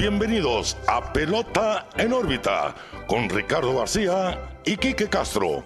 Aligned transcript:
bienvenidos 0.00 0.78
a 0.86 1.12
Pelota 1.12 1.86
en 1.98 2.14
órbita 2.14 2.74
con 3.06 3.28
Ricardo 3.28 3.76
García 3.76 4.40
y 4.64 4.78
Quique 4.78 5.10
Castro. 5.10 5.62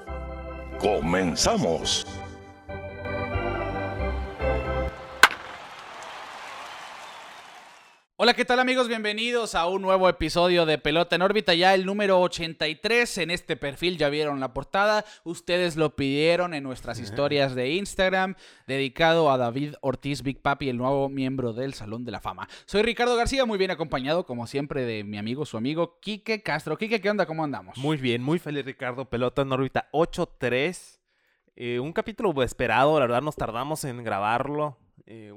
Comenzamos. 0.81 2.05
Hola, 8.25 8.33
¿qué 8.33 8.47
tal 8.47 8.59
amigos? 8.59 8.89
Bienvenidos 8.89 9.55
a 9.55 9.67
un 9.67 9.83
nuevo 9.83 10.09
episodio 10.09 10.65
de 10.65 10.79
Pelota 10.79 11.15
en 11.15 11.21
órbita, 11.21 11.53
ya 11.53 11.75
el 11.75 11.85
número 11.85 12.23
83 12.23 13.19
en 13.19 13.31
este 13.31 13.55
perfil, 13.55 13.99
ya 13.99 14.09
vieron 14.09 14.41
la 14.41 14.55
portada, 14.55 15.05
ustedes 15.25 15.77
lo 15.77 15.95
pidieron 15.95 16.55
en 16.55 16.63
nuestras 16.63 16.99
historias 16.99 17.55
de 17.55 17.73
Instagram, 17.73 18.35
dedicado 18.67 19.31
a 19.31 19.37
David 19.37 19.75
Ortiz 19.83 20.23
Big 20.23 20.41
Papi, 20.41 20.71
el 20.71 20.79
nuevo 20.79 21.11
miembro 21.11 21.53
del 21.53 21.75
Salón 21.75 22.07
de 22.07 22.13
la 22.13 22.21
Fama. 22.23 22.49
Soy 22.65 22.81
Ricardo 22.81 23.15
García, 23.15 23.45
muy 23.45 23.59
bien 23.59 23.73
acompañado 23.73 24.25
como 24.25 24.47
siempre 24.47 24.87
de 24.87 25.05
mi 25.05 25.19
amigo, 25.19 25.45
su 25.45 25.59
amigo 25.59 25.99
Quique 26.01 26.43
Castro. 26.43 26.79
Quique, 26.79 27.03
¿qué 27.03 27.11
onda? 27.11 27.27
¿Cómo 27.27 27.45
andamos? 27.45 27.77
Muy 27.77 27.99
bien, 27.99 28.23
muy 28.23 28.39
feliz 28.39 28.65
Ricardo, 28.65 29.05
Pelota 29.05 29.43
en 29.43 29.53
órbita 29.53 29.91
83. 29.93 30.99
Eh, 31.57 31.79
un 31.79 31.93
capítulo 31.93 32.43
esperado, 32.43 32.99
la 32.99 33.05
verdad 33.05 33.21
nos 33.21 33.37
tardamos 33.37 33.85
en 33.85 34.03
grabarlo. 34.03 34.79
Eh, 35.05 35.35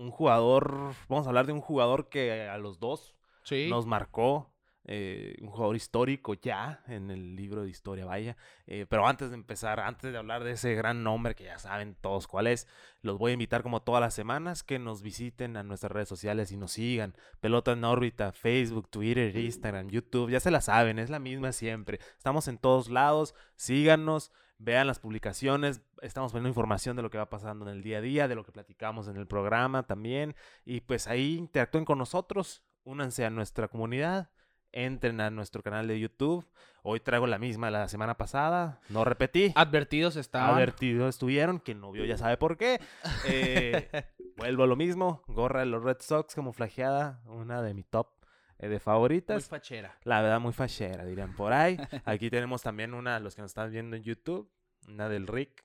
un 0.00 0.10
jugador, 0.10 0.94
vamos 1.08 1.26
a 1.26 1.30
hablar 1.30 1.46
de 1.46 1.52
un 1.52 1.60
jugador 1.60 2.08
que 2.08 2.48
a 2.48 2.56
los 2.58 2.78
dos 2.80 3.14
Sí. 3.42 3.68
nos 3.68 3.86
marcó, 3.86 4.50
eh, 4.86 5.36
un 5.42 5.48
jugador 5.50 5.76
histórico 5.76 6.32
ya 6.34 6.82
en 6.88 7.10
el 7.10 7.36
libro 7.36 7.62
de 7.62 7.70
historia, 7.70 8.06
vaya. 8.06 8.36
Eh, 8.66 8.86
pero 8.88 9.06
antes 9.06 9.28
de 9.28 9.34
empezar, 9.36 9.78
antes 9.78 10.10
de 10.10 10.16
hablar 10.18 10.42
de 10.42 10.52
ese 10.52 10.74
gran 10.74 11.04
nombre 11.04 11.34
que 11.34 11.44
ya 11.44 11.58
saben 11.58 11.94
todos 12.00 12.26
cuál 12.26 12.46
es, 12.46 12.66
los 13.02 13.18
voy 13.18 13.30
a 13.30 13.34
invitar 13.34 13.62
como 13.62 13.82
todas 13.82 14.00
las 14.00 14.14
semanas 14.14 14.62
que 14.62 14.78
nos 14.78 15.02
visiten 15.02 15.56
a 15.58 15.62
nuestras 15.62 15.92
redes 15.92 16.08
sociales 16.08 16.50
y 16.50 16.56
nos 16.56 16.72
sigan. 16.72 17.14
Pelota 17.40 17.72
en 17.72 17.84
órbita, 17.84 18.32
Facebook, 18.32 18.88
Twitter, 18.88 19.36
Instagram, 19.36 19.90
YouTube, 19.90 20.30
ya 20.30 20.40
se 20.40 20.50
la 20.50 20.62
saben, 20.62 20.98
es 20.98 21.10
la 21.10 21.18
misma 21.18 21.52
siempre. 21.52 21.98
Estamos 22.16 22.48
en 22.48 22.56
todos 22.58 22.88
lados, 22.88 23.34
síganos. 23.56 24.32
Vean 24.62 24.86
las 24.86 24.98
publicaciones, 24.98 25.80
estamos 26.02 26.32
poniendo 26.32 26.50
información 26.50 26.94
de 26.94 27.00
lo 27.00 27.08
que 27.08 27.16
va 27.16 27.30
pasando 27.30 27.66
en 27.66 27.74
el 27.74 27.82
día 27.82 27.96
a 27.96 28.00
día, 28.02 28.28
de 28.28 28.34
lo 28.34 28.44
que 28.44 28.52
platicamos 28.52 29.08
en 29.08 29.16
el 29.16 29.26
programa 29.26 29.84
también. 29.84 30.36
Y 30.66 30.82
pues 30.82 31.06
ahí 31.06 31.36
interactúen 31.36 31.86
con 31.86 31.96
nosotros, 31.96 32.62
únanse 32.84 33.24
a 33.24 33.30
nuestra 33.30 33.68
comunidad, 33.68 34.28
entren 34.70 35.22
a 35.22 35.30
nuestro 35.30 35.62
canal 35.62 35.88
de 35.88 35.98
YouTube. 35.98 36.46
Hoy 36.82 37.00
traigo 37.00 37.26
la 37.26 37.38
misma 37.38 37.70
la 37.70 37.88
semana 37.88 38.18
pasada, 38.18 38.82
no 38.90 39.02
repetí. 39.02 39.50
Advertidos 39.54 40.16
estaban. 40.16 40.56
Advertidos 40.56 41.08
estuvieron, 41.08 41.58
quien 41.58 41.80
no 41.80 41.90
vio 41.90 42.04
ya 42.04 42.18
sabe 42.18 42.36
por 42.36 42.58
qué. 42.58 42.82
Eh, 43.24 43.88
vuelvo 44.36 44.64
a 44.64 44.66
lo 44.66 44.76
mismo, 44.76 45.22
gorra 45.26 45.60
de 45.60 45.66
los 45.66 45.82
Red 45.82 46.00
Sox 46.00 46.34
camuflajeada, 46.34 47.22
una 47.24 47.62
de 47.62 47.72
mi 47.72 47.82
top 47.82 48.19
eh, 48.60 48.66
de 48.68 48.74
Muy 48.74 48.78
favoritas. 48.78 49.48
fachera. 49.48 49.96
La 50.04 50.22
verdad, 50.22 50.40
muy 50.40 50.52
fachera, 50.52 51.04
dirían 51.04 51.34
por 51.34 51.52
ahí. 51.52 51.76
Aquí 52.04 52.30
tenemos 52.30 52.62
también 52.62 52.94
una, 52.94 53.18
los 53.20 53.34
que 53.34 53.42
nos 53.42 53.50
están 53.50 53.70
viendo 53.72 53.96
en 53.96 54.02
YouTube, 54.02 54.50
una 54.88 55.08
del 55.08 55.26
Rick, 55.26 55.64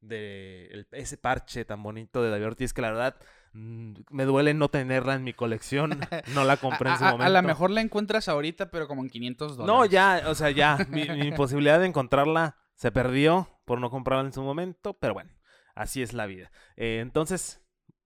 de 0.00 0.66
el- 0.66 0.88
ese 0.92 1.16
parche 1.16 1.64
tan 1.64 1.82
bonito 1.82 2.22
de 2.22 2.30
David 2.30 2.46
Ortiz, 2.46 2.72
que 2.74 2.82
la 2.82 2.90
verdad 2.90 3.16
mm, 3.54 3.94
me 4.10 4.24
duele 4.24 4.52
no 4.52 4.68
tenerla 4.68 5.14
en 5.14 5.24
mi 5.24 5.32
colección. 5.32 5.98
No 6.34 6.44
la 6.44 6.56
compré 6.58 6.90
en 6.90 6.98
su 6.98 7.04
a, 7.04 7.08
a- 7.08 7.12
momento. 7.12 7.26
a 7.38 7.42
lo 7.42 7.46
mejor 7.46 7.70
la 7.70 7.80
encuentras 7.80 8.28
ahorita, 8.28 8.70
pero 8.70 8.86
como 8.86 9.02
en 9.02 9.08
500 9.08 9.56
dólares. 9.56 9.66
No, 9.74 9.86
ya, 9.86 10.24
o 10.28 10.34
sea, 10.34 10.50
ya. 10.50 10.76
Mi, 10.90 11.08
mi 11.08 11.32
posibilidad 11.32 11.80
de 11.80 11.86
encontrarla 11.86 12.56
se 12.74 12.92
perdió 12.92 13.48
por 13.64 13.80
no 13.80 13.88
comprarla 13.90 14.26
en 14.26 14.32
su 14.32 14.42
momento, 14.42 14.94
pero 14.98 15.14
bueno, 15.14 15.30
así 15.74 16.02
es 16.02 16.12
la 16.12 16.26
vida. 16.26 16.50
Eh, 16.76 16.98
entonces, 17.00 17.63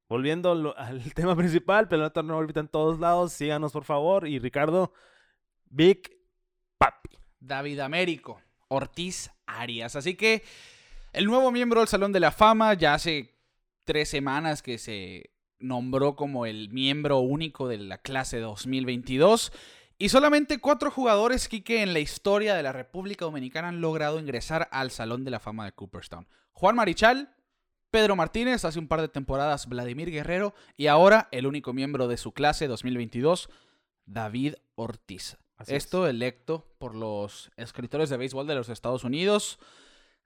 volviendo 0.08 0.74
al 0.76 1.12
tema 1.14 1.36
principal, 1.36 1.88
Pelota 1.88 2.22
no 2.22 2.36
órbita 2.36 2.60
en 2.60 2.68
todos 2.68 2.98
lados, 2.98 3.32
síganos 3.32 3.72
por 3.72 3.84
favor. 3.84 4.26
Y 4.26 4.38
Ricardo, 4.38 4.92
Big 5.66 6.10
Papi. 6.78 7.10
David 7.40 7.80
Américo, 7.80 8.40
Ortiz 8.68 9.30
Arias. 9.46 9.96
Así 9.96 10.14
que 10.14 10.42
el 11.12 11.26
nuevo 11.26 11.50
miembro 11.50 11.80
del 11.80 11.88
Salón 11.88 12.12
de 12.12 12.20
la 12.20 12.32
Fama 12.32 12.74
ya 12.74 12.94
hace 12.94 13.34
tres 13.84 14.08
semanas 14.08 14.62
que 14.62 14.78
se 14.78 15.30
nombró 15.58 16.14
como 16.14 16.46
el 16.46 16.68
miembro 16.70 17.18
único 17.18 17.68
de 17.68 17.78
la 17.78 17.98
clase 17.98 18.38
2022. 18.38 19.52
Y 20.00 20.10
solamente 20.10 20.58
cuatro 20.58 20.90
jugadores, 20.90 21.48
Quique, 21.48 21.82
en 21.82 21.92
la 21.92 21.98
historia 21.98 22.54
de 22.54 22.62
la 22.62 22.72
República 22.72 23.24
Dominicana 23.24 23.68
han 23.68 23.80
logrado 23.80 24.20
ingresar 24.20 24.68
al 24.70 24.90
Salón 24.92 25.24
de 25.24 25.32
la 25.32 25.40
Fama 25.40 25.64
de 25.64 25.72
Cooperstown. 25.72 26.28
Juan 26.52 26.76
Marichal, 26.76 27.34
Pedro 27.90 28.16
Martínez, 28.16 28.64
hace 28.64 28.78
un 28.78 28.88
par 28.88 29.00
de 29.00 29.08
temporadas 29.08 29.66
Vladimir 29.66 30.10
Guerrero 30.10 30.54
y 30.76 30.88
ahora 30.88 31.28
el 31.30 31.46
único 31.46 31.72
miembro 31.72 32.06
de 32.08 32.16
su 32.18 32.32
clase 32.32 32.66
2022, 32.68 33.48
David 34.04 34.54
Ortiz. 34.74 35.38
Así 35.56 35.74
es. 35.74 35.84
Esto 35.84 36.06
electo 36.06 36.66
por 36.78 36.94
los 36.94 37.50
escritores 37.56 38.10
de 38.10 38.16
béisbol 38.16 38.46
de 38.46 38.54
los 38.54 38.68
Estados 38.68 39.04
Unidos. 39.04 39.58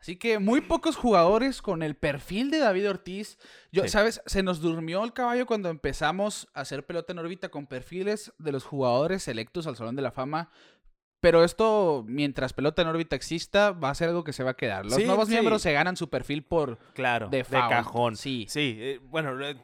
Así 0.01 0.17
que 0.17 0.41
muy 0.41 0.61
pocos 0.61 0.97
jugadores 0.97 1.63
con 1.63 1.85
el 1.85 1.95
perfil 1.95 2.51
de 2.51 2.59
David 2.59 2.91
Ortiz. 2.91 3.39
Yo, 3.71 3.85
Sí. 3.85 3.91
¿sabes? 3.91 4.21
Se 4.27 4.43
nos 4.43 4.61
durmió 4.61 5.05
el 5.05 5.13
caballo 5.13 5.47
cuando 5.47 5.69
empezamos 5.71 6.49
a 6.55 6.63
hacer 6.63 6.85
pelota 6.85 7.13
en 7.13 7.21
órbita 7.21 7.51
con 7.51 7.69
perfiles 7.69 8.33
de 8.39 8.51
los 8.51 8.65
jugadores 8.65 9.29
electos 9.29 9.69
al 9.69 9.77
Salón 9.77 9.95
de 9.95 10.03
la 10.03 10.11
Fama. 10.11 10.51
Pero 11.23 11.45
esto, 11.45 12.05
mientras 12.09 12.53
pelota 12.53 12.83
en 12.83 12.89
órbita 12.89 13.15
exista, 13.15 13.71
va 13.71 13.91
a 13.91 13.95
ser 13.95 14.09
algo 14.09 14.25
que 14.25 14.33
se 14.33 14.43
va 14.43 14.51
a 14.51 14.57
quedar. 14.57 14.85
Los 14.85 14.97
Sí, 14.97 15.05
nuevos 15.05 15.29
sí. 15.29 15.35
miembros 15.35 15.63
se 15.63 15.73
ganan 15.73 15.97
su 15.97 16.11
perfil 16.11 16.43
por 16.43 16.79
Claro, 16.95 17.29
de, 17.29 17.45
cajón. 17.45 18.17
Sí. 18.17 18.47
Sí, 18.49 18.77
eh, 18.81 18.99
bueno, 19.05 19.41
eh, 19.41 19.55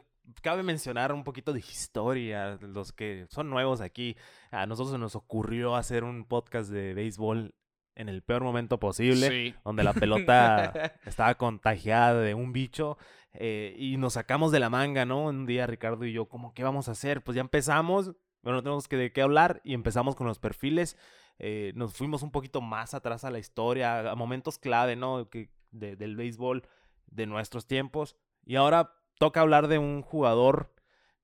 cabe 0.41 0.63
mencionar 0.63 1.11
un 1.11 1.25
poquito 1.25 1.51
de 1.51 1.59
historia, 1.59 2.57
los 2.61 2.93
que 2.93 3.25
son 3.29 3.49
nuevos 3.49 3.81
aquí. 3.81 4.15
A 4.51 4.65
nosotros 4.67 4.93
se 4.93 4.97
nos 4.97 5.17
ocurrió 5.17 5.75
hacer 5.75 6.05
un 6.05 6.23
podcast 6.23 6.69
de 6.71 6.93
béisbol 6.93 7.53
en 7.95 8.07
el 8.07 8.21
peor 8.23 8.41
momento 8.43 8.79
posible. 8.79 9.27
Sí. 9.27 9.55
donde 9.65 9.83
la 9.83 9.91
pelota 9.93 10.71
estaba 11.05 11.35
contagiada 11.35 12.21
de 12.21 12.35
un 12.35 12.53
bicho 12.53 12.97
eh, 13.33 13.75
y 13.77 13.97
nos 13.97 14.13
sacamos 14.13 14.53
de 14.53 14.61
la 14.61 14.69
manga, 14.69 15.03
¿no? 15.05 15.25
Un 15.25 15.45
día 15.45 15.67
Ricardo 15.67 16.05
y 16.05 16.13
yo, 16.13 16.29
¿cómo 16.29 16.53
qué 16.53 16.63
vamos 16.63 16.87
a 16.87 16.91
hacer? 16.93 17.21
Pues 17.21 17.35
ya 17.35 17.41
empezamos, 17.41 18.13
pero 18.41 18.55
no 18.55 18.63
tenemos 18.63 18.87
que 18.87 18.95
de 18.95 19.11
qué 19.11 19.21
hablar 19.21 19.59
y 19.65 19.73
empezamos 19.73 20.15
con 20.15 20.25
los 20.25 20.39
perfiles. 20.39 20.95
Eh, 21.39 21.71
nos 21.75 21.93
fuimos 21.93 22.21
un 22.21 22.31
poquito 22.31 22.61
más 22.61 22.93
atrás 22.93 23.23
a 23.23 23.31
la 23.31 23.39
historia, 23.39 24.11
a 24.11 24.15
momentos 24.15 24.59
clave, 24.59 24.95
¿no? 24.95 25.29
Que, 25.29 25.49
de- 25.71 25.95
del 25.95 26.15
béisbol 26.15 26.63
de 27.07 27.25
nuestros 27.25 27.65
tiempos. 27.65 28.15
Y 28.45 28.55
ahora 28.55 28.93
toca 29.17 29.41
hablar 29.41 29.67
de 29.67 29.77
un 29.77 30.01
jugador 30.01 30.73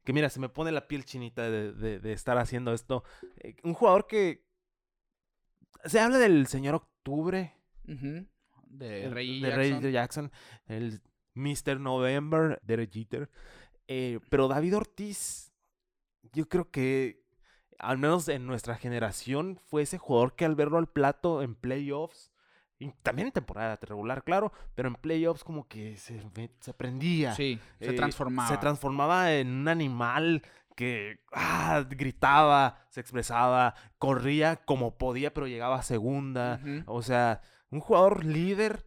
que, 0.04 0.14
mira, 0.14 0.30
se 0.30 0.40
me 0.40 0.50
pone 0.50 0.72
la 0.72 0.88
piel 0.88 1.04
chinita 1.06 1.50
de, 1.50 1.74
de- 1.74 2.00
de 2.00 2.14
estar 2.14 2.38
haciendo 2.38 2.74
esto. 2.74 3.04
Eh, 3.38 3.56
un 3.64 3.74
jugador 3.74 4.08
que... 4.08 4.46
Se 5.84 6.00
habla 6.00 6.18
del 6.18 6.48
señor 6.48 6.76
Octubre, 6.76 7.54
Ujú. 7.88 8.26
De 8.68 9.04
el- 9.06 9.12
Rey 9.14 9.40
de 9.42 9.92
Jackson. 9.92 9.92
Jackson, 9.92 10.32
el 10.68 11.02
Mr. 11.36 11.80
November, 11.80 12.60
Derek 12.64 12.92
Jeter. 12.92 13.30
Eh, 13.88 14.20
pero 14.30 14.48
David 14.48 14.78
Ortiz, 14.78 15.54
yo 16.34 16.48
creo 16.50 16.72
que, 16.72 17.24
al 17.80 17.98
menos 17.98 18.28
en 18.28 18.46
nuestra 18.48 18.76
generación, 18.76 19.60
fue 19.66 19.82
ese 19.84 19.98
jugador 19.98 20.36
que 20.36 20.46
al 20.46 20.56
verlo 20.56 20.78
al 20.78 20.88
plato 20.88 21.42
en 21.42 21.56
playoffs, 21.56 22.32
y 22.78 22.92
también 23.04 23.28
en 23.28 23.34
temporada 23.34 23.80
regular, 23.82 24.24
claro, 24.24 24.52
pero 24.76 24.90
en 24.90 24.96
playoffs 24.96 25.44
como 25.44 25.68
que 25.68 25.96
se, 25.98 26.22
se 26.60 26.74
prendía. 26.74 27.34
Sí, 27.34 27.60
se 27.80 27.92
Eh, 27.92 27.94
transformaba. 27.94 28.50
Se 28.50 28.58
transformaba 28.58 29.34
en 29.34 29.48
un 29.50 29.68
animal 29.68 30.42
que 30.76 31.20
ah, 31.32 31.86
gritaba, 31.90 32.86
se 32.90 33.00
expresaba, 33.00 33.76
corría 33.98 34.58
como 34.58 34.98
podía, 34.98 35.34
pero 35.34 35.48
llegaba 35.48 35.78
a 35.78 35.84
segunda. 35.84 36.60
O 36.86 37.02
sea, 37.02 37.42
un 37.70 37.80
jugador 37.80 38.26
líder 38.26 38.86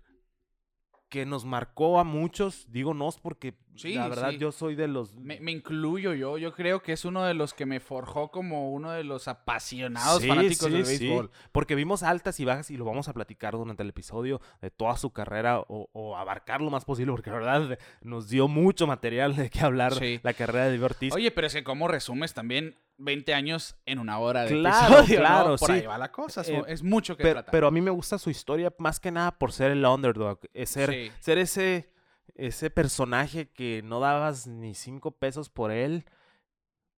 que 1.08 1.24
nos 1.24 1.46
marcó 1.46 1.98
a 1.98 2.04
muchos. 2.04 2.70
Digo 2.70 2.92
nos 2.92 3.18
porque 3.18 3.56
Sí, 3.78 3.94
la 3.94 4.08
verdad 4.08 4.30
sí. 4.30 4.38
yo 4.38 4.52
soy 4.52 4.74
de 4.74 4.88
los... 4.88 5.14
Me, 5.14 5.40
me 5.40 5.50
incluyo 5.52 6.12
yo. 6.14 6.36
Yo 6.38 6.52
creo 6.52 6.82
que 6.82 6.92
es 6.92 7.04
uno 7.04 7.24
de 7.24 7.34
los 7.34 7.54
que 7.54 7.64
me 7.66 7.80
forjó 7.80 8.30
como 8.30 8.72
uno 8.72 8.90
de 8.92 9.04
los 9.04 9.28
apasionados 9.28 10.22
Sí, 10.22 10.28
fanáticos 10.28 10.70
del 10.72 10.84
sí, 10.86 10.98
béisbol. 11.06 11.30
Porque 11.52 11.74
vimos 11.74 12.02
altas 12.02 12.38
y 12.40 12.44
bajas 12.44 12.70
y 12.70 12.76
lo 12.76 12.84
vamos 12.84 13.08
a 13.08 13.12
platicar 13.14 13.54
durante 13.54 13.82
el 13.82 13.88
episodio 13.90 14.40
de 14.60 14.70
toda 14.70 14.96
su 14.96 15.10
carrera 15.12 15.60
o, 15.60 15.88
o 15.92 16.16
abarcar 16.16 16.60
lo 16.60 16.70
más 16.70 16.84
posible 16.84 17.12
porque 17.12 17.30
la 17.30 17.36
verdad 17.38 17.78
nos 18.02 18.28
dio 18.28 18.48
mucho 18.48 18.86
material 18.86 19.34
de 19.36 19.50
qué 19.50 19.60
hablar 19.60 19.94
Sí. 19.94 20.20
la 20.22 20.34
carrera 20.34 20.64
de 20.64 20.70
David 20.72 20.84
Ortiz. 20.84 21.14
Oye, 21.14 21.30
pero 21.30 21.46
es 21.46 21.54
que 21.54 21.64
cómo 21.64 21.88
resumes 21.88 22.34
también 22.34 22.76
20 22.98 23.32
años 23.32 23.76
en 23.86 24.00
una 24.00 24.18
hora 24.18 24.42
de 24.42 24.48
Claro, 24.58 24.96
episodio, 24.98 25.20
¿no? 25.20 25.24
claro, 25.26 25.56
Por 25.56 25.68
sí. 25.68 25.72
ahí 25.76 25.86
va 25.86 25.98
la 25.98 26.10
cosa. 26.10 26.40
Es, 26.40 26.48
Eh, 26.48 26.62
es 26.66 26.82
mucho 26.82 27.16
que 27.16 27.22
pero, 27.22 27.34
tratar. 27.36 27.52
pero 27.52 27.68
a 27.68 27.70
mí 27.70 27.80
me 27.80 27.90
gusta 27.92 28.18
su 28.18 28.28
historia 28.30 28.72
más 28.78 28.98
que 28.98 29.10
nada 29.12 29.30
por 29.38 29.52
ser 29.52 29.70
el 29.70 29.84
underdog. 29.84 30.40
Es 30.52 30.70
ser, 30.70 30.90
Sí. 30.90 31.12
ser 31.20 31.38
ese, 31.38 31.90
ese 32.38 32.70
personaje 32.70 33.50
que 33.50 33.82
no 33.82 34.00
dabas 34.00 34.46
ni 34.46 34.74
cinco 34.74 35.10
pesos 35.10 35.50
por 35.50 35.70
él, 35.70 36.04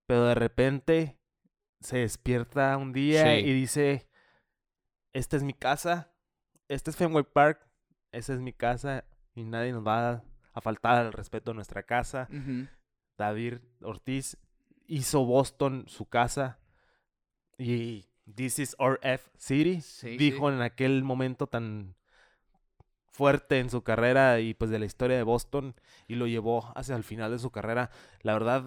pero 0.07 0.27
de 0.27 0.35
repente 0.37 1.19
se 1.81 1.99
despierta 1.99 2.77
un 2.77 2.93
día 2.93 3.25
Sí. 3.25 3.41
y 3.47 3.53
dice, 3.53 4.09
esta 5.13 5.37
es 5.37 5.43
mi 5.43 5.55
casa, 5.55 6.13
este 6.69 6.91
es 6.91 6.97
Fenway 6.97 7.25
Park, 7.25 7.67
esta 8.13 8.33
es 8.35 8.41
mi 8.41 8.53
casa 8.53 9.05
y 9.35 9.45
nadie 9.45 9.73
nos 9.73 9.85
va 9.87 10.23
a 10.53 10.61
faltar 10.61 10.99
al 10.99 11.13
respeto 11.13 11.51
de 11.51 11.55
nuestra 11.57 11.83
casa. 11.83 12.29
David 13.17 13.59
Ortiz 13.83 14.37
hizo 14.87 15.25
Boston 15.25 15.85
su 15.89 16.07
casa. 16.07 16.59
Y 17.59 18.07
This 18.35 18.59
is 18.61 18.77
our 18.79 18.99
F 19.03 19.29
City, 19.39 19.81
Sí, 19.81 20.17
dijo 20.17 20.49
sí. 20.49 20.55
en 20.55 20.63
aquel 20.63 21.03
momento 21.03 21.47
tan 21.47 21.97
fuerte 23.11 23.59
en 23.59 23.71
su 23.71 23.83
carrera 23.83 24.41
y 24.41 24.55
pues 24.55 24.71
de 24.71 24.79
la 24.79 24.87
historia 24.87 25.17
de 25.17 25.23
Boston 25.23 25.75
y 26.09 26.15
lo 26.15 26.27
llevó 26.27 26.73
hacia 26.77 26.97
el 26.97 27.05
final 27.05 27.31
de 27.31 27.39
su 27.39 27.51
carrera. 27.51 27.91
La 28.23 28.33
verdad, 28.33 28.65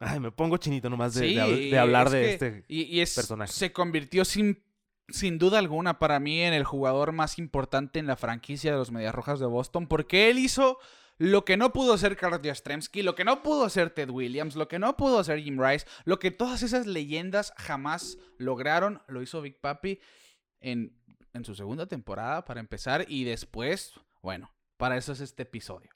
ay, 0.00 0.20
me 0.20 0.32
pongo 0.32 0.56
chinito 0.56 0.90
nomás 0.90 1.14
de, 1.14 1.26
de 1.28 1.36
hab- 1.36 1.56
Sí, 1.56 1.70
de 1.70 1.78
hablar 1.78 2.06
es 2.08 2.12
de 2.12 2.32
este. 2.32 2.64
y, 2.68 2.82
y 2.82 3.00
es, 3.00 3.14
personaje. 3.14 3.52
se 3.52 3.72
convirtió 3.72 4.24
sin, 4.24 4.62
sin 5.08 5.38
duda 5.38 5.58
alguna 5.58 5.98
para 5.98 6.18
mí 6.20 6.40
en 6.42 6.52
el 6.52 6.64
jugador 6.64 7.12
más 7.12 7.38
importante 7.38 7.98
en 7.98 8.06
la 8.06 8.16
franquicia 8.16 8.72
de 8.72 8.78
los 8.78 8.90
Medias 8.90 9.14
Rojas 9.14 9.38
de 9.40 9.46
Boston, 9.46 9.86
porque 9.86 10.30
él 10.30 10.38
hizo 10.38 10.78
lo 11.16 11.44
que 11.44 11.56
no 11.56 11.72
pudo 11.72 11.92
hacer 11.94 12.16
Carl 12.16 12.40
Jastrzemski, 12.42 13.02
lo 13.02 13.14
que 13.14 13.24
no 13.24 13.42
pudo 13.44 13.64
hacer 13.64 13.90
Ted 13.90 14.10
Williams, 14.10 14.56
lo 14.56 14.66
que 14.66 14.80
no 14.80 14.96
pudo 14.96 15.20
hacer 15.20 15.40
Jim 15.40 15.62
Rice, 15.62 15.86
lo 16.04 16.18
que 16.18 16.32
todas 16.32 16.62
esas 16.64 16.86
leyendas 16.86 17.52
jamás 17.56 18.18
lograron, 18.36 19.00
lo 19.06 19.22
hizo 19.22 19.40
Big 19.40 19.60
Papi 19.60 20.00
en, 20.60 20.92
en 21.34 21.44
su 21.44 21.54
segunda 21.54 21.86
temporada 21.86 22.44
para 22.44 22.60
empezar 22.60 23.04
y 23.08 23.24
después, 23.24 23.92
bueno, 24.22 24.54
para 24.78 24.96
eso 24.96 25.12
es 25.12 25.20
este 25.20 25.42
episodio. 25.42 25.90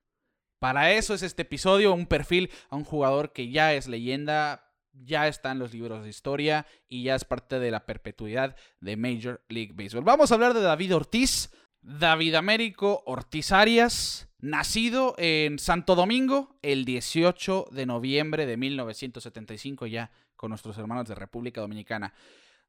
Para 0.59 0.93
eso 0.93 1.15
es 1.15 1.23
este 1.23 1.43
episodio, 1.43 1.95
un 1.95 2.07
perfil 2.07 2.51
a 2.69 2.77
un 2.77 2.85
jugador 2.85 3.33
que 3.33 3.49
ya 3.49 3.73
es 3.75 3.87
leyenda, 3.87 4.73
ya 4.93 5.29
está 5.29 5.53
en 5.53 5.61
los 5.61 5.73
libros 5.73 6.03
de 6.03 6.11
historia 6.11 6.67
y 6.89 7.05
ya 7.05 7.15
es 7.15 7.25
parte 7.25 7.61
de 7.61 7.71
la 7.71 7.87
perpetuidad 7.87 8.57
de 8.81 8.97
Major 8.97 9.45
League 9.49 9.73
Baseball. 9.75 10.05
Vamos 10.05 10.31
a 10.31 10.35
hablar 10.35 10.55
de 10.55 10.61
David 10.61 10.97
Ortiz, 10.97 11.53
David 11.81 12.35
Américo 12.35 13.03
Ortiz 13.07 13.53
Arias, 13.53 14.29
nacido 14.41 15.15
en 15.19 15.61
Santo 15.61 15.95
Domingo 15.95 16.59
el 16.63 16.85
18 16.85 17.69
de 17.71 17.87
noviembre 17.87 18.47
de 18.47 18.57
1975, 18.57 19.87
ya 19.87 20.11
con 20.35 20.51
nuestros 20.51 20.77
hermanos 20.79 21.09
de 21.09 21.15
República 21.15 21.61
Dominicana. 21.61 22.15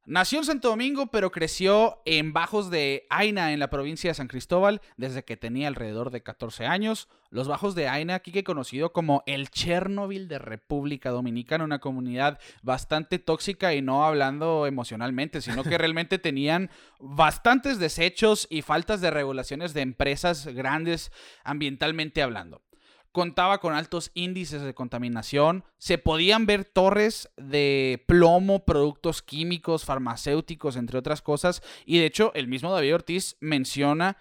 Nació 0.06 0.40
en 0.40 0.46
Santo 0.46 0.69
Domingo, 0.69 1.07
pero 1.07 1.30
creció 1.31 2.01
en 2.06 2.34
Bajos 2.34 2.72
de 2.72 3.06
Aina, 3.10 3.54
en 3.54 3.60
la 3.60 3.69
provincia 3.69 4.10
de 4.10 4.16
San 4.16 4.28
Cristóbal, 4.28 4.81
desde 4.98 5.24
que 5.24 5.38
tenía 5.38 5.68
alrededor 5.68 6.10
de 6.10 6.24
14 6.24 6.66
años. 6.66 7.10
Los 7.30 7.48
Bajos 7.48 7.75
de 7.75 7.88
Aina, 7.88 8.16
aquí 8.16 8.31
que 8.31 8.44
conocido 8.44 8.92
como 8.92 9.22
el 9.28 9.51
Chernobyl 9.51 10.28
de 10.28 10.40
República 10.40 11.12
Dominicana, 11.12 11.63
una 11.63 11.80
comunidad 11.80 12.40
bastante 12.63 13.19
tóxica 13.19 13.75
y 13.75 13.84
no 13.84 14.04
hablando 14.04 14.66
emocionalmente, 14.66 15.42
sino 15.42 15.63
que 15.63 15.78
realmente 15.78 16.18
tenían 16.18 16.72
bastantes 17.00 17.78
desechos 17.78 18.48
y 18.50 18.63
faltas 18.63 19.01
de 19.01 19.12
regulaciones 19.12 19.75
de 19.75 19.81
empresas 19.81 20.48
grandes 20.48 21.12
ambientalmente 21.44 22.24
hablando 22.24 22.63
contaba 23.11 23.59
con 23.59 23.73
altos 23.73 24.11
índices 24.13 24.61
de 24.61 24.73
contaminación, 24.73 25.63
se 25.77 25.97
podían 25.97 26.45
ver 26.45 26.65
torres 26.65 27.29
de 27.38 28.03
plomo, 28.07 28.65
productos 28.65 29.21
químicos, 29.21 29.85
farmacéuticos, 29.85 30.75
entre 30.75 30.97
otras 30.97 31.21
cosas, 31.21 31.61
y 31.85 32.00
de 32.00 32.06
hecho 32.06 32.31
el 32.35 32.47
mismo 32.47 32.71
David 32.71 32.95
Ortiz 32.95 33.38
menciona 33.39 34.17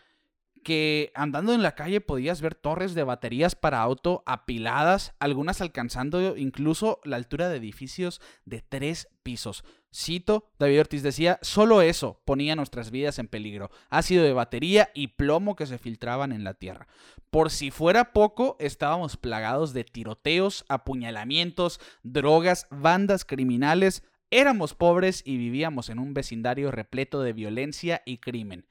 que 0.65 1.13
andando 1.15 1.55
en 1.55 1.63
la 1.63 1.75
calle 1.75 2.01
podías 2.01 2.41
ver 2.41 2.55
torres 2.55 2.95
de 2.95 3.05
baterías 3.05 3.55
para 3.55 3.81
auto 3.81 4.23
apiladas, 4.27 5.15
algunas 5.19 5.61
alcanzando 5.61 6.37
incluso 6.37 7.01
la 7.05 7.17
altura 7.17 7.49
de 7.49 7.57
edificios 7.57 8.21
de 8.45 8.63
tres 8.63 9.09
pisos. 9.23 9.65
Cito, 9.95 10.51
David 10.59 10.81
Ortiz 10.81 11.03
decía, 11.03 11.39
solo 11.43 11.81
eso 11.81 12.21
ponía 12.25 12.55
nuestras 12.57 12.91
vidas 12.91 13.19
en 13.19 13.29
peligro. 13.29 13.71
Ácido 13.89 14.23
de 14.23 14.33
batería 14.33 14.91
y 14.95 15.09
plomo 15.09 15.57
que 15.57 15.67
se 15.67 15.79
filtraban 15.79 16.33
en 16.33 16.45
la 16.45 16.55
tierra. 16.55 16.87
Por 17.31 17.51
si 17.51 17.71
fuera 17.71 18.13
poco, 18.13 18.57
estábamos 18.59 19.17
plagados 19.17 19.73
de 19.73 19.85
tiroteos, 19.85 20.65
apuñalamientos, 20.69 21.81
drogas, 22.03 22.67
bandas 22.71 23.25
criminales. 23.25 24.03
Éramos 24.31 24.75
pobres 24.75 25.23
y 25.25 25.39
vivíamos 25.39 25.89
en 25.89 25.99
un 25.99 26.13
vecindario 26.13 26.71
repleto 26.71 27.23
de 27.23 27.33
violencia 27.33 28.03
y 28.05 28.19
crimen. 28.19 28.67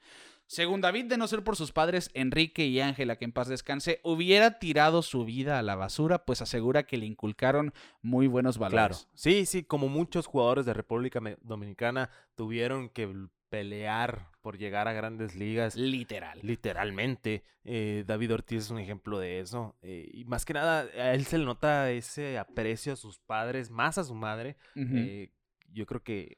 Según 0.48 0.80
David, 0.80 1.04
de 1.04 1.18
no 1.18 1.28
ser 1.28 1.44
por 1.44 1.56
sus 1.56 1.72
padres 1.72 2.10
Enrique 2.14 2.66
y 2.66 2.80
Ángela, 2.80 3.16
que 3.16 3.26
en 3.26 3.32
paz 3.32 3.48
descanse, 3.48 4.00
hubiera 4.02 4.58
tirado 4.58 5.02
su 5.02 5.26
vida 5.26 5.58
a 5.58 5.62
la 5.62 5.76
basura, 5.76 6.24
pues 6.24 6.40
asegura 6.40 6.84
que 6.84 6.96
le 6.96 7.04
inculcaron 7.04 7.74
muy 8.00 8.26
buenos 8.28 8.56
Claro. 8.56 8.72
valores. 8.74 9.08
Sí, 9.14 9.44
sí, 9.44 9.62
como 9.62 9.88
muchos 9.88 10.26
jugadores 10.26 10.64
de 10.64 10.72
República 10.72 11.20
Dominicana 11.42 12.08
tuvieron 12.34 12.88
que 12.88 13.28
pelear 13.50 14.30
por 14.40 14.56
llegar 14.56 14.88
a 14.88 14.94
grandes 14.94 15.34
ligas. 15.36 15.76
Literal. 15.76 16.38
Literalmente, 16.42 17.44
eh, 17.64 18.04
David 18.06 18.32
Ortiz 18.32 18.64
es 18.64 18.70
un 18.70 18.78
ejemplo 18.78 19.18
de 19.18 19.40
eso. 19.40 19.76
eh, 19.82 20.08
y 20.14 20.24
más 20.24 20.46
que 20.46 20.54
nada, 20.54 20.80
a 20.96 21.12
él 21.14 21.26
se 21.26 21.36
le 21.36 21.44
nota 21.44 21.90
ese 21.90 22.38
aprecio 22.38 22.94
a 22.94 22.96
sus 22.96 23.18
padres, 23.18 23.68
más 23.70 23.98
a 23.98 24.04
su 24.04 24.14
madre. 24.14 24.56
Eh, 24.74 25.30
yo 25.72 25.84
creo 25.84 26.02
que 26.02 26.36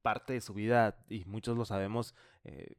parte 0.00 0.32
de 0.34 0.40
su 0.40 0.54
vida, 0.54 0.96
y 1.08 1.24
muchos 1.26 1.56
lo 1.58 1.64
sabemos, 1.66 2.14
eh, 2.44 2.74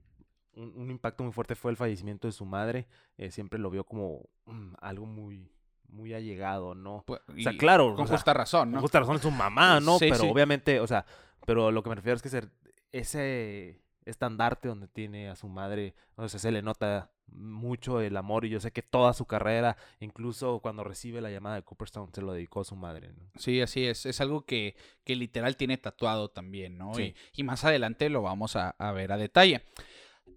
un, 0.56 0.74
un 0.76 0.90
impacto 0.92 1.24
muy 1.24 1.32
fuerte 1.34 1.56
fue 1.56 1.72
el 1.72 1.78
fallecimiento 1.78 2.28
de 2.28 2.32
su 2.32 2.46
madre. 2.46 2.88
eh, 3.18 3.32
siempre 3.32 3.60
lo 3.60 3.70
vio 3.70 3.84
como 3.86 4.22
mm, 4.46 4.74
algo 4.82 5.06
muy, 5.06 5.52
muy 5.90 6.14
allegado, 6.14 6.76
¿no? 6.76 7.04
Pues, 7.06 7.22
O 7.28 7.42
sea, 7.42 7.56
claro, 7.58 7.94
Con 7.96 8.04
o 8.06 8.08
sea, 8.08 8.18
justa 8.18 8.34
razón, 8.34 8.62
con 8.70 8.72
¿no? 8.74 8.82
justa 8.82 9.00
razón 9.00 9.16
es 9.18 9.22
su 9.22 9.32
mamá, 9.32 9.80
¿no? 9.82 10.00
Sí, 10.00 10.06
pero 10.10 10.24
sí. 10.24 10.30
obviamente, 10.30 10.80
o 10.80 10.88
sea, 10.88 11.06
pero 11.46 11.72
lo 11.72 11.84
que 11.84 11.90
me 11.90 11.96
refiero 11.96 12.16
es 12.16 12.22
que 12.22 12.30
ser- 12.30 12.50
ese 12.92 13.82
estandarte 14.06 14.68
donde 14.68 14.88
tiene 14.88 15.30
a 15.30 15.36
su 15.36 15.48
madre, 15.48 15.96
o 16.16 16.28
sea, 16.30 16.40
se 16.40 16.52
le 16.52 16.62
nota 16.62 17.12
mucho 17.28 18.02
el 18.02 18.16
amor 18.18 18.46
y 18.46 18.50
yo 18.50 18.60
sé 18.60 18.72
que 18.72 18.84
toda 18.84 19.14
su 19.14 19.26
carrera, 19.26 19.78
incluso 20.00 20.60
cuando 20.60 20.84
recibe 20.84 21.22
la 21.22 21.32
llamada 21.32 21.56
de 21.56 21.64
Cooperstown, 21.64 22.14
se 22.14 22.22
lo 22.22 22.32
dedicó 22.34 22.62
a 22.62 22.66
su 22.66 22.76
madre, 22.76 23.14
¿no? 23.14 23.24
Sí, 23.36 23.62
así 23.62 23.84
es. 23.86 24.06
Es 24.06 24.22
algo 24.22 24.46
que, 24.46 24.76
que 25.04 25.16
literal 25.16 25.58
tiene 25.58 25.78
tatuado 25.78 26.30
también, 26.30 26.78
¿no? 26.78 26.94
Sí. 26.94 27.16
Y, 27.34 27.42
y 27.42 27.44
más 27.44 27.66
adelante 27.66 28.10
lo 28.10 28.22
vamos 28.22 28.56
a, 28.56 28.70
a 28.78 28.92
ver 28.92 29.12
a 29.12 29.18
detalle. 29.18 29.64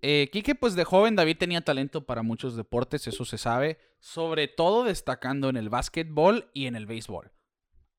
Eh, 0.02 0.28
Quique, 0.32 0.54
pues 0.54 0.74
de 0.74 0.84
joven 0.84 1.16
David 1.16 1.38
tenía 1.38 1.60
talento 1.60 2.06
para 2.06 2.22
muchos 2.22 2.56
deportes, 2.56 3.06
eso 3.06 3.24
se 3.24 3.38
sabe, 3.38 3.78
sobre 3.98 4.48
todo 4.48 4.84
destacando 4.84 5.48
en 5.48 5.56
el 5.56 5.68
básquetbol 5.68 6.50
y 6.54 6.66
en 6.66 6.76
el 6.76 6.86
béisbol. 6.86 7.32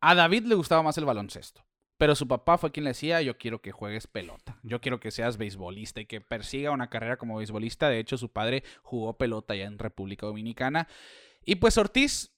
A 0.02 0.16
David 0.16 0.46
le 0.46 0.56
gustaba 0.56 0.82
más 0.82 0.98
el 0.98 1.06
baloncesto, 1.06 1.66
pero 1.98 2.16
su 2.16 2.28
papá 2.28 2.58
fue 2.58 2.72
quien 2.72 2.86
le 2.86 2.92
decía, 2.92 3.22
yo 3.22 3.38
quiero 3.38 3.62
que 3.62 3.74
juegues 3.74 4.08
pelota, 4.08 4.58
yo 4.64 4.80
quiero 4.80 5.00
que 5.00 5.12
seas 5.12 5.38
beisbolista 5.38 6.00
y 6.00 6.06
que 6.06 6.22
persiga 6.22 6.72
una 6.72 6.90
carrera 6.90 7.18
como 7.18 7.38
beisbolista. 7.38 7.90
De 7.90 8.00
hecho, 8.00 8.18
su 8.18 8.32
padre 8.32 8.64
jugó 8.82 9.18
pelota 9.18 9.56
ya 9.56 9.66
en 9.66 9.78
República 9.78 10.26
Dominicana. 10.26 10.88
Y 11.44 11.56
pues 11.56 11.78
Ortiz, 11.78 12.34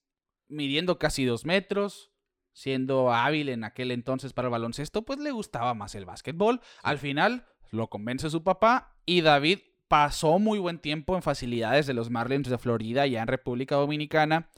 midiendo 0.47 0.97
casi 0.97 1.25
dos 1.25 1.45
metros, 1.45 2.11
siendo 2.53 3.13
hábil 3.13 3.49
en 3.49 3.63
aquel 3.63 3.91
entonces 3.91 4.33
para 4.33 4.47
el 4.47 4.51
baloncesto, 4.51 5.03
pues 5.03 5.19
le 5.19 5.31
gustaba 5.31 5.73
más 5.73 5.95
el 5.95 6.05
básquetbol. 6.05 6.61
Al 6.81 6.97
final 6.97 7.47
lo 7.71 7.89
convence 7.89 8.29
su 8.29 8.43
papá 8.43 8.95
y 9.05 9.21
David 9.21 9.59
pasó 9.87 10.39
muy 10.39 10.59
buen 10.59 10.79
tiempo 10.79 11.15
en 11.15 11.21
facilidades 11.21 11.87
de 11.87 11.93
los 11.93 12.09
Marlins 12.09 12.49
de 12.49 12.57
Florida, 12.57 13.07
ya 13.07 13.21
en 13.21 13.27
República 13.27 13.75
Dominicana. 13.75 14.49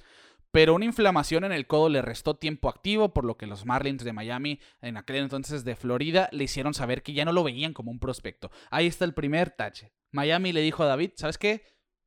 Pero 0.51 0.75
una 0.75 0.85
inflamación 0.85 1.45
en 1.45 1.51
el 1.51 1.65
codo 1.65 1.89
le 1.89 2.03
restó 2.03 2.35
tiempo 2.35 2.69
activo, 2.69 3.11
por 3.11 3.25
lo 3.25 3.37
que 3.37 3.47
los 3.47 3.65
Marlins 3.65 4.03
de 4.03 4.13
Miami, 4.13 4.59
en 4.81 4.97
aquel 4.97 5.15
entonces 5.15 5.63
de 5.63 5.75
Florida, 5.75 6.29
le 6.31 6.43
hicieron 6.43 6.75
saber 6.75 7.01
que 7.01 7.13
ya 7.13 7.25
no 7.25 7.31
lo 7.31 7.43
veían 7.43 7.73
como 7.73 7.89
un 7.89 7.97
prospecto. 7.97 8.51
Ahí 8.69 8.85
está 8.85 9.05
el 9.05 9.15
primer 9.15 9.49
tache. 9.49 9.93
Miami 10.11 10.53
le 10.53 10.61
dijo 10.61 10.83
a 10.83 10.87
David, 10.87 11.11
¿sabes 11.15 11.39
qué? 11.39 11.63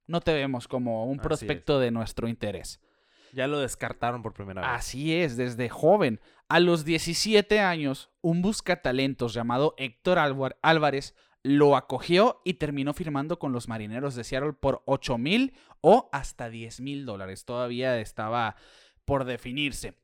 No 0.06 0.20
te 0.20 0.32
vemos 0.32 0.68
como 0.68 1.06
un 1.06 1.18
Así 1.18 1.22
es. 1.22 1.26
prospecto 1.26 1.80
de 1.80 1.90
nuestro 1.90 2.28
interés. 2.28 2.80
Ya 3.32 3.48
lo 3.48 3.58
descartaron 3.58 4.22
por 4.22 4.32
primera 4.32 4.60
vez. 4.60 4.70
Así 4.70 5.12
es, 5.12 5.36
desde 5.36 5.68
joven. 5.68 6.20
A 6.48 6.60
los 6.60 6.84
17 6.84 7.60
años, 7.60 8.10
un 8.20 8.40
buscatalentos 8.42 9.34
llamado 9.34 9.74
Héctor 9.78 10.18
Álvar- 10.18 10.56
Álvarez 10.62 11.14
lo 11.42 11.76
acogió 11.76 12.40
y 12.44 12.54
terminó 12.54 12.92
firmando 12.92 13.38
con 13.38 13.52
los 13.52 13.68
marineros 13.68 14.14
de 14.14 14.24
Seattle 14.24 14.52
por 14.52 14.82
8 14.86 15.18
mil 15.18 15.54
o 15.80 16.08
hasta 16.12 16.48
10 16.50 16.80
mil 16.80 17.04
dólares. 17.06 17.44
Todavía 17.44 17.98
estaba 18.00 18.56
por 19.04 19.24
definirse. 19.24 19.94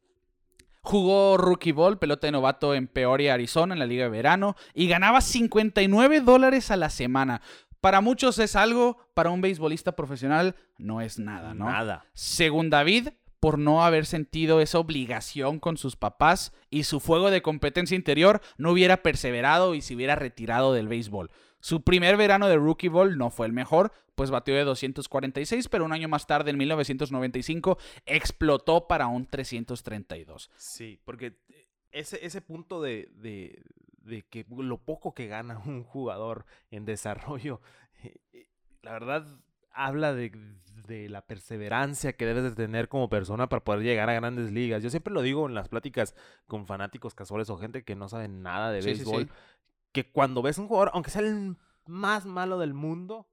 Jugó 0.83 1.37
rookie 1.37 1.71
ball, 1.73 1.99
pelota 1.99 2.27
de 2.27 2.33
novato 2.33 2.75
en 2.75 2.89
Peoria, 2.89 3.35
Arizona, 3.35 3.75
en 3.75 3.79
la 3.79 3.87
liga 3.87 4.05
de 4.05 4.11
verano, 4.11 4.57
y 4.75 4.89
ganaba 4.89 5.21
59 5.21 6.21
dólares 6.21 6.73
a 6.73 6.77
la 6.77 6.91
semana. 6.91 7.41
Para 7.81 8.01
muchos 8.01 8.39
es 8.41 8.57
algo, 8.57 8.99
para 9.15 9.31
un 9.31 9.41
beisbolista 9.41 9.93
profesional 9.93 10.57
no 10.79 11.01
es 11.01 11.19
nada, 11.21 11.55
¿no? 11.55 11.67
Nada. 11.67 12.05
Según 12.15 12.69
David, 12.71 13.09
por 13.43 13.59
no 13.59 13.85
haber 13.85 14.07
sentido 14.07 14.61
esa 14.61 14.79
obligación 14.79 15.59
con 15.59 15.77
sus 15.77 15.97
papás 15.97 16.53
y 16.71 16.85
su 16.85 17.01
fuego 17.01 17.29
de 17.29 17.43
competencia 17.43 17.97
interior, 17.97 18.41
no 18.57 18.71
hubiera 18.71 19.03
perseverado 19.03 19.75
y 19.75 19.83
se 19.83 19.97
hubiera 19.97 20.15
retirado 20.15 20.73
del 20.73 20.87
béisbol. 20.87 21.33
Su 21.59 21.83
primer 21.83 22.17
verano 22.17 22.47
de 22.47 22.55
rookie 22.55 22.87
ball 22.87 23.19
no 23.19 23.31
fue 23.31 23.47
el 23.47 23.53
mejor, 23.53 23.91
pues 24.15 24.31
batió 24.31 24.55
de 24.55 24.63
246, 24.63 25.69
pero 25.69 25.85
un 25.85 25.93
año 25.93 26.07
más 26.07 26.29
tarde, 26.29 26.53
en 26.53 26.57
1995, 26.57 27.79
explotó 28.07 28.87
para 28.87 29.09
un 29.09 29.27
332. 29.27 30.49
Sí, 30.55 31.01
porque 31.05 31.35
ese, 31.91 32.25
ese 32.25 32.43
punto 32.43 32.81
de, 32.81 33.09
de, 33.17 33.61
de 34.05 34.23
que 34.23 34.47
lo 34.57 34.79
poco 34.79 35.15
que 35.15 35.27
gana 35.27 35.59
un 35.67 35.83
jugador 35.83 36.47
en 36.71 36.85
desarrollo, 36.85 37.61
eh, 38.05 38.21
eh, 38.35 38.47
la 38.83 38.93
verdad, 38.93 39.27
habla 39.75 40.12
de, 40.14 40.31
de 40.87 41.09
la 41.09 41.23
perseverancia 41.26 42.14
que 42.14 42.26
debes 42.26 42.45
de 42.45 42.52
tener 42.52 42.88
como 42.88 43.09
persona 43.09 43.49
para 43.49 43.64
poder 43.64 43.83
llegar 43.83 44.09
a 44.11 44.14
grandes 44.14 44.50
ligas. 44.52 44.83
Yo 44.83 44.91
siempre 44.91 45.12
lo 45.12 45.23
digo 45.23 45.47
en 45.47 45.55
las 45.55 45.69
pláticas 45.69 46.14
con 46.47 46.67
fanáticos 46.67 47.14
casuales 47.14 47.50
o 47.50 47.59
gente 47.59 47.85
que 47.85 47.97
no 47.97 48.09
sabe 48.09 48.29
nada 48.29 48.71
de 48.71 48.83
Sí, 48.83 48.95
sí, 48.97 49.05
sí. 49.05 49.05
béisbol, 49.05 49.31
que 49.93 50.11
cuando 50.11 50.43
ves 50.43 50.59
un 50.59 50.69
jugador, 50.69 50.91
aunque 50.95 51.11
sea 51.11 51.23
el 51.23 51.57
más 51.87 52.26
malo 52.26 52.59
del 52.59 52.75
mundo, 52.75 53.29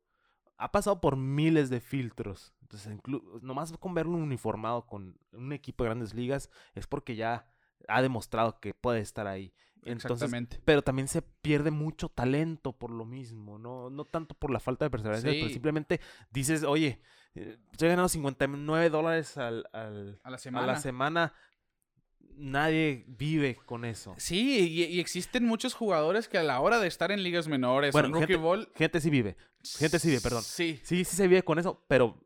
ha 0.58 0.72
pasado 0.72 1.00
por 1.00 1.15
miles 1.15 1.69
de 1.69 1.79
filtros. 1.79 2.53
Entonces, 2.62 2.98
nomás 3.41 3.72
con 3.77 3.93
verlo 3.93 4.13
uniformado 4.17 4.86
con 4.86 5.17
un 5.31 5.53
equipo 5.53 5.84
de 5.84 5.89
grandes 5.89 6.13
ligas 6.13 6.50
es 6.75 6.86
porque 6.86 7.15
ya 7.15 7.48
ha 7.88 8.01
demostrado 8.01 8.59
que 8.59 8.74
puede 8.74 9.00
estar 9.00 9.27
ahí. 9.27 9.53
Entonces, 9.86 10.12
Exactamente. 10.12 10.62
pero 10.65 10.81
también 10.81 11.07
se 11.07 11.21
pierde 11.21 11.71
mucho 11.71 12.09
talento 12.09 12.74
por 12.74 12.91
lo 12.91 13.05
mismo, 13.05 13.57
no, 13.57 13.89
no 13.89 14.03
tanto 14.03 14.36
por 14.36 14.51
la 14.51 14.59
falta 14.59 14.83
de 14.86 14.89
perseverancia, 14.91 15.31
pero 15.31 15.48
simplemente 15.50 16.01
dices, 16.31 16.63
oye, 16.63 17.00
eh, 17.33 17.57
estoy 17.71 17.88
ganando 17.88 18.09
59 18.09 18.89
dólares 18.89 19.38
al, 19.38 19.69
al- 19.71 20.19
A 20.24 20.29
la 20.31 20.36
a 20.36 20.39
semana. 20.39 20.67
la 20.67 20.75
semana, 20.81 21.33
nadie 22.36 23.05
vive 23.07 23.55
con 23.65 23.86
eso. 23.86 24.15
Sí, 24.17 24.59
y, 24.69 24.83
y 24.83 25.00
existen 25.00 25.45
muchos 25.45 25.74
jugadores 25.74 26.27
que 26.27 26.38
a 26.38 26.43
la 26.43 26.59
hora 26.59 26.79
de 26.79 26.88
estar 26.88 27.12
en 27.12 27.24
ligas 27.24 27.48
menores 27.48 27.91
Bueno, 27.93 28.07
o 28.07 28.09
en 28.09 28.13
rookie 28.15 28.33
gente- 28.33 28.43
ball... 28.43 28.71
Gente 28.75 29.01
sí 29.01 29.09
vive, 29.09 29.38
gente 29.77 30.00
sí 30.00 30.09
vive, 30.09 30.21
perdón. 30.21 30.43
Sí. 30.43 30.79
Sí, 30.83 31.03
sí 31.05 31.15
se 31.15 31.27
vive 31.27 31.43
con 31.43 31.59
eso, 31.59 31.83
pero 31.88 32.19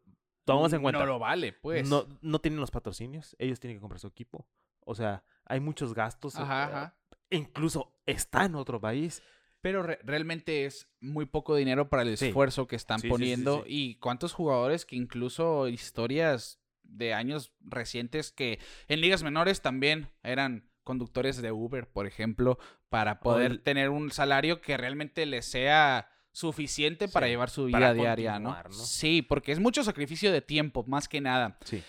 tomamos 0.45 0.73
en 0.73 0.81
cuenta. 0.81 0.99
No 0.99 1.05
lo 1.05 1.19
vale, 1.19 1.53
pues. 1.53 1.87
No, 1.87 2.07
no 2.21 2.39
tienen 2.39 2.59
los 2.59 2.71
patrocinios, 2.71 3.35
ellos 3.39 3.59
tienen 3.59 3.77
que 3.77 3.81
comprar 3.81 3.99
su 3.99 4.07
equipo. 4.07 4.47
O 4.85 4.95
sea, 4.95 5.23
hay 5.45 5.59
muchos 5.59 5.93
gastos. 5.93 6.35
Ajá, 6.35 6.63
eh, 6.63 6.65
ajá. 6.65 6.95
Incluso 7.29 7.93
está 8.05 8.45
en 8.45 8.55
otro 8.55 8.79
país. 8.79 9.21
Pero 9.61 9.81
re- 9.81 9.99
realmente 10.03 10.65
es 10.65 10.89
muy 10.99 11.25
poco 11.25 11.55
dinero 11.55 11.87
para 11.87 12.03
el 12.03 12.17
Sí. 12.17 12.25
esfuerzo 12.27 12.67
que 12.67 12.75
están 12.75 12.99
Sí, 12.99 13.07
poniendo. 13.07 13.63
sí. 13.63 13.69
Y 13.69 13.95
cuántos 13.95 14.33
jugadores 14.33 14.85
que 14.85 14.97
incluso 14.97 15.69
historias 15.69 16.59
de 16.83 17.13
años 17.13 17.53
recientes 17.61 18.31
que 18.31 18.59
en 18.89 18.99
ligas 18.99 19.23
menores 19.23 19.61
también 19.61 20.09
eran 20.21 20.69
conductores 20.83 21.41
de 21.41 21.53
Uber, 21.53 21.87
por 21.89 22.05
ejemplo, 22.07 22.59
para 22.89 23.21
poder 23.21 23.51
el- 23.51 23.61
tener 23.61 23.89
un 23.89 24.11
salario 24.11 24.59
que 24.59 24.75
realmente 24.75 25.25
les 25.25 25.45
sea 25.45 26.09
suficiente 26.33 27.07
para 27.07 27.27
llevar 27.27 27.49
su 27.49 27.65
vida 27.65 27.93
diaria, 27.93 28.39
¿no? 28.39 28.61
¿no? 28.63 28.71
Sí, 28.73 29.21
porque 29.21 29.53
es 29.53 29.59
mucho 29.59 29.83
sacrificio 29.85 30.31
de 30.33 30.41
tiempo, 30.41 30.83
más 30.87 31.07
que 31.07 31.21
nada. 31.21 31.57
Sí. 31.63 31.81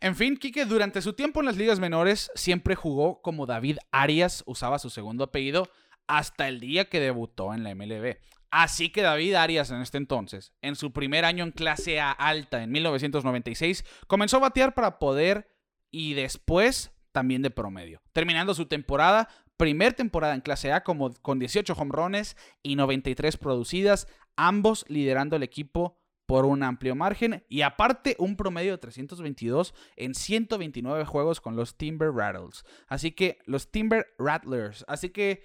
En 0.00 0.14
fin, 0.14 0.36
Quique 0.36 0.64
durante 0.64 1.02
su 1.02 1.14
tiempo 1.14 1.40
en 1.40 1.46
las 1.46 1.56
ligas 1.56 1.80
menores 1.80 2.30
siempre 2.36 2.76
jugó 2.76 3.20
como 3.20 3.46
David 3.46 3.78
Arias, 3.90 4.44
usaba 4.46 4.78
su 4.78 4.90
segundo 4.90 5.24
apellido, 5.24 5.68
hasta 6.06 6.46
el 6.46 6.60
día 6.60 6.88
que 6.88 7.00
debutó 7.00 7.52
en 7.52 7.64
la 7.64 7.74
MLB. 7.74 8.16
Así 8.50 8.90
que 8.90 9.02
David 9.02 9.34
Arias 9.34 9.70
en 9.70 9.82
este 9.82 9.98
entonces, 9.98 10.52
en 10.62 10.76
su 10.76 10.92
primer 10.92 11.24
año 11.24 11.42
en 11.42 11.50
clase 11.50 12.00
A 12.00 12.12
alta 12.12 12.62
en 12.62 12.70
1996, 12.70 13.84
comenzó 14.06 14.36
a 14.36 14.40
batear 14.40 14.72
para 14.72 15.00
poder 15.00 15.48
y 15.90 16.14
después 16.14 16.92
también 17.10 17.42
de 17.42 17.50
promedio, 17.50 18.00
terminando 18.12 18.54
su 18.54 18.66
temporada, 18.66 19.28
primer 19.56 19.94
temporada 19.94 20.34
en 20.34 20.40
clase 20.40 20.72
A 20.72 20.84
como, 20.84 21.12
con 21.14 21.40
18 21.40 21.72
hombrones 21.74 22.36
y 22.62 22.76
93 22.76 23.36
producidas, 23.36 24.06
ambos 24.36 24.84
liderando 24.88 25.34
el 25.34 25.42
equipo 25.42 25.98
por 26.28 26.44
un 26.44 26.62
amplio 26.62 26.94
margen 26.94 27.42
y 27.48 27.62
aparte 27.62 28.14
un 28.18 28.36
promedio 28.36 28.72
de 28.72 28.78
322 28.78 29.72
en 29.96 30.14
129 30.14 31.06
juegos 31.06 31.40
con 31.40 31.56
los 31.56 31.78
Timber 31.78 32.12
Rattles. 32.12 32.66
Así 32.86 33.12
que 33.12 33.38
los 33.46 33.70
Timber 33.70 34.08
Rattlers. 34.18 34.84
Así 34.88 35.08
que 35.08 35.42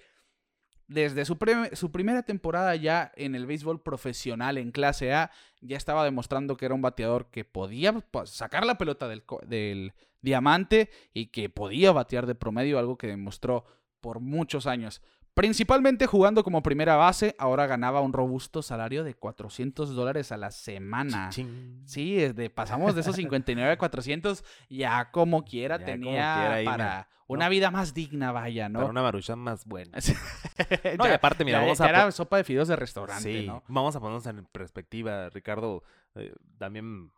desde 0.86 1.24
su, 1.24 1.38
primera 1.38 2.22
temporada 2.24 2.76
ya 2.76 3.12
en 3.16 3.34
el 3.34 3.46
béisbol 3.46 3.82
profesional 3.82 4.58
en 4.58 4.72
clase 4.72 5.14
A, 5.14 5.30
ya 5.62 5.78
estaba 5.78 6.04
demostrando 6.04 6.58
que 6.58 6.66
era 6.66 6.74
un 6.74 6.82
bateador 6.82 7.30
que 7.30 7.46
podía 7.46 7.94
pues, 7.94 8.28
sacar 8.28 8.66
la 8.66 8.76
pelota 8.76 9.08
del 9.08 9.94
diamante 10.20 10.90
y 11.14 11.28
que 11.28 11.48
podía 11.48 11.92
batear 11.92 12.26
de 12.26 12.34
promedio, 12.34 12.78
algo 12.78 12.98
que 12.98 13.06
demostró 13.06 13.64
por 14.02 14.20
muchos 14.20 14.66
años. 14.66 15.00
Principalmente 15.34 16.06
jugando 16.06 16.44
como 16.44 16.62
primera 16.62 16.94
base, 16.94 17.34
ahora 17.38 17.66
ganaba 17.66 18.00
un 18.00 18.12
robusto 18.12 18.62
salario 18.62 19.02
de 19.02 19.14
400 19.14 19.94
dólares 19.94 20.30
a 20.30 20.36
la 20.36 20.52
semana. 20.52 21.30
Sí, 21.32 22.14
desde, 22.14 22.50
pasamos 22.50 22.94
de 22.94 23.00
esos 23.00 23.16
59 23.16 23.72
a 23.72 23.76
400, 23.78 24.44
ya 24.70 25.10
como 25.10 25.44
quiera 25.44 25.78
Ya 25.78 25.86
como 25.86 25.92
tenía 26.04 26.34
quiera 26.54 26.70
para 26.70 27.08
una 27.26 27.46
¿no? 27.46 27.50
vida 27.50 27.70
más 27.72 27.94
digna, 27.94 28.30
vaya, 28.30 28.68
¿no? 28.68 28.78
Para 28.78 28.90
una 28.90 29.02
maruchan 29.02 29.40
más 29.40 29.64
buena. 29.64 29.98
No, 30.98 31.06
y 31.08 31.10
aparte, 31.10 31.44
mira, 31.44 31.58
ya- 31.58 31.62
vamos 31.64 31.80
a... 31.80 31.88
era 31.88 32.12
sopa 32.12 32.36
de 32.36 32.44
fideos 32.44 32.68
de 32.68 32.76
restaurante, 32.76 33.40
Sí, 33.40 33.46
¿no? 33.46 33.64
vamos 33.66 33.96
a 33.96 34.00
ponernos 34.00 34.24
en 34.26 34.44
perspectiva. 34.46 35.30
Ricardo 35.30 35.82
eh, 36.14 36.32
también 36.58 37.10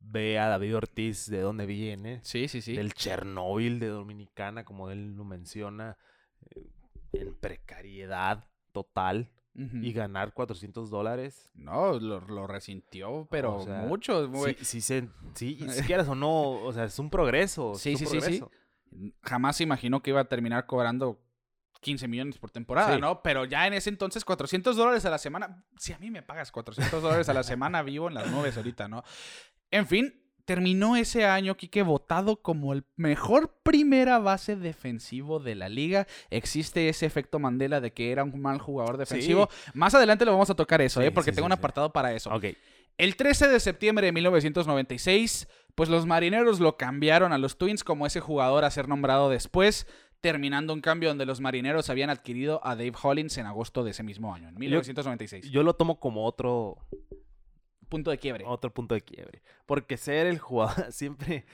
ve 0.00 0.38
a 0.38 0.48
David 0.48 0.76
Ortiz 0.76 1.30
de 1.30 1.40
dónde 1.40 1.64
viene. 1.64 2.20
Sí, 2.24 2.46
sí, 2.48 2.60
sí. 2.60 2.76
Del 2.76 2.92
Chernóbil 2.92 3.78
de 3.80 3.86
Dominicana, 3.88 4.64
como 4.64 4.90
él 4.90 5.14
lo 5.16 5.24
menciona, 5.24 5.96
eh, 6.54 6.66
en 7.12 7.34
precariedad 7.34 8.44
total. 8.72 9.30
Y 9.82 9.92
ganar 9.92 10.32
400 10.32 10.88
dólares. 10.90 11.50
No, 11.54 11.98
lo, 11.98 12.20
lo 12.20 12.46
resintió, 12.46 13.26
pero 13.30 13.56
O 13.56 13.64
sea, 13.64 13.80
mucho. 13.82 14.26
güey. 14.28 14.54
Sí, 14.60 14.64
sí, 14.64 14.80
se- 14.80 15.08
sí, 15.34 15.58
si 15.70 15.82
quieras 15.82 16.08
o 16.08 16.14
no, 16.14 16.52
o 16.52 16.72
sea, 16.72 16.84
es 16.84 16.98
un 16.98 17.10
progreso. 17.10 17.72
es 17.72 17.80
Sí, 17.80 17.96
sí, 17.96 18.06
sí, 18.06 18.20
sí. 18.22 18.42
Jamás 19.22 19.56
se 19.56 19.64
imaginó 19.64 20.02
que 20.02 20.10
iba 20.10 20.20
a 20.20 20.28
terminar 20.28 20.66
cobrando 20.66 21.20
15 21.80 22.08
millones 22.08 22.38
por 22.38 22.50
temporada, 22.50 22.94
Sí. 22.94 23.00
¿no? 23.00 23.22
Pero 23.22 23.44
ya 23.44 23.66
en 23.66 23.74
ese 23.74 23.90
entonces 23.90 24.24
400 24.24 24.76
dólares 24.76 25.04
a 25.04 25.10
la 25.10 25.18
semana. 25.18 25.64
Si 25.76 25.92
a 25.92 25.98
mí 25.98 26.10
me 26.10 26.22
pagas 26.22 26.50
400 26.52 27.02
dólares 27.02 27.28
a 27.28 27.34
la 27.34 27.42
semana, 27.42 27.82
vivo 27.82 28.08
en 28.08 28.14
las 28.14 28.30
nubes 28.30 28.56
ahorita, 28.56 28.88
¿no? 28.88 29.02
En 29.70 29.86
fin, 29.86 30.19
terminó 30.50 30.96
ese 30.96 31.26
año 31.26 31.56
Quique 31.56 31.84
votado 31.84 32.42
como 32.42 32.72
el 32.72 32.82
mejor 32.96 33.54
primera 33.62 34.18
base 34.18 34.56
defensivo 34.56 35.38
de 35.38 35.54
la 35.54 35.68
liga. 35.68 36.08
Existe 36.28 36.88
ese 36.88 37.06
efecto 37.06 37.38
Mandela 37.38 37.80
de 37.80 37.92
que 37.92 38.10
era 38.10 38.24
un 38.24 38.42
mal 38.42 38.58
jugador 38.58 38.96
defensivo. 38.96 39.48
Más 39.74 39.94
adelante 39.94 40.24
lo 40.24 40.32
vamos 40.32 40.50
a 40.50 40.56
tocar 40.56 40.80
eso, 40.80 41.02
Sí, 41.02 41.06
¿eh? 41.06 41.12
Porque 41.12 41.30
sí, 41.30 41.36
tengo 41.36 41.46
un 41.46 41.52
apartado 41.52 41.92
para 41.92 42.12
eso. 42.14 42.32
El 42.98 43.14
13 43.14 43.46
de 43.46 43.60
septiembre 43.60 44.06
de 44.06 44.12
1996, 44.12 45.46
pues 45.76 45.88
los 45.88 46.04
marineros 46.04 46.58
lo 46.58 46.76
cambiaron 46.76 47.32
a 47.32 47.38
los 47.38 47.56
Twins 47.56 47.84
como 47.84 48.04
ese 48.04 48.18
jugador 48.18 48.64
a 48.64 48.72
ser 48.72 48.88
nombrado 48.88 49.30
después, 49.30 49.86
terminando 50.20 50.74
un 50.74 50.80
cambio 50.80 51.10
donde 51.10 51.26
los 51.26 51.40
marineros 51.40 51.90
habían 51.90 52.10
adquirido 52.10 52.60
a 52.64 52.74
Dave 52.74 52.94
Hollins 53.00 53.38
en 53.38 53.46
agosto 53.46 53.84
de 53.84 53.92
ese 53.92 54.02
mismo 54.02 54.34
año, 54.34 54.48
en 54.48 54.58
1996. 54.58 55.48
Yo 55.48 55.62
lo 55.62 55.74
tomo 55.74 56.00
como 56.00 56.24
otro, 56.24 56.78
Punto 57.90 58.10
de 58.10 58.16
quiebre. 58.18 58.44
otro 58.46 58.72
punto 58.72 58.94
de 58.94 59.02
quiebre. 59.02 59.42
Porque 59.66 59.98
ser 59.98 60.26
el 60.26 60.38
jugador, 60.38 60.90
siempre, 60.92 61.44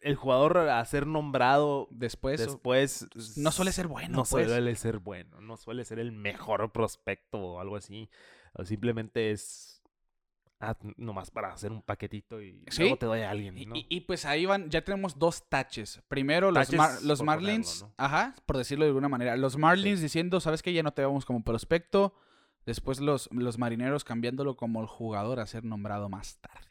el 0.00 0.16
jugador 0.16 0.58
a 0.58 0.84
ser 0.84 1.06
nombrado 1.06 1.86
Después, 1.90 2.40
después... 2.40 3.06
no 3.36 3.52
suele 3.52 3.70
ser 3.72 3.86
bueno, 3.86 4.16
No 4.18 4.24
pues. 4.24 4.46
suele 4.48 4.74
ser 4.74 4.98
bueno, 4.98 5.40
no 5.40 5.56
suele 5.56 5.84
ser 5.84 5.98
el 6.00 6.10
mejor 6.12 6.72
prospecto 6.72 7.38
o 7.38 7.60
algo 7.60 7.76
así. 7.76 8.08
O 8.54 8.64
simplemente 8.64 9.30
es 9.32 9.82
ah, 10.60 10.74
nomás 10.96 11.30
para 11.30 11.52
hacer 11.52 11.70
un 11.70 11.82
paquetito 11.82 12.40
y 12.40 12.62
Sí. 12.70 12.80
luego 12.82 12.96
te 12.96 13.04
doy 13.06 13.20
a 13.20 13.30
alguien, 13.30 13.58
Y, 13.58 13.66
¿no? 13.66 13.76
y- 13.76 13.86
y, 13.90 14.00
pues 14.00 14.24
ahí 14.24 14.46
van, 14.46 14.70
ya 14.70 14.82
tenemos 14.82 15.18
dos 15.18 15.46
taches. 15.50 16.00
Primero 16.08 16.50
los, 16.50 16.72
Mar- 16.72 17.02
los 17.02 17.22
Marlins, 17.22 17.80
ponerlo, 17.80 17.88
¿no? 17.98 18.04
ajá, 18.04 18.34
por 18.46 18.56
decirlo 18.56 18.84
de 18.86 18.88
alguna 18.88 19.10
manera. 19.10 19.36
Los 19.36 19.58
Marlins 19.58 20.00
diciendo, 20.00 20.40
¿sabes 20.40 20.62
qué? 20.62 20.72
Ya 20.72 20.82
no 20.82 20.92
te 20.92 21.04
vamos 21.04 21.26
como 21.26 21.44
prospecto. 21.44 22.14
Después 22.66 23.00
los, 23.00 23.30
los 23.32 23.58
marineros 23.58 24.04
cambiándolo 24.04 24.56
como 24.56 24.80
el 24.80 24.86
jugador 24.86 25.40
a 25.40 25.46
ser 25.46 25.64
nombrado 25.64 26.08
más 26.08 26.38
tarde. 26.40 26.66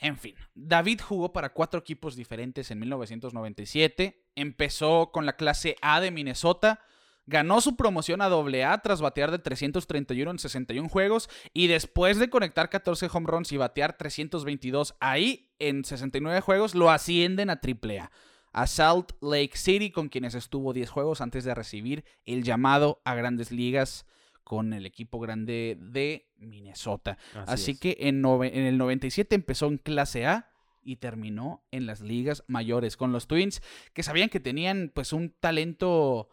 En 0.00 0.16
fin, 0.16 0.34
David 0.54 1.00
jugó 1.00 1.32
para 1.32 1.52
cuatro 1.52 1.80
equipos 1.80 2.16
diferentes 2.16 2.70
en 2.70 2.80
1997. 2.80 4.26
Empezó 4.34 5.10
con 5.12 5.26
la 5.26 5.34
clase 5.34 5.76
A 5.80 6.00
de 6.00 6.10
Minnesota. 6.10 6.80
Ganó 7.26 7.60
su 7.60 7.76
promoción 7.76 8.22
a 8.22 8.26
AA 8.26 8.78
tras 8.78 9.02
batear 9.02 9.30
de 9.30 9.38
331 9.38 10.30
en 10.30 10.38
61 10.38 10.88
juegos 10.88 11.28
y 11.52 11.66
después 11.66 12.18
de 12.18 12.30
conectar 12.30 12.70
14 12.70 13.08
home 13.12 13.26
runs 13.26 13.52
y 13.52 13.58
batear 13.58 13.98
322 13.98 14.94
ahí 14.98 15.52
en 15.58 15.84
69 15.84 16.40
juegos, 16.40 16.74
lo 16.74 16.90
ascienden 16.90 17.50
a 17.50 17.60
AAA, 17.62 18.10
a 18.52 18.66
Salt 18.66 19.12
Lake 19.20 19.56
City, 19.56 19.90
con 19.90 20.08
quienes 20.08 20.34
estuvo 20.34 20.72
10 20.72 20.88
juegos 20.88 21.20
antes 21.20 21.44
de 21.44 21.54
recibir 21.54 22.04
el 22.24 22.44
llamado 22.44 23.02
a 23.04 23.14
grandes 23.14 23.52
ligas 23.52 24.06
con 24.48 24.72
el 24.72 24.86
equipo 24.86 25.20
grande 25.20 25.76
de 25.78 26.26
Minnesota. 26.38 27.18
Así, 27.46 27.72
es. 27.72 27.80
que 27.80 27.98
en, 28.00 28.24
el 28.24 28.78
97 28.78 29.34
empezó 29.34 29.66
en 29.66 29.76
clase 29.76 30.24
A 30.24 30.50
y 30.82 30.96
terminó 30.96 31.66
en 31.70 31.84
las 31.84 32.00
ligas 32.00 32.44
mayores 32.46 32.96
con 32.96 33.12
los 33.12 33.26
Twins, 33.28 33.60
que 33.92 34.02
sabían 34.02 34.30
que 34.30 34.40
tenían 34.40 34.90
pues 34.94 35.12
un 35.12 35.34
talento 35.38 36.30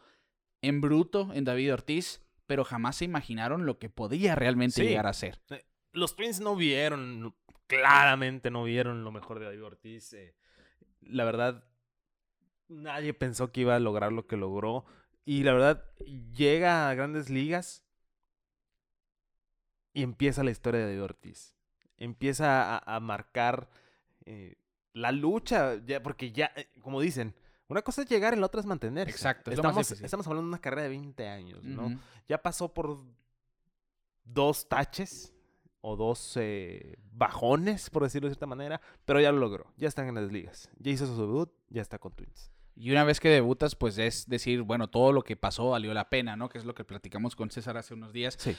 en 0.62 0.80
bruto 0.80 1.34
en 1.34 1.44
David 1.44 1.74
Ortiz, 1.74 2.22
pero 2.48 2.64
jamás 2.64 2.96
se 2.96 3.06
imaginaron 3.06 3.66
lo 3.66 3.80
que 3.80 3.90
podía 3.90 4.34
realmente 4.34 4.76
Sí. 4.82 4.88
llegar 4.88 5.08
a 5.08 5.14
ser. 5.14 5.42
Los 5.92 6.16
Twins 6.16 6.40
no 6.40 6.56
vieron, 6.56 7.36
claramente 7.68 8.50
no 8.50 8.64
vieron 8.64 9.04
lo 9.04 9.12
mejor 9.12 9.40
de 9.40 9.46
David 9.48 9.66
Ortiz. 9.66 10.14
eh, 10.14 10.36
la 11.02 11.26
verdad, 11.26 11.66
nadie 12.70 13.14
pensó 13.14 13.52
que 13.52 13.62
iba 13.62 13.76
a 13.76 13.80
lograr 13.80 14.14
lo 14.14 14.26
que 14.26 14.38
logró. 14.38 14.86
Y 15.26 15.44
la 15.44 15.52
verdad, 15.54 15.84
llega 16.34 16.90
a 16.90 16.94
grandes 16.94 17.30
ligas 17.30 17.85
y 19.96 20.04
empieza 20.04 20.44
la 20.44 20.52
historia 20.52 20.86
de 20.86 21.02
Ortiz. 21.02 21.56
empieza 21.98 22.76
a, 22.76 22.96
a 22.96 23.00
marcar 23.00 23.70
eh, 24.26 24.58
la 24.94 25.12
lucha, 25.12 25.76
ya, 25.86 26.04
porque 26.04 26.32
ya, 26.32 26.52
eh, 26.56 26.68
como 26.82 27.02
dicen, 27.02 27.34
una 27.68 27.82
cosa 27.82 28.04
es 28.04 28.10
llegar 28.10 28.34
y 28.34 28.40
la 28.40 28.46
otra 28.46 28.60
es 28.60 28.68
mantenerse. 28.68 29.12
Exacto, 29.12 29.52
es 29.52 29.58
Estamos, 29.58 30.28
hablando 30.28 30.48
de 30.48 30.50
una 30.50 30.62
carrera 30.62 30.84
de 30.84 30.90
20 30.90 31.28
años, 31.28 31.64
¿no? 31.64 32.00
Ya 32.28 32.42
pasó 32.42 32.74
por 32.74 33.00
dos 34.24 34.68
taches 34.68 35.34
o 35.82 35.96
dos 35.96 36.38
eh, 36.38 36.98
bajones, 37.12 37.90
por 37.90 38.04
decirlo 38.04 38.28
de 38.28 38.34
cierta 38.34 38.48
manera, 38.48 38.82
pero 39.06 39.20
ya 39.22 39.32
lo 39.32 39.40
logró. 39.40 39.74
Ya 39.78 39.88
están 39.88 40.08
en 40.08 40.16
las 40.16 40.32
ligas. 40.32 40.70
Ya 40.78 40.92
hizo 40.92 41.08
su 41.08 41.20
debut, 41.22 41.52
ya 41.70 41.82
está 41.82 42.00
con 42.00 42.12
Twins. 42.14 42.52
Y 42.76 42.92
una 42.92 43.04
vez 43.04 43.20
que 43.20 43.30
debutas, 43.30 43.76
pues 43.76 43.98
es 43.98 44.28
decir, 44.28 44.62
bueno, 44.62 44.90
todo 44.90 45.14
lo 45.14 45.24
que 45.24 45.38
pasó 45.38 45.70
valió 45.70 45.94
la 45.94 46.10
pena, 46.10 46.36
¿no? 46.36 46.50
Que 46.50 46.58
es 46.58 46.66
lo 46.66 46.76
que 46.76 46.84
platicamos 46.84 47.36
con 47.36 47.50
César 47.50 47.78
hace 47.78 47.94
unos 47.94 48.14
días. 48.14 48.36
Sí. 48.38 48.56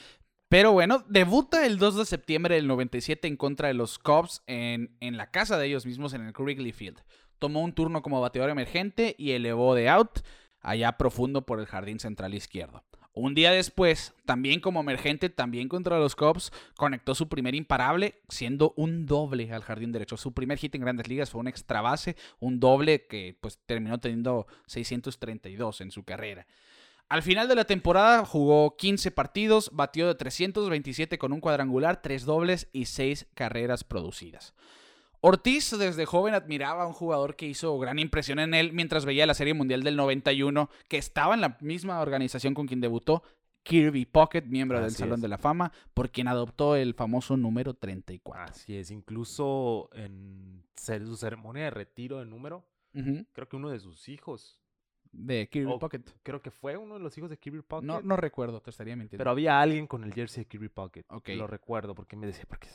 Pero 0.49 0.71
bueno, 0.71 1.03
debuta 1.09 1.65
el 1.65 1.77
2 1.77 1.97
de 1.97 2.05
septiembre 2.05 2.55
del 2.55 2.67
97 2.67 3.27
en 3.27 3.35
contra 3.35 3.67
de 3.67 3.73
los 3.73 3.99
Cubs 3.99 4.43
en, 4.47 4.95
en 5.01 5.17
la 5.17 5.29
casa 5.29 5.57
de 5.57 5.67
ellos 5.67 5.85
mismos 5.85 6.13
en 6.13 6.21
el 6.21 6.31
Wrigley 6.31 6.71
Field. 6.71 7.01
Tomó 7.37 7.61
un 7.61 7.73
turno 7.73 8.01
como 8.01 8.21
bateador 8.21 8.49
emergente 8.49 9.15
y 9.17 9.31
elevó 9.31 9.75
de 9.75 9.89
out 9.89 10.19
allá 10.61 10.97
profundo 10.97 11.45
por 11.45 11.59
el 11.59 11.65
jardín 11.65 11.99
central 11.99 12.33
izquierdo. 12.33 12.83
Un 13.19 13.33
día 13.33 13.51
después, 13.51 14.13
también 14.25 14.59
como 14.59 14.79
emergente, 14.79 15.29
también 15.29 15.69
contra 15.69 15.97
los 15.97 16.15
Cubs, 16.15 16.51
conectó 16.75 17.15
su 17.15 17.27
primer 17.27 17.55
imparable, 17.55 18.21
siendo 18.29 18.73
un 18.77 19.07
doble 19.07 19.51
al 19.51 19.63
jardín 19.63 19.91
derecho. 19.91 20.17
Su 20.17 20.33
primer 20.33 20.59
hit 20.59 20.75
en 20.75 20.81
grandes 20.81 21.07
ligas 21.07 21.31
fue 21.31 21.41
un 21.41 21.47
extra 21.47 21.81
base, 21.81 22.15
un 22.39 22.59
doble 22.59 23.07
que 23.07 23.35
pues 23.41 23.57
terminó 23.65 23.99
teniendo 23.99 24.45
632 24.67 25.81
en 25.81 25.89
su 25.89 26.03
carrera. 26.03 26.45
Al 27.09 27.23
final 27.23 27.47
de 27.47 27.55
la 27.55 27.63
temporada 27.63 28.25
jugó 28.25 28.75
15 28.75 29.11
partidos, 29.11 29.69
batió 29.71 30.07
de 30.07 30.15
327 30.15 31.17
con 31.17 31.31
un 31.31 31.39
cuadrangular, 31.39 32.01
3 32.01 32.25
dobles 32.25 32.69
y 32.73 32.85
6 32.85 33.27
carreras 33.33 33.85
producidas. 33.85 34.53
Ortiz 35.21 35.75
desde 35.77 36.05
joven 36.05 36.33
admiraba 36.33 36.83
a 36.83 36.87
un 36.87 36.93
jugador 36.93 37.35
que 37.35 37.47
hizo 37.47 37.77
gran 37.79 37.97
impresión 37.97 38.39
en 38.39 38.53
él 38.53 38.71
mientras 38.73 39.05
veía 39.05 39.25
la 39.25 39.33
Serie 39.33 39.53
Mundial 39.53 39.83
del 39.83 39.95
91, 39.95 40.69
que 40.89 40.97
estaba 40.97 41.33
en 41.33 41.41
la 41.41 41.57
misma 41.61 42.01
organización 42.01 42.53
con 42.53 42.67
quien 42.67 42.81
debutó, 42.81 43.23
Kirby 43.63 44.05
Pocket, 44.05 44.43
miembro 44.43 44.79
del 44.79 44.91
Salón 44.91 45.15
es. 45.15 45.21
de 45.21 45.27
la 45.27 45.37
Fama, 45.37 45.71
por 45.93 46.11
quien 46.11 46.27
adoptó 46.27 46.75
el 46.75 46.93
famoso 46.93 47.35
número 47.35 47.73
34. 47.73 48.43
Así 48.43 48.75
es, 48.75 48.91
incluso 48.91 49.89
en 49.93 50.63
su 50.75 51.17
ceremonia 51.17 51.65
de 51.65 51.71
retiro 51.71 52.19
de 52.19 52.25
número, 52.25 52.65
creo 52.93 53.49
que 53.49 53.55
uno 53.55 53.69
de 53.69 53.79
sus 53.79 54.07
hijos, 54.09 54.59
De 55.11 55.47
Kirby 55.49 55.71
Oh, 55.71 55.79
Pocket. 55.79 56.01
creo 56.23 56.41
que 56.41 56.51
fue 56.51 56.77
uno 56.77 56.95
de 56.95 56.99
los 56.99 57.17
hijos 57.17 57.29
de 57.29 57.37
Kirby 57.37 57.61
Pocket. 57.61 57.85
No, 57.85 58.01
no 58.01 58.15
recuerdo, 58.17 58.61
te 58.61 58.69
estaría 58.69 58.95
mintiendo. 58.95 59.19
Pero 59.21 59.31
había 59.31 59.59
alguien 59.61 59.87
con 59.87 60.03
el 60.03 60.13
jersey 60.13 60.43
de 60.43 60.47
Kirby 60.49 60.69
Pocket. 60.69 61.05
Ok. 61.09 61.29
Lo 61.29 61.47
recuerdo 61.47 61.93
porque 61.95 62.15
me 62.15 62.27
decía, 62.27 62.45
¿por 62.47 62.59
qué, 62.59 62.67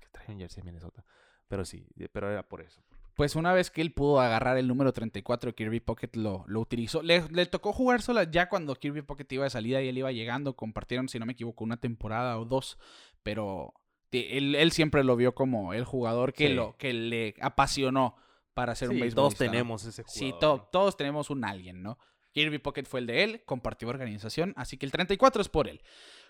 qué 0.00 0.06
trae 0.12 0.26
un 0.32 0.38
jersey 0.38 0.62
de 0.62 0.66
Minnesota? 0.66 1.04
Pero 1.48 1.64
sí, 1.64 1.86
pero 2.12 2.30
era 2.30 2.42
por 2.42 2.60
eso. 2.60 2.82
Pues 3.14 3.34
una 3.34 3.54
vez 3.54 3.70
que 3.70 3.80
él 3.80 3.92
pudo 3.92 4.20
agarrar 4.20 4.58
el 4.58 4.68
número 4.68 4.92
34 4.92 5.50
de 5.50 5.54
Kirby 5.54 5.80
Pocket, 5.80 6.10
lo, 6.16 6.44
lo 6.48 6.60
utilizó. 6.60 7.02
Le, 7.02 7.22
le 7.30 7.46
tocó 7.46 7.72
jugar 7.72 8.02
sola 8.02 8.24
ya 8.30 8.48
cuando 8.50 8.74
Kirby 8.74 9.00
Pocket 9.02 9.26
iba 9.30 9.44
de 9.44 9.50
salida 9.50 9.80
y 9.80 9.88
él 9.88 9.96
iba 9.96 10.12
llegando. 10.12 10.54
Compartieron, 10.54 11.08
si 11.08 11.18
no 11.18 11.24
me 11.24 11.32
equivoco, 11.32 11.64
una 11.64 11.78
temporada 11.78 12.38
o 12.38 12.44
dos. 12.44 12.78
Pero 13.22 13.72
él, 14.12 14.54
él 14.54 14.70
siempre 14.72 15.02
lo 15.02 15.16
vio 15.16 15.34
como 15.34 15.72
el 15.72 15.84
jugador 15.84 16.32
que, 16.34 16.48
Sí. 16.48 16.54
lo, 16.54 16.76
que 16.76 16.92
le 16.92 17.34
apasionó 17.40 18.16
para 18.56 18.74
ser 18.74 18.88
un 18.88 18.94
Sí, 18.96 19.02
beisbolista. 19.02 19.20
todos 19.20 19.34
¿no? 19.34 19.52
tenemos 19.52 19.84
ese 19.84 20.02
jugador. 20.02 20.18
Sí, 20.18 20.34
todos 20.72 20.96
tenemos 20.96 21.28
un 21.28 21.44
alguien, 21.44 21.82
¿no? 21.82 21.98
Kirby 22.32 22.58
Pocket 22.58 22.84
fue 22.84 23.00
el 23.00 23.06
de 23.06 23.22
él, 23.22 23.42
compartió 23.44 23.88
organización, 23.88 24.52
así 24.56 24.76
que 24.78 24.86
el 24.86 24.92
34 24.92 25.42
es 25.42 25.48
por 25.48 25.68
él. 25.68 25.82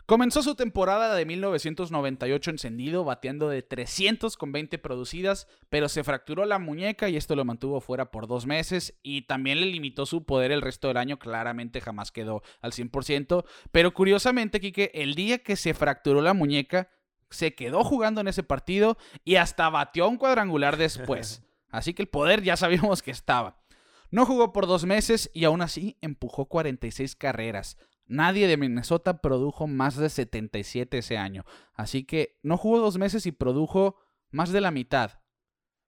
Comenzó 0.06 0.42
su 0.42 0.54
temporada 0.54 1.14
de 1.14 1.24
1998 1.24 2.50
encendido, 2.50 3.04
bateando 3.04 3.48
de 3.48 3.62
300 3.62 4.36
con 4.36 4.52
20 4.52 4.78
producidas, 4.78 5.46
pero 5.68 5.88
se 5.88 6.04
fracturó 6.04 6.44
la 6.46 6.58
muñeca 6.60 7.08
y 7.08 7.16
esto 7.16 7.34
lo 7.36 7.44
mantuvo 7.44 7.80
fuera 7.80 8.10
por 8.10 8.26
dos 8.26 8.46
meses 8.46 8.98
y 9.02 9.22
también 9.22 9.60
le 9.60 9.66
limitó 9.66 10.04
su 10.06 10.24
poder 10.24 10.52
el 10.52 10.62
resto 10.62 10.88
del 10.88 10.96
año, 10.96 11.18
claramente 11.18 11.80
jamás 11.80 12.12
quedó 12.12 12.42
al 12.60 12.72
100%, 12.72 13.44
pero 13.72 13.92
curiosamente, 13.94 14.60
Quique, 14.60 14.90
el 14.94 15.14
día 15.14 15.38
que 15.38 15.56
se 15.56 15.74
fracturó 15.74 16.22
la 16.22 16.34
muñeca, 16.34 16.88
se 17.30 17.56
quedó 17.56 17.82
jugando 17.82 18.20
en 18.20 18.28
ese 18.28 18.44
partido 18.44 18.96
y 19.24 19.36
hasta 19.36 19.68
batió 19.70 20.08
un 20.08 20.18
cuadrangular 20.18 20.76
después. 20.76 21.42
Así 21.70 21.94
que 21.94 22.02
el 22.02 22.08
poder 22.08 22.42
ya 22.42 22.56
sabíamos 22.56 23.02
que 23.02 23.10
estaba. 23.10 23.62
No 24.10 24.24
jugó 24.24 24.52
por 24.52 24.66
dos 24.66 24.84
meses 24.84 25.30
y 25.34 25.44
aún 25.44 25.62
así 25.62 25.96
empujó 26.00 26.46
46 26.46 27.16
carreras. 27.16 27.76
Nadie 28.06 28.46
de 28.46 28.56
Minnesota 28.56 29.20
produjo 29.20 29.66
más 29.66 29.96
de 29.96 30.08
77 30.08 30.98
ese 30.98 31.18
año. 31.18 31.44
Así 31.74 32.04
que 32.04 32.38
no 32.42 32.56
jugó 32.56 32.78
dos 32.78 32.98
meses 32.98 33.26
y 33.26 33.32
produjo 33.32 33.96
más 34.30 34.52
de 34.52 34.60
la 34.60 34.70
mitad. 34.70 35.20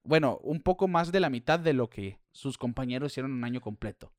Bueno, 0.03 0.39
un 0.43 0.63
poco 0.63 0.89
más 0.89 1.13
de 1.13 1.21
la 1.21 1.31
mitad 1.31 1.61
de 1.61 1.75
lo 1.75 1.91
que 1.91 2.19
sus 2.33 2.59
compañeros 2.59 3.13
hicieron 3.13 3.33
un 3.33 3.45
año 3.45 3.61
completo. 3.61 4.13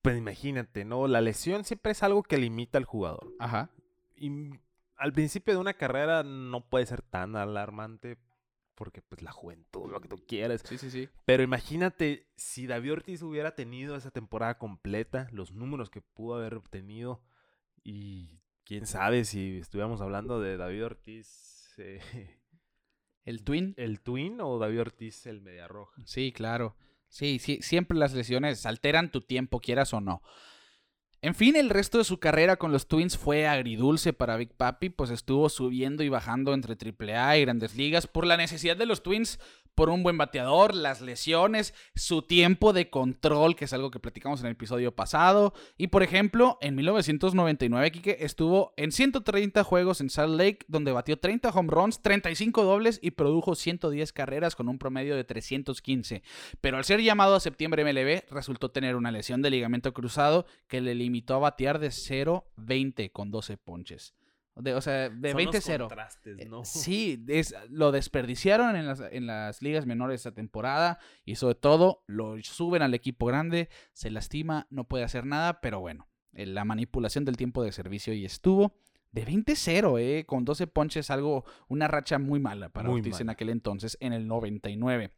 Pues 0.00 0.16
imagínate, 0.16 0.84
¿no? 0.84 1.06
La 1.08 1.20
lesión 1.20 1.64
siempre 1.64 1.92
es 1.92 2.02
algo 2.02 2.22
que 2.22 2.38
limita 2.38 2.78
al 2.78 2.84
jugador. 2.84 3.34
Ajá. 3.38 3.70
Y 4.16 4.30
al 4.96 5.12
principio 5.12 5.54
de 5.54 5.60
una 5.60 5.74
carrera 5.74 6.22
no 6.22 6.68
puede 6.68 6.86
ser 6.86 7.02
tan 7.02 7.36
alarmante 7.36 8.18
porque 8.82 9.00
pues 9.00 9.22
la 9.22 9.30
juventud, 9.30 9.92
lo 9.92 10.00
que 10.00 10.08
tú 10.08 10.16
quieras. 10.26 10.60
Sí, 10.64 10.76
sí, 10.76 10.90
sí. 10.90 11.08
Pero 11.24 11.44
imagínate 11.44 12.26
si 12.34 12.66
David 12.66 12.94
Ortiz 12.94 13.22
hubiera 13.22 13.54
tenido 13.54 13.94
esa 13.94 14.10
temporada 14.10 14.58
completa, 14.58 15.28
los 15.30 15.52
números 15.52 15.88
que 15.88 16.00
pudo 16.00 16.34
haber 16.34 16.54
obtenido 16.54 17.22
y 17.84 18.40
quién 18.64 18.86
sabe 18.88 19.24
si 19.24 19.58
estuviéramos 19.58 20.00
hablando 20.00 20.40
de 20.40 20.56
David 20.56 20.84
Ortiz 20.84 21.74
eh, 21.78 22.00
El 23.24 23.44
Twin. 23.44 23.74
el 23.76 24.00
Twin 24.00 24.40
o 24.40 24.58
David 24.58 24.80
Ortiz 24.80 25.26
el 25.26 25.42
Media 25.42 25.68
Roja. 25.68 26.02
Sí, 26.04 26.32
claro. 26.32 26.74
Sí, 27.06 27.38
sí, 27.38 27.60
siempre 27.62 27.96
las 27.96 28.14
lesiones 28.14 28.66
alteran 28.66 29.12
tu 29.12 29.20
tiempo, 29.20 29.60
quieras 29.60 29.94
o 29.94 30.00
no. 30.00 30.22
En 31.24 31.36
fin, 31.36 31.54
el 31.54 31.70
resto 31.70 31.98
de 31.98 32.04
su 32.04 32.18
carrera 32.18 32.56
con 32.56 32.72
los 32.72 32.88
Twins 32.88 33.16
fue 33.16 33.46
agridulce 33.46 34.12
para 34.12 34.36
Big 34.36 34.52
Papi, 34.54 34.90
pues 34.90 35.10
estuvo 35.10 35.48
subiendo 35.48 36.02
y 36.02 36.08
bajando 36.08 36.52
entre 36.52 36.74
AAA 36.74 37.38
y 37.38 37.42
Grandes 37.42 37.76
Ligas 37.76 38.08
por 38.08 38.26
la 38.26 38.36
necesidad 38.36 38.76
de 38.76 38.86
los 38.86 39.04
Twins 39.04 39.38
por 39.74 39.88
un 39.88 40.02
buen 40.02 40.18
bateador, 40.18 40.74
las 40.74 41.00
lesiones, 41.00 41.74
su 41.94 42.22
tiempo 42.22 42.72
de 42.72 42.90
control, 42.90 43.56
que 43.56 43.64
es 43.64 43.72
algo 43.72 43.90
que 43.90 44.00
platicamos 44.00 44.40
en 44.40 44.46
el 44.46 44.52
episodio 44.52 44.94
pasado. 44.94 45.54
Y 45.76 45.88
por 45.88 46.02
ejemplo, 46.02 46.58
en 46.60 46.74
1999, 46.74 47.90
Quique 47.92 48.16
estuvo 48.20 48.74
en 48.76 48.92
130 48.92 49.64
juegos 49.64 50.00
en 50.00 50.10
Salt 50.10 50.34
Lake, 50.34 50.64
donde 50.68 50.92
batió 50.92 51.18
30 51.18 51.50
home 51.50 51.70
runs, 51.70 52.02
35 52.02 52.64
dobles 52.64 52.98
y 53.02 53.12
produjo 53.12 53.54
110 53.54 54.12
carreras 54.12 54.56
con 54.56 54.68
un 54.68 54.78
promedio 54.78 55.16
de 55.16 55.24
315. 55.24 56.22
Pero 56.60 56.76
al 56.76 56.84
ser 56.84 57.00
llamado 57.00 57.34
a 57.34 57.40
septiembre 57.40 57.84
MLB, 57.84 58.30
resultó 58.30 58.70
tener 58.70 58.96
una 58.96 59.10
lesión 59.10 59.42
de 59.42 59.50
ligamento 59.50 59.92
cruzado 59.92 60.46
que 60.68 60.80
le 60.80 60.94
limitó 60.94 61.34
a 61.34 61.38
batear 61.38 61.78
de 61.78 61.88
0-20 61.88 63.10
con 63.12 63.30
12 63.30 63.56
ponches. 63.56 64.14
De- 64.54 64.74
o 64.74 64.80
sea, 64.82 65.08
de 65.08 65.32
Son 65.32 65.44
los 65.44 65.54
20-0. 65.54 65.78
contrastes, 65.88 66.38
Eh, 66.40 66.44
¿no? 66.48 66.64
Sí, 66.64 67.24
es- 67.28 67.54
lo 67.70 67.90
desperdiciaron 67.90 68.76
en 68.76 68.86
las, 68.86 69.00
en 69.00 69.26
las 69.26 69.62
ligas 69.62 69.86
menores 69.86 70.16
esta 70.20 70.32
temporada 70.32 70.98
y 71.24 71.36
sobre 71.36 71.54
todo 71.54 72.04
lo 72.06 72.36
suben 72.42 72.82
al 72.82 72.92
equipo 72.94 73.26
grande, 73.26 73.70
se 73.92 74.10
lastima, 74.10 74.66
no 74.70 74.84
puede 74.84 75.04
hacer 75.04 75.24
nada, 75.24 75.60
pero 75.62 75.80
bueno, 75.80 76.06
eh, 76.34 76.44
la 76.46 76.64
manipulación 76.66 77.24
del 77.24 77.36
tiempo 77.38 77.62
de 77.62 77.72
servicio 77.72 78.12
y 78.12 78.24
estuvo. 78.26 78.74
De 79.10 79.24
20-0, 79.26 79.98
eh, 79.98 80.24
con 80.26 80.44
12 80.44 80.66
ponches, 80.66 81.10
algo, 81.10 81.44
una 81.68 81.86
racha 81.88 82.18
muy 82.18 82.40
mala 82.40 82.68
para 82.70 82.88
Muy 82.88 83.00
Ortiz 83.00 83.20
en 83.20 83.28
aquel 83.30 83.50
entonces, 83.50 83.96
en 84.00 84.12
el 84.14 84.26
99. 84.26 85.12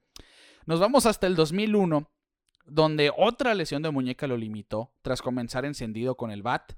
Nos 0.66 0.80
vamos 0.80 1.06
hasta 1.06 1.26
el 1.26 1.36
2001, 1.36 2.10
donde 2.66 3.12
otra 3.16 3.54
lesión 3.54 3.82
de 3.82 3.90
muñeca 3.90 4.26
lo 4.26 4.36
limitó 4.36 4.92
tras 5.02 5.22
comenzar 5.22 5.64
encendido 5.64 6.16
con 6.16 6.30
el 6.30 6.42
bat. 6.42 6.72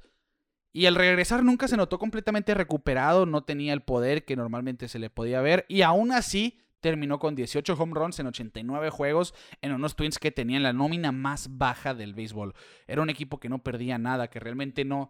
Y 0.76 0.84
al 0.84 0.94
regresar 0.94 1.42
nunca 1.42 1.68
se 1.68 1.78
notó 1.78 1.98
completamente 1.98 2.52
recuperado, 2.52 3.24
no 3.24 3.44
tenía 3.44 3.72
el 3.72 3.80
poder 3.80 4.26
que 4.26 4.36
normalmente 4.36 4.88
se 4.88 4.98
le 4.98 5.08
podía 5.08 5.40
ver 5.40 5.64
y 5.70 5.80
aún 5.80 6.12
así 6.12 6.58
terminó 6.80 7.18
con 7.18 7.34
18 7.34 7.72
home 7.72 7.94
runs 7.94 8.18
en 8.20 8.26
89 8.26 8.90
juegos 8.90 9.32
en 9.62 9.72
unos 9.72 9.96
Twins 9.96 10.18
que 10.18 10.32
tenían 10.32 10.62
la 10.62 10.74
nómina 10.74 11.12
más 11.12 11.56
baja 11.56 11.94
del 11.94 12.12
béisbol. 12.12 12.52
Era 12.86 13.00
un 13.00 13.08
equipo 13.08 13.40
que 13.40 13.48
no 13.48 13.62
perdía 13.62 13.96
nada, 13.96 14.28
que 14.28 14.38
realmente 14.38 14.84
no 14.84 15.08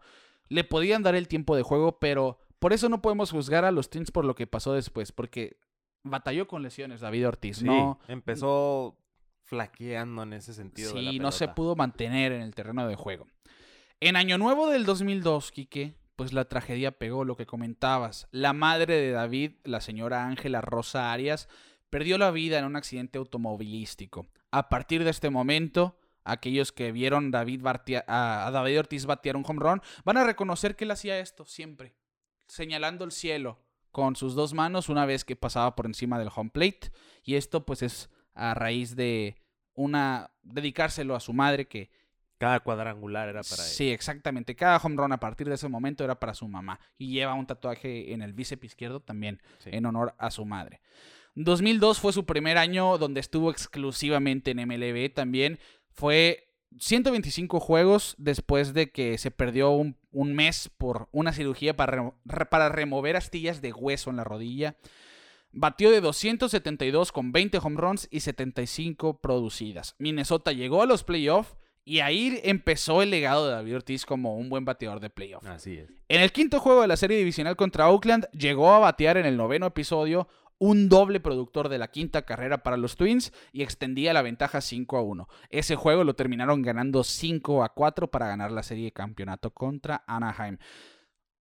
le 0.48 0.62
podían 0.62 1.02
dar 1.02 1.16
el 1.16 1.26
tiempo 1.26 1.57
de 1.57 1.62
juego, 1.62 1.98
pero 1.98 2.38
por 2.61 2.72
eso 2.72 2.88
no 2.88 3.02
podemos 3.02 3.33
juzgar 3.33 3.64
a 3.64 3.72
los 3.72 3.90
Twins 3.90 4.12
por 4.12 4.24
lo 4.24 4.37
que 4.37 4.46
pasó 4.46 4.72
después, 4.72 5.11
porque 5.11 5.59
batalló 6.05 6.46
con 6.46 6.62
lesiones 6.62 7.00
David 7.00 7.26
Ortiz, 7.26 7.57
Sí, 7.57 7.64
no 7.64 7.98
empezó 8.07 8.96
flaqueando 9.42 10.22
en 10.22 10.35
ese 10.35 10.55
sentido. 10.55 10.94
de 10.94 11.02
la 11.02 11.11
Sí, 11.11 11.18
no 11.18 11.33
se 11.33 11.48
pudo 11.48 11.74
mantener 11.74 12.31
en 12.31 12.42
el 12.42 12.55
terreno 12.55 12.87
de 12.87 12.94
juego. 12.94 13.26
En 13.99 14.17
Año 14.17 14.37
Nuevo 14.37 14.69
del 14.69 14.85
2002, 14.85 15.53
Quique, 15.53 15.95
pues 16.17 16.35
la 16.35 16.45
tragedia 16.45 16.93
pegó 16.93 17.25
lo 17.25 17.35
que 17.35 17.47
comentabas. 17.47 18.29
La 18.31 18.53
madre 18.53 18.95
de 19.01 19.11
David, 19.11 19.53
la 19.65 19.81
señora 19.81 20.27
Ángela 20.27 20.61
Rosa 20.61 21.15
Arias, 21.15 21.49
perdió 21.89 22.19
la 22.19 22.31
vida 22.31 22.59
en 22.59 22.67
un 22.67 22.77
accidente 22.77 23.17
automovilístico. 23.17 24.27
A 24.51 24.69
partir 24.69 25.03
de 25.03 25.09
este 25.09 25.31
momento, 25.31 25.99
aquellos 26.25 26.73
que 26.73 26.93
vieron 26.93 27.31
David 27.31 27.63
a 28.07 28.51
David 28.53 28.81
Ortiz 28.81 29.07
batear 29.07 29.35
un 29.35 29.47
home 29.49 29.61
run 29.61 29.83
van 30.05 30.19
a 30.19 30.25
reconocer 30.25 30.77
que 30.77 30.85
él 30.85 30.91
hacía 30.91 31.19
esto 31.19 31.47
siempre, 31.47 31.97
señalando 32.49 33.03
el 33.03 33.13
cielo 33.13 33.65
con 33.93 34.15
sus 34.15 34.35
dos 34.35 34.53
manos 34.53 34.91
una 34.91 35.07
vez 35.07 35.25
que 35.25 35.37
pasaba 35.37 35.75
por 35.75 35.87
encima 35.87 36.19
del 36.19 36.29
home 36.35 36.51
plate. 36.51 36.93
Y 37.25 37.37
esto 37.37 37.65
pues 37.65 37.81
es 37.81 38.11
a 38.35 38.53
raíz 38.53 38.95
de 38.95 39.37
una 39.73 40.33
dedicárselo 40.43 41.17
a 41.17 41.21
su 41.21 41.33
madre 41.33 41.67
que 41.67 41.89
Cada 42.38 42.61
cuadrangular 42.61 43.29
era 43.29 43.42
para 43.42 43.62
él. 43.62 43.68
Sí, 43.68 43.90
exactamente. 43.90 44.55
Cada 44.57 44.77
home 44.79 44.96
run 44.96 45.12
a 45.12 45.20
partir 45.20 45.49
de 45.49 45.55
ese 45.55 45.68
momento 45.68 46.05
era 46.05 46.18
para 46.20 46.35
su 46.35 46.46
mamá. 46.49 46.79
Y 46.99 47.11
lleva 47.12 47.35
un 47.35 47.46
tatuaje 47.46 48.12
en 48.12 48.20
el 48.22 48.33
bíceps 48.35 48.64
izquierdo 48.64 49.01
también 49.01 49.40
Sí. 49.59 49.70
en 49.72 49.87
honor 49.87 50.14
a 50.18 50.31
su 50.31 50.44
madre. 50.44 50.81
2002 51.35 51.99
fue 52.01 52.12
su 52.12 52.25
primer 52.27 52.59
año 52.59 52.99
donde 52.99 53.20
estuvo 53.20 53.51
exclusivamente 53.51 54.51
en 54.53 54.59
MLB 54.66 55.12
también. 55.12 55.59
Fue 55.90 56.49
125 56.79 57.61
juegos 57.61 58.14
después 58.18 58.75
de 58.75 58.90
que 58.90 59.16
se 59.18 59.31
perdió 59.31 59.70
un, 59.70 59.96
un 60.12 60.35
mes 60.35 60.70
por 60.77 61.09
una 61.12 61.33
cirugía 61.33 61.75
para, 61.77 62.12
re- 62.27 62.46
para 62.46 62.68
remover 62.68 63.16
astillas 63.16 63.62
de 63.62 63.72
hueso 63.72 64.11
en 64.11 64.16
la 64.16 64.25
rodilla. 64.25 64.77
Batió 65.53 65.90
de 65.90 66.03
272 66.03 67.12
con 67.12 67.33
20 67.33 67.59
home 67.59 67.81
runs 67.81 68.09
y 68.11 68.20
75 68.20 69.20
producidas. 69.20 69.94
Minnesota 69.99 70.53
llegó 70.53 70.83
a 70.83 70.87
los 70.87 71.03
playoffs 71.03 71.57
y 71.87 72.01
ahí 72.01 72.40
empezó 72.42 73.01
el 73.01 73.11
legado 73.11 73.46
de 73.46 73.53
David 73.53 73.77
Ortiz 73.77 74.05
como 74.05 74.37
un 74.37 74.49
buen 74.49 74.64
bateador 74.64 74.99
de 74.99 75.09
playoff. 75.09 75.46
Así 75.46 75.79
es. 75.79 75.88
En 76.09 76.20
el 76.20 76.33
quinto 76.33 76.59
juego 76.59 76.83
de 76.83 76.88
la 76.88 76.96
serie 76.96 77.16
divisional 77.16 77.55
contra 77.55 77.88
Oakland, 77.88 78.29
llegó 78.33 78.72
a 78.72 78.81
batear 78.81 79.18
en 79.18 79.25
el 79.25 79.37
noveno 79.37 79.66
episodio 79.66 80.27
un 80.59 80.88
doble 80.88 81.20
productor 81.20 81.68
de 81.68 81.79
la 81.79 81.88
quinta 81.88 82.22
carrera 82.22 82.64
para 82.64 82.77
los 82.77 82.96
Twins 82.96 83.33
y 83.53 83.62
extendía 83.62 84.12
la 84.12 84.22
ventaja 84.22 84.61
5 84.61 84.96
a 84.96 85.03
1. 85.03 85.29
Ese 85.49 85.77
juego 85.77 86.03
lo 86.03 86.14
terminaron 86.14 86.61
ganando 86.62 87.05
5 87.05 87.62
a 87.62 87.72
4 87.72 88.11
para 88.11 88.27
ganar 88.27 88.51
la 88.51 88.64
serie 88.64 88.87
de 88.87 88.92
campeonato 88.92 89.51
contra 89.51 90.03
Anaheim. 90.09 90.59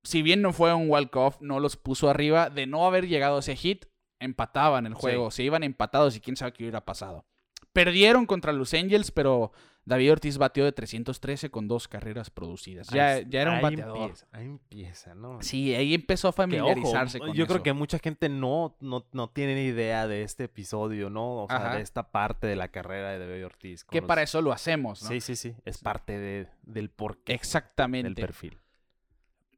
Si 0.02 0.20
bien 0.20 0.42
no 0.42 0.52
fue 0.52 0.74
un 0.74 0.90
walk-off, 0.90 1.40
no 1.40 1.58
los 1.58 1.78
puso 1.78 2.10
arriba. 2.10 2.50
De 2.50 2.66
no 2.66 2.86
haber 2.86 3.08
llegado 3.08 3.36
a 3.36 3.40
ese 3.40 3.56
hit, 3.56 3.86
empataban 4.20 4.84
el 4.84 4.92
juego. 4.92 5.30
Se 5.30 5.42
iban 5.42 5.62
empatados 5.62 6.16
y 6.16 6.20
quién 6.20 6.36
sabe 6.36 6.52
qué 6.52 6.64
hubiera 6.64 6.84
pasado. 6.84 7.24
Perdieron 7.72 8.26
contra 8.26 8.52
los 8.52 8.74
Angels, 8.74 9.10
pero 9.10 9.52
David 9.86 10.12
Ortiz 10.12 10.38
batió 10.38 10.64
de 10.64 10.72
313 10.72 11.50
con 11.50 11.68
dos 11.68 11.88
carreras 11.88 12.30
producidas. 12.30 12.88
Ya, 12.88 13.08
Ahí- 13.08 13.26
ya 13.28 13.42
era 13.42 13.52
un 13.52 13.60
bateador. 13.60 13.98
Empieza, 13.98 14.26
ahí 14.32 14.44
empieza, 14.46 15.14
¿no? 15.14 15.42
Sí, 15.42 15.74
ahí 15.74 15.92
empezó 15.94 16.28
a 16.28 16.30
Que, 16.32 16.42
ojo, 16.42 16.42
familiarizarse 16.42 17.18
con 17.18 17.34
yo 17.34 17.46
creo 17.46 17.62
que 17.62 17.72
mucha 17.74 17.98
gente 17.98 18.28
no, 18.30 18.76
no, 18.80 19.06
no 19.12 19.28
tiene 19.28 19.54
ni 19.56 19.62
idea 19.66 20.06
de 20.06 20.22
este 20.22 20.44
episodio, 20.44 21.10
¿no? 21.10 21.42
O 21.44 21.46
sea, 21.48 21.56
Ajá. 21.58 21.76
de 21.76 21.82
esta 21.82 22.10
parte 22.12 22.46
de 22.46 22.56
la 22.56 22.68
carrera 22.68 23.10
de 23.12 23.18
David 23.26 23.44
Ortiz. 23.44 23.84
Que 23.84 24.00
los- 24.00 24.08
para 24.08 24.22
eso 24.22 24.40
lo 24.40 24.52
hacemos, 24.52 25.02
¿no? 25.02 25.08
Sí, 25.10 25.20
sí, 25.20 25.36
sí. 25.36 25.54
Es 25.66 25.78
parte 25.78 26.18
de, 26.18 26.48
del 26.62 26.88
porqué 26.90 27.32
del 27.32 27.36
Exactamente. 27.40 28.20
perfil. 28.22 28.58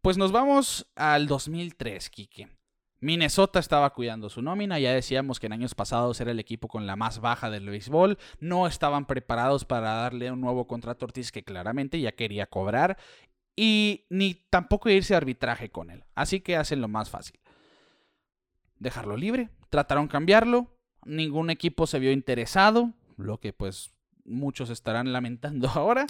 Pues 0.02 0.18
nos 0.18 0.32
vamos 0.32 0.90
al 0.96 1.26
2003, 1.26 2.10
Kike. 2.10 2.48
Minnesota 3.06 3.60
estaba 3.60 3.92
cuidando 3.92 4.28
su 4.28 4.42
nómina, 4.42 4.80
ya 4.80 4.92
decíamos 4.92 5.38
que 5.38 5.46
en 5.46 5.52
años 5.52 5.76
pasados 5.76 6.20
era 6.20 6.32
el 6.32 6.40
equipo 6.40 6.66
con 6.66 6.86
la 6.86 6.96
más 6.96 7.20
baja 7.20 7.50
del 7.50 7.70
béisbol, 7.70 8.18
no 8.40 8.66
estaban 8.66 9.06
preparados 9.06 9.64
para 9.64 9.92
darle 9.92 10.32
un 10.32 10.40
nuevo 10.40 10.66
contrato 10.66 11.04
a 11.04 11.06
Ortiz 11.06 11.30
que 11.30 11.44
claramente 11.44 12.00
ya 12.00 12.10
quería 12.10 12.46
cobrar 12.46 12.98
y 13.54 14.06
ni 14.10 14.34
tampoco 14.34 14.90
irse 14.90 15.14
a 15.14 15.18
arbitraje 15.18 15.70
con 15.70 15.90
él, 15.90 16.02
así 16.16 16.40
que 16.40 16.56
hacen 16.56 16.80
lo 16.80 16.88
más 16.88 17.08
fácil. 17.08 17.38
Dejarlo 18.80 19.16
libre, 19.16 19.50
trataron 19.70 20.08
cambiarlo, 20.08 20.76
ningún 21.04 21.50
equipo 21.50 21.86
se 21.86 22.00
vio 22.00 22.10
interesado, 22.10 22.92
lo 23.16 23.38
que 23.38 23.52
pues 23.52 23.92
muchos 24.24 24.68
estarán 24.68 25.12
lamentando 25.12 25.68
ahora. 25.74 26.06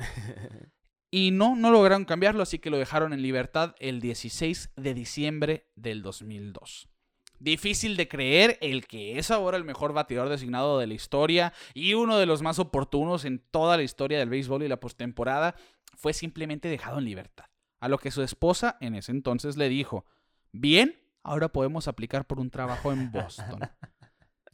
Y 1.17 1.31
no, 1.31 1.57
no 1.57 1.71
lograron 1.71 2.05
cambiarlo, 2.05 2.43
así 2.43 2.59
que 2.59 2.69
lo 2.69 2.77
dejaron 2.77 3.15
en 3.15 3.23
libertad 3.23 3.75
el 3.79 4.03
16 4.03 4.73
de 4.77 4.93
diciembre 4.93 5.67
del 5.75 6.03
2002. 6.03 6.91
Difícil 7.39 7.97
de 7.97 8.07
creer 8.07 8.59
el 8.61 8.87
que 8.87 9.19
es 9.19 9.31
ahora 9.31 9.57
el 9.57 9.65
mejor 9.65 9.95
bateador 9.95 10.29
designado 10.29 10.79
de 10.79 10.87
la 10.87 10.93
historia 10.93 11.55
y 11.73 11.95
uno 11.95 12.19
de 12.19 12.27
los 12.27 12.43
más 12.43 12.59
oportunos 12.59 13.25
en 13.25 13.39
toda 13.39 13.79
la 13.79 13.83
historia 13.83 14.19
del 14.19 14.29
béisbol 14.29 14.65
y 14.65 14.69
la 14.69 14.79
postemporada 14.79 15.55
fue 15.97 16.13
simplemente 16.13 16.69
dejado 16.69 16.99
en 16.99 17.07
libertad. 17.07 17.47
A 17.81 17.89
lo 17.89 17.97
que 17.97 18.11
su 18.11 18.23
esposa 18.23 18.77
en 18.83 18.95
ese 18.95 19.11
entonces 19.11 19.57
le 19.57 19.71
dijo, 19.71 20.05
bien, 20.53 21.01
ahora 21.23 21.49
podemos 21.49 21.89
aplicar 21.89 22.27
por 22.27 22.41
un 22.41 22.51
trabajo 22.51 22.93
en 22.93 23.11
Boston. 23.11 23.61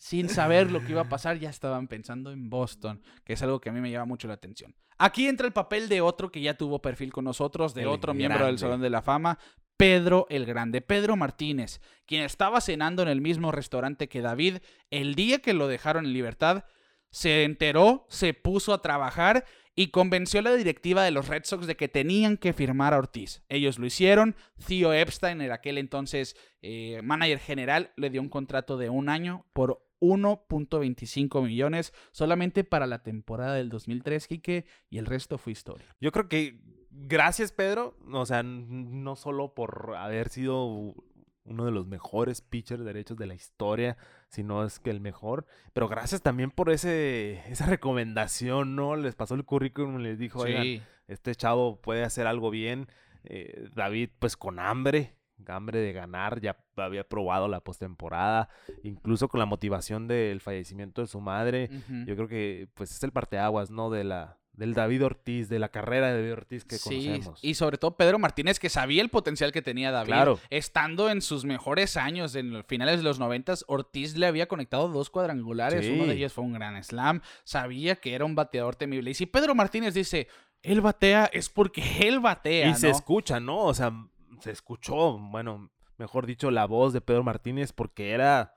Sin 0.02 0.28
saber 0.28 0.72
lo 0.72 0.80
que 0.80 0.90
iba 0.90 1.02
a 1.02 1.08
pasar, 1.08 1.38
ya 1.38 1.48
estaban 1.48 1.86
pensando 1.86 2.32
en 2.32 2.50
Boston, 2.50 3.00
que 3.24 3.34
es 3.34 3.42
algo 3.44 3.60
que 3.60 3.68
a 3.68 3.72
mí 3.72 3.80
me 3.80 3.88
llama 3.88 4.06
mucho 4.06 4.26
la 4.26 4.34
atención. 4.34 4.74
Aquí 4.98 5.28
entra 5.28 5.46
el 5.46 5.52
papel 5.52 5.88
de 5.88 6.00
otro 6.00 6.32
que 6.32 6.40
ya 6.40 6.54
tuvo 6.54 6.82
perfil 6.82 7.12
con 7.12 7.24
nosotros, 7.24 7.72
de 7.72 7.82
El 7.82 7.86
otro 7.86 8.12
miembro 8.12 8.46
del. 8.46 8.58
Salón 8.58 8.80
de 8.80 8.90
la 8.90 9.02
Fama, 9.02 9.38
Pedro 9.76 10.26
el 10.28 10.44
Grande, 10.44 10.80
Pedro 10.80 11.14
Martínez, 11.14 11.80
quien 12.04 12.24
estaba 12.24 12.60
cenando 12.60 13.04
en 13.04 13.10
el 13.10 13.20
mismo 13.20 13.52
restaurante 13.52 14.08
que 14.08 14.22
David 14.22 14.56
el 14.90 15.14
día 15.14 15.38
que 15.38 15.54
lo 15.54 15.68
dejaron 15.68 16.04
en 16.04 16.12
libertad, 16.12 16.64
se 17.10 17.44
enteró, 17.44 18.04
se 18.08 18.34
puso 18.34 18.74
a 18.74 18.82
trabajar 18.82 19.44
y 19.76 19.92
convenció 19.92 20.40
a 20.40 20.42
la 20.42 20.54
directiva 20.54 21.04
de 21.04 21.12
los 21.12 21.28
Red 21.28 21.44
Sox 21.44 21.68
de 21.68 21.76
que 21.76 21.86
tenían 21.86 22.38
que 22.38 22.52
firmar 22.52 22.92
a 22.92 22.98
Ortiz. 22.98 23.44
Ellos 23.48 23.78
lo 23.78 23.86
hicieron. 23.86 24.34
Theo 24.66 24.92
Epstein, 24.92 25.40
en 25.40 25.52
aquel 25.52 25.78
entonces 25.78 26.36
eh, 26.60 27.00
manager 27.04 27.38
general, 27.38 27.92
le 27.96 28.10
dio 28.10 28.20
un 28.20 28.28
contrato 28.28 28.76
de 28.76 28.90
un 28.90 29.08
año 29.08 29.46
por 29.52 29.91
1.25 30.02 31.42
millones 31.46 31.94
solamente 32.10 32.64
para 32.64 32.86
la 32.86 33.02
temporada 33.02 33.54
del 33.54 33.68
2003, 33.68 34.26
Quique, 34.26 34.66
y 34.90 34.98
el 34.98 35.06
resto 35.06 35.38
fue 35.38 35.52
historia. 35.52 35.86
Yo 36.00 36.10
creo 36.10 36.28
que 36.28 36.60
gracias, 36.90 37.52
Pedro. 37.52 37.96
O 38.12 38.26
sea, 38.26 38.42
no 38.42 39.16
solo 39.16 39.54
por 39.54 39.94
haber 39.96 40.28
sido 40.28 40.94
uno 41.44 41.64
de 41.64 41.70
los 41.70 41.86
mejores 41.86 42.40
pitchers 42.40 42.84
derechos 42.84 43.16
de 43.16 43.26
la 43.26 43.34
historia, 43.34 43.96
sino 44.28 44.64
es 44.64 44.78
que 44.78 44.90
el 44.90 45.00
mejor, 45.00 45.46
pero 45.72 45.88
gracias 45.88 46.22
también 46.22 46.50
por 46.50 46.70
ese 46.70 47.42
esa 47.48 47.66
recomendación, 47.66 48.76
¿no? 48.76 48.96
Les 48.96 49.14
pasó 49.14 49.34
el 49.34 49.44
currículum 49.44 50.00
y 50.00 50.04
les 50.04 50.18
dijo, 50.18 50.40
oigan, 50.40 50.82
este 51.06 51.34
chavo 51.34 51.80
puede 51.80 52.04
hacer 52.04 52.26
algo 52.26 52.50
bien. 52.50 52.88
Eh, 53.24 53.68
David, 53.74 54.10
pues 54.18 54.36
con 54.36 54.58
hambre, 54.58 55.14
hambre 55.48 55.80
de 55.80 55.92
ganar, 55.92 56.40
ya 56.40 56.56
había 56.76 57.04
probado 57.08 57.48
la 57.48 57.60
postemporada, 57.60 58.48
incluso 58.82 59.28
con 59.28 59.40
la 59.40 59.46
motivación 59.46 60.08
del 60.08 60.40
fallecimiento 60.40 61.00
de 61.00 61.06
su 61.06 61.20
madre. 61.20 61.70
Yo 62.06 62.14
creo 62.16 62.28
que 62.28 62.68
pues 62.74 62.90
es 62.92 63.02
el 63.02 63.12
parteaguas, 63.12 63.70
¿no? 63.70 63.90
De 63.90 64.04
la 64.04 64.38
del 64.54 64.74
David 64.74 65.06
Ortiz, 65.06 65.48
de 65.48 65.58
la 65.58 65.70
carrera 65.70 66.08
de 66.08 66.18
David 66.18 66.32
Ortiz 66.34 66.64
que 66.66 66.76
Sí, 66.76 67.06
conocemos. 67.06 67.38
y 67.42 67.54
sobre 67.54 67.78
todo 67.78 67.96
Pedro 67.96 68.18
Martínez, 68.18 68.60
que 68.60 68.68
sabía 68.68 69.00
el 69.00 69.08
potencial 69.08 69.50
que 69.50 69.62
tenía 69.62 69.90
David. 69.90 70.08
Claro. 70.12 70.38
Estando 70.50 71.08
en 71.08 71.22
sus 71.22 71.46
mejores 71.46 71.96
años, 71.96 72.34
en 72.34 72.52
los 72.52 72.66
finales 72.66 72.98
de 72.98 73.02
los 73.04 73.18
noventas, 73.18 73.64
Ortiz 73.66 74.14
le 74.18 74.26
había 74.26 74.48
conectado 74.48 74.88
dos 74.88 75.08
cuadrangulares. 75.08 75.86
Sí. 75.86 75.92
Uno 75.92 76.04
de 76.04 76.12
ellos 76.16 76.34
fue 76.34 76.44
un 76.44 76.52
gran 76.52 76.82
slam. 76.84 77.22
Sabía 77.44 77.96
que 77.96 78.14
era 78.14 78.26
un 78.26 78.34
bateador 78.34 78.76
temible. 78.76 79.10
Y 79.10 79.14
si 79.14 79.24
Pedro 79.24 79.54
Martínez 79.54 79.94
dice, 79.94 80.28
él 80.62 80.82
batea, 80.82 81.30
es 81.32 81.48
porque 81.48 81.82
él 82.06 82.20
batea. 82.20 82.68
y 82.68 82.74
se 82.74 82.90
escucha, 82.90 83.40
¿no? 83.40 83.56
O 83.64 83.72
sea, 83.72 83.90
se 84.42 84.50
escuchó, 84.50 85.18
bueno, 85.18 85.70
mejor 85.98 86.26
dicho, 86.26 86.50
la 86.50 86.66
voz 86.66 86.92
de 86.92 87.00
Pedro 87.00 87.22
Martínez 87.24 87.72
porque 87.72 88.10
era 88.10 88.54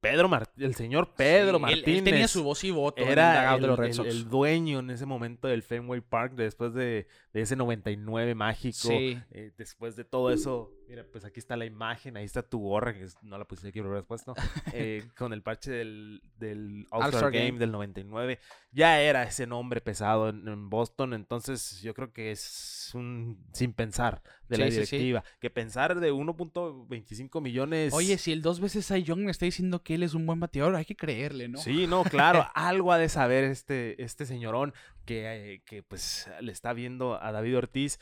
Pedro 0.00 0.28
Mar- 0.28 0.48
el 0.58 0.74
señor 0.74 1.14
Pedro 1.16 1.58
Sí, 1.58 1.64
él- 1.64 1.70
él 1.70 1.76
Martínez. 1.78 2.04
tenía 2.04 2.28
su 2.28 2.44
voz 2.44 2.62
y 2.64 2.70
voto 2.70 3.02
el 3.02 3.08
era 3.08 3.54
el, 3.56 3.64
el- 3.64 4.28
dueño 4.28 4.78
en 4.80 4.90
ese 4.90 5.06
momento 5.06 5.48
del 5.48 5.62
Fenway 5.62 6.00
Park 6.00 6.34
después 6.34 6.74
de, 6.74 7.08
de 7.32 7.40
ese 7.40 7.56
99 7.56 8.34
mágico. 8.34 8.76
Sí. 8.88 9.18
Eh, 9.32 9.52
después 9.56 9.96
de 9.96 10.04
todo 10.04 10.30
eso, 10.30 10.70
mira, 10.88 11.04
pues 11.10 11.24
aquí 11.24 11.40
está 11.40 11.56
la 11.56 11.64
imagen, 11.64 12.16
ahí 12.16 12.24
está 12.24 12.42
tu 12.42 12.60
gorra, 12.60 12.94
que 12.94 13.06
no 13.22 13.38
la 13.38 13.44
pusiste 13.44 13.68
aquí, 13.68 13.80
pero 13.80 13.90
hubieras 13.90 14.06
puesto, 14.06 14.34
eh, 14.72 15.06
con 15.16 15.32
el 15.32 15.42
parche 15.42 15.70
del, 15.70 16.22
del 16.38 16.86
All-Star 16.90 17.04
All-Star 17.04 17.32
Game. 17.32 17.46
Game. 17.46 17.58
del 17.58 17.72
99. 17.72 18.38
Ya 18.72 19.00
era 19.00 19.22
ese 19.24 19.46
nombre 19.46 19.80
pesado 19.80 20.28
en, 20.28 20.46
en 20.46 20.68
Boston, 20.70 21.14
entonces 21.14 21.80
yo 21.82 21.94
creo 21.94 22.12
que 22.12 22.30
es 22.30 22.90
un 22.94 23.38
sin 23.52 23.72
pensar 23.72 24.22
de 24.48 24.58
la 24.58 24.66
Sí, 24.66 24.72
sí, 24.72 24.86
sí. 24.86 24.96
directiva. 24.96 25.24
Que 25.40 25.50
pensar 25.50 25.98
de 25.98 26.12
1.25 26.12 27.40
millones... 27.40 27.92
Oye, 27.92 28.18
si 28.18 28.32
el 28.32 28.42
dos 28.42 28.60
veces 28.60 28.86
Cy 28.86 29.02
Young 29.02 29.20
me 29.20 29.30
está 29.30 29.44
diciendo 29.44 29.82
que 29.82 29.94
él 29.94 30.02
es 30.02 30.14
un 30.14 30.26
buen 30.26 30.40
bateador, 30.40 30.76
hay 30.76 30.84
que 30.84 30.96
creerle, 30.96 31.48
¿no? 31.48 31.58
Sí, 31.58 31.86
no, 31.86 32.04
claro, 32.04 32.46
algo 32.54 32.92
ha 32.92 32.98
de 32.98 33.08
saber 33.08 33.44
este, 33.44 34.02
este 34.02 34.26
señorón 34.26 34.72
que, 35.04 35.54
eh, 35.54 35.62
que 35.64 35.82
pues 35.82 36.28
le 36.40 36.52
está 36.52 36.72
viendo 36.72 37.20
a 37.22 37.32
David 37.32 37.58
Ortiz. 37.58 37.98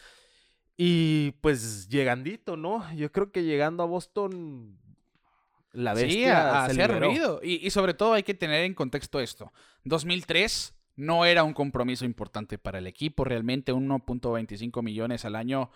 Y 0.76 1.32
pues 1.40 1.88
llegandito, 1.88 2.56
¿no? 2.56 2.92
Yo 2.94 3.12
creo 3.12 3.30
que 3.30 3.44
llegando 3.44 3.82
a 3.82 3.86
Boston, 3.86 4.78
la 5.72 5.94
bestia 5.94 6.10
Sí, 6.10 6.24
a, 6.24 6.66
se 6.68 6.74
liberó. 6.74 7.06
ruido. 7.08 7.40
Y, 7.42 7.64
y 7.66 7.70
sobre 7.70 7.94
todo 7.94 8.14
hay 8.14 8.22
que 8.24 8.34
tener 8.34 8.64
en 8.64 8.74
contexto 8.74 9.20
esto. 9.20 9.52
2003 9.84 10.74
no 10.96 11.24
era 11.24 11.44
un 11.44 11.52
compromiso 11.54 12.04
importante 12.04 12.58
para 12.58 12.78
el 12.78 12.86
equipo. 12.86 13.24
Realmente 13.24 13.72
1.25 13.72 14.82
millones 14.82 15.24
al 15.24 15.36
año 15.36 15.70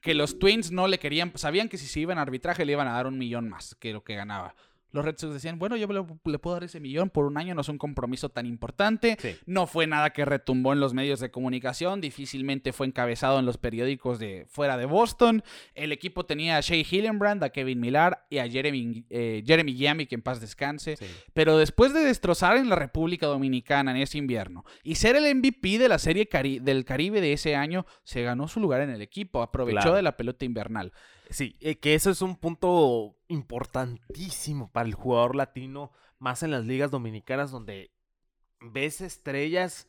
que 0.00 0.14
los 0.14 0.38
Twins 0.38 0.70
no 0.70 0.86
le 0.88 0.98
querían. 0.98 1.32
Sabían 1.36 1.68
que 1.68 1.76
si 1.78 1.86
se 1.86 2.00
iban 2.00 2.18
a 2.18 2.22
arbitraje 2.22 2.64
le 2.64 2.72
iban 2.72 2.88
a 2.88 2.92
dar 2.92 3.06
un 3.06 3.18
millón 3.18 3.48
más 3.48 3.74
que 3.74 3.92
lo 3.92 4.04
que 4.04 4.14
ganaba. 4.14 4.54
Los 4.92 5.04
Red 5.04 5.16
Sox 5.18 5.32
decían, 5.32 5.58
bueno, 5.58 5.76
yo 5.76 5.86
le, 5.86 6.04
le 6.24 6.38
puedo 6.38 6.54
dar 6.54 6.64
ese 6.64 6.80
millón 6.80 7.10
por 7.10 7.24
un 7.26 7.38
año, 7.38 7.54
no 7.54 7.60
es 7.60 7.68
un 7.68 7.78
compromiso 7.78 8.28
tan 8.28 8.46
importante. 8.46 9.16
Sí. 9.20 9.36
No 9.46 9.66
fue 9.66 9.86
nada 9.86 10.10
que 10.10 10.24
retumbó 10.24 10.72
en 10.72 10.80
los 10.80 10.94
medios 10.94 11.20
de 11.20 11.30
comunicación, 11.30 12.00
difícilmente 12.00 12.72
fue 12.72 12.86
encabezado 12.86 13.38
en 13.38 13.46
los 13.46 13.56
periódicos 13.56 14.18
de 14.18 14.46
fuera 14.48 14.76
de 14.76 14.86
Boston. 14.86 15.42
El 15.74 15.92
equipo 15.92 16.26
tenía 16.26 16.56
a 16.56 16.60
Shea 16.60 16.84
Hillenbrand, 16.88 17.42
a 17.44 17.50
Kevin 17.50 17.80
Millar 17.80 18.26
y 18.30 18.38
a 18.38 18.48
Jeremy, 18.48 19.04
eh, 19.10 19.42
Jeremy 19.46 19.74
Giambi, 19.74 20.06
que 20.06 20.14
en 20.16 20.22
paz 20.22 20.40
descanse. 20.40 20.96
Sí. 20.96 21.06
Pero 21.34 21.56
después 21.58 21.92
de 21.94 22.00
destrozar 22.00 22.56
en 22.56 22.68
la 22.68 22.76
República 22.76 23.26
Dominicana 23.26 23.90
en 23.92 23.98
ese 23.98 24.18
invierno 24.18 24.64
y 24.82 24.96
ser 24.96 25.16
el 25.16 25.24
MVP 25.36 25.78
de 25.78 25.88
la 25.88 25.98
Serie 25.98 26.28
Cari- 26.28 26.58
del 26.60 26.84
Caribe 26.84 27.20
de 27.20 27.32
ese 27.32 27.54
año, 27.56 27.86
se 28.04 28.22
ganó 28.22 28.48
su 28.48 28.60
lugar 28.60 28.80
en 28.80 28.90
el 28.90 29.02
equipo, 29.02 29.42
aprovechó 29.42 29.80
Claro. 29.80 29.94
de 29.96 30.02
la 30.02 30.16
pelota 30.16 30.44
invernal. 30.44 30.92
Sí, 31.30 31.56
eh, 31.60 31.78
que 31.78 31.94
eso 31.94 32.10
es 32.10 32.22
un 32.22 32.36
punto 32.36 33.16
importantísimo 33.28 34.70
para 34.72 34.88
el 34.88 34.94
jugador 34.94 35.36
latino, 35.36 35.92
más 36.18 36.42
en 36.42 36.50
las 36.50 36.66
ligas 36.66 36.90
dominicanas 36.90 37.50
donde 37.52 37.92
ves 38.60 39.00
estrellas 39.00 39.88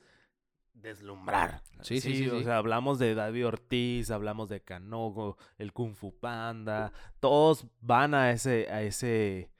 deslumbrar. 0.74 1.62
Sí, 1.82 2.00
sí, 2.00 2.16
sí, 2.16 2.30
O 2.30 2.38
sí. 2.40 2.46
sea, 2.46 2.58
hablamos 2.58 3.00
de 3.00 3.16
David 3.16 3.48
Ortiz, 3.48 4.12
hablamos 4.12 4.50
de 4.50 4.62
Canogo, 4.62 5.38
el 5.58 5.74
Kung 5.74 5.96
Fu 5.96 6.18
Panda, 6.18 6.94
todos 7.20 7.66
van 7.82 8.14
a 8.14 8.32
ese, 8.32 8.70
a 8.70 8.84
ese, 8.84 9.52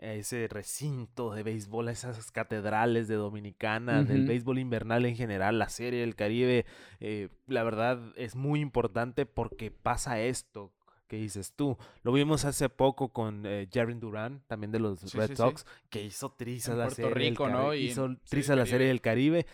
a 0.00 0.12
ese 0.12 0.48
recinto 0.48 1.32
de 1.32 1.44
béisbol, 1.44 1.88
a 1.88 1.92
esas 1.92 2.30
catedrales 2.30 3.08
de 3.08 3.14
Dominicana, 3.14 4.02
del 4.02 4.26
béisbol 4.26 4.58
invernal 4.58 5.06
en 5.06 5.16
general, 5.16 5.58
la 5.58 5.68
serie 5.68 6.00
del 6.00 6.16
Caribe, 6.16 6.66
eh, 7.00 7.28
la 7.46 7.62
verdad 7.62 8.12
es 8.16 8.34
muy 8.34 8.60
importante 8.60 9.24
porque 9.24 9.70
pasa 9.70 10.20
esto 10.20 10.72
que 11.08 11.16
dices 11.16 11.54
tú. 11.56 11.76
Lo 12.02 12.12
vimos 12.12 12.44
hace 12.44 12.68
poco 12.68 13.08
con 13.12 13.44
eh, 13.46 13.68
Jaren 13.72 13.98
Duran, 13.98 14.42
también 14.46 14.70
de 14.70 14.78
los 14.78 15.00
Sí, 15.00 15.16
Red 15.18 15.28
sí, 15.30 15.36
sí. 15.36 15.42
Sox, 15.42 15.66
que 15.90 16.02
hizo 16.04 16.30
trizas 16.32 16.76
la 16.76 16.84
Puerto 16.84 16.96
serie 16.96 17.10
del 17.10 17.30
Rico, 17.30 17.48
¿no? 17.48 17.68
Caribe, 17.68 17.76
Y 17.78 17.84
en 17.86 17.90
hizo 17.90 18.16
trizas 18.28 18.56
la 18.56 18.66
serie 18.66 18.86
del 18.86 19.00
Caribe. 19.00 19.46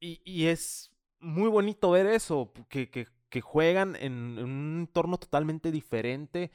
Y, 0.00 0.20
y 0.24 0.46
es 0.46 0.92
muy 1.20 1.48
bonito 1.48 1.90
ver 1.90 2.06
eso, 2.06 2.52
que, 2.68 2.90
que, 2.90 3.08
que 3.30 3.40
juegan 3.40 3.96
en, 3.96 4.38
en 4.38 4.44
un 4.44 4.76
entorno 4.80 5.16
totalmente 5.18 5.72
diferente, 5.72 6.50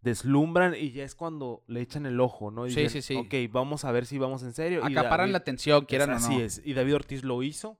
deslumbran 0.00 0.74
y 0.74 0.92
ya 0.92 1.04
es 1.04 1.14
cuando 1.14 1.62
le 1.66 1.80
echan 1.80 2.06
el 2.06 2.20
ojo, 2.20 2.50
¿no? 2.50 2.66
Y 2.66 2.70
Sí, 2.70 2.82
dicen, 2.82 3.02
sí, 3.02 3.14
sí. 3.14 3.16
Ok, 3.48 3.52
vamos 3.52 3.84
a 3.84 3.92
ver 3.92 4.06
si 4.06 4.18
vamos 4.18 4.42
en 4.42 4.52
serio. 4.52 4.84
Acaparan 4.84 5.18
David- 5.26 5.32
la 5.32 5.38
atención, 5.38 5.84
quieran 5.84 6.10
o 6.10 6.14
Así 6.14 6.34
no. 6.34 6.40
es, 6.40 6.62
y 6.64 6.74
David 6.74 6.94
Ortiz 6.96 7.24
lo 7.24 7.42
hizo. 7.42 7.78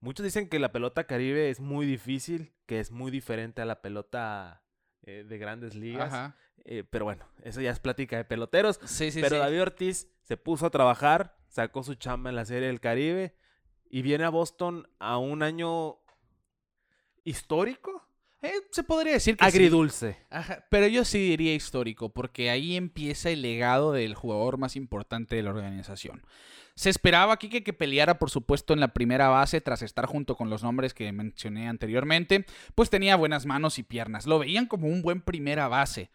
Muchos 0.00 0.22
dicen 0.24 0.48
que 0.48 0.58
la 0.60 0.70
pelota 0.70 1.04
caribe 1.04 1.50
es 1.50 1.58
muy 1.60 1.84
difícil, 1.86 2.52
que 2.66 2.78
es 2.80 2.92
muy 2.92 3.10
diferente 3.10 3.62
a 3.62 3.64
la 3.64 3.80
pelota 3.82 4.62
eh, 5.02 5.24
de 5.26 5.38
grandes 5.38 5.74
ligas. 5.74 6.34
Eh, 6.64 6.84
pero 6.88 7.04
bueno, 7.04 7.24
eso 7.42 7.60
ya 7.60 7.70
es 7.70 7.80
plática 7.80 8.16
de 8.16 8.24
peloteros. 8.24 8.78
Sí, 8.84 9.10
sí, 9.10 9.20
pero 9.20 9.36
sí. 9.36 9.40
David 9.40 9.62
Ortiz 9.62 10.08
se 10.22 10.36
puso 10.36 10.66
a 10.66 10.70
trabajar, 10.70 11.36
sacó 11.48 11.82
su 11.82 11.94
chamba 11.94 12.30
en 12.30 12.36
la 12.36 12.44
Serie 12.44 12.68
del 12.68 12.80
Caribe 12.80 13.34
y 13.88 14.02
viene 14.02 14.24
a 14.24 14.28
Boston 14.28 14.88
a 14.98 15.18
un 15.18 15.42
año 15.42 15.98
histórico, 17.24 18.07
Eh, 18.42 18.52
se 18.70 18.84
podría 18.84 19.14
decir 19.14 19.36
que 19.36 19.44
sí. 19.44 19.56
agridulce. 19.56 20.16
Ajá, 20.30 20.64
pero 20.70 20.86
yo 20.86 21.04
sí 21.04 21.18
diría 21.18 21.54
histórico, 21.54 22.10
porque 22.10 22.50
ahí 22.50 22.76
empieza 22.76 23.30
el 23.30 23.42
legado 23.42 23.92
del 23.92 24.14
jugador 24.14 24.58
más 24.58 24.76
importante 24.76 25.36
de 25.36 25.42
la 25.42 25.50
organización. 25.50 26.22
Se 26.76 26.90
esperaba 26.90 27.32
aquí 27.32 27.48
que, 27.48 27.64
que 27.64 27.72
peleara, 27.72 28.20
por 28.20 28.30
supuesto, 28.30 28.72
en 28.72 28.78
la 28.78 28.94
primera 28.94 29.28
base, 29.28 29.60
tras 29.60 29.82
estar 29.82 30.06
junto 30.06 30.36
con 30.36 30.48
los 30.50 30.62
nombres 30.62 30.94
que 30.94 31.10
mencioné 31.10 31.68
anteriormente, 31.68 32.46
pues 32.76 32.90
tenía 32.90 33.16
buenas 33.16 33.46
manos 33.46 33.80
y 33.80 33.82
piernas. 33.82 34.26
Lo 34.26 34.38
veían 34.38 34.66
como 34.66 34.86
un 34.86 35.02
buen 35.02 35.20
primera 35.20 35.66
base. 35.66 36.10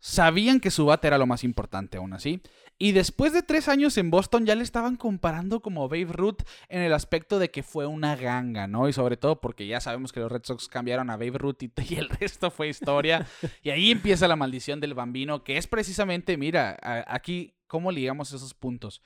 Sabían 0.00 0.60
que 0.60 0.70
su 0.70 0.86
bate 0.86 1.06
era 1.08 1.18
lo 1.18 1.26
más 1.26 1.44
importante 1.44 1.98
aún 1.98 2.14
así. 2.14 2.40
Y 2.78 2.92
después 2.92 3.34
de 3.34 3.42
tres 3.42 3.68
años 3.68 3.98
en 3.98 4.10
Boston 4.10 4.46
ya 4.46 4.54
le 4.54 4.62
estaban 4.62 4.96
comparando 4.96 5.60
como 5.60 5.86
Babe 5.90 6.08
Ruth 6.08 6.38
en 6.70 6.80
el 6.80 6.94
aspecto 6.94 7.38
de 7.38 7.50
que 7.50 7.62
fue 7.62 7.86
una 7.86 8.16
ganga, 8.16 8.66
¿no? 8.66 8.88
Y 8.88 8.94
sobre 8.94 9.18
todo 9.18 9.42
porque 9.42 9.66
ya 9.66 9.82
sabemos 9.82 10.12
que 10.12 10.20
los 10.20 10.32
Red 10.32 10.44
Sox 10.44 10.68
cambiaron 10.68 11.10
a 11.10 11.18
Babe 11.18 11.36
Ruth 11.36 11.62
y, 11.62 11.70
el 11.96 12.08
resto 12.08 12.50
fue 12.50 12.68
historia. 12.68 13.26
y 13.62 13.68
ahí 13.68 13.90
empieza 13.90 14.26
la 14.26 14.36
maldición 14.36 14.80
del 14.80 14.94
bambino, 14.94 15.44
que 15.44 15.58
es 15.58 15.66
precisamente, 15.66 16.38
mira, 16.38 16.78
aquí, 17.06 17.54
¿cómo 17.66 17.92
ligamos 17.92 18.32
esos 18.32 18.54
puntos? 18.54 19.02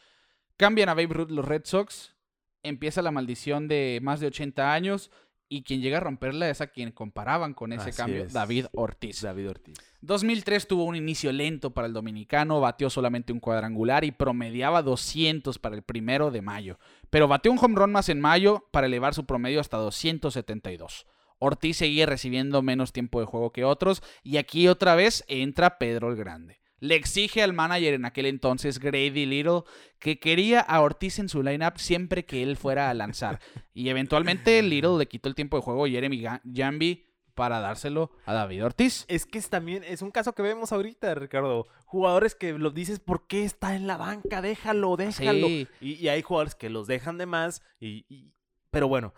Cambian 0.56 0.88
a 0.88 0.94
Babe 0.94 1.08
Ruth 1.08 1.30
los 1.30 1.44
Red 1.44 1.62
Sox, 1.64 2.14
empieza 2.62 3.02
la 3.02 3.10
maldición 3.10 3.66
de 3.66 3.98
más 4.00 4.20
de 4.20 4.28
80 4.28 4.72
años. 4.72 5.10
Y 5.48 5.62
quien 5.62 5.82
llega 5.82 5.98
a 5.98 6.00
romperla 6.00 6.48
es 6.48 6.60
a 6.60 6.68
quien 6.68 6.90
comparaban 6.90 7.54
con 7.54 7.72
ese 7.72 7.90
Así 7.90 7.96
cambio, 7.96 8.24
es. 8.24 8.32
David 8.32 8.66
Ortiz. 8.72 9.20
David 9.20 9.50
Ortiz. 9.50 9.76
2003 10.00 10.66
tuvo 10.66 10.84
un 10.84 10.96
inicio 10.96 11.32
lento 11.32 11.72
para 11.72 11.86
el 11.86 11.92
dominicano, 11.92 12.60
batió 12.60 12.90
solamente 12.90 13.32
un 13.32 13.40
cuadrangular 13.40 14.04
y 14.04 14.10
promediaba 14.10 14.82
200 14.82 15.58
para 15.58 15.76
el 15.76 15.82
primero 15.82 16.30
de 16.30 16.42
mayo, 16.42 16.78
pero 17.10 17.28
batió 17.28 17.50
un 17.52 17.58
home 17.58 17.76
run 17.76 17.92
más 17.92 18.08
en 18.08 18.20
mayo 18.20 18.68
para 18.70 18.86
elevar 18.86 19.14
su 19.14 19.24
promedio 19.24 19.60
hasta 19.60 19.76
272. 19.78 21.06
Ortiz 21.38 21.78
seguía 21.78 22.06
recibiendo 22.06 22.62
menos 22.62 22.92
tiempo 22.92 23.20
de 23.20 23.26
juego 23.26 23.52
que 23.52 23.64
otros 23.64 24.02
y 24.22 24.36
aquí 24.36 24.68
otra 24.68 24.94
vez 24.94 25.24
entra 25.28 25.78
Pedro 25.78 26.10
el 26.10 26.16
Grande. 26.16 26.63
Le 26.84 26.96
exige 26.96 27.42
al 27.42 27.52
manager 27.52 27.94
en 27.94 28.04
aquel 28.04 28.26
entonces, 28.26 28.78
Grady 28.78 29.26
Little, 29.26 29.62
que 29.98 30.18
quería 30.18 30.60
a 30.60 30.80
Ortiz 30.82 31.18
en 31.18 31.28
su 31.28 31.42
lineup 31.42 31.78
siempre 31.78 32.24
que 32.24 32.42
él 32.42 32.56
fuera 32.56 32.90
a 32.90 32.94
lanzar. 32.94 33.40
Y 33.72 33.88
eventualmente 33.88 34.60
Little 34.62 34.98
le 34.98 35.06
quitó 35.06 35.28
el 35.28 35.34
tiempo 35.34 35.56
de 35.56 35.62
juego 35.62 35.86
a 35.86 35.88
Jeremy 35.88 36.22
Jambi 36.54 37.06
para 37.34 37.58
dárselo 37.60 38.10
a 38.26 38.32
David 38.34 38.64
Ortiz. 38.66 39.06
Es 39.08 39.26
que 39.26 39.38
es 39.38 39.48
también 39.48 39.82
es 39.82 40.02
un 40.02 40.10
caso 40.10 40.34
que 40.34 40.42
vemos 40.42 40.72
ahorita, 40.72 41.14
Ricardo. 41.14 41.66
Jugadores 41.86 42.34
que 42.34 42.52
los 42.52 42.74
dices, 42.74 43.00
¿por 43.00 43.26
qué 43.26 43.44
está 43.44 43.74
en 43.74 43.86
la 43.86 43.96
banca? 43.96 44.40
Déjalo, 44.42 44.96
déjalo. 44.96 45.46
Sí. 45.48 45.66
Y, 45.80 45.94
y 45.94 46.08
hay 46.08 46.22
jugadores 46.22 46.54
que 46.54 46.68
los 46.70 46.86
dejan 46.86 47.18
de 47.18 47.26
más. 47.26 47.62
Y, 47.80 48.04
y- 48.08 48.32
Pero 48.70 48.88
bueno, 48.88 49.14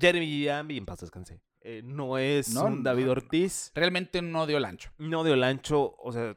Jeremy 0.00 0.42
Yambi, 0.42 0.76
en 0.76 0.86
paz 0.86 1.00
descanse. 1.00 1.40
eh, 1.62 1.80
no 1.84 2.18
es 2.18 2.50
No, 2.54 2.66
un 2.66 2.82
David. 2.84 3.10
Ortiz. 3.10 3.72
Realmente 3.74 4.22
no 4.22 4.46
dio 4.46 4.58
el 4.58 4.64
ancho. 4.64 4.90
No 4.98 5.24
dio 5.24 5.34
el 5.34 5.42
ancho. 5.42 5.96
O 5.98 6.12
sea, 6.12 6.36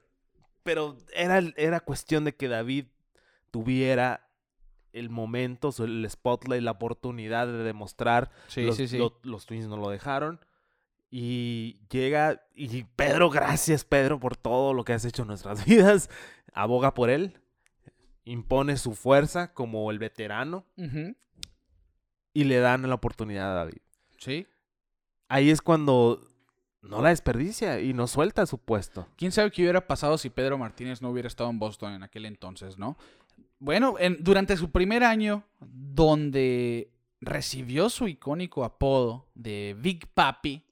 pero 0.63 0.98
era, 1.13 1.39
era 1.58 1.80
cuestión 1.80 2.24
de 2.26 2.36
que 2.36 2.48
David 2.48 2.86
tuviera 3.52 4.28
el 4.93 5.10
momento, 5.10 5.69
el 5.80 6.08
spotlight, 6.10 6.63
la 6.63 6.72
oportunidad 6.72 7.48
de 7.48 7.63
demostrar. 7.63 8.32
Sí, 8.48 8.63
los, 8.63 8.76
sí, 8.76 8.88
sí. 8.88 8.98
lo- 8.98 9.19
los 9.24 9.45
Twins 9.45 9.67
no 9.67 9.78
lo 9.78 9.89
dejaron. 9.89 10.39
Y 11.12 11.80
llega. 11.89 12.41
Y 12.56 12.84
Pedro, 12.95 13.30
gracias, 13.30 13.84
Pedro, 13.84 14.19
por 14.19 14.38
todo 14.38 14.74
lo 14.74 14.84
que 14.86 14.93
has 14.93 15.06
hecho 15.06 15.24
en 15.24 15.30
nuestras 15.30 15.65
vidas. 15.65 16.10
Aboga 16.54 16.93
por 16.93 17.10
él. 17.10 17.39
Impone 18.26 18.78
su 18.78 18.93
fuerza 18.93 19.54
como 19.54 19.89
el 19.91 19.98
veterano. 20.00 20.65
Y 22.34 22.43
le 22.43 22.60
dan 22.60 22.88
la 22.88 22.95
oportunidad 22.95 23.52
a 23.52 23.56
David. 23.56 23.82
Sí. 24.17 24.45
Ahí 25.28 25.50
es 25.50 25.62
cuando 25.62 26.28
no 26.82 27.02
la 27.02 27.10
desperdicia 27.10 27.82
y 27.82 27.94
no 27.94 28.08
suelta 28.08 28.46
su 28.46 28.58
puesto. 28.58 29.08
¿Quién 29.18 29.32
sabe 29.32 29.52
qué 29.52 29.62
hubiera 29.63 29.86
pasado 29.88 30.18
si 30.18 30.30
Pedro 30.30 30.58
Martínez 30.58 31.02
no 31.02 31.10
hubiera 31.10 31.28
estado 31.28 31.50
en 31.50 31.60
Boston 31.60 31.94
en 31.94 32.04
aquel 32.04 32.26
entonces, 32.26 32.78
no? 32.78 32.98
Bueno, 33.60 33.96
en- 34.00 34.18
durante 34.24 34.56
su 34.56 34.72
primer 34.72 35.04
año, 35.04 35.44
donde 35.60 36.92
recibió 37.22 37.89
su 37.89 38.08
icónico 38.08 38.63
apodo 38.63 39.28
de 39.36 39.76
Big 39.78 40.08
Papi, 40.13 40.65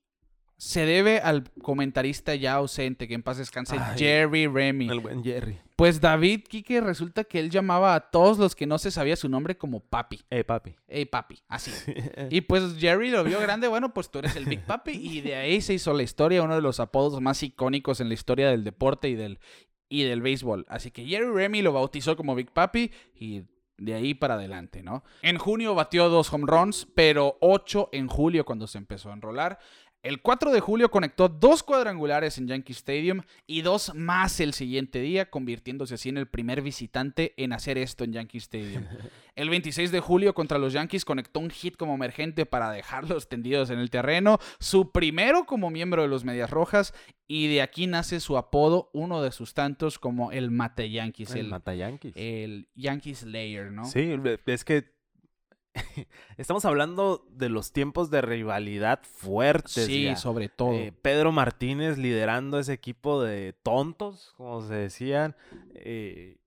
se 0.57 0.85
debe 0.85 1.19
al 1.19 1.51
comentarista 1.61 2.33
ya 2.33 2.55
ausente, 2.55 3.07
que 3.07 3.13
en 3.13 3.21
paz 3.21 3.37
descanse, 3.37 3.77
Ay, 3.79 3.97
Jerry 3.97 4.47
Remy. 4.47 4.89
El 4.89 4.99
buen 4.99 5.23
Jerry. 5.23 5.59
Pues 5.75 6.01
David 6.01 6.45
Quique 6.49 6.81
resulta 6.81 7.23
que 7.23 7.39
él 7.39 7.51
llamaba 7.51 7.93
a 7.93 8.09
todos 8.09 8.39
los 8.39 8.55
que 8.55 8.65
no 8.65 8.79
se 8.79 8.89
sabía 8.89 9.15
su 9.15 9.29
nombre 9.29 9.55
como 9.55 9.81
Papi. 9.81 10.21
Eh, 10.31 10.43
papi. 10.43 10.75
Ey, 10.87 11.05
Papi, 11.05 11.39
así. 11.47 11.71
Y 12.31 12.41
pues 12.41 12.75
Jerry 12.79 13.11
lo 13.11 13.23
vio 13.23 13.39
grande, 13.39 13.67
bueno, 13.67 13.93
pues 13.93 14.09
tú 14.09 14.17
eres 14.17 14.35
el 14.35 14.45
Big 14.45 14.65
Papi. 14.65 14.91
Y 14.93 15.21
de 15.21 15.35
ahí 15.35 15.61
se 15.61 15.75
hizo 15.75 15.93
la 15.93 16.01
historia, 16.01 16.41
uno 16.41 16.55
de 16.55 16.61
los 16.61 16.79
apodos 16.79 17.21
más 17.21 17.43
icónicos 17.43 18.01
en 18.01 18.07
la 18.07 18.15
historia 18.15 18.49
del 18.49 18.63
deporte 18.63 19.09
y 19.09 19.13
del, 19.13 19.39
y 19.87 20.03
del 20.03 20.23
béisbol. 20.23 20.65
Así 20.67 20.89
que 20.89 21.05
Jerry 21.05 21.31
Remy 21.31 21.61
lo 21.61 21.73
bautizó 21.73 22.17
como 22.17 22.33
Big 22.33 22.51
Papi 22.51 22.91
y 23.13 23.43
de 23.77 23.93
ahí 23.93 24.13
para 24.13 24.33
adelante, 24.33 24.81
¿no? 24.81 25.03
En 25.21 25.37
junio 25.37 25.75
batió 25.75 26.09
dos 26.09 26.33
home 26.33 26.45
runs, 26.47 26.87
pero 26.95 27.37
ocho 27.41 27.89
en 27.91 28.07
julio 28.07 28.45
cuando 28.45 28.65
se 28.67 28.79
empezó 28.79 29.11
a 29.11 29.13
enrolar. 29.13 29.59
El 30.07 30.21
4 30.21 30.53
de 30.53 30.61
julio 30.61 30.89
conectó 30.89 31.27
dos 31.27 31.63
cuadrangulares 31.63 32.37
en 32.37 32.47
Yankee 32.47 32.71
Stadium 32.71 33.23
y 33.45 33.61
dos 33.61 33.93
más 33.93 34.39
el 34.39 34.53
siguiente 34.53 35.01
día, 35.01 35.29
convirtiéndose 35.29 35.95
así 35.95 36.07
en 36.07 36.15
el 36.15 36.27
primer 36.27 36.61
visitante 36.61 37.33
en 37.35 37.51
hacer 37.51 37.77
esto 37.77 38.05
en 38.05 38.13
Yankee 38.13 38.37
Stadium. 38.37 38.85
El 39.35 39.51
26 39.51 39.91
de 39.91 39.99
julio 39.99 40.33
contra 40.33 40.57
los 40.57 40.73
Yankees 40.73 41.05
conectó 41.05 41.39
un 41.39 41.51
hit 41.51 41.75
como 41.75 41.93
emergente 41.93 42.47
para 42.47 42.71
dejarlos 42.71 43.29
tendidos 43.29 43.69
en 43.69 43.77
el 43.77 43.91
terreno, 43.91 44.39
su 44.59 44.91
primero 44.91 45.45
como 45.45 45.69
miembro 45.69 46.01
de 46.01 46.07
los 46.07 46.23
Medias 46.23 46.49
Rojas 46.49 46.91
y 47.27 47.47
de 47.53 47.61
aquí 47.61 47.85
nace 47.85 48.19
su 48.19 48.37
apodo, 48.37 48.89
uno 48.93 49.21
de 49.21 49.31
sus 49.31 49.53
tantos 49.53 49.99
como 49.99 50.31
el 50.31 50.49
Mate 50.49 50.89
Yankees, 50.89 51.31
el 51.31 51.41
el, 51.41 51.47
Mata 51.49 51.75
Yankees. 51.75 52.13
el 52.15 52.67
Yankee 52.73 53.13
Slayer, 53.13 53.71
¿no? 53.71 53.85
Sí, 53.85 54.15
es 54.47 54.63
que 54.63 54.96
estamos 56.37 56.65
hablando 56.65 57.25
de 57.31 57.49
los 57.49 57.71
tiempos 57.71 58.09
de 58.09 58.21
rivalidad 58.21 59.01
fuertes. 59.03 59.85
Sí, 59.85 60.03
ya. 60.03 60.15
sobre 60.15 60.49
todo. 60.49 60.73
Eh, 60.73 60.93
Pedro 61.01 61.31
Martínez 61.31 61.97
liderando 61.97 62.59
ese 62.59 62.73
equipo 62.73 63.21
de 63.21 63.53
tontos, 63.63 64.33
como 64.37 64.61
se 64.61 64.73
decían. 64.75 65.35
eh, 65.75 66.37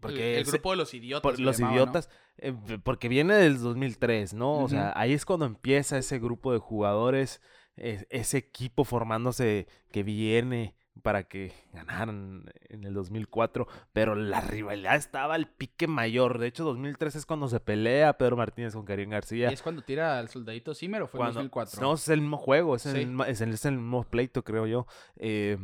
porque 0.00 0.38
el, 0.38 0.44
grupo 0.44 0.70
de 0.72 0.76
los 0.76 0.92
idiotas. 0.94 1.22
por 1.22 1.40
los 1.40 1.58
idiotas, 1.58 2.10
eh, 2.36 2.52
porque 2.82 3.08
viene 3.08 3.34
del 3.34 3.58
2003, 3.58 4.34
¿no? 4.34 4.58
O 4.58 4.68
sea, 4.68 4.92
ahí 4.94 5.12
es 5.14 5.24
cuando 5.24 5.46
empieza 5.46 5.96
ese 5.96 6.18
grupo 6.18 6.52
de 6.52 6.58
jugadores, 6.58 7.40
es- 7.76 8.06
ese 8.10 8.38
equipo 8.38 8.84
formándose 8.84 9.66
que 9.90 10.02
viene 10.02 10.74
para 11.02 11.24
que 11.24 11.52
ganaran 11.72 12.44
en 12.68 12.84
el 12.84 12.94
2004, 12.94 13.66
pero 13.92 14.14
la 14.14 14.40
rivalidad 14.40 14.96
estaba 14.96 15.34
al 15.34 15.46
pique 15.48 15.86
mayor. 15.86 16.38
De 16.38 16.46
hecho, 16.46 16.64
2003 16.64 17.14
es 17.16 17.26
cuando 17.26 17.48
se 17.48 17.60
pelea 17.60 18.16
Pedro 18.18 18.36
Martínez 18.36 18.74
con 18.74 18.84
Karim 18.84 19.10
García. 19.10 19.50
¿Y 19.50 19.54
es 19.54 19.62
cuando 19.62 19.82
tira 19.82 20.18
al 20.18 20.28
soldadito 20.28 20.74
Zimmer 20.74 21.02
o 21.02 21.06
fue 21.06 21.18
Cuando- 21.18 21.40
en 21.40 21.46
2004? 21.46 21.80
No, 21.80 21.94
es 21.94 22.08
el 22.08 22.20
mismo 22.20 22.38
juego, 22.38 22.76
es, 22.76 22.86
el, 22.86 22.94
Sí. 23.06 23.16
es, 23.28 23.40
el, 23.40 23.50
es 23.54 23.64
el 23.64 23.74
mismo 23.76 24.04
pleito, 24.04 24.42
creo 24.42 24.66
yo. 24.66 24.86
Eh, 25.16 25.58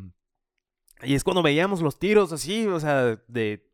y 1.03 1.14
es 1.14 1.25
cuando 1.25 1.42
veíamos 1.42 1.81
los 1.83 1.99
tiros 1.99 2.33
así, 2.33 2.66
o 2.66 2.79
sea, 2.79 3.16
de 3.27 3.72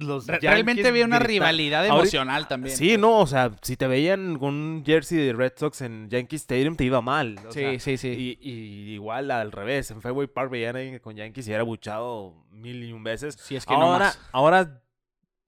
los 0.00 0.26
Re- 0.26 0.34
Yankees 0.34 0.50
realmente 0.50 0.88
había 0.88 1.04
una 1.04 1.18
grita- 1.18 1.28
rivalidad 1.28 1.80
Ahorita- 1.86 1.96
emocional 2.02 2.48
también. 2.48 2.76
Sí, 2.76 2.96
no, 2.98 3.18
o 3.20 3.26
sea, 3.26 3.52
si 3.62 3.76
te 3.76 3.86
veían 3.86 4.38
con 4.38 4.54
un 4.54 4.82
jersey 4.84 5.18
de 5.18 5.32
Red 5.32 5.52
Sox 5.56 5.80
en 5.82 6.08
Yankee 6.10 6.36
Stadium, 6.36 6.76
te 6.76 6.84
iba 6.84 7.00
mal. 7.00 7.36
o 7.46 7.52
Sí, 7.52 7.60
sea, 7.60 7.78
sí, 7.80 7.96
sí. 7.96 8.38
Y, 8.40 8.50
y 8.50 8.92
igual 8.94 9.30
al 9.30 9.52
revés, 9.52 9.90
en 9.90 10.00
Fenway 10.02 10.26
Park 10.26 10.50
veían 10.50 10.76
a 10.76 10.78
alguien 10.80 10.98
con 10.98 11.14
Yankees 11.16 11.46
y 11.48 11.52
era 11.52 11.62
buchado 11.62 12.34
mil 12.50 12.82
y 12.84 12.92
un 12.92 13.04
veces. 13.04 13.36
Si 13.40 13.56
es 13.56 13.64
que 13.66 13.74
no 13.74 13.98
más. 13.98 14.18
ahora, 14.32 14.80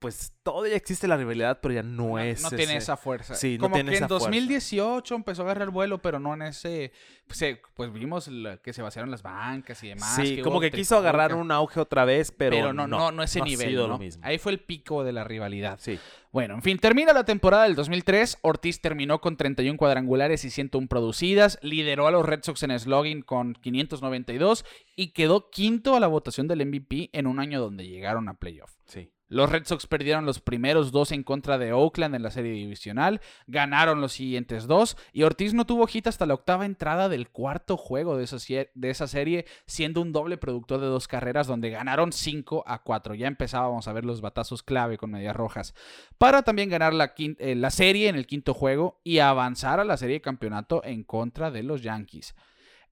pues 0.03 0.33
todavía 0.43 0.75
existe 0.75 1.07
la 1.07 1.15
rivalidad, 1.15 1.59
pero 1.61 1.75
ya 1.75 1.81
no, 1.81 2.09
no, 2.09 2.19
es. 2.19 2.41
no 2.43 2.51
tiene 2.51 2.75
esa 2.75 2.97
fuerza. 2.97 3.35
Sí, 3.35 3.57
no 3.57 3.63
Como 3.63 3.75
tiene 3.75 3.91
que 3.91 3.97
en 3.97 4.03
esa 4.03 4.07
fuerza. 4.09 4.25
2018 4.25 5.15
empezó 5.15 5.41
a 5.43 5.45
agarrar 5.45 5.69
vuelo, 5.69 6.01
pero 6.01 6.19
no 6.19 6.33
en 6.33 6.41
ese... 6.41 6.91
Pues, 7.25 7.41
eh, 7.43 7.61
pues 7.73 7.91
vimos 7.93 8.27
la- 8.27 8.57
que 8.57 8.73
se 8.73 8.81
vaciaron 8.81 9.09
las 9.09 9.23
bancas 9.23 9.81
y 9.81 9.87
demás. 9.87 10.15
Sí, 10.17 10.41
como 10.41 10.59
que 10.59 10.71
quiso 10.71 10.97
agarrar 10.97 11.33
un 11.35 11.49
auge 11.51 11.79
otra 11.79 12.03
vez, 12.03 12.33
pero, 12.33 12.57
Pero, 12.57 12.73
no, 12.73 12.85
no, 12.85 13.13
no 13.13 13.23
ese 13.23 13.39
nivel, 13.41 13.69
sido 13.69 13.87
¿no? 13.87 13.93
lo 13.93 13.99
mismo. 13.99 14.21
Ahí 14.25 14.37
fue 14.39 14.51
el 14.51 14.59
pico 14.59 15.05
de 15.05 15.13
la 15.13 15.23
rivalidad. 15.23 15.79
Sí. 15.81 15.97
Bueno, 16.33 16.55
en 16.55 16.61
fin, 16.63 16.79
termina 16.79 17.13
la 17.13 17.23
temporada 17.23 17.63
del 17.63 17.75
2003. 17.75 18.39
Ortiz 18.41 18.81
terminó 18.81 19.21
con 19.21 19.37
31 19.37 19.77
cuadrangulares 19.77 20.43
y 20.43 20.49
101 20.49 20.87
producidas. 20.89 21.59
Lideró 21.61 22.07
a 22.07 22.11
los 22.11 22.25
Red 22.25 22.41
Sox 22.43 22.61
en 22.63 22.77
slugging 22.77 23.21
con 23.21 23.53
592 23.53 24.65
y 24.97 25.13
quedó 25.13 25.49
quinto 25.49 25.95
a 25.95 25.99
la 26.01 26.07
votación 26.07 26.47
del 26.49 26.65
MVP 26.65 27.09
en 27.13 27.27
un 27.27 27.39
año 27.39 27.61
donde 27.61 27.87
llegaron 27.87 28.27
a 28.29 28.33
playoff. 28.33 28.73
Sí. 28.85 29.09
Los 29.33 29.49
Red 29.49 29.65
Sox 29.65 29.87
perdieron 29.87 30.27
los 30.27 30.39
primeros 30.39 30.91
dos 30.91 31.11
en 31.11 31.23
contra 31.23 31.57
de 31.57 31.73
Oakland 31.73 32.13
en 32.13 32.21
la 32.21 32.29
serie 32.29 32.51
divisional, 32.51 33.19
ganaron 33.47 33.99
los 33.99 34.13
siguientes 34.13 34.67
dos 34.67 34.95
y 35.11 35.23
Ortiz 35.23 35.55
no 35.55 35.65
tuvo 35.65 35.87
hit 35.87 36.05
hasta 36.05 36.27
la 36.27 36.35
octava 36.35 36.67
entrada 36.67 37.09
del 37.09 37.29
cuarto 37.29 37.75
juego 37.75 38.15
de 38.15 38.25
esa, 38.25 39.07
serie, 39.07 39.45
siendo 39.65 40.01
un 40.01 40.11
doble 40.11 40.37
productor 40.37 40.81
de 40.81 40.85
dos 40.85 41.07
carreras 41.07 41.47
donde 41.47 41.71
ganaron 41.71 42.11
5 42.11 42.63
a 42.67 42.83
4. 42.83 43.15
Ya 43.15 43.25
empezábamos 43.25 43.87
a 43.87 43.93
ver 43.93 44.05
los 44.05 44.21
batazos 44.21 44.61
clave 44.61 44.99
con 44.99 45.09
medias 45.09 45.35
rojas 45.35 45.73
para 46.19 46.43
también 46.43 46.69
ganar 46.69 46.93
la, 46.93 47.15
eh, 47.17 47.55
la 47.55 47.71
serie 47.71 48.09
en 48.09 48.15
el 48.15 48.27
quinto 48.27 48.53
juego 48.53 49.01
y 49.03 49.17
avanzar 49.17 49.79
a 49.79 49.83
la 49.83 49.97
serie 49.97 50.17
de 50.17 50.21
campeonato 50.21 50.83
en 50.83 51.03
contra 51.03 51.49
de 51.49 51.63
los 51.63 51.81
Yankees. 51.81 52.35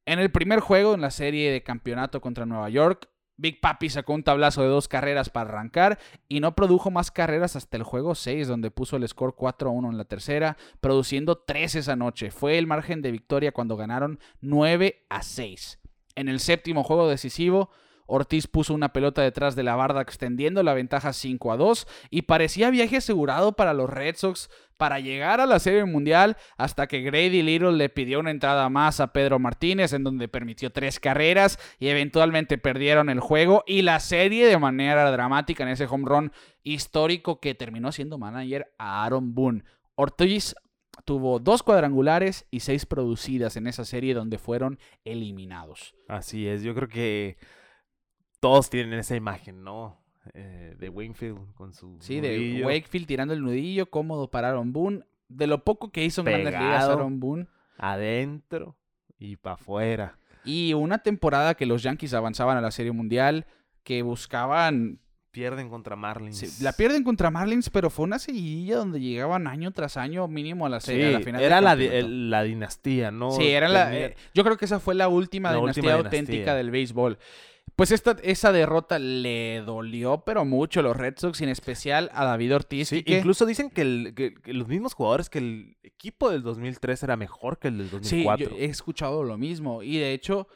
En 0.08 0.18
el 0.18 0.32
primer 0.32 0.60
juego 0.60 0.96
en 0.96 1.02
la 1.02 1.12
serie 1.12 1.52
de 1.52 1.62
campeonato 1.62 2.20
contra 2.22 2.48
Nueva 2.48 2.70
York, 2.70 3.11
Big 3.42 3.60
Papi 3.60 3.90
sacó 3.90 4.14
un 4.14 4.22
tablazo 4.22 4.62
de 4.62 4.68
dos 4.68 4.88
carreras 4.88 5.32
para 5.32 5.50
arrancar 5.50 5.98
y 6.30 6.42
no 6.42 6.54
produjo 6.54 6.92
más 6.92 7.10
carreras 7.10 7.56
hasta 7.56 7.76
el 7.76 7.82
juego 7.82 8.14
6, 8.14 8.48
donde 8.48 8.70
puso 8.70 8.98
el 8.98 9.08
score 9.08 9.36
4-1 9.36 9.90
en 9.90 9.98
la 9.98 10.06
tercera, 10.06 10.58
produciendo 10.80 11.40
3 11.40 11.76
esa 11.76 11.96
noche. 11.96 12.30
Fue 12.30 12.60
el 12.60 12.68
margen 12.68 13.02
de 13.02 13.12
victoria 13.12 13.52
cuando 13.52 13.78
ganaron 13.78 14.20
9 14.42 15.08
a 15.10 15.24
6. 15.24 15.80
En 16.14 16.30
el 16.30 16.40
séptimo 16.40 16.84
juego 16.84 17.10
decisivo, 17.10 17.72
Ortiz 18.06 18.46
puso 18.46 18.76
una 18.76 18.94
pelota 18.94 19.24
detrás 19.24 19.56
de 19.56 19.64
la 19.64 19.76
barda 19.76 20.02
extendiendo 20.02 20.62
la 20.62 20.76
ventaja 20.76 21.12
5 21.12 21.52
a 21.52 21.58
2 21.58 21.88
y 22.12 22.24
parecía 22.24 22.70
viaje 22.70 22.98
asegurado 22.98 23.54
para 23.54 23.74
los 23.74 23.90
Red 23.90 24.18
Sox 24.18 24.50
para 24.82 25.00
llegar 25.00 25.40
a 25.40 25.46
la 25.46 25.60
Serie 25.60 25.86
Mundial 25.86 26.38
hasta 26.58 26.88
que 26.88 27.04
Grady 27.04 27.44
Little 27.44 27.74
le 27.74 27.90
pidió 27.90 28.20
una 28.20 28.32
entrada 28.32 28.68
más 28.68 29.00
a 29.00 29.14
Pedro 29.14 29.38
Martínez 29.38 29.94
en 29.94 30.04
donde 30.04 30.28
permitió 30.28 30.72
tres 30.72 31.00
carreras 31.00 31.60
y 31.78 31.90
eventualmente 31.90 32.58
perdieron 32.58 33.08
el 33.12 33.20
juego 33.20 33.64
y 33.68 33.84
la 33.84 34.00
serie 34.00 34.48
de 34.48 34.58
manera 34.58 35.12
dramática 35.12 35.62
en 35.62 35.70
ese 35.70 35.86
home 35.86 36.06
run 36.08 36.32
histórico 36.64 37.40
que 37.40 37.54
terminó 37.54 37.92
siendo 37.92 38.18
manager 38.18 38.74
a 38.80 39.06
Aaron 39.06 39.36
Boone. 39.36 39.66
Ortiz 39.94 40.56
tuvo 41.06 41.38
dos 41.38 41.62
cuadrangulares 41.62 42.48
y 42.50 42.62
seis 42.62 42.88
producidas 42.88 43.58
en 43.58 43.68
esa 43.68 43.86
serie 43.86 44.16
donde 44.16 44.40
fueron 44.40 44.80
eliminados. 45.06 45.94
Así 46.08 46.48
es, 46.48 46.64
yo 46.64 46.74
creo 46.74 46.88
que 46.88 47.38
todos 48.40 48.72
tienen 48.72 48.98
esa 48.98 49.16
imagen, 49.16 49.64
¿no? 49.64 50.01
Eh, 50.34 50.76
de 50.78 50.90
Wingfield 50.90 51.54
con 51.56 51.74
su 51.74 51.98
Sí, 52.00 52.20
de. 52.20 52.62
Wakefield 52.64 53.08
tirando 53.08 53.34
el 53.34 53.42
nudillo, 53.42 53.88
cómodo 53.90 54.30
para 54.30 54.50
Aaron 54.50 54.72
Boone. 54.72 55.04
De 55.30 55.48
lo 55.48 55.64
poco 55.64 55.92
que 55.92 56.04
hizo 56.06 56.22
en 56.22 56.26
Grandes 56.26 56.54
Ligas 56.54 56.64
Pegado. 56.66 56.94
Aaron 56.94 57.20
Boone. 57.20 57.48
adentro 57.78 58.76
y 59.20 59.36
para 59.38 59.54
afuera. 59.56 60.18
Y 60.44 60.74
una 60.74 61.00
temporada 61.00 61.54
que 61.56 61.66
los 61.66 61.84
Yankees 61.84 62.14
avanzaban 62.14 62.58
a 62.58 62.62
la 62.62 62.72
Serie 62.72 62.92
Mundial, 62.92 63.46
que 63.84 64.02
buscaban... 64.02 65.00
Pierden 65.32 65.70
contra 65.70 65.96
Marlins. 65.96 66.38
sí, 66.40 66.62
la 66.64 66.74
pierden 66.74 67.06
contra 67.06 67.32
Marlins, 67.32 67.70
pero 67.70 67.90
fue 67.90 68.04
una 68.04 68.20
seguidilla 68.20 68.76
donde 68.76 69.00
llegaban 69.00 69.48
año 69.48 69.72
tras 69.72 69.96
año 69.96 70.28
mínimo 70.28 70.66
a 70.66 70.70
la 70.70 70.82
serie. 70.82 71.08
a 71.08 71.12
la 71.12 71.18
Sí, 71.20 71.24
final 71.24 71.42
era 71.42 71.62
la, 71.62 71.72
el- 71.74 72.30
la 72.30 72.44
dinastía, 72.44 73.12
¿no? 73.12 73.32
Sí, 73.32 73.48
era 73.48 73.70
la, 73.70 73.96
eh, 73.98 74.16
yo 74.34 74.44
creo 74.44 74.58
que 74.58 74.66
esa 74.66 74.82
fue 74.82 74.94
la 74.94 75.08
última 75.08 75.52
La 75.52 75.60
dinastía 75.60 75.84
última 75.84 75.96
auténtica 76.06 76.54
del 76.54 76.70
béisbol. 76.70 77.18
Pues 77.82 77.90
esta, 77.92 78.16
esa 78.22 78.52
derrota 78.52 79.00
le 79.00 79.62
dolió, 79.62 80.24
pero 80.24 80.46
mucho 80.46 80.82
a 80.82 80.84
los 80.84 80.96
Red 80.96 81.16
Sox, 81.18 81.42
y 81.42 81.46
en 81.46 81.50
especial 81.50 82.12
a 82.14 82.26
David 82.26 82.54
Ortiz. 82.56 82.90
Sí, 82.90 83.02
que- 83.02 83.18
incluso 83.18 83.48
dicen 83.48 83.72
que, 83.72 83.82
el- 83.82 84.14
que- 84.16 84.36
que 84.36 84.54
los 84.54 84.68
mismos 84.68 84.94
jugadores 84.94 85.32
que 85.32 85.40
el 85.40 85.78
equipo 85.82 86.30
del 86.30 86.44
2003 86.44 87.02
era 87.02 87.18
mejor 87.18 87.58
que 87.58 87.70
el 87.70 87.78
del 87.80 87.88
Sí, 87.88 88.24
2004. 88.24 88.50
yo 88.52 88.56
he 88.56 88.66
escuchado 88.66 89.24
lo 89.24 89.36
mismo. 89.40 89.82
Y 89.82 89.98
de 89.98 90.14
hecho, 90.14 90.48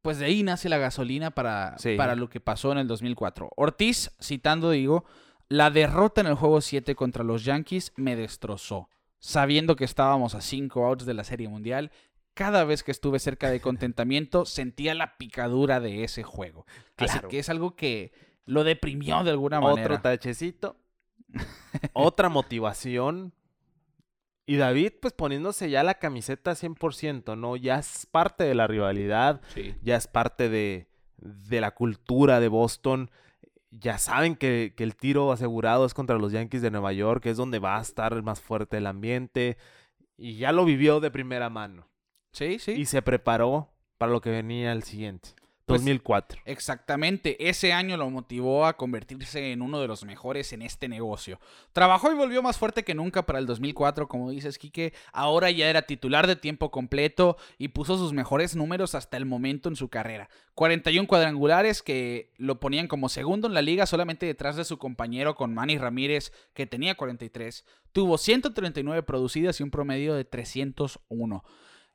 pues 0.00 0.20
de 0.20 0.24
ahí 0.24 0.42
nace 0.42 0.70
la 0.70 0.78
gasolina 0.78 1.30
para, 1.32 1.76
Sí. 1.76 1.96
para 1.96 2.14
lo 2.16 2.30
que 2.30 2.40
pasó 2.40 2.72
en 2.72 2.78
el 2.78 2.88
2004. 2.88 3.50
Ortiz, 3.54 4.10
citando, 4.18 4.70
digo, 4.70 5.04
la 5.50 5.70
derrota 5.70 6.22
en 6.22 6.28
el 6.28 6.34
juego 6.34 6.62
7 6.62 6.94
contra 6.94 7.24
los 7.24 7.44
Yankees 7.44 7.92
me 7.96 8.16
destrozó. 8.16 8.88
Sabiendo 9.18 9.76
que 9.76 9.84
estábamos 9.84 10.34
a 10.34 10.40
5 10.40 10.86
outs 10.86 11.04
de 11.04 11.12
la 11.12 11.24
Serie 11.24 11.48
Mundial, 11.48 11.90
cada 12.38 12.62
vez 12.62 12.84
que 12.84 12.92
estuve 12.92 13.18
cerca 13.18 13.50
de 13.50 13.60
contentamiento 13.60 14.46
sentía 14.46 14.94
la 14.94 15.16
picadura 15.18 15.80
de 15.80 16.04
ese 16.04 16.22
juego. 16.22 16.66
Así 16.96 17.14
Claro. 17.14 17.28
que 17.28 17.40
es 17.40 17.48
algo 17.48 17.74
que 17.74 18.12
lo 18.46 18.62
deprimió 18.62 19.24
de 19.24 19.32
alguna 19.32 19.60
manera. 19.60 19.86
Otro 19.96 20.00
tachecito. 20.02 20.76
otra 21.94 22.28
motivación. 22.28 23.32
Y 24.46 24.54
David, 24.54 24.92
pues 25.02 25.12
poniéndose 25.14 25.68
ya 25.68 25.82
la 25.82 25.94
camiseta 25.94 26.54
100%, 26.54 27.36
¿no? 27.36 27.56
Ya 27.56 27.80
es 27.80 28.06
parte 28.06 28.44
de 28.44 28.54
la 28.54 28.68
rivalidad, 28.68 29.40
Sí. 29.52 29.74
ya 29.82 29.96
es 29.96 30.06
parte 30.06 30.48
de, 30.48 30.86
de 31.16 31.60
la 31.60 31.72
cultura 31.72 32.38
de 32.38 32.46
Boston. 32.46 33.10
Ya 33.72 33.98
saben 33.98 34.36
que, 34.36 34.74
que 34.76 34.84
el 34.84 34.94
tiro 34.94 35.32
asegurado 35.32 35.84
es 35.86 35.92
contra 35.92 36.18
los 36.18 36.30
Yankees 36.30 36.62
de 36.62 36.70
Nueva 36.70 36.92
York, 36.92 37.20
que 37.24 37.30
es 37.30 37.36
donde 37.36 37.58
va 37.58 37.78
a 37.78 37.82
estar 37.82 38.22
más 38.22 38.40
fuerte 38.40 38.76
el 38.76 38.86
ambiente. 38.86 39.58
Y 40.16 40.36
ya 40.36 40.52
lo 40.52 40.64
vivió 40.64 41.00
de 41.00 41.10
primera 41.10 41.50
mano. 41.50 41.87
Sí, 42.32 42.58
sí. 42.58 42.72
Y 42.72 42.86
se 42.86 43.02
preparó 43.02 43.70
para 43.98 44.12
lo 44.12 44.20
que 44.20 44.30
venía 44.30 44.72
el 44.72 44.82
siguiente. 44.82 45.30
Pues, 45.68 45.82
2004. 45.82 46.40
Exactamente, 46.46 47.48
ese 47.48 47.74
año 47.74 47.98
lo 47.98 48.08
motivó 48.08 48.64
a 48.64 48.78
convertirse 48.78 49.52
en 49.52 49.60
uno 49.60 49.80
de 49.80 49.86
los 49.86 50.02
mejores 50.02 50.54
en 50.54 50.62
este 50.62 50.88
negocio. 50.88 51.38
Trabajó 51.74 52.10
y 52.10 52.14
volvió 52.14 52.42
más 52.42 52.56
fuerte 52.56 52.84
que 52.84 52.94
nunca 52.94 53.26
para 53.26 53.38
el 53.38 53.44
2004, 53.44 54.08
como 54.08 54.30
dices, 54.30 54.56
Quique. 54.56 54.94
Ahora 55.12 55.50
ya 55.50 55.68
era 55.68 55.82
titular 55.82 56.26
de 56.26 56.36
tiempo 56.36 56.70
completo 56.70 57.36
y 57.58 57.68
puso 57.68 57.98
sus 57.98 58.14
mejores 58.14 58.56
números 58.56 58.94
hasta 58.94 59.18
el 59.18 59.26
momento 59.26 59.68
en 59.68 59.76
su 59.76 59.90
carrera. 59.90 60.30
41 60.54 61.06
cuadrangulares 61.06 61.82
que 61.82 62.32
lo 62.38 62.60
ponían 62.60 62.88
como 62.88 63.10
segundo 63.10 63.46
en 63.46 63.52
la 63.52 63.60
liga 63.60 63.84
solamente 63.84 64.24
detrás 64.24 64.56
de 64.56 64.64
su 64.64 64.78
compañero 64.78 65.34
con 65.34 65.52
Manny 65.52 65.76
Ramírez, 65.76 66.32
que 66.54 66.66
tenía 66.66 66.94
43. 66.94 67.66
Tuvo 67.92 68.16
139 68.16 69.02
producidas 69.02 69.60
y 69.60 69.64
un 69.64 69.70
promedio 69.70 70.14
de 70.14 70.24
301. 70.24 71.44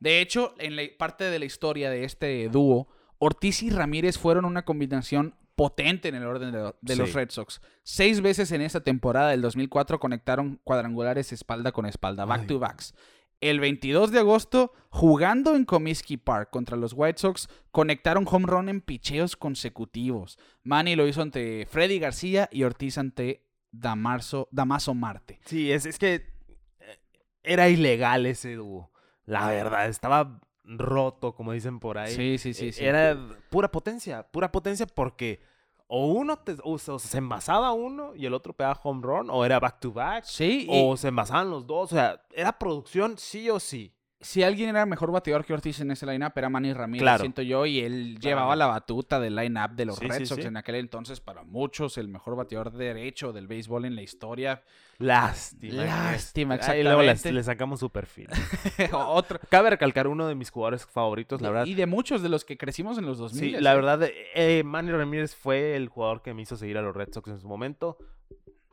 De 0.03 0.19
hecho, 0.19 0.53
en 0.59 0.75
la 0.75 0.83
parte 0.97 1.23
de 1.23 1.39
la 1.39 1.45
historia 1.45 1.89
de 1.89 2.03
este 2.03 2.49
dúo, 2.49 2.89
Ortiz 3.19 3.63
y 3.63 3.69
Ramírez 3.69 4.17
fueron 4.17 4.43
una 4.43 4.65
combinación 4.65 5.33
potente 5.55 6.09
en 6.09 6.15
el 6.15 6.25
orden 6.25 6.51
de, 6.51 6.73
de 6.81 6.95
los. 6.97 7.13
Red 7.13 7.29
Sox. 7.29 7.61
Seis 7.83 8.19
veces 8.19 8.51
en 8.51 8.59
esta 8.59 8.83
temporada 8.83 9.29
del 9.29 9.41
2004 9.41 10.01
conectaron 10.01 10.59
cuadrangulares 10.65 11.31
espalda 11.31 11.71
con 11.71 11.85
espalda, 11.85 12.25
back 12.25 12.41
Ay. 12.41 12.47
to 12.47 12.59
backs. 12.59 12.93
El 13.39 13.61
22 13.61 14.11
de 14.11 14.19
agosto, 14.19 14.73
jugando 14.89 15.55
en 15.55 15.63
Comiskey 15.63 16.17
Park 16.17 16.49
contra 16.49 16.75
los 16.75 16.91
White 16.93 17.19
Sox, 17.19 17.47
conectaron 17.71 18.25
home 18.29 18.45
run 18.45 18.67
en 18.67 18.81
picheos 18.81 19.37
consecutivos. 19.37 20.37
Manny 20.63 20.97
lo 20.97 21.07
hizo 21.07 21.21
ante 21.21 21.65
Freddy 21.65 21.99
García 21.99 22.49
y 22.51 22.63
Ortiz 22.63 22.97
ante 22.97 23.45
Damaso 23.71 24.49
Marte. 24.95 25.39
Sí, 25.45 25.71
es, 25.71 25.85
es 25.85 25.97
que 25.97 26.15
eh, 26.15 26.99
era 27.41 27.69
ilegal 27.69 28.25
ese 28.25 28.55
dúo. 28.55 28.92
La 29.25 29.47
verdad, 29.47 29.87
estaba 29.87 30.39
roto, 30.65 31.33
como 31.35 31.51
dicen 31.51 31.79
por 31.79 31.97
ahí. 31.97 32.13
Sí, 32.15 32.37
sí, 32.37 32.53
sí, 32.53 32.67
Eh, 32.67 32.73
sí. 32.73 32.85
Era 32.85 33.17
pura 33.49 33.69
potencia, 33.71 34.23
pura 34.23 34.51
potencia 34.51 34.85
porque 34.87 35.41
o 35.87 36.07
uno 36.07 36.37
te- 36.39 36.57
o 36.63 36.77
se, 36.79 36.91
o 36.91 36.99
se 36.99 37.17
envasaba 37.17 37.71
uno 37.73 38.15
y 38.15 38.25
el 38.25 38.33
otro 38.33 38.53
pegaba 38.53 38.79
home 38.81 39.01
run, 39.03 39.29
o 39.29 39.45
era 39.45 39.59
back 39.59 39.79
to 39.79 39.91
back, 39.91 40.23
Sí, 40.23 40.65
y 40.67 40.67
o 40.69 40.97
se 40.97 41.09
envasaban 41.09 41.49
los 41.49 41.67
dos. 41.67 41.91
O 41.91 41.95
sea, 41.95 42.21
era 42.31 42.57
producción 42.57 43.17
sí 43.17 43.49
o 43.49 43.59
sí. 43.59 43.93
Si 44.23 44.41
alguien 44.43 44.69
era 44.69 44.85
mejor 44.85 45.11
bateador 45.11 45.45
que 45.45 45.53
Ortiz 45.53 45.79
en 45.81 45.91
ese 45.91 46.05
lineup 46.05 46.31
era 46.35 46.49
Manny 46.49 46.73
Ramírez, 46.73 47.03
Claro. 47.03 47.21
siento 47.21 47.41
yo, 47.41 47.65
y 47.65 47.79
él 47.81 48.17
Claro. 48.19 48.37
llevaba 48.37 48.55
la 48.55 48.67
batuta 48.67 49.19
del 49.19 49.35
lineup 49.35 49.71
de 49.71 49.85
los 49.85 49.97
Sí, 49.97 50.07
Red 50.07 50.17
sí, 50.19 50.25
Sox 50.25 50.41
sí. 50.41 50.47
en 50.47 50.57
aquel 50.57 50.75
entonces, 50.75 51.19
para 51.19 51.43
muchos, 51.43 51.97
el 51.97 52.07
mejor 52.07 52.35
bateador 52.35 52.71
derecho 52.71 53.33
del 53.33 53.47
béisbol 53.47 53.85
en 53.85 53.95
la 53.95 54.01
historia. 54.01 54.63
Lástima. 54.99 55.83
Lástima, 55.83 56.57
luego 56.81 57.01
le, 57.01 57.43
sacamos 57.43 57.79
su 57.79 57.89
perfil. 57.89 58.29
Otro. 58.93 59.39
Cabe 59.49 59.71
recalcar 59.71 60.07
uno 60.07 60.27
de 60.27 60.35
mis 60.35 60.49
jugadores 60.49 60.85
favoritos, 60.85 61.41
la 61.41 61.49
verdad. 61.49 61.65
Y 61.65 61.73
de 61.73 61.85
muchos 61.85 62.21
de 62.21 62.29
los 62.29 62.45
que 62.45 62.57
crecimos 62.57 62.97
en 62.97 63.05
los 63.05 63.17
2000. 63.17 63.55
Sí, 63.55 63.61
la 63.61 63.73
verdad, 63.73 63.99
eh, 64.35 64.63
Manny 64.63 64.91
Ramírez 64.91 65.35
fue 65.35 65.75
el 65.75 65.89
jugador 65.89 66.21
que 66.21 66.33
me 66.33 66.41
hizo 66.43 66.55
seguir 66.55 66.77
a 66.77 66.81
los 66.81 66.95
Red 66.95 67.09
Sox 67.11 67.29
en 67.29 67.39
su 67.39 67.47
momento. 67.47 67.97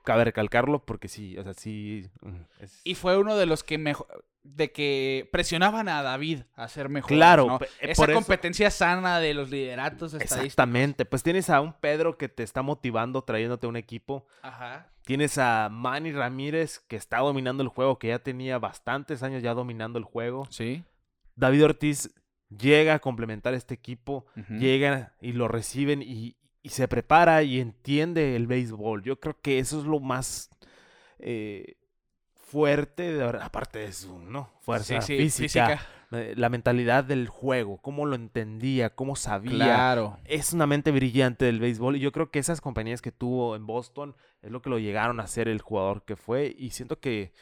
Cabe 0.05 0.25
recalcarlo 0.25 0.85
porque 0.85 1.09
sí, 1.09 1.37
o 1.39 1.43
sea, 1.45 1.55
sí. 1.55 2.09
mm, 2.23 2.37
es- 2.61 2.81
Y 2.85 2.95
fue 2.95 3.19
uno 3.19 3.37
de 3.37 3.47
los 3.47 3.63
que 3.65 3.79
mejor 3.79 4.25
de 4.43 4.73
que 4.73 5.29
presionaban 5.31 5.87
a 5.91 6.03
David 6.03 6.45
a 6.57 6.67
ser 6.69 6.89
mejor. 6.89 7.09
Claro, 7.11 7.47
¿no? 7.47 7.57
eh, 7.63 7.69
Esa 7.91 8.01
por 8.03 8.11
eso- 8.11 8.17
competencia 8.19 8.71
sana 8.71 9.21
de 9.21 9.35
los 9.35 9.51
lideratos 9.51 10.15
estadísticos. 10.15 10.45
Exactamente. 10.45 11.05
Pues 11.05 11.23
tienes 11.23 11.51
a 11.51 11.61
un 11.61 11.75
Pedro 11.75 12.17
que 12.17 12.31
te 12.31 12.43
está 12.43 12.63
motivando, 12.63 13.23
trayéndote 13.23 13.67
un 13.67 13.77
equipo. 13.77 14.27
Ajá. 14.41 14.87
Tienes 15.05 15.37
a 15.37 15.69
Manny 15.71 16.13
Ramírez 16.13 16.79
que 16.89 16.97
está 16.97 17.19
dominando 17.19 17.63
el 17.63 17.69
juego, 17.69 17.99
que 17.99 18.09
ya 18.09 18.19
tenía 18.21 18.59
bastantes 18.59 19.23
años 19.23 19.43
ya 19.43 19.53
dominando 19.53 19.99
el 19.99 20.05
juego. 20.07 20.47
Sí. 20.49 20.85
David 21.37 21.65
Ortiz 21.67 22.11
llega 22.49 22.95
a 22.95 22.99
complementar 22.99 23.53
este 23.53 23.75
equipo, 23.75 24.25
Ujú. 24.37 24.55
llega 24.55 25.13
y 25.21 25.33
lo 25.33 25.49
reciben 25.49 26.01
y, 26.03 26.37
y 26.63 26.69
se 26.71 26.89
prepara 26.89 27.43
y 27.43 27.61
entiende 27.61 28.37
el 28.37 28.47
béisbol. 28.47 29.03
Yo 29.03 29.19
creo 29.21 29.41
que 29.41 29.59
eso 29.59 29.81
es 29.81 29.87
lo 29.87 30.01
más 30.01 30.51
eh, 31.19 31.77
fuerte, 32.35 33.13
de 33.15 33.25
aparte 33.25 33.79
de 33.81 33.93
su 33.93 34.19
¿no? 34.19 34.51
fuerza 34.61 35.01
Sí, 35.03 35.17
sí, 35.31 35.49
física, 35.49 35.81
eh, 36.13 36.35
la 36.37 36.49
mentalidad 36.49 37.05
del 37.05 37.29
juego, 37.29 37.79
cómo 37.79 38.07
lo 38.07 38.17
entendía, 38.17 38.95
cómo 38.95 39.17
sabía. 39.17 39.51
Claro. 39.57 40.19
Es 40.25 40.53
una 40.53 40.67
mente 40.67 40.91
brillante 40.91 41.45
del 41.45 41.61
béisbol 41.61 41.97
y 41.97 42.01
yo 42.01 42.13
creo 42.13 42.31
que 42.31 42.39
esas 42.41 42.61
compañías 42.61 43.01
que 43.03 43.13
tuvo 43.13 43.57
en 43.57 43.67
Boston 43.67 44.17
es 44.43 44.51
lo 44.51 44.61
que 44.63 44.71
lo 44.71 44.79
llegaron 44.79 45.21
a 45.21 45.27
ser 45.27 45.49
el 45.49 45.61
jugador 45.61 46.05
que 46.05 46.17
fue 46.17 46.55
y 46.59 46.71
siento 46.71 46.99
que 47.01 47.33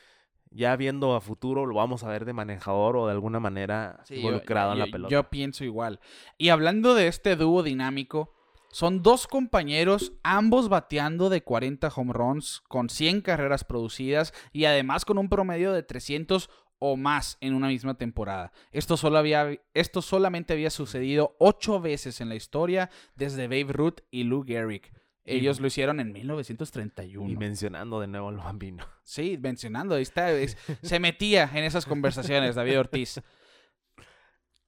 ya 0.51 0.77
viendo 0.77 1.15
a 1.15 1.21
futuro 1.21 1.67
lo 1.67 1.75
vamos 1.75 2.05
a 2.05 2.09
ver 2.09 2.25
de 2.25 2.33
manejador 2.33 2.97
o 2.97 3.07
de 3.07 3.13
alguna 3.13 3.41
manera 3.41 4.01
Sí, 4.05 4.15
yo- 4.15 4.21
involucrado 4.21 4.73
en 4.73 4.79
la 4.79 4.87
pelota. 4.87 5.11
Yo 5.13 5.29
pienso 5.31 5.65
igual. 5.65 6.01
Y 6.39 6.49
hablando 6.51 6.95
de 6.95 7.09
este 7.09 7.37
dúo 7.37 7.63
dinámico, 7.63 8.35
son 8.71 9.03
dos 9.03 9.27
compañeros, 9.27 10.13
ambos 10.23 10.69
bateando 10.69 11.31
de 11.31 11.43
40 11.43 11.89
home 11.95 12.13
runs, 12.13 12.63
con 12.69 12.89
100 12.91 13.23
carreras 13.23 13.65
producidas 13.65 14.33
y 14.53 14.65
además 14.67 15.05
con 15.05 15.19
un 15.19 15.29
promedio 15.29 15.73
de 15.73 15.83
300 15.83 16.51
o 16.81 16.97
más 16.97 17.39
en 17.41 17.55
una 17.55 17.69
misma 17.69 17.95
temporada. 17.99 18.53
Esto, 18.71 18.97
solo 18.97 19.19
había, 19.19 19.59
esto 19.75 20.01
solamente 20.01 20.53
había 20.53 20.71
sucedido 20.71 21.35
ocho 21.41 21.81
veces 21.81 22.21
en 22.21 22.29
la 22.29 22.37
historia 22.37 22.89
desde 23.17 23.49
Babe 23.49 23.73
Ruth 23.73 24.01
y 24.11 24.23
Lou 24.25 24.45
Gehrig. 24.45 24.93
Ellos 25.25 25.61
lo 25.61 25.67
hicieron 25.67 26.01
en 26.01 26.13
1931. 26.13 27.29
Y 27.29 27.37
mencionando 27.37 28.01
de 28.01 28.07
nuevo 28.07 28.29
al 28.29 28.37
bambino. 28.39 28.87
Sí, 29.03 29.39
mencionando, 29.41 29.95
ahí 29.95 30.03
está, 30.03 30.31
es- 30.33 30.57
se 30.83 31.01
metía 31.01 31.51
en 31.53 31.65
esas 31.65 31.85
conversaciones 31.85 32.55
David 32.55 32.79
Ortiz. 32.81 33.21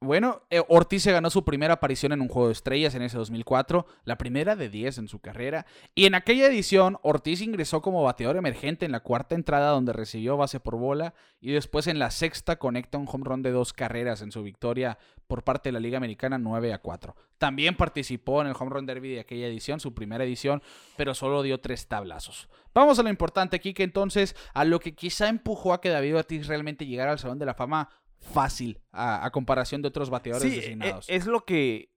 Bueno, 0.03 0.41
eh, 0.49 0.63
Ortiz 0.69 1.03
se 1.03 1.13
ganó 1.13 1.29
su 1.29 1.45
primera 1.45 1.75
aparición 1.75 2.13
en 2.13 2.23
un 2.23 2.29
juego 2.29 2.49
de 2.49 2.55
estrellas 2.55 2.95
en 2.95 3.03
ese 3.03 3.19
2004, 3.19 3.85
la 4.05 4.17
primera 4.17 4.57
de 4.57 4.71
10 4.71 4.97
en 4.97 5.09
su 5.09 5.21
carrera, 5.21 5.67
y 5.95 6.07
en 6.07 6.15
aquella 6.15 6.47
edición 6.47 6.97
Ortiz 7.03 7.43
ingresó 7.43 7.83
como 7.83 8.03
bateador 8.03 8.39
emergente 8.39 8.87
en 8.87 8.93
la 8.93 9.01
cuarta 9.01 9.35
entrada 9.35 9.73
donde 9.73 9.93
recibió 9.93 10.39
base 10.39 10.59
por 10.59 10.77
bola 10.77 11.13
y 11.39 11.53
después 11.53 11.87
en 11.87 11.99
la 11.99 12.11
sexta 12.11 12.57
conecta 12.57 12.97
un 12.97 13.07
home 13.13 13.25
run 13.27 13.43
de 13.43 13.51
dos 13.51 13.75
carreras 13.75 14.23
en 14.23 14.33
su 14.33 14.43
victoria 14.43 14.97
por 15.27 15.45
parte 15.45 15.69
de 15.69 15.75
la 15.75 15.81
Liga 15.81 15.99
Americana 15.99 16.39
9 16.39 16.73
a 16.73 16.79
4. 16.79 17.15
También 17.37 17.77
participó 17.77 18.41
en 18.41 18.49
el 18.49 18.57
home 18.59 18.71
run 18.71 18.87
derby 18.87 19.11
de 19.11 19.21
aquella 19.21 19.49
edición, 19.49 19.81
su 19.81 19.95
primera 19.95 20.25
edición, 20.25 20.63
pero 20.97 21.15
solo 21.15 21.43
dio 21.43 21.61
tres 21.61 21.89
tablazos. 21.89 22.49
Vamos 22.73 22.99
a 22.99 23.03
lo 23.03 23.11
importante 23.11 23.57
aquí, 23.57 23.75
que 23.75 23.83
entonces 23.83 24.35
a 24.55 24.65
lo 24.65 24.81
que 24.81 24.95
quizá 24.95 25.29
empujó 25.29 25.75
a 25.75 25.81
que 25.81 25.91
David 25.91 26.17
Ortiz 26.17 26.47
realmente 26.47 26.87
llegara 26.87 27.13
al 27.13 27.19
Salón 27.19 27.39
de 27.39 27.47
la 27.47 27.55
Fama 27.55 27.91
fácil 28.21 28.81
a, 28.93 29.25
a 29.25 29.31
comparación 29.31 29.83
de 29.83 29.89
otros 29.89 30.11
bateadores 30.11 30.53
Sí, 30.53 30.59
e- 30.59 30.61
designados. 30.61 31.07
es 31.09 31.27
lo 31.27 31.45
que 31.45 31.91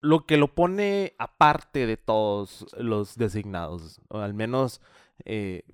lo 0.00 0.26
que 0.26 0.36
lo 0.36 0.54
pone 0.54 1.14
aparte 1.18 1.86
de 1.86 1.96
todos 1.96 2.66
los 2.78 3.16
designados. 3.16 4.00
O 4.08 4.18
al 4.20 4.32
menos 4.32 4.80
eh, 5.24 5.64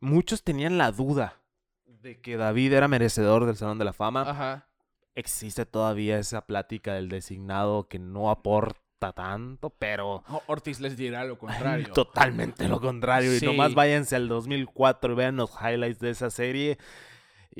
muchos 0.00 0.42
tenían 0.42 0.78
la 0.78 0.90
duda 0.90 1.40
de 1.84 2.18
que 2.20 2.36
David 2.38 2.72
era 2.72 2.88
merecedor 2.88 3.44
del 3.44 3.56
Salón 3.56 3.78
de 3.78 3.84
la 3.84 3.92
Fama. 3.92 4.22
Ajá. 4.22 4.68
Existe 5.14 5.66
todavía 5.66 6.18
esa 6.18 6.46
plática 6.46 6.94
del 6.94 7.08
designado 7.10 7.88
que 7.88 7.98
no 7.98 8.30
aporta 8.30 9.12
tanto, 9.14 9.70
pero 9.70 10.22
Ortiz 10.46 10.80
les 10.80 10.96
dirá 10.96 11.24
lo 11.24 11.38
contrario. 11.38 11.92
totalmente 11.92 12.68
lo 12.68 12.80
contrario. 12.80 13.36
Y 13.36 13.40
nomás 13.44 13.74
váyanse 13.74 14.16
al 14.16 14.28
2004 14.28 15.12
y 15.12 15.16
vean 15.16 15.36
los 15.36 15.50
highlights 15.60 15.98
de 16.00 16.10
esa 16.10 16.30
serie 16.30 16.78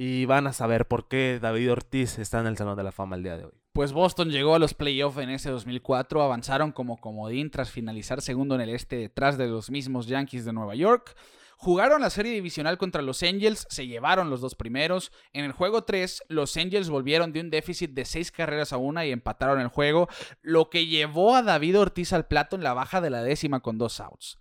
y 0.00 0.26
van 0.26 0.46
a 0.46 0.52
saber 0.52 0.86
por 0.86 1.08
qué 1.08 1.40
David 1.42 1.72
Ortiz 1.72 2.20
está 2.20 2.38
en 2.38 2.46
el 2.46 2.56
Salón 2.56 2.76
de 2.76 2.84
la 2.84 2.92
Fama 2.92 3.16
el 3.16 3.24
día 3.24 3.36
de 3.36 3.46
hoy. 3.46 3.52
Pues 3.72 3.92
Boston 3.92 4.30
llegó 4.30 4.54
a 4.54 4.60
los 4.60 4.72
playoffs 4.72 5.18
en 5.18 5.28
ese 5.28 5.50
2004, 5.50 6.22
avanzaron 6.22 6.70
como 6.70 6.98
comodín 6.98 7.50
tras 7.50 7.72
finalizar 7.72 8.22
segundo 8.22 8.54
en 8.54 8.60
el 8.60 8.70
este 8.70 8.94
detrás 8.94 9.36
de 9.36 9.48
los 9.48 9.72
mismos 9.72 10.06
Yankees 10.06 10.44
de 10.44 10.52
Nueva 10.52 10.76
York. 10.76 11.16
Jugaron 11.56 12.00
la 12.00 12.10
serie 12.10 12.30
divisional 12.30 12.78
contra 12.78 13.02
los 13.02 13.24
Angels, 13.24 13.66
se 13.70 13.88
llevaron 13.88 14.30
los 14.30 14.40
dos 14.40 14.54
primeros. 14.54 15.10
En 15.32 15.44
el 15.44 15.50
juego 15.50 15.82
3, 15.82 16.22
los 16.28 16.56
Angels 16.56 16.90
volvieron 16.90 17.32
de 17.32 17.40
un 17.40 17.50
déficit 17.50 17.90
de 17.90 18.04
6 18.04 18.30
carreras 18.30 18.72
a 18.72 18.76
una 18.76 19.04
y 19.04 19.10
empataron 19.10 19.60
el 19.60 19.66
juego, 19.66 20.08
lo 20.42 20.70
que 20.70 20.86
llevó 20.86 21.34
a 21.34 21.42
David 21.42 21.76
Ortiz 21.76 22.12
al 22.12 22.28
plato 22.28 22.54
en 22.54 22.62
la 22.62 22.72
baja 22.72 23.00
de 23.00 23.10
la 23.10 23.24
décima 23.24 23.58
con 23.58 23.78
dos 23.78 23.98
outs. 23.98 24.38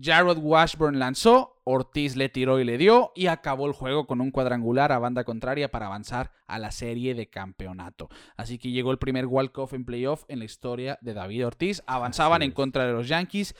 Jarrod 0.00 0.38
Washburn 0.38 0.98
lanzó, 0.98 1.60
Ortiz 1.64 2.16
le 2.16 2.28
tiró 2.28 2.60
y 2.60 2.64
le 2.64 2.78
dio, 2.78 3.12
y 3.14 3.26
acabó 3.26 3.66
el 3.66 3.72
juego 3.72 4.06
con 4.06 4.20
un 4.20 4.30
cuadrangular 4.30 4.92
a 4.92 4.98
banda 4.98 5.24
contraria 5.24 5.70
para 5.70 5.86
avanzar 5.86 6.32
a 6.46 6.58
la 6.58 6.70
serie 6.70 7.14
de 7.14 7.28
campeonato. 7.28 8.08
Así 8.36 8.58
que 8.58 8.70
llegó 8.70 8.92
el 8.92 8.98
primer 8.98 9.26
walk-off 9.26 9.72
en 9.72 9.84
playoff 9.84 10.24
en 10.28 10.38
la 10.40 10.44
historia 10.44 10.98
de 11.00 11.14
David 11.14 11.46
Ortiz. 11.46 11.82
Avanzaban 11.86 12.42
en 12.42 12.52
contra 12.52 12.86
de 12.86 12.92
los 12.92 13.08
Yankees. 13.08 13.54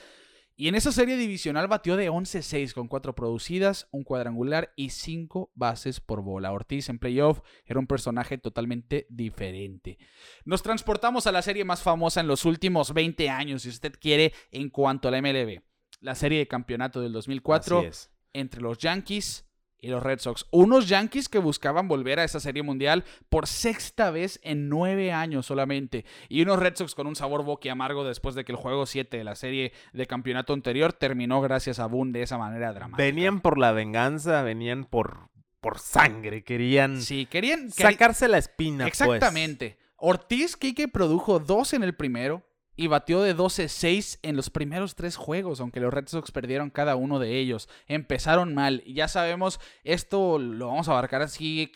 Y 0.59 0.69
en 0.69 0.75
esa 0.75 0.91
serie 0.91 1.17
divisional 1.17 1.67
batió 1.67 1.95
de 1.97 2.09
11-6 2.09 2.73
con 2.73 2.87
4 2.87 3.13
producidas, 3.13 3.87
un 3.91 4.03
cuadrangular 4.03 4.73
y 4.75 4.89
5 4.89 5.51
bases 5.53 5.99
por 5.99 6.23
bola. 6.23 6.51
Ortiz 6.51 6.89
en 6.89 6.97
playoff 6.97 7.41
era 7.65 7.79
un 7.79 7.85
personaje 7.85 8.39
totalmente 8.39 9.05
diferente. 9.09 9.99
Nos 10.45 10.63
transportamos 10.63 11.27
a 11.27 11.31
la 11.31 11.43
serie 11.43 11.63
más 11.63 11.83
famosa 11.83 12.21
en 12.21 12.27
los 12.27 12.43
últimos 12.43 12.91
20 12.91 13.29
años, 13.29 13.61
si 13.61 13.69
usted 13.69 13.93
quiere, 14.01 14.33
en 14.49 14.69
cuanto 14.69 15.07
a 15.07 15.11
la 15.11 15.21
MLB. 15.21 15.61
La 15.99 16.15
serie 16.15 16.39
de 16.39 16.47
campeonato 16.47 17.01
del 17.01 17.11
2004 17.13 17.79
Así 17.79 17.87
es. 17.87 18.09
entre 18.33 18.61
los 18.61 18.77
Yankees 18.77 19.45
y 19.79 19.89
los 19.89 20.01
Red 20.01 20.19
Sox. 20.19 20.45
Unos 20.51 20.87
Yankees 20.89 21.29
que 21.29 21.37
buscaban 21.37 21.87
volver 21.87 22.19
a 22.19 22.23
esa 22.23 22.39
serie 22.39 22.63
mundial 22.63 23.03
por 23.29 23.45
sexta 23.47 24.09
vez 24.09 24.39
en 24.43 24.69
nueve 24.69 25.11
años 25.11 25.45
solamente. 25.45 26.03
Y 26.29 26.41
unos 26.41 26.59
Red 26.59 26.75
Sox 26.75 26.95
con 26.95 27.05
un 27.07 27.15
sabor 27.15 27.43
boqui 27.43 27.69
amargo 27.69 28.03
después 28.03 28.33
de 28.35 28.43
que 28.43 28.51
el 28.51 28.57
juego 28.57 28.85
7 28.87 29.17
de 29.17 29.23
la 29.23 29.35
serie 29.35 29.73
de 29.93 30.07
campeonato 30.07 30.53
anterior 30.53 30.93
terminó 30.93 31.41
gracias 31.41 31.79
a 31.79 31.85
Boone 31.85 32.11
de 32.11 32.23
esa 32.23 32.37
manera 32.39 32.73
dramática. 32.73 33.03
Venían 33.03 33.39
por 33.39 33.57
la 33.59 33.71
venganza, 33.71 34.41
venían 34.41 34.85
por, 34.85 35.29
por 35.61 35.77
sangre, 35.77 36.43
querían 36.43 37.01
Sí, 37.01 37.27
querían... 37.27 37.69
sacarse 37.71 38.27
la 38.27 38.39
espina. 38.39 38.85
pues. 38.85 38.99
Exactamente. 38.99 39.77
Ortiz 39.97 40.57
Kike 40.57 40.87
produjo 40.87 41.39
dos 41.39 41.73
en 41.73 41.83
el 41.83 41.95
primero 41.95 42.43
y 42.77 42.87
batió 42.87 43.21
de 43.21 43.35
12-6 43.35 44.19
en 44.21 44.35
los 44.37 44.49
primeros 44.49 44.95
tres 44.95 45.17
juegos, 45.17 45.59
aunque 45.59 45.79
los 45.81 45.93
Red 45.93 46.07
Sox 46.07 46.31
perdieron 46.31 46.69
cada 46.69 46.95
uno 46.95 47.19
de 47.19 47.37
ellos. 47.37 47.67
Empezaron 47.87 48.53
mal 48.53 48.83
y 48.85 48.93
ya 48.93 49.07
sabemos, 49.09 49.59
esto 49.83 50.37
lo 50.39 50.67
vamos 50.67 50.87
a 50.87 50.91
abarcar 50.91 51.23
así 51.23 51.71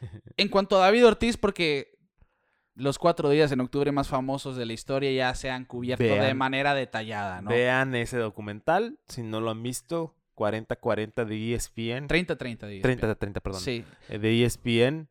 en 0.36 0.48
cuanto 0.48 0.76
a 0.76 0.86
David 0.86 1.06
Ortiz, 1.06 1.36
porque 1.36 1.98
los 2.74 2.98
cuatro 2.98 3.28
días 3.28 3.52
en 3.52 3.60
octubre 3.60 3.92
más 3.92 4.08
famosos 4.08 4.56
de 4.56 4.64
la 4.64 4.72
historia 4.72 5.12
ya 5.12 5.34
se 5.34 5.50
han 5.50 5.66
cubierto 5.66 6.02
de 6.02 6.34
manera 6.34 6.74
detallada, 6.74 7.42
¿no? 7.42 7.50
Vean 7.50 7.94
ese 7.94 8.16
documental, 8.16 8.98
si 9.08 9.22
no 9.22 9.40
lo 9.42 9.50
han 9.50 9.62
visto, 9.62 10.16
40-40 10.36 11.26
de 11.26 11.54
ESPN. 11.54 12.08
30-30 12.08 12.66
días. 12.68 12.82
30-30, 12.84 13.40
perdón. 13.42 13.60
Sí. 13.60 13.84
eh, 14.08 14.18
De 14.18 14.44
ESPN, 14.44 15.08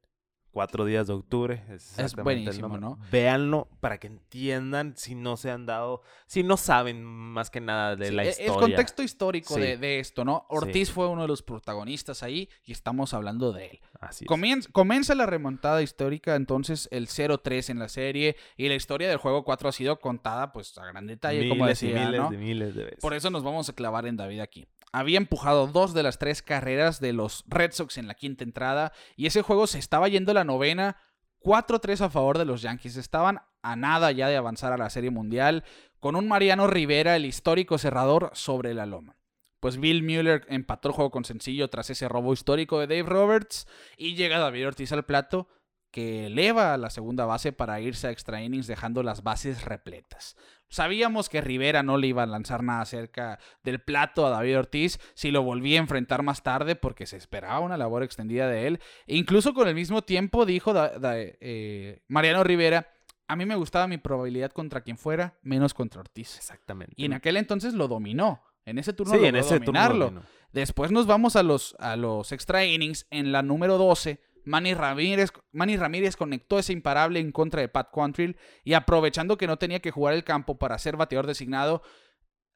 Cuatro 0.52 0.84
días 0.84 1.08
de 1.08 1.14
octubre. 1.14 1.64
Es, 1.70 1.96
buenísimo. 2.16 2.78
¿no? 2.78 3.00
Véanlo 3.10 3.70
para 3.80 4.00
que 4.00 4.08
entiendan 4.08 4.98
si 4.98 5.16
no 5.16 5.38
se 5.38 5.50
han 5.50 5.66
dado, 5.66 6.02
si 6.28 6.44
no 6.44 6.58
saben 6.58 7.04
más 7.06 7.50
que 7.50 7.62
nada 7.62 7.96
de 7.96 8.08
Sí, 8.08 8.14
la 8.14 8.24
e- 8.26 8.30
historia. 8.32 8.54
El 8.54 8.60
contexto 8.60 9.02
histórico 9.02 9.56
Sí. 9.56 9.62
de, 9.62 9.78
de 9.78 10.00
esto, 10.00 10.26
¿no? 10.26 10.46
Ortiz 10.50 10.92
fue 10.92 11.08
uno 11.08 11.22
de 11.22 11.30
los 11.30 11.42
protagonistas 11.42 12.22
ahí 12.22 12.50
y 12.66 12.74
estamos 12.74 13.14
hablando 13.14 13.54
de 13.54 13.68
él. 13.68 13.80
Así 14.02 14.26
es. 14.26 14.30
Comien- 14.30 14.70
comienza 14.74 15.16
la 15.16 15.26
remontada 15.26 15.82
histórica, 15.82 16.36
entonces 16.36 16.90
el 16.92 17.08
0-3 17.08 17.70
en 17.70 17.80
la 17.80 17.88
serie 17.88 18.36
y 18.58 18.68
la 18.68 18.76
historia 18.76 19.08
del 19.08 19.18
juego 19.20 19.46
4 19.46 19.70
ha 19.70 19.72
sido 19.72 20.00
contada 20.02 20.52
pues 20.52 20.78
a 20.78 20.86
gran 20.86 21.08
detalle, 21.08 21.48
como 21.48 21.64
miles 21.64 21.80
decía, 21.80 22.02
y 22.04 22.06
miles 22.08 22.22
¿no? 22.22 22.30
de 22.30 22.38
miles 22.38 22.76
de 22.76 22.84
veces. 22.84 23.00
Por 23.00 23.14
eso 23.14 23.30
nos 23.30 23.44
vamos 23.44 23.70
a 23.70 23.74
clavar 23.74 24.06
en 24.06 24.18
David 24.18 24.42
aquí. 24.42 24.68
Había 24.92 25.18
empujado 25.18 25.68
dos 25.68 25.94
de 25.94 26.04
las 26.04 26.18
tres 26.18 26.42
carreras 26.42 27.00
de 27.00 27.14
los 27.14 27.46
Red 27.48 27.72
Sox 27.72 27.98
en 27.98 28.08
la 28.08 28.16
quinta 28.16 28.44
entrada 28.44 28.92
y 29.16 29.26
ese 29.26 29.42
juego 29.42 29.68
se 29.68 29.80
estaba 29.80 30.10
yendo 30.10 30.34
la 30.34 30.44
novena 30.44 30.98
4-3 31.42 32.02
a 32.02 32.10
favor 32.10 32.38
de 32.38 32.46
los 32.46 32.62
Yankees. 32.62 32.98
Estaban 32.98 33.40
a 33.62 33.76
nada 33.76 34.12
ya 34.12 34.28
de 34.28 34.38
avanzar 34.38 34.74
a 34.74 34.78
la 34.78 34.90
Serie 34.90 35.12
Mundial 35.12 35.64
con 36.00 36.16
un 36.16 36.28
Mariano 36.28 36.68
Rivera, 36.68 37.16
el 37.16 37.26
histórico 37.26 37.78
cerrador, 37.78 38.32
sobre 38.34 38.74
la 38.74 38.86
loma. 38.86 39.18
Pues 39.60 39.78
Bill 39.78 40.04
Mueller 40.04 40.46
empató 40.50 40.90
el 40.90 40.96
juego 40.96 41.12
con 41.12 41.24
sencillo 41.24 41.70
tras 41.70 41.90
ese 41.92 42.10
robo 42.10 42.34
histórico 42.34 42.80
de 42.80 42.88
Dave 42.88 43.08
Roberts 43.08 43.68
y 43.96 44.16
llega 44.16 44.40
David 44.40 44.68
Ortiz 44.68 44.92
al 44.92 45.06
plato 45.06 45.48
que 45.92 46.28
eleva 46.28 46.74
a 46.74 46.78
la 46.78 46.90
segunda 46.90 47.26
base 47.26 47.52
para 47.52 47.80
irse 47.82 48.08
a 48.08 48.12
extra 48.12 48.42
innings 48.42 48.66
dejando 48.66 49.04
las 49.04 49.24
bases 49.24 49.64
repletas. 49.64 50.36
Sabíamos 50.72 51.30
que 51.30 51.42
Rivera 51.42 51.84
no 51.84 51.98
le 51.98 52.08
iba 52.08 52.24
a 52.24 52.26
lanzar 52.26 52.64
nada 52.64 52.84
cerca 52.86 53.38
del 53.64 53.80
plato 53.80 54.26
a 54.26 54.30
David 54.32 54.58
Ortiz 54.58 55.00
si 55.14 55.30
lo 55.30 55.44
volvía 55.44 55.78
a 55.78 55.84
enfrentar 55.84 56.24
más 56.24 56.42
tarde 56.42 56.76
porque 56.76 57.06
se 57.06 57.18
esperaba 57.18 57.60
una 57.60 57.78
labor 57.78 58.02
extendida 58.04 58.48
de 58.48 58.66
él. 58.68 58.80
E 59.06 59.18
incluso 59.18 59.54
con 59.54 59.68
el 59.68 59.76
mismo 59.76 60.02
tiempo 60.02 60.46
dijo 60.46 60.74
da- 60.74 60.98
da- 60.98 61.14
eh, 61.18 62.02
Mariano 62.08 62.44
Rivera, 62.44 62.88
a 63.28 63.36
mí 63.36 63.46
me 63.46 63.56
gustaba 63.56 63.86
mi 63.88 63.98
probabilidad 63.98 64.52
contra 64.52 64.82
quien 64.82 64.98
fuera, 64.98 65.38
menos 65.42 65.74
contra 65.74 66.00
Ortiz. 66.02 66.38
Exactamente. 66.38 66.94
Y 66.98 67.06
en 67.06 67.14
aquel 67.14 67.38
entonces 67.38 67.74
lo 67.74 67.88
dominó. 67.88 68.42
En 68.66 68.78
ese 68.78 68.94
turno 68.94 69.12
sí, 69.14 69.18
logró 69.18 69.30
en 69.30 69.36
ese 69.38 69.50
turno 69.60 69.66
dominarlo. 69.66 70.06
dominó. 70.06 70.22
Después 70.54 70.92
nos 70.92 71.06
vamos 71.08 71.36
a 71.36 71.44
los, 71.44 71.76
a 71.80 71.96
los 71.96 72.32
extra 72.32 72.64
innings. 72.66 73.08
En 73.10 73.32
la 73.32 73.42
número 73.42 73.78
12, 73.78 74.22
Manny 74.46 74.74
Ramírez, 74.74 75.32
Manny 75.52 75.78
Ramírez 75.78 76.16
conectó 76.16 76.60
ese 76.60 76.74
imparable 76.74 77.20
en 77.20 77.32
contra 77.32 77.62
de 77.62 77.68
Pat 77.70 77.90
Quantrill 77.92 78.38
y 78.64 78.74
aprovechando 78.74 79.38
que 79.38 79.48
no 79.48 79.58
tenía 79.58 79.80
que 79.80 79.92
jugar 79.92 80.14
el 80.14 80.24
campo 80.24 80.58
para 80.58 80.78
ser 80.78 80.98
bateador 80.98 81.28
designado, 81.28 81.82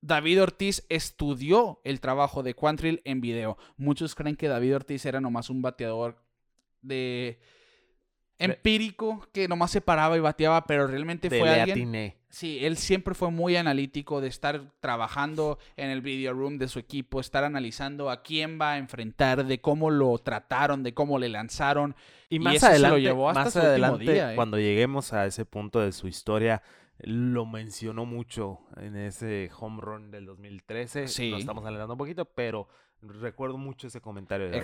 David 0.02 0.44
Ortiz 0.44 0.86
estudió 0.90 1.82
el 1.84 2.00
trabajo 2.00 2.44
de 2.44 2.54
Quantrill 2.54 3.02
en 3.06 3.22
video. 3.22 3.58
Muchos 3.78 4.14
creen 4.14 4.36
que 4.36 4.48
David 4.48 4.76
Ortiz 4.76 5.06
era 5.06 5.22
nomás 5.22 5.50
un 5.50 5.62
bateador 5.62 6.22
de 6.82 7.40
empírico 8.40 9.28
que 9.32 9.48
nomás 9.48 9.72
se 9.72 9.82
paraba 9.82 10.18
y 10.18 10.20
bateaba, 10.20 10.66
pero 10.66 10.88
realmente 10.88 11.30
fue 11.30 11.42
le 11.42 11.62
alguien 11.62 11.78
atiné. 11.78 12.18
Sí, 12.30 12.66
él 12.66 12.76
siempre 12.76 13.14
fue 13.14 13.32
muy 13.32 13.56
analítico 13.56 14.20
de 14.20 14.28
estar 14.28 14.62
trabajando 14.82 15.58
en 15.78 15.90
el 15.90 16.02
video 16.02 16.34
room 16.34 16.58
de 16.58 16.68
su 16.68 16.80
equipo, 16.80 17.22
estar 17.22 17.46
analizando 17.46 18.10
a 18.10 18.24
quién 18.24 18.60
va 18.60 18.74
a 18.74 18.78
enfrentar, 18.78 19.46
de 19.46 19.62
cómo 19.62 19.90
lo 19.90 20.18
trataron, 20.18 20.84
de 20.84 20.94
cómo 20.94 21.18
le 21.18 21.30
lanzaron. 21.30 21.96
Y 22.30 22.36
Y 22.36 22.40
más 22.40 22.60
se 22.60 22.66
lo 22.66 22.72
adelante, 22.72 23.02
llevó 23.02 23.30
hasta 23.30 23.44
más 23.46 23.54
su 23.54 23.60
adelante 23.60 24.12
día, 24.12 24.34
¿eh? 24.34 24.36
cuando 24.36 24.60
lleguemos 24.60 25.14
a 25.14 25.26
ese 25.26 25.46
punto 25.46 25.80
de 25.80 25.94
su 25.94 26.10
historia, 26.10 26.62
lo 27.00 27.46
mencionó 27.46 28.06
mucho 28.06 28.60
en 28.78 28.98
ese 28.98 29.50
home 29.58 29.82
run 29.82 30.12
del 30.12 30.26
2013. 30.26 31.08
Sí. 31.08 31.32
Nos 31.32 31.40
estamos 31.40 31.64
adelantando 31.64 31.94
un 31.94 32.00
poquito, 32.00 32.26
pero 32.26 32.68
recuerdo 33.02 33.58
mucho 33.58 33.88
ese 33.88 34.02
comentario 34.02 34.48
de 34.48 34.52
David. 34.52 34.62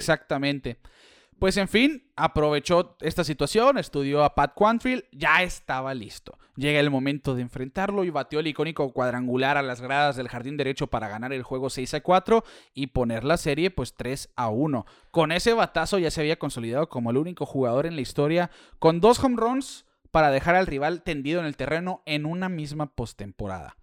Pues 1.42 1.58
en 1.58 1.68
fin, 1.68 2.04
aprovechó 2.16 2.98
esta 3.02 3.24
situación, 3.24 3.80
estudió 3.80 4.24
a 4.24 4.36
Pat 4.36 4.54
Quantrill, 4.54 5.06
ya 5.12 5.42
estaba 5.42 5.96
listo. 5.96 6.38
Llega 6.56 6.80
el 6.80 6.92
momento 6.92 7.34
de 7.34 7.42
enfrentarlo 7.42 8.04
y 8.04 8.12
batió 8.12 8.42
el 8.42 8.46
icónico 8.46 8.94
cuadrangular 8.94 9.58
a 9.58 9.64
las 9.64 9.82
gradas 9.82 10.16
del 10.16 10.30
jardín 10.30 10.56
derecho 10.56 10.86
para 10.86 11.10
ganar 11.10 11.34
el 11.34 11.42
juego 11.42 11.72
6 11.72 11.96
a 11.96 12.02
4 12.02 12.44
y 12.76 12.88
poner 12.88 13.24
la 13.24 13.38
serie 13.38 13.72
pues 13.72 13.96
3 13.96 14.30
a 14.36 14.50
1. 14.50 14.86
Con 15.10 15.32
ese 15.32 15.54
batazo 15.54 15.98
ya 15.98 16.12
se 16.12 16.22
había 16.22 16.38
consolidado 16.38 16.90
como 16.90 17.10
el 17.10 17.18
único 17.18 17.48
jugador 17.48 17.88
en 17.88 17.96
la 17.96 18.02
historia 18.02 18.52
con 18.78 19.02
dos 19.02 19.18
home 19.18 19.38
runs 19.38 19.88
para 20.12 20.30
dejar 20.30 20.54
al 20.54 20.68
rival 20.68 21.02
tendido 21.02 21.40
en 21.40 21.48
el 21.48 21.58
terreno 21.58 22.04
en 22.06 22.28
una 22.28 22.50
misma 22.50 22.94
postemporada. 22.94 23.78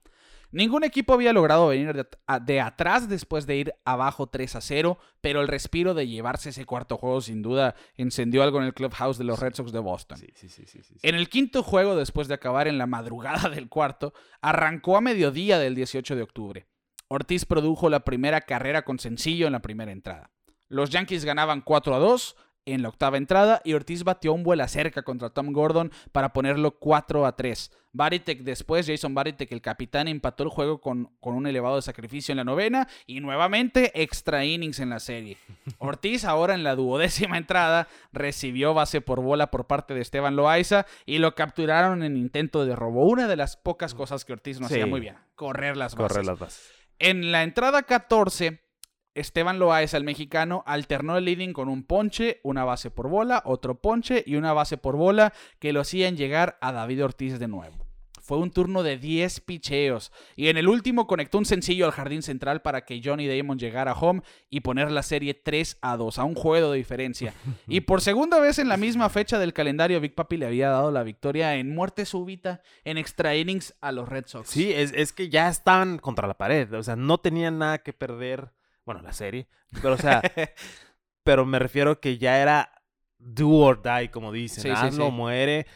Ningún 0.50 0.82
equipo 0.82 1.12
había 1.12 1.32
logrado 1.32 1.68
venir 1.68 2.06
de, 2.46 2.60
atrás 2.60 3.08
después 3.08 3.46
de 3.46 3.56
ir 3.56 3.74
abajo 3.84 4.28
3 4.28 4.56
a 4.56 4.60
0, 4.60 4.98
pero 5.20 5.42
el 5.42 5.48
respiro 5.48 5.92
de 5.92 6.08
llevarse 6.08 6.50
ese 6.50 6.64
cuarto 6.64 6.96
juego 6.96 7.20
sin 7.20 7.42
duda 7.42 7.74
encendió 7.96 8.42
algo 8.42 8.58
en 8.58 8.64
el 8.64 8.74
clubhouse 8.74 9.18
de 9.18 9.24
los 9.24 9.38
Red 9.38 9.54
Sox 9.54 9.72
de 9.72 9.78
Boston. 9.78 10.18
Sí, 10.18 10.32
sí, 10.34 10.48
sí. 10.48 10.80
En 11.02 11.14
el 11.14 11.28
quinto 11.28 11.62
juego, 11.62 11.96
después 11.96 12.28
de 12.28 12.34
acabar 12.34 12.66
en 12.66 12.78
la 12.78 12.86
madrugada 12.86 13.48
del 13.54 13.68
cuarto, 13.68 14.14
arrancó 14.40 14.96
a 14.96 15.02
mediodía 15.02 15.58
del 15.58 15.74
18 15.74 16.16
de 16.16 16.22
octubre. 16.22 16.66
Ortiz 17.08 17.44
produjo 17.44 17.90
la 17.90 18.00
primera 18.00 18.40
carrera 18.42 18.84
con 18.84 18.98
sencillo 18.98 19.46
en 19.46 19.52
la 19.52 19.62
primera 19.62 19.92
entrada. 19.92 20.30
Los 20.68 20.90
Yankees 20.90 21.24
ganaban 21.24 21.62
4 21.62 21.94
a 21.94 21.98
2 21.98 22.36
en 22.74 22.82
la 22.82 22.88
octava 22.88 23.16
entrada 23.16 23.60
y 23.64 23.74
Ortiz 23.74 24.04
batió 24.04 24.32
un 24.32 24.42
vuela 24.42 24.68
cerca 24.68 25.02
contra 25.02 25.30
Tom 25.30 25.52
Gordon 25.52 25.90
para 26.12 26.32
ponerlo 26.32 26.72
4 26.78 27.26
a 27.26 27.36
3. 27.36 27.70
Baritek 27.92 28.40
después, 28.42 28.86
Jason 28.86 29.14
Baritek, 29.14 29.50
el 29.50 29.62
capitán, 29.62 30.08
empató 30.08 30.44
el 30.44 30.50
juego 30.50 30.80
con, 30.80 31.06
con 31.20 31.34
un 31.34 31.46
elevado 31.46 31.80
sacrificio 31.80 32.32
en 32.32 32.36
la 32.36 32.44
novena 32.44 32.86
y 33.06 33.20
nuevamente 33.20 33.90
extra 34.02 34.44
innings 34.44 34.78
en 34.80 34.90
la 34.90 35.00
serie. 35.00 35.38
Ortiz 35.78 36.24
ahora 36.24 36.54
en 36.54 36.64
la 36.64 36.74
duodécima 36.76 37.38
entrada 37.38 37.88
recibió 38.12 38.74
base 38.74 39.00
por 39.00 39.22
bola 39.22 39.50
por 39.50 39.66
parte 39.66 39.94
de 39.94 40.00
Esteban 40.02 40.36
Loaiza 40.36 40.84
y 41.06 41.18
lo 41.18 41.34
capturaron 41.34 42.02
en 42.02 42.16
intento 42.16 42.66
de 42.66 42.76
robo. 42.76 43.06
Una 43.06 43.26
de 43.26 43.36
las 43.36 43.56
pocas 43.56 43.94
cosas 43.94 44.24
que 44.24 44.34
Ortiz 44.34 44.60
no 44.60 44.68
Sí. 44.68 44.74
hacía 44.74 44.86
muy 44.86 45.00
bien, 45.00 45.16
correr 45.34 45.76
las 45.76 45.94
bases. 45.94 46.08
Correr 46.12 46.26
las 46.26 46.38
bases. 46.38 46.70
En 46.98 47.32
la 47.32 47.42
entrada 47.42 47.84
14, 47.84 48.60
Esteban 49.14 49.58
Loaiza, 49.58 49.96
el 49.96 50.04
mexicano, 50.04 50.62
alternó 50.66 51.16
el 51.16 51.24
leading 51.24 51.52
con 51.52 51.68
un 51.68 51.82
ponche, 51.82 52.40
una 52.42 52.64
base 52.64 52.90
por 52.90 53.08
bola, 53.08 53.42
otro 53.44 53.80
ponche 53.80 54.22
y 54.26 54.36
una 54.36 54.52
base 54.52 54.76
por 54.76 54.96
bola 54.96 55.32
que 55.58 55.72
lo 55.72 55.80
hacían 55.80 56.16
llegar 56.16 56.58
a 56.60 56.72
David 56.72 57.04
Ortiz 57.04 57.38
de 57.38 57.48
nuevo. 57.48 57.88
Fue 58.28 58.36
un 58.36 58.50
turno 58.50 58.82
de 58.82 58.98
10 58.98 59.40
picheos 59.40 60.12
y 60.36 60.48
en 60.48 60.58
el 60.58 60.68
último 60.68 61.06
conectó 61.06 61.38
un 61.38 61.46
sencillo 61.46 61.86
al 61.86 61.92
jardín 61.92 62.20
central 62.22 62.60
para 62.60 62.84
que 62.84 63.00
Johnny 63.02 63.26
Damon 63.26 63.58
llegara 63.58 63.92
a 63.92 63.98
home 63.98 64.20
y 64.50 64.60
poner 64.60 64.90
la 64.90 65.02
serie 65.02 65.32
3 65.32 65.78
a 65.80 65.96
2, 65.96 66.18
a 66.18 66.24
un 66.24 66.34
juego 66.34 66.72
de 66.72 66.76
diferencia. 66.76 67.32
Y 67.66 67.80
por 67.80 68.02
segunda 68.02 68.38
vez 68.38 68.58
en 68.58 68.68
la 68.68 68.76
misma 68.76 69.08
fecha 69.08 69.38
del 69.38 69.54
calendario, 69.54 69.98
Big 69.98 70.14
Papi 70.14 70.36
le 70.36 70.44
había 70.44 70.68
dado 70.68 70.90
la 70.90 71.04
victoria 71.04 71.56
en 71.56 71.74
muerte 71.74 72.04
súbita 72.04 72.60
en 72.84 72.98
extra 72.98 73.34
innings 73.34 73.74
a 73.80 73.92
los 73.92 74.06
Red 74.06 74.26
Sox. 74.26 74.50
Sí, 74.50 74.74
es, 74.74 74.92
es 74.94 75.14
que 75.14 75.30
ya 75.30 75.48
estaban 75.48 75.98
contra 75.98 76.28
la 76.28 76.36
pared. 76.36 76.70
O 76.74 76.82
sea, 76.82 76.96
no 76.96 77.16
tenían 77.16 77.56
nada 77.56 77.78
que 77.78 77.94
perder. 77.94 78.50
Bueno, 78.88 79.02
la 79.02 79.12
serie. 79.12 79.48
Pero, 79.82 79.92
o 79.92 79.98
sea, 79.98 80.22
pero 81.24 81.44
me 81.44 81.58
refiero 81.58 82.00
que 82.00 82.16
ya 82.16 82.38
era 82.40 82.72
do 83.18 83.50
or 83.50 83.82
die, 83.82 84.10
como 84.10 84.32
dicen. 84.32 84.62
Sí, 84.62 84.70
sí, 84.70 84.74
Hazlo, 84.74 85.06
sí. 85.08 85.12
muere. 85.12 85.66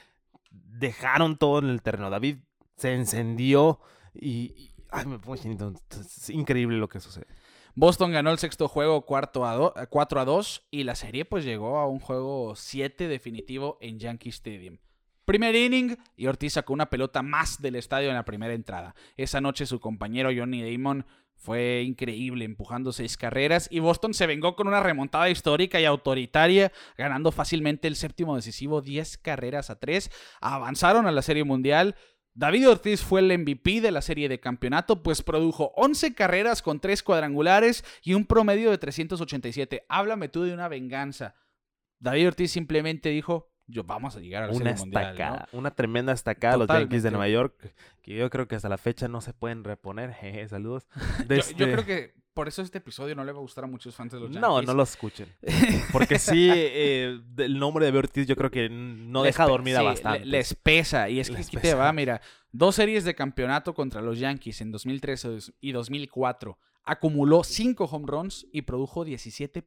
Dejaron 0.51 1.37
todo 1.37 1.59
en 1.59 1.69
el 1.69 1.83
terreno. 1.83 2.09
David 2.09 2.39
se 2.77 2.95
encendió 2.95 3.81
y. 4.15 4.31
y- 4.57 4.75
ay, 4.91 5.05
me 5.05 5.19
pongo 5.19 5.37
chinito. 5.37 5.75
Es 5.91 6.31
increíble 6.31 6.79
lo 6.79 6.89
que 6.89 7.01
sucede. 7.01 7.27
Boston 7.75 8.13
ganó 8.13 8.31
el 8.31 8.39
sexto 8.39 8.67
juego 8.67 9.05
cuarto 9.05 9.45
a 9.47 9.55
do- 9.57 9.75
4 9.91 10.21
a 10.21 10.25
2 10.25 10.69
y 10.71 10.85
la 10.85 10.95
serie 10.95 11.27
pues 11.27 11.45
llegó 11.45 11.79
a 11.79 11.87
un 11.87 12.01
juego 12.01 12.55
7 12.57 13.09
definitivo 13.09 13.77
en 13.83 13.99
Yankee 13.99 14.31
Stadium. 14.31 14.79
Primer 15.27 15.55
inning 15.55 15.97
y 16.17 16.27
Ortiz 16.29 16.55
sacó 16.55 16.73
una 16.73 16.89
pelota 16.91 17.23
más 17.23 17.61
del 17.63 17.77
estadio 17.77 18.09
en 18.09 18.15
la 18.17 18.25
primera 18.25 18.53
entrada. 18.55 18.95
Esa 19.19 19.41
noche 19.43 19.67
su 19.67 19.81
compañero 19.81 20.31
Johnny 20.35 20.63
Damon 20.71 21.07
fue 21.43 21.83
increíble, 21.83 22.45
empujando 22.45 22.93
seis 22.93 23.17
carreras 23.17 23.67
y 23.69 23.81
Boston 23.81 24.15
se 24.15 24.29
vengó 24.29 24.55
con 24.55 24.69
una 24.69 24.81
remontada 24.81 25.29
histórica 25.29 25.81
y 25.81 25.85
autoritaria, 25.85 26.71
ganando 26.97 27.33
fácilmente 27.33 27.89
el 27.89 27.97
séptimo 27.97 28.37
decisivo 28.37 28.81
10 28.81 29.19
carreras 29.19 29.69
a 29.69 29.81
3. 29.81 30.09
Avanzaron 30.41 31.09
a 31.09 31.11
la 31.11 31.21
Serie 31.21 31.43
Mundial. 31.43 31.97
David 32.35 32.71
Ortiz 32.71 33.03
fue 33.03 33.21
el 33.21 33.37
MVP 33.37 33.81
de 33.81 33.91
la 33.91 34.03
serie 34.03 34.29
de 34.29 34.39
campeonato, 34.39 35.03
pues 35.03 35.23
produjo 35.23 35.73
11 35.75 36.15
carreras 36.15 36.63
con 36.63 36.79
3 36.79 37.03
cuadrangulares 37.03 37.85
y 38.05 38.15
un 38.15 38.25
promedio 38.25 38.71
de 38.71 38.79
387. 38.79 39.85
Háblame 39.89 40.29
tú 40.29 40.45
de 40.45 40.55
una 40.55 40.69
venganza. 40.69 41.35
David 41.99 42.29
Ortiz 42.29 42.53
simplemente 42.53 43.09
dijo, 43.09 43.52
yo 43.67 43.85
vamos 43.85 44.17
a 44.17 44.21
llegar 44.21 44.45
a 44.45 44.47
Una 44.49 44.57
serie 44.59 44.75
mundial. 44.77 45.05
¿no? 45.05 45.11
estacada. 45.13 45.49
Una 45.53 45.71
tremenda 45.71 46.13
estacada 46.13 46.55
a 46.55 46.57
los 46.59 46.69
Yankees 46.69 47.03
de 47.03 47.11
Totalmente. 47.11 47.11
Nueva 47.11 47.29
York. 47.29 47.75
Que 48.03 48.15
yo 48.17 48.29
creo 48.31 48.49
que 48.49 48.57
hasta 48.57 48.69
la 48.69 48.79
fecha 48.79 49.09
no 49.09 49.21
se 49.21 49.33
pueden 49.33 49.65
reponer. 49.65 50.13
Jeje, 50.21 50.49
saludos. 50.49 50.87
Yo, 51.29 51.37
este- 51.37 51.55
creo 51.55 51.85
que 51.87 52.15
por 52.35 52.49
eso 52.49 52.63
este 52.63 52.79
episodio 52.79 53.15
no 53.15 53.25
le 53.25 53.33
va 53.33 53.39
a 53.39 53.43
gustar 53.43 53.65
a 53.65 53.67
muchos 53.67 53.95
fans 53.95 54.11
de 54.13 54.19
los 54.19 54.29
Yankees. 54.31 54.41
No, 54.41 54.63
no 54.63 54.73
lo 54.75 54.83
escuchen. 54.83 55.29
Porque 55.93 56.19
sí, 56.19 56.49
eh, 56.53 57.21
el 57.39 57.59
nombre 57.59 57.91
de 57.91 57.97
Ortiz 57.99 58.27
yo 58.27 58.37
creo 58.37 58.51
que 58.51 58.69
no 58.71 59.23
Les 59.23 59.35
deja 59.35 59.47
dormida 59.47 59.81
sí, 59.81 59.85
bastante. 59.85 60.21
le- 60.21 60.39
Les 60.39 60.55
pesa. 60.55 61.09
Y 61.11 61.21
es 61.21 61.29
que 61.31 61.37
Les 61.37 61.49
aquí 61.49 61.59
te 61.59 61.75
va, 61.75 61.93
mira. 61.93 62.21
Dos 62.51 62.75
series 62.77 63.05
de 63.05 63.15
campeonato 63.15 63.75
contra 63.75 64.01
los 64.03 64.19
Yankees 64.19 64.61
en 64.63 64.73
2013 64.73 65.39
y 65.61 65.73
2004. 65.73 66.59
Acumuló 66.85 67.45
5 67.45 67.85
home 67.85 68.07
runs 68.07 68.47
y 68.53 68.63
produjo 68.63 69.05
17, 69.05 69.65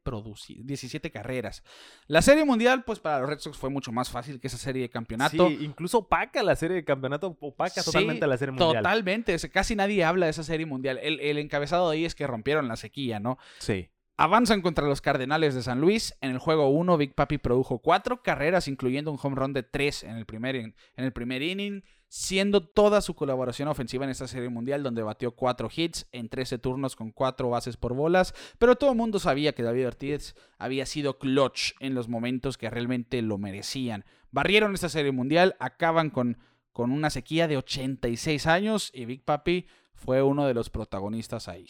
17 0.63 1.11
carreras. 1.11 1.63
La 2.07 2.22
Serie 2.22 2.45
Mundial, 2.45 2.84
pues 2.84 2.99
para 2.99 3.20
los 3.20 3.30
Red 3.30 3.39
Sox 3.39 3.57
fue 3.57 3.70
mucho 3.70 3.91
más 3.91 4.09
fácil 4.09 4.39
que 4.39 4.47
esa 4.47 4.57
serie 4.57 4.84
de 4.84 4.89
campeonato. 4.89 5.47
Sí, 5.47 5.59
incluso 5.61 5.99
opaca 5.99 6.43
la 6.43 6.55
serie 6.55 6.76
de 6.76 6.84
campeonato, 6.84 7.38
opaca 7.39 7.84
totalmente 7.84 8.28
la 8.28 8.38
Serie 8.38 8.51
Mundial. 8.51 8.84
Totalmente, 8.84 9.38
casi 9.49 9.76
nadie 9.76 10.03
habla 10.03 10.26
de 10.26 10.32
esa 10.32 10.43
Serie 10.43 10.66
Mundial. 10.66 10.99
El, 11.01 11.20
el 11.20 11.38
encabezado 11.38 11.89
de 11.89 11.97
ahí 11.97 12.05
es 12.05 12.16
que 12.16 12.28
rompieron 12.28 12.68
la 12.68 12.76
sequía, 12.76 13.20
¿no? 13.20 13.38
Sí. 13.59 13.89
Avanzan 14.18 14.61
contra 14.61 14.88
los 14.88 15.01
Cardenales 15.01 15.55
de 15.55 15.61
San 15.61 15.82
Luis. 15.82 16.16
En 16.22 16.32
el 16.32 16.38
juego 16.38 16.70
1, 16.70 16.97
Big 16.97 17.13
Papi 17.13 17.38
produjo 17.38 17.80
cuatro 17.80 18.24
carreras, 18.24 18.70
incluyendo 18.70 19.11
un 19.11 19.20
home 19.22 19.36
run 19.36 19.53
de 19.53 19.63
tres 19.63 20.03
en 20.03 20.16
el 20.16 20.26
primer, 20.26 20.55
en 20.55 20.74
el 20.95 21.11
primer 21.11 21.41
inning, 21.41 21.84
siendo 22.16 22.61
toda 22.61 23.01
su 23.01 23.13
colaboración 23.13 23.68
ofensiva 23.68 24.05
en 24.05 24.09
esta 24.09 24.26
serie 24.26 24.47
mundial, 24.47 24.84
donde 24.84 25.03
batió 25.03 25.32
cuatro 25.32 25.70
hits 25.76 26.07
en 26.13 26.30
13 26.30 26.59
turnos 26.59 26.95
con 26.95 27.11
cuatro 27.11 27.49
bases 27.49 27.76
por 27.76 27.93
bolas. 27.93 28.34
Pero 28.57 28.78
todo 28.78 28.91
el 28.91 28.95
mundo 28.95 29.20
sabía 29.20 29.51
que 29.51 29.63
David 29.63 29.88
Ortiz 29.88 30.34
había 30.57 30.86
sido 30.86 31.20
clutch 31.20 31.74
en 31.82 31.93
los 31.93 32.07
momentos 32.07 32.57
que 32.57 32.70
realmente 32.70 33.22
lo 33.22 33.38
merecían. 33.38 34.05
Barrieron 34.32 34.74
esta 34.74 34.88
serie 34.88 35.11
mundial, 35.11 35.57
acaban 35.59 36.09
con, 36.09 36.38
con 36.72 36.93
una 36.93 37.09
sequía 37.09 37.49
de 37.49 37.57
86 37.57 38.47
años 38.47 38.91
y 38.93 39.03
Big 39.03 39.26
Papi 39.26 39.68
fue 39.93 40.24
uno 40.24 40.47
de 40.47 40.53
los 40.53 40.70
protagonistas 40.70 41.49
ahí. 41.49 41.68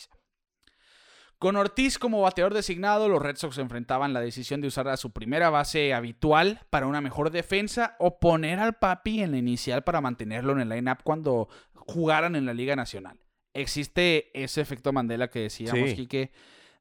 Con 1.45 1.57
Ortiz 1.57 1.99
como 1.99 2.21
bateador 2.21 2.55
designado, 2.55 3.07
los 3.07 3.21
Red 3.21 3.35
Sox 3.35 3.59
enfrentaban 3.59 4.13
la 4.13 4.19
decisión 4.19 4.61
de 4.61 4.67
usar 4.67 4.87
a 4.87 4.97
su 4.97 5.11
primera 5.11 5.51
base 5.51 5.93
habitual 5.93 6.61
para 6.71 6.87
una 6.87 7.01
mejor 7.01 7.29
defensa 7.29 7.95
o 7.99 8.19
poner 8.19 8.57
al 8.57 8.79
Papi 8.79 9.21
en 9.21 9.29
la 9.29 9.37
inicial 9.37 9.83
para 9.83 10.01
mantenerlo 10.01 10.53
en 10.53 10.61
el 10.61 10.69
line-up 10.69 11.03
cuando 11.03 11.47
jugaran 11.75 12.35
en 12.35 12.47
la 12.47 12.55
Liga 12.55 12.75
Nacional. 12.75 13.19
Existe 13.53 14.31
ese 14.33 14.59
efecto 14.59 14.91
Mandela 14.91 15.29
que 15.29 15.41
decíamos, 15.41 15.93
Kike, 15.93 16.31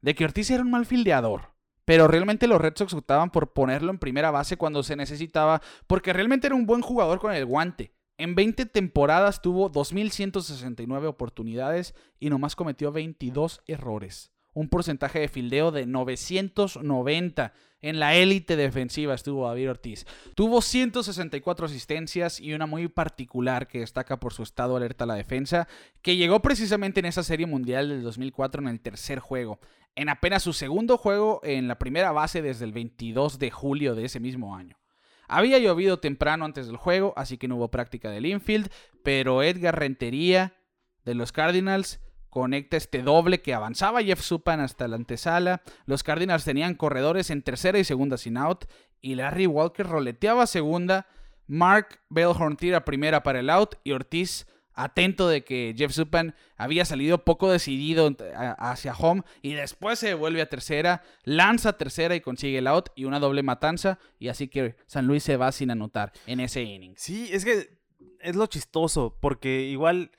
de 0.01 0.15
que 0.15 0.25
Ortiz 0.25 0.49
era 0.49 0.63
un 0.63 0.71
mal 0.71 0.87
fildeador. 0.87 1.53
Pero 1.85 2.07
realmente 2.07 2.47
los 2.47 2.59
Red 2.59 2.73
Sox 2.75 2.91
optaban 2.95 3.29
por 3.29 3.53
ponerlo 3.53 3.91
en 3.91 3.99
primera 3.99 4.31
base 4.31 4.57
cuando 4.57 4.81
se 4.81 4.95
necesitaba, 4.95 5.61
porque 5.85 6.11
realmente 6.11 6.47
era 6.47 6.55
un 6.55 6.65
buen 6.65 6.81
jugador 6.81 7.19
con 7.19 7.31
el 7.35 7.45
guante. 7.45 7.93
En 8.17 8.33
20 8.33 8.65
temporadas 8.65 9.43
tuvo 9.43 9.71
2.169 9.71 11.05
oportunidades 11.05 11.93
y 12.19 12.31
nomás 12.31 12.55
cometió 12.55 12.91
22 12.91 13.61
errores 13.67 14.31
un 14.55 14.69
porcentaje 14.69 15.19
de 15.19 15.27
fildeo 15.27 15.69
de 15.69 15.85
990. 15.85 17.53
En 17.81 17.99
la 17.99 18.15
élite 18.15 18.55
defensiva 18.55 19.13
estuvo 19.13 19.47
David 19.47 19.69
Ortiz. 19.69 20.07
Tuvo 20.33 20.61
164 20.61 21.67
asistencias 21.67 22.39
y 22.39 22.53
una 22.53 22.65
muy 22.65 22.87
particular 22.87 23.67
que 23.67 23.81
destaca 23.81 24.19
por 24.19 24.33
su 24.33 24.41
estado 24.41 24.75
alerta 24.75 25.03
a 25.03 25.07
la 25.07 25.13
defensa, 25.13 25.67
que 26.01 26.15
llegó 26.15 26.41
precisamente 26.41 27.01
en 27.01 27.05
esa 27.05 27.21
serie 27.21 27.45
mundial 27.45 27.89
del 27.89 28.01
2004 28.01 28.61
en 28.61 28.69
el 28.69 28.79
tercer 28.79 29.19
juego. 29.19 29.59
En 29.93 30.09
apenas 30.09 30.41
su 30.41 30.53
segundo 30.53 30.97
juego 30.97 31.41
en 31.43 31.67
la 31.67 31.77
primera 31.77 32.11
base 32.11 32.41
desde 32.41 32.65
el 32.65 32.71
22 32.71 33.37
de 33.37 33.51
julio 33.51 33.93
de 33.93 34.05
ese 34.05 34.19
mismo 34.19 34.55
año. 34.55 34.77
Había 35.27 35.59
llovido 35.59 35.99
temprano 35.99 36.45
antes 36.45 36.67
del 36.67 36.77
juego, 36.77 37.13
así 37.17 37.37
que 37.37 37.47
no 37.47 37.57
hubo 37.57 37.71
práctica 37.71 38.09
del 38.09 38.25
infield, 38.25 38.71
pero 39.03 39.43
Edgar 39.43 39.77
Rentería 39.77 40.55
de 41.03 41.13
los 41.13 41.31
Cardinals 41.31 41.99
conecta 42.35 42.75
este 42.75 43.01
doble 43.01 43.41
que 43.41 43.53
avanzaba 43.53 44.03
Jeff 44.03 44.19
Supan 44.19 44.59
hasta 44.59 44.89
la 44.89 44.97
antesala. 44.97 45.61
Los 45.85 46.03
Cardinals 46.03 46.43
tenían 46.43 46.75
corredores 46.75 47.29
en 47.29 47.41
tercera 47.41 47.79
y 47.79 47.85
segunda 47.85 48.17
sin 48.17 48.35
out. 48.35 48.65
Y 48.99 49.15
Larry 49.15 49.47
Walker 49.47 49.87
roleteaba 49.87 50.45
segunda. 50.45 51.07
Mark 51.47 52.01
Bellhorn 52.09 52.57
tira 52.57 52.83
primera 52.83 53.23
para 53.23 53.39
el 53.39 53.49
out. 53.49 53.75
Y 53.85 53.93
Ortiz, 53.93 54.47
atento 54.73 55.29
de 55.29 55.45
que 55.45 55.73
Jeff 55.77 55.93
Supan 55.93 56.35
había 56.57 56.83
salido 56.83 57.23
poco 57.23 57.49
decidido 57.49 58.13
hacia 58.57 58.93
home. 58.93 59.23
Y 59.41 59.53
después 59.53 59.97
se 59.97 60.13
vuelve 60.13 60.41
a 60.41 60.49
tercera. 60.49 61.03
Lanza 61.23 61.77
tercera 61.77 62.15
y 62.15 62.19
consigue 62.19 62.57
el 62.57 62.67
out. 62.67 62.89
Y 62.95 63.05
una 63.05 63.21
doble 63.21 63.43
matanza. 63.43 63.97
Y 64.19 64.27
así 64.27 64.49
que 64.49 64.75
San 64.87 65.07
Luis 65.07 65.23
se 65.23 65.37
va 65.37 65.53
sin 65.53 65.71
anotar 65.71 66.11
en 66.27 66.41
ese 66.41 66.63
inning. 66.63 66.95
Sí, 66.97 67.29
es 67.31 67.45
que 67.45 67.79
es 68.19 68.35
lo 68.35 68.45
chistoso. 68.47 69.17
Porque 69.21 69.61
igual 69.61 70.11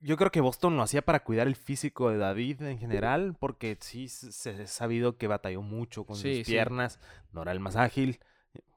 yo 0.00 0.16
creo 0.16 0.30
que 0.30 0.40
Boston 0.40 0.76
lo 0.76 0.82
hacía 0.82 1.02
para 1.02 1.24
cuidar 1.24 1.46
el 1.46 1.56
físico 1.56 2.10
de 2.10 2.18
David 2.18 2.62
en 2.62 2.78
general, 2.78 3.36
porque 3.38 3.76
sí 3.80 4.08
se 4.08 4.50
ha 4.50 4.66
sabido 4.66 5.16
que 5.16 5.26
batalló 5.26 5.62
mucho 5.62 6.04
con 6.04 6.16
sus 6.16 6.44
piernas, 6.44 7.00
no 7.32 7.42
era 7.42 7.52
el 7.52 7.60
más 7.60 7.76
ágil, 7.76 8.20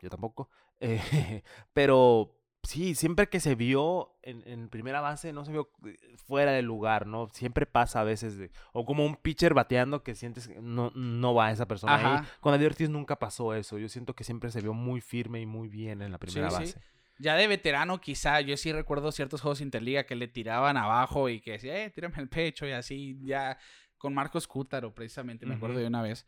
yo 0.02 0.10
tampoco, 0.10 0.50
eh, 0.80 1.44
pero 1.74 2.36
sí, 2.64 2.96
siempre 2.96 3.30
que 3.30 3.40
se 3.40 3.56
vio 3.56 4.16
en, 4.22 4.70
primera 4.70 5.02
base, 5.02 5.34
no 5.34 5.44
se 5.44 5.52
vio 5.52 5.70
eh, 5.86 5.98
fuera 6.18 6.52
de 6.52 6.62
lugar, 6.62 7.08
¿no? 7.08 7.28
Siempre 7.34 7.66
pasa 7.66 8.02
a 8.02 8.04
veces, 8.04 8.52
o 8.74 8.86
como 8.86 9.06
un 9.06 9.16
pitcher 9.16 9.54
bateando 9.54 10.04
que 10.04 10.16
sientes 10.16 10.48
que 10.48 10.62
no, 10.62 10.92
no 10.96 11.34
va 11.34 11.52
esa 11.52 11.68
persona 11.68 12.20
ahí. 12.20 12.28
Con 12.40 12.52
David 12.54 12.68
Ortiz 12.68 12.90
nunca 12.90 13.18
pasó 13.18 13.54
eso, 13.54 13.78
yo 13.78 13.90
siento 13.90 14.16
que 14.16 14.24
siempre 14.24 14.52
se 14.52 14.62
vio 14.62 14.74
muy 14.74 15.02
firme 15.02 15.42
y 15.42 15.46
muy 15.46 15.68
bien 15.68 16.02
en 16.02 16.12
la 16.12 16.18
primera 16.18 16.50
base. 16.50 16.80
Ya 17.20 17.36
de 17.36 17.48
veterano, 17.48 18.00
quizá, 18.00 18.40
yo 18.42 18.56
sí 18.58 18.72
recuerdo 18.72 19.12
ciertos 19.12 19.42
juegos 19.42 19.62
Interliga 19.62 20.06
que 20.06 20.16
le 20.16 20.28
tiraban 20.28 20.78
abajo 20.78 21.30
y 21.30 21.42
que 21.42 21.52
decía, 21.52 21.84
eh, 21.84 21.90
tírame 21.90 22.16
el 22.18 22.30
pecho 22.30 22.66
y 22.66 22.72
así, 22.72 23.20
ya 23.22 23.58
con 23.98 24.14
Marcos 24.14 24.48
Cútaro, 24.48 24.96
precisamente, 24.96 25.46
me 25.46 25.56
acuerdo 25.56 25.78
de 25.78 25.86
una 25.86 26.02
vez. 26.02 26.26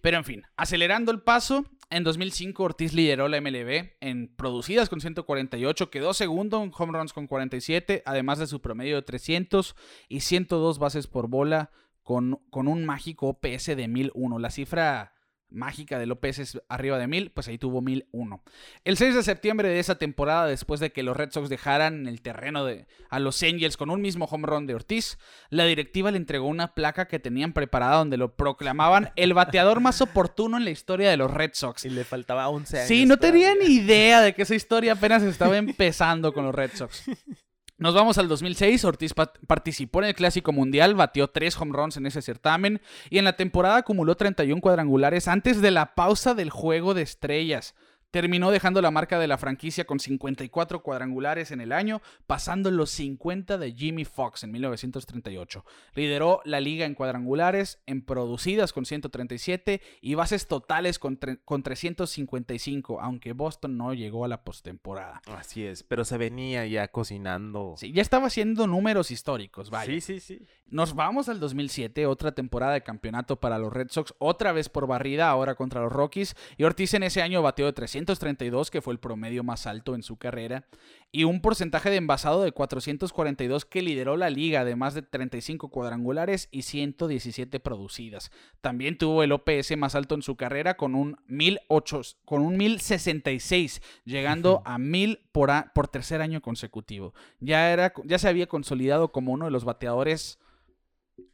Pero 0.00 0.16
en 0.16 0.24
fin, 0.24 0.42
acelerando 0.56 1.10
el 1.10 1.20
paso, 1.20 1.66
en 1.90 2.04
2005 2.04 2.62
Ortiz 2.62 2.92
lideró 2.92 3.26
la 3.26 3.40
MLB 3.40 3.96
en 4.00 4.28
producidas 4.36 4.88
con 4.88 5.00
148, 5.00 5.90
quedó 5.90 6.14
segundo 6.14 6.62
en 6.62 6.70
home 6.72 6.96
runs 6.96 7.12
con 7.12 7.26
47, 7.26 8.04
además 8.06 8.38
de 8.38 8.46
su 8.46 8.60
promedio 8.60 8.94
de 8.94 9.02
300 9.02 9.74
y 10.08 10.20
102 10.20 10.78
bases 10.78 11.08
por 11.08 11.28
bola 11.28 11.72
con, 12.04 12.40
con 12.50 12.68
un 12.68 12.86
mágico 12.86 13.26
OPS 13.28 13.66
de 13.66 13.88
1001. 13.88 14.38
La 14.38 14.50
cifra 14.50 15.14
mágica 15.50 15.98
de 15.98 16.06
López 16.06 16.38
es 16.38 16.60
arriba 16.68 16.98
de 16.98 17.06
1000, 17.06 17.30
pues 17.30 17.48
ahí 17.48 17.58
tuvo 17.58 17.80
1001. 17.80 18.42
El 18.84 18.96
6 18.96 19.14
de 19.14 19.22
septiembre 19.22 19.68
de 19.68 19.78
esa 19.78 19.96
temporada, 19.96 20.46
después 20.46 20.80
de 20.80 20.92
que 20.92 21.02
los 21.02 21.16
Red 21.16 21.30
Sox 21.32 21.48
dejaran 21.48 22.06
el 22.06 22.20
terreno 22.20 22.64
de, 22.64 22.86
a 23.10 23.18
los 23.18 23.42
Angels 23.42 23.76
con 23.76 23.90
un 23.90 24.00
mismo 24.00 24.26
home 24.26 24.46
run 24.46 24.66
de 24.66 24.74
Ortiz, 24.74 25.18
la 25.50 25.64
directiva 25.64 26.10
le 26.10 26.18
entregó 26.18 26.46
una 26.46 26.74
placa 26.74 27.08
que 27.08 27.18
tenían 27.18 27.52
preparada 27.52 27.96
donde 27.96 28.16
lo 28.16 28.34
proclamaban 28.34 29.10
el 29.16 29.34
bateador 29.34 29.80
más 29.80 30.00
oportuno 30.00 30.56
en 30.56 30.64
la 30.64 30.70
historia 30.70 31.10
de 31.10 31.16
los 31.16 31.32
Red 31.32 31.50
Sox. 31.54 31.84
Y 31.84 31.90
le 31.90 32.04
faltaba 32.04 32.48
11 32.48 32.76
años. 32.78 32.88
Sí, 32.88 33.06
no 33.06 33.16
tenía 33.16 33.54
ni 33.54 33.66
idea 33.66 34.20
de 34.20 34.34
que 34.34 34.42
esa 34.42 34.54
historia 34.54 34.92
apenas 34.92 35.22
estaba 35.22 35.56
empezando 35.56 36.32
con 36.32 36.44
los 36.44 36.54
Red 36.54 36.70
Sox. 36.74 37.04
Nos 37.78 37.94
vamos 37.94 38.18
al 38.18 38.26
2006, 38.26 38.84
Ortiz 38.84 39.14
participó 39.14 40.00
en 40.00 40.08
el 40.08 40.14
Clásico 40.16 40.50
Mundial, 40.50 40.96
batió 40.96 41.28
tres 41.28 41.56
home 41.56 41.72
runs 41.72 41.96
en 41.96 42.06
ese 42.06 42.22
certamen 42.22 42.80
y 43.08 43.18
en 43.18 43.24
la 43.24 43.36
temporada 43.36 43.76
acumuló 43.76 44.16
31 44.16 44.60
cuadrangulares 44.60 45.28
antes 45.28 45.60
de 45.62 45.70
la 45.70 45.94
pausa 45.94 46.34
del 46.34 46.50
Juego 46.50 46.92
de 46.94 47.02
Estrellas. 47.02 47.76
Terminó 48.10 48.50
dejando 48.50 48.80
la 48.80 48.90
marca 48.90 49.18
de 49.18 49.28
la 49.28 49.36
franquicia 49.36 49.84
con 49.84 50.00
54 50.00 50.82
cuadrangulares 50.82 51.50
en 51.50 51.60
el 51.60 51.72
año, 51.72 52.00
pasando 52.26 52.70
los 52.70 52.88
50 52.90 53.58
de 53.58 53.72
Jimmy 53.72 54.06
Fox 54.06 54.44
en 54.44 54.52
1938. 54.52 55.64
Lideró 55.94 56.40
la 56.46 56.60
liga 56.60 56.86
en 56.86 56.94
cuadrangulares, 56.94 57.82
en 57.84 58.00
producidas 58.02 58.72
con 58.72 58.86
137 58.86 59.82
y 60.00 60.14
bases 60.14 60.48
totales 60.48 60.98
con, 60.98 61.18
355, 61.18 62.98
aunque 63.00 63.34
Boston 63.34 63.76
no 63.76 63.92
llegó 63.92 64.24
a 64.24 64.28
la 64.28 64.42
postemporada. 64.42 65.20
Así 65.26 65.66
es, 65.66 65.82
pero 65.82 66.06
se 66.06 66.16
venía 66.16 66.66
ya 66.66 66.88
cocinando. 66.88 67.74
Sí, 67.76 67.92
ya 67.92 68.00
estaba 68.00 68.28
haciendo 68.28 68.66
números 68.66 69.10
históricos, 69.10 69.68
vaya. 69.68 69.92
Sí, 69.92 70.00
sí, 70.00 70.20
sí. 70.20 70.46
Nos 70.70 70.94
vamos 70.94 71.28
al 71.30 71.40
2007, 71.40 72.06
otra 72.06 72.32
temporada 72.32 72.74
de 72.74 72.82
campeonato 72.82 73.40
para 73.40 73.58
los 73.58 73.72
Red 73.72 73.88
Sox, 73.90 74.14
otra 74.18 74.52
vez 74.52 74.68
por 74.68 74.86
barrida, 74.86 75.28
ahora 75.30 75.54
contra 75.54 75.80
los 75.80 75.90
Rockies, 75.90 76.36
y 76.58 76.64
Ortiz 76.64 76.92
en 76.92 77.04
ese 77.04 77.22
año 77.22 77.40
bateó 77.40 77.66
de 77.66 77.72
332, 78.06 78.70
que 78.70 78.82
fue 78.82 78.92
el 78.92 79.00
promedio 79.00 79.42
más 79.44 79.66
alto 79.66 79.94
en 79.94 80.02
su 80.02 80.16
carrera, 80.16 80.66
y 81.10 81.24
un 81.24 81.40
porcentaje 81.40 81.90
de 81.90 81.96
envasado 81.96 82.42
de 82.42 82.52
442 82.52 83.64
que 83.64 83.82
lideró 83.82 84.16
la 84.16 84.30
liga, 84.30 84.64
de 84.64 84.76
más 84.76 84.94
de 84.94 85.02
35 85.02 85.70
cuadrangulares 85.70 86.48
y 86.50 86.62
117 86.62 87.60
producidas. 87.60 88.30
También 88.60 88.98
tuvo 88.98 89.22
el 89.22 89.32
OPS 89.32 89.76
más 89.76 89.94
alto 89.94 90.14
en 90.14 90.22
su 90.22 90.36
carrera 90.36 90.76
con 90.76 90.94
un 90.94 91.16
1008, 91.26 92.02
con 92.24 92.42
un 92.42 92.56
1066, 92.56 93.82
llegando 94.04 94.62
a 94.64 94.78
1000 94.78 95.20
por, 95.32 95.50
por 95.74 95.88
tercer 95.88 96.20
año 96.20 96.42
consecutivo. 96.42 97.14
Ya, 97.40 97.72
era, 97.72 97.92
ya 98.04 98.18
se 98.18 98.28
había 98.28 98.46
consolidado 98.46 99.12
como 99.12 99.32
uno 99.32 99.46
de 99.46 99.50
los 99.50 99.64
bateadores 99.64 100.38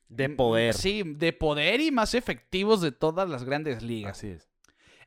de 0.09 0.29
poder. 0.29 0.75
Sí, 0.75 1.03
de 1.05 1.33
poder 1.33 1.81
y 1.81 1.91
más 1.91 2.15
efectivos 2.15 2.81
de 2.81 2.93
todas 2.93 3.29
las 3.29 3.45
grandes 3.45 3.83
ligas. 3.83 4.19
Así 4.19 4.29
es. 4.29 4.54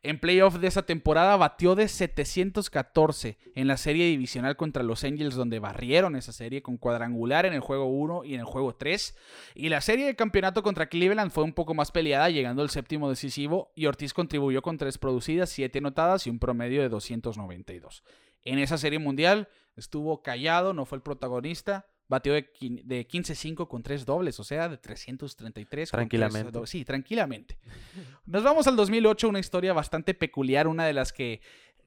En 0.08 0.20
playoff 0.20 0.56
de 0.56 0.68
esa 0.68 0.84
temporada 0.84 1.36
batió 1.36 1.76
de 1.76 1.90
714 1.90 3.38
en 3.56 3.68
la 3.68 3.76
serie 3.76 4.06
divisional 4.06 4.56
contra 4.56 4.82
los 4.82 5.04
Angels 5.04 5.36
donde 5.36 5.60
barrieron 5.60 6.16
esa 6.16 6.32
serie 6.32 6.62
con 6.62 6.78
cuadrangular 6.78 7.46
en 7.46 7.52
el 7.52 7.60
juego 7.60 7.88
1 7.88 8.24
y 8.24 8.34
en 8.34 8.40
el 8.40 8.46
juego 8.46 8.74
3. 8.74 9.18
Y 9.54 9.68
la 9.68 9.82
serie 9.82 10.06
de 10.06 10.16
campeonato 10.16 10.64
contra 10.64 10.88
Cleveland 10.88 11.30
fue 11.30 11.44
un 11.44 11.52
poco 11.52 11.74
más 11.74 11.92
peleada 11.92 12.30
llegando 12.30 12.62
al 12.62 12.70
séptimo 12.70 13.10
decisivo 13.10 13.74
y 13.76 13.88
Ortiz 13.88 14.14
contribuyó 14.14 14.62
con 14.62 14.78
3 14.78 14.98
producidas, 14.98 15.50
7 15.50 15.80
anotadas 15.80 16.26
y 16.26 16.30
un 16.30 16.40
promedio 16.40 16.82
de 16.82 16.88
292. 16.88 18.06
En 18.46 18.60
esa 18.60 18.78
serie 18.78 19.00
mundial 19.00 19.50
estuvo 19.76 20.22
callado, 20.22 20.74
no 20.74 20.86
fue 20.86 21.00
el 21.00 21.02
protagonista, 21.02 21.86
Batió 22.10 22.34
de, 22.34 22.50
de 22.60 23.08
15-5 23.08 23.68
con 23.68 23.84
tres 23.84 24.06
dobles, 24.06 24.40
o 24.40 24.44
sea, 24.44 24.70
de 24.70 24.78
333. 24.78 25.92
con 25.92 25.98
tres 25.98 26.10
Tranquilamente. 26.20 26.52
do- 26.52 26.66
Sí, 26.66 26.86
tranquilamente. 26.86 27.58
Nos 28.26 28.44
vamos 28.44 28.68
al 28.68 28.76
2008, 28.76 29.28
una 29.30 29.40
historia 29.40 29.74
bastante 29.74 30.14
peculiar, 30.14 30.68
una 30.68 30.86
de 30.86 30.94
las 30.94 31.12
que, 31.12 31.42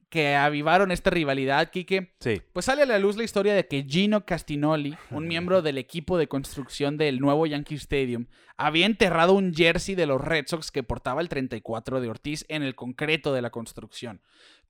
que 0.09 0.35
avivaron 0.35 0.91
esta 0.91 1.09
rivalidad, 1.09 1.71
Quique. 1.71 2.13
Sí. 2.19 2.41
Pues 2.53 2.65
sale 2.65 2.83
a 2.83 2.85
la 2.85 2.99
luz 2.99 3.17
la 3.17 3.23
historia 3.23 3.55
de 3.55 3.65
que 3.67 3.83
Gino 3.83 4.25
Castinoli, 4.25 4.95
un 5.11 5.27
miembro 5.27 5.61
del 5.61 5.77
equipo 5.79 6.17
de 6.17 6.27
construcción 6.27 6.97
del 6.97 7.19
nuevo 7.19 7.45
Yankee 7.47 7.75
Stadium, 7.75 8.27
había 8.57 8.85
enterrado 8.85 9.33
un 9.33 9.55
jersey 9.55 9.95
de 9.95 10.05
los 10.05 10.21
Red 10.21 10.45
Sox 10.47 10.69
que 10.69 10.83
portaba 10.83 11.21
el 11.21 11.29
34 11.29 11.99
de 11.99 12.09
Ortiz 12.09 12.45
en 12.47 12.61
el 12.61 12.75
concreto 12.75 13.33
de 13.33 13.41
la 13.41 13.49
construcción. 13.49 14.21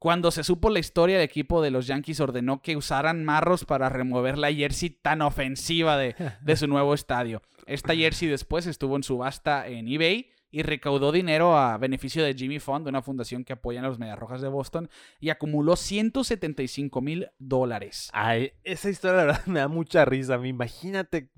Cuando 0.01 0.31
se 0.31 0.43
supo 0.43 0.71
la 0.71 0.79
historia, 0.79 1.17
el 1.17 1.21
equipo 1.21 1.61
de 1.61 1.69
los 1.69 1.85
Yankees 1.85 2.19
ordenó 2.21 2.63
que 2.63 2.75
usaran 2.75 3.23
marros 3.23 3.65
para 3.65 3.87
remover 3.87 4.35
la 4.35 4.51
jersey 4.51 4.89
tan 4.89 5.21
ofensiva 5.21 5.95
de, 5.95 6.15
de 6.41 6.55
su 6.55 6.65
nuevo 6.65 6.95
estadio. 6.95 7.43
Esta 7.67 7.93
jersey 7.93 8.27
después 8.27 8.65
estuvo 8.65 8.95
en 8.95 9.03
subasta 9.03 9.67
en 9.67 9.87
eBay 9.87 10.31
y 10.49 10.63
recaudó 10.63 11.11
dinero 11.11 11.55
a 11.55 11.77
beneficio 11.77 12.23
de 12.23 12.33
Jimmy 12.33 12.57
Fund, 12.57 12.87
una 12.87 13.03
fundación 13.03 13.43
que 13.43 13.53
apoya 13.53 13.79
a 13.81 13.83
los 13.83 13.99
Mediarrojas 13.99 14.41
de 14.41 14.47
Boston, 14.47 14.89
y 15.19 15.29
acumuló 15.29 15.75
175 15.75 16.99
mil 16.99 17.29
dólares. 17.37 18.09
Ay, 18.11 18.53
esa 18.63 18.89
historia 18.89 19.17
la 19.17 19.25
verdad 19.25 19.45
me 19.45 19.59
da 19.59 19.67
mucha 19.67 20.03
risa. 20.03 20.39
mí. 20.39 20.49
Imagínate. 20.49 21.29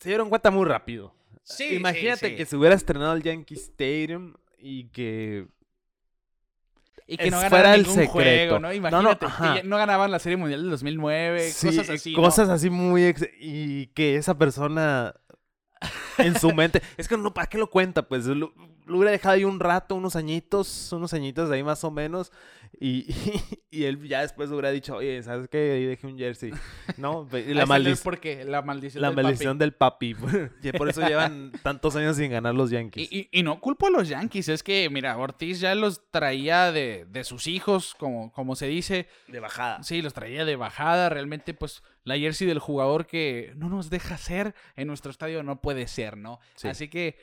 Se 0.00 0.08
dieron 0.08 0.30
cuenta 0.30 0.50
muy 0.50 0.64
rápido. 0.64 1.14
Sí, 1.44 1.76
Imagínate 1.76 2.26
sí, 2.26 2.32
sí. 2.32 2.36
que 2.36 2.44
se 2.44 2.56
hubiera 2.56 2.74
estrenado 2.74 3.12
el 3.14 3.22
Yankee 3.22 3.54
Stadium 3.54 4.34
y 4.58 4.88
que 4.88 5.46
Y 7.06 7.16
que 7.18 7.30
no 7.30 7.40
es 7.42 7.52
el 7.52 7.82
ningún 7.82 7.94
secreto. 7.94 8.08
juego, 8.12 8.54
¿no? 8.54 8.60
No, 8.60 8.68
no, 8.68 8.72
Imagínate, 8.74 9.26
que 9.60 9.68
no 9.68 9.76
ganaban 9.76 10.10
la 10.10 10.18
Serie 10.18 10.36
Mundial 10.38 10.62
del 10.62 10.70
2009, 10.70 11.50
Sí, 11.50 11.66
cosas 11.68 11.90
así. 11.90 12.12
cosas 12.14 12.48
así 12.48 12.70
muy 12.70 13.04
ex- 13.04 13.28
y 13.38 13.88
que 13.88 14.16
esa 14.16 14.38
persona 14.38 15.14
en 16.18 16.38
su 16.38 16.52
mente 16.54 16.80
es 16.96 17.06
que 17.08 17.16
no 17.18 17.34
para 17.34 17.46
qué 17.48 17.58
lo 17.58 17.68
cuenta 17.68 18.08
pues 18.08 18.24
lo, 18.26 18.54
lo 18.86 18.96
hubiera 18.96 19.10
dejado 19.10 19.34
ahí 19.34 19.44
un 19.44 19.60
rato 19.60 19.94
unos 19.96 20.16
añitos 20.16 20.90
unos 20.92 21.12
añitos 21.12 21.50
de 21.50 21.56
ahí 21.56 21.62
más 21.62 21.84
o 21.84 21.90
menos 21.90 22.32
y, 22.80 23.06
y, 23.70 23.84
él 23.84 24.06
ya 24.08 24.20
después 24.22 24.50
hubiera 24.50 24.70
dicho 24.70 24.96
oye 24.96 25.22
sabes 25.22 25.48
qué 25.48 25.72
ahí 25.72 25.84
dejé 25.84 26.06
un 26.06 26.18
jersey 26.18 26.52
no 26.96 27.28
y 27.32 27.54
la 27.54 27.66
maldición 27.66 28.00
porque 28.04 28.44
la 28.44 28.62
maldición 28.62 29.02
la 29.02 29.08
del 29.08 29.14
papi. 29.16 29.24
maldición 29.24 29.58
del 29.58 29.72
papi 29.72 30.16
y 30.62 30.72
por 30.72 30.88
eso 30.88 31.06
llevan 31.06 31.52
tantos 31.62 31.94
años 31.96 32.16
sin 32.16 32.30
ganar 32.30 32.54
los 32.54 32.70
Yankees 32.70 33.10
Y, 33.12 33.18
y- 33.20 33.28
y 33.40 33.42
no 33.42 33.60
culpo 33.60 33.86
a 33.86 33.90
los 33.90 34.08
Yankees, 34.08 34.48
es 34.48 34.62
que, 34.62 34.88
mira, 34.90 35.16
Ortiz 35.16 35.60
ya 35.60 35.74
los 35.74 36.10
traía 36.10 36.72
de, 36.72 37.06
de 37.08 37.24
sus 37.24 37.46
hijos, 37.46 37.94
como, 37.98 38.32
como 38.32 38.56
se 38.56 38.66
dice. 38.66 39.08
de 39.28 39.40
bajada 39.40 39.82
Sí, 39.82 40.02
los 40.02 40.14
traía 40.14 40.44
de 40.44 40.56
bajada. 40.56 41.08
Realmente, 41.08 41.54
pues, 41.54 41.82
la 42.04 42.16
jersey 42.16 42.46
del 42.46 42.58
jugador 42.58 43.06
que 43.06 43.52
no 43.56 43.68
nos 43.68 43.90
deja 43.90 44.16
ser 44.18 44.54
en 44.76 44.88
nuestro 44.88 45.10
estadio 45.10 45.42
no 45.42 45.60
puede 45.60 45.86
ser, 45.88 46.16
¿no? 46.16 46.38
Sí. 46.54 46.68
Así 46.68 46.88
que, 46.88 47.16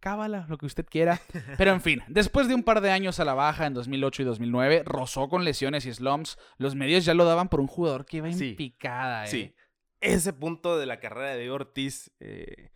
cábala, 0.00 0.46
lo 0.48 0.58
que 0.58 0.66
usted 0.66 0.86
quiera. 0.86 1.20
Pero 1.58 1.72
en 1.72 1.80
fin, 1.80 2.02
después 2.08 2.48
de 2.48 2.54
un 2.54 2.62
par 2.62 2.80
de 2.80 2.90
años 2.90 3.18
a 3.20 3.24
la 3.24 3.34
baja 3.34 3.66
en 3.66 3.74
2008 3.74 4.22
y 4.22 4.24
2009, 4.24 4.82
rozó 4.84 5.28
con 5.28 5.44
lesiones 5.44 5.86
y 5.86 5.92
slumps. 5.92 6.38
Los 6.58 6.74
medios 6.74 7.04
ya 7.04 7.14
lo 7.14 7.24
daban 7.24 7.48
por 7.48 7.60
un 7.60 7.66
jugador 7.66 8.06
que 8.06 8.18
iba 8.18 8.28
en 8.28 8.38
Sí. 8.38 8.54
picada, 8.54 9.24
¿eh? 9.24 9.28
sí 9.28 9.54
ese 10.02 10.32
punto 10.34 10.78
de 10.78 10.84
la 10.86 11.00
carrera 11.00 11.34
de 11.34 11.50
Ortiz 11.50 12.12
eh, 12.20 12.70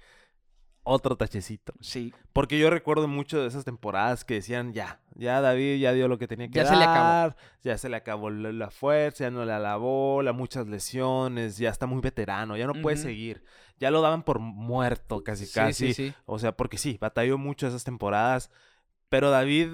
otro 0.83 1.17
tachecito 1.17 1.73
Sí. 1.81 2.13
Porque 2.33 2.59
yo 2.59 2.71
recuerdo 2.71 3.07
mucho 3.09 3.41
de 3.41 3.49
esas 3.49 3.65
temporadas 3.65 4.25
que 4.25 4.35
decían, 4.35 4.73
ya, 4.73 5.01
ya 5.15 5.41
David 5.41 5.79
ya 5.81 5.93
dio 5.93 6.09
lo 6.09 6.19
que 6.19 6.27
tenía 6.27 6.49
que 6.49 6.55
Ya 6.55 6.65
dar. 6.65 6.73
se 6.73 6.79
le 6.79 6.85
acabó. 6.85 7.35
Ya 7.63 7.79
se 7.79 7.89
le 7.89 7.97
acabó 7.97 8.31
la, 8.31 8.53
la 8.53 8.71
fuerza, 8.71 9.25
ya 9.25 9.31
no 9.31 9.45
le 9.45 9.59
la 9.59 9.77
bola, 9.77 10.33
muchas 10.33 10.67
lesiones, 10.67 11.59
ya 11.59 11.71
está 11.71 11.87
muy 11.87 12.01
veterano, 12.01 12.57
ya 12.57 12.67
no 12.67 12.75
puede 12.75 12.97
seguir. 12.97 13.43
Ya 13.79 13.91
lo 13.91 14.01
daban 14.03 14.23
por 14.23 14.39
muerto 14.41 15.23
casi, 15.25 15.47
Sí, 15.47 15.53
casi. 15.55 15.95
sí, 15.95 16.09
sí. 16.09 16.15
O 16.27 16.39
sea, 16.39 16.53
porque 16.57 16.79
sí, 16.79 16.99
batalló 17.01 17.39
mucho 17.39 17.67
esas 17.67 17.85
temporadas. 17.85 18.51
Pero 19.09 19.31
David, 19.31 19.69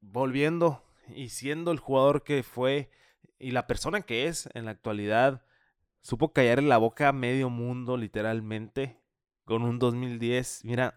volviendo 0.00 0.82
y 1.14 1.28
siendo 1.30 1.70
el 1.72 1.78
jugador 1.78 2.22
que 2.22 2.42
fue 2.42 2.90
y 3.38 3.50
la 3.50 3.66
persona 3.66 4.02
que 4.02 4.26
es 4.26 4.48
en 4.54 4.64
la 4.66 4.70
actualidad, 4.72 5.42
supo 6.00 6.32
callar 6.32 6.58
en 6.58 6.68
la 6.68 6.78
boca 6.78 7.08
a 7.08 7.12
medio 7.12 7.50
mundo, 7.50 7.96
literalmente, 7.96 8.98
con 9.44 9.62
un 9.62 9.78
2010. 9.78 10.64
Mira, 10.64 10.94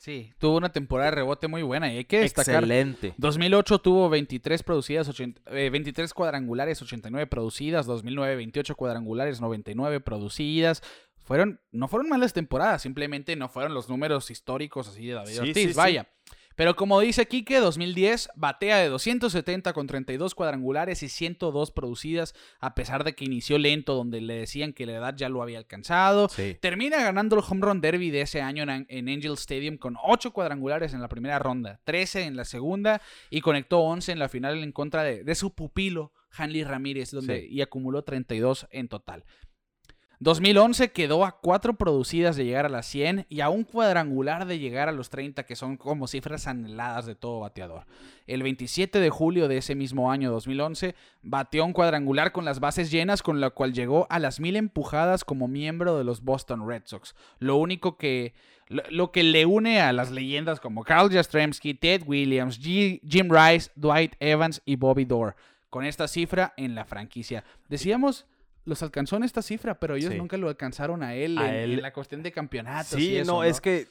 Sí, 0.00 0.32
tuvo 0.38 0.56
una 0.56 0.72
temporada 0.72 1.10
de 1.10 1.16
rebote 1.16 1.46
muy 1.46 1.60
buena 1.62 1.92
y 1.92 1.98
hay 1.98 2.04
que 2.06 2.20
destacar. 2.20 2.54
excelente. 2.54 3.12
2008 3.18 3.80
tuvo 3.80 4.08
23 4.08 4.62
producidas, 4.62 5.06
80 5.10 5.42
eh, 5.54 5.68
23 5.68 6.14
cuadrangulares, 6.14 6.80
89 6.80 7.26
producidas. 7.26 7.84
2009, 7.84 8.36
28 8.36 8.76
cuadrangulares, 8.76 9.42
99 9.42 10.00
producidas. 10.00 10.82
Fueron, 11.18 11.60
no 11.70 11.86
fueron 11.86 12.08
malas 12.08 12.32
temporadas, 12.32 12.80
simplemente 12.80 13.36
no 13.36 13.50
fueron 13.50 13.74
los 13.74 13.90
números 13.90 14.30
históricos 14.30 14.88
así 14.88 15.06
de 15.06 15.12
David 15.12 15.32
Sí, 15.32 15.38
Ortiz, 15.40 15.54
sí, 15.54 15.68
sí. 15.68 15.74
Pero 16.60 16.76
como 16.76 17.00
dice 17.00 17.24
Quique, 17.26 17.56
2010 17.56 18.28
batea 18.36 18.76
de 18.80 18.90
270 18.90 19.72
con 19.72 19.86
32 19.86 20.34
cuadrangulares 20.34 21.02
y 21.02 21.08
102 21.08 21.70
producidas, 21.70 22.34
a 22.58 22.74
pesar 22.74 23.02
de 23.02 23.14
que 23.14 23.24
inició 23.24 23.56
lento, 23.56 23.94
donde 23.94 24.20
le 24.20 24.34
decían 24.34 24.74
que 24.74 24.84
la 24.84 24.92
edad 24.92 25.14
ya 25.16 25.30
lo 25.30 25.42
había 25.42 25.56
alcanzado. 25.56 26.28
Sí. 26.28 26.58
Termina 26.60 27.02
ganando 27.02 27.34
el 27.36 27.42
Home 27.48 27.62
Run 27.62 27.80
Derby 27.80 28.10
de 28.10 28.20
ese 28.20 28.42
año 28.42 28.64
en, 28.64 28.84
en 28.90 29.08
Angel 29.08 29.32
Stadium 29.32 29.78
con 29.78 29.96
8 30.02 30.32
cuadrangulares 30.34 30.92
en 30.92 31.00
la 31.00 31.08
primera 31.08 31.38
ronda, 31.38 31.80
13 31.84 32.24
en 32.24 32.36
la 32.36 32.44
segunda 32.44 33.00
y 33.30 33.40
conectó 33.40 33.78
11 33.80 34.12
en 34.12 34.18
la 34.18 34.28
final 34.28 34.62
en 34.62 34.72
contra 34.72 35.02
de, 35.02 35.24
de 35.24 35.34
su 35.34 35.54
pupilo, 35.54 36.12
Hanley 36.30 36.64
Ramírez, 36.64 37.10
donde, 37.10 37.40
Sí. 37.40 37.46
y 37.52 37.62
acumuló 37.62 38.04
32 38.04 38.66
en 38.70 38.88
total. 38.88 39.24
2011 40.22 40.92
quedó 40.92 41.24
a 41.24 41.40
4 41.40 41.78
producidas 41.78 42.36
de 42.36 42.44
llegar 42.44 42.66
a 42.66 42.68
las 42.68 42.84
100 42.86 43.24
y 43.30 43.40
a 43.40 43.48
un 43.48 43.64
cuadrangular 43.64 44.46
de 44.46 44.58
llegar 44.58 44.90
a 44.90 44.92
los 44.92 45.08
30, 45.08 45.44
que 45.44 45.56
son 45.56 45.78
como 45.78 46.06
cifras 46.08 46.46
anheladas 46.46 47.06
de 47.06 47.14
todo 47.14 47.40
bateador. 47.40 47.86
El 48.26 48.42
27 48.42 49.00
de 49.00 49.08
julio 49.08 49.48
de 49.48 49.56
ese 49.56 49.74
mismo 49.74 50.12
año 50.12 50.30
2011 50.30 50.94
bateó 51.22 51.64
un 51.64 51.72
cuadrangular 51.72 52.32
con 52.32 52.44
las 52.44 52.60
bases 52.60 52.90
llenas, 52.90 53.22
con 53.22 53.40
la 53.40 53.48
cual 53.48 53.72
llegó 53.72 54.06
a 54.10 54.18
las 54.18 54.40
mil 54.40 54.56
empujadas 54.56 55.24
como 55.24 55.48
miembro 55.48 55.96
de 55.96 56.04
los 56.04 56.22
Boston 56.22 56.68
Red 56.68 56.82
Sox. 56.84 57.14
Lo 57.38 57.56
único 57.56 57.96
que 57.96 58.34
lo, 58.68 59.10
que 59.12 59.22
le 59.22 59.46
une 59.46 59.80
a 59.80 59.90
las 59.94 60.10
leyendas 60.10 60.60
como 60.60 60.84
Carl 60.84 61.10
Jastrzemski, 61.10 61.72
Ted 61.72 62.02
Williams, 62.06 62.58
Jim 62.58 63.30
Rice, 63.30 63.70
Dwight 63.74 64.16
Evans 64.20 64.60
y 64.66 64.76
Bobby 64.76 65.06
Dorr. 65.06 65.34
Con 65.70 65.86
esta 65.86 66.06
cifra 66.08 66.52
en 66.58 66.74
la 66.74 66.84
franquicia. 66.84 67.42
Decíamos, 67.68 68.26
los 68.70 68.82
alcanzó 68.82 69.16
en 69.16 69.24
esta 69.24 69.42
cifra, 69.42 69.78
pero 69.78 69.96
ellos 69.96 70.12
Sí. 70.12 70.16
nunca 70.18 70.38
lo 70.38 70.48
alcanzaron 70.48 71.02
a 71.02 71.14
él, 71.14 71.36
A 71.36 71.48
en, 71.50 71.54
él. 71.54 71.72
en 71.74 71.82
la 71.82 71.92
cuestión 71.92 72.22
de 72.22 72.32
campeonatos. 72.32 72.98
Sí, 72.98 73.10
y 73.10 73.16
eso, 73.18 73.30
no, 73.32 73.44
es 73.44 73.60
que 73.60 73.88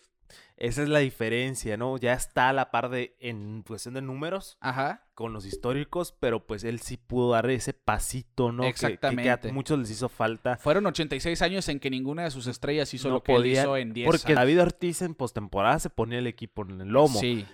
esa 0.57 0.84
es 0.84 0.89
la 0.89 0.99
diferencia, 0.99 1.75
¿no? 1.77 1.97
Ya 1.97 2.13
está 2.13 2.49
a 2.49 2.53
la 2.53 2.69
par 2.71 2.89
de, 2.89 3.15
en 3.19 3.63
cuestión 3.63 3.93
de 3.95 4.01
números, 4.01 4.57
Ajá. 4.59 5.03
con 5.15 5.34
los 5.34 5.45
históricos, 5.45 6.13
pero 6.19 6.45
pues 6.45 6.63
él 6.63 6.80
sí 6.82 6.97
pudo 6.97 7.32
dar 7.32 7.49
ese 7.49 7.73
pasito, 7.73 8.51
¿no? 8.51 8.63
Que- 8.63 8.73
Que, 8.73 8.80
que 8.80 8.86
Exactamente. 8.93 9.49
a 9.49 9.53
muchos 9.53 9.80
les 9.80 9.89
hizo 9.91 10.07
falta. 10.09 10.57
Fueron 10.57 10.86
86 10.86 11.41
años 11.41 11.67
en 11.69 11.80
que 11.80 11.89
ninguna 11.89 12.23
de 12.23 12.32
sus 12.32 12.47
estrellas 12.47 12.93
hizo 12.93 13.07
No 13.09 13.15
lo 13.15 13.23
que 13.23 13.34
él 13.36 13.45
hizo 13.47 13.75
en 13.77 13.93
10 13.93 14.05
Porque 14.05 14.27
años. 14.27 14.36
David 14.38 14.61
Ortiz 14.61 15.01
en 15.01 15.15
postemporada 15.15 15.80
se 15.80 15.89
ponía 15.89 16.19
el 16.19 16.27
equipo 16.27 16.63
en 16.63 16.82
el 16.82 16.88
lomo. 16.89 17.19
Sí. 17.19 17.45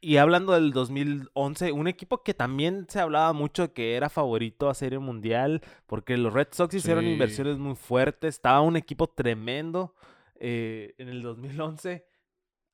Y 0.00 0.18
hablando 0.18 0.52
del 0.52 0.72
2011, 0.72 1.72
un 1.72 1.88
equipo 1.88 2.22
que 2.22 2.34
también 2.34 2.86
se 2.88 3.00
hablaba 3.00 3.32
mucho 3.32 3.72
que 3.72 3.96
era 3.96 4.08
favorito 4.10 4.68
a 4.68 4.74
Serie 4.74 4.98
Mundial, 4.98 5.62
porque 5.86 6.16
los 6.16 6.32
Red 6.32 6.48
Sox 6.52 6.74
hicieron 6.74 7.04
Sí. 7.04 7.12
inversiones 7.12 7.58
muy 7.58 7.74
fuertes, 7.74 8.34
estaba 8.36 8.60
un 8.60 8.76
equipo 8.76 9.08
tremendo 9.08 9.94
eh, 10.38 10.94
en 10.98 11.08
el 11.08 11.22
2011. 11.22 12.06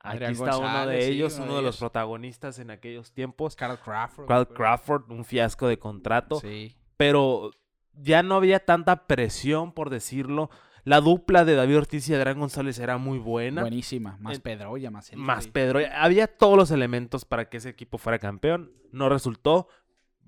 Aquí 0.01 0.17
Adrián 0.17 0.33
está 0.33 0.59
uno 0.59 0.87
de 0.89 1.01
sí, 1.03 1.13
ellos, 1.13 1.35
uno 1.37 1.45
uno 1.45 1.57
de 1.59 1.63
los 1.63 1.77
protagonistas 1.79 2.59
en 2.59 2.71
aquellos 2.73 3.13
tiempos. 3.13 3.55
Carl 3.55 3.79
Crawford. 3.79 4.27
Carl 4.27 4.45
güey. 4.47 4.57
Crawford, 4.57 5.11
un 5.13 5.25
fiasco 5.25 5.69
de 5.69 5.79
contrato, 5.79 6.41
Sí. 6.41 6.77
pero 6.97 7.53
ya 7.95 8.25
no 8.25 8.35
había 8.35 8.59
tanta 8.65 9.07
presión, 9.07 9.73
por 9.73 9.91
decirlo. 9.91 10.51
La 10.85 11.01
dupla 11.01 11.45
de 11.45 11.55
David 11.55 11.79
Ortiz 11.79 12.09
y 12.09 12.15
Adrián 12.15 12.41
González 12.41 12.79
era 12.79 12.99
muy 12.99 13.19
buena. 13.19 13.61
Buenísima. 13.63 14.17
Más 14.21 14.37
En- 14.37 14.43
Pedroya, 14.43 14.91
más. 14.91 15.13
Más 15.15 15.47
Pedro. 15.47 15.81
Había 15.97 16.27
todos 16.27 16.57
los 16.57 16.71
elementos 16.73 17.25
para 17.25 17.49
que 17.49 17.59
ese 17.59 17.69
equipo 17.69 17.99
fuera 17.99 18.19
campeón. 18.19 18.73
No 18.91 19.09
resultó. 19.09 19.69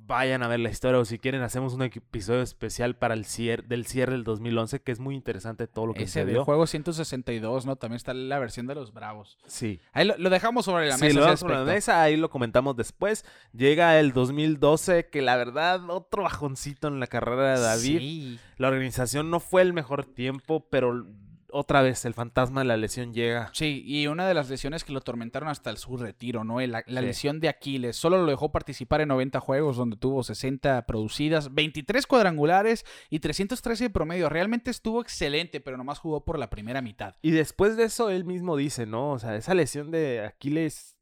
Vayan 0.06 0.42
a 0.42 0.48
ver 0.48 0.60
la 0.60 0.68
historia 0.68 0.98
o 1.00 1.04
si 1.06 1.18
quieren 1.18 1.40
hacemos 1.42 1.72
un 1.72 1.82
episodio 1.82 2.42
especial 2.42 2.94
para 2.96 3.14
el 3.14 3.24
cierre, 3.24 3.64
del 3.66 3.86
cierre 3.86 4.12
del 4.12 4.24
2011 4.24 4.82
que 4.82 4.92
es 4.92 5.00
muy 5.00 5.14
interesante 5.14 5.66
todo 5.66 5.86
lo 5.86 5.94
que 5.94 6.02
Ese 6.02 6.20
se 6.20 6.26
dio. 6.26 6.44
juego 6.44 6.66
162, 6.66 7.64
¿no? 7.64 7.76
También 7.76 7.96
está 7.96 8.12
la 8.12 8.38
versión 8.38 8.66
de 8.66 8.74
los 8.74 8.92
Bravos. 8.92 9.38
Sí. 9.46 9.80
Ahí 9.92 10.06
lo, 10.06 10.14
lo 10.18 10.28
dejamos 10.30 10.66
sobre 10.66 10.88
la 10.88 10.98
Sí, 10.98 11.04
mesa. 11.06 11.14
lo 11.14 11.20
ese 11.20 11.26
vamos 11.26 11.40
sobre 11.40 11.54
la 11.54 11.64
mesa, 11.64 12.02
ahí 12.02 12.16
lo 12.16 12.28
comentamos 12.28 12.76
después. 12.76 13.24
Llega 13.52 13.98
el 13.98 14.12
2012 14.12 15.08
que 15.08 15.22
la 15.22 15.36
verdad 15.36 15.88
otro 15.88 16.24
bajoncito 16.24 16.88
en 16.88 17.00
la 17.00 17.06
carrera 17.06 17.54
de 17.56 17.60
David. 17.62 17.98
Sí. 17.98 18.38
La 18.58 18.68
organización 18.68 19.30
no 19.30 19.40
fue 19.40 19.62
el 19.62 19.72
mejor 19.72 20.04
tiempo, 20.04 20.68
pero 20.70 21.06
otra 21.54 21.80
vez 21.82 22.04
el 22.04 22.12
fantasma 22.14 22.60
de 22.60 22.66
la 22.66 22.76
lesión 22.76 23.14
llega. 23.14 23.50
Sí, 23.52 23.82
y 23.86 24.06
una 24.08 24.26
de 24.28 24.34
las 24.34 24.50
lesiones 24.50 24.84
que 24.84 24.92
lo 24.92 24.98
atormentaron 24.98 25.48
hasta 25.48 25.70
el 25.70 25.76
su 25.78 25.96
retiro, 25.96 26.44
¿no? 26.44 26.60
La, 26.60 26.82
la 26.86 27.00
Sí. 27.00 27.06
lesión 27.06 27.40
de 27.40 27.48
Aquiles. 27.48 27.96
Solo 27.96 28.18
lo 28.18 28.26
dejó 28.26 28.52
participar 28.52 29.00
en 29.00 29.08
90 29.08 29.40
juegos, 29.40 29.76
donde 29.76 29.96
tuvo 29.96 30.22
60 30.22 30.84
producidas, 30.86 31.54
23 31.54 32.06
cuadrangulares 32.06 32.84
y 33.10 33.20
313 33.20 33.84
de 33.84 33.90
promedio. 33.90 34.28
Realmente 34.28 34.70
estuvo 34.70 35.00
excelente, 35.00 35.60
pero 35.60 35.76
nomás 35.76 35.98
jugó 35.98 36.24
por 36.24 36.38
la 36.38 36.50
primera 36.50 36.82
mitad. 36.82 37.14
Y 37.22 37.30
después 37.30 37.76
de 37.76 37.84
eso, 37.84 38.10
él 38.10 38.24
mismo 38.24 38.56
dice, 38.56 38.86
¿no? 38.86 39.12
O 39.12 39.18
sea, 39.18 39.36
esa 39.36 39.54
lesión 39.54 39.90
de 39.90 40.24
Aquiles, 40.26 40.96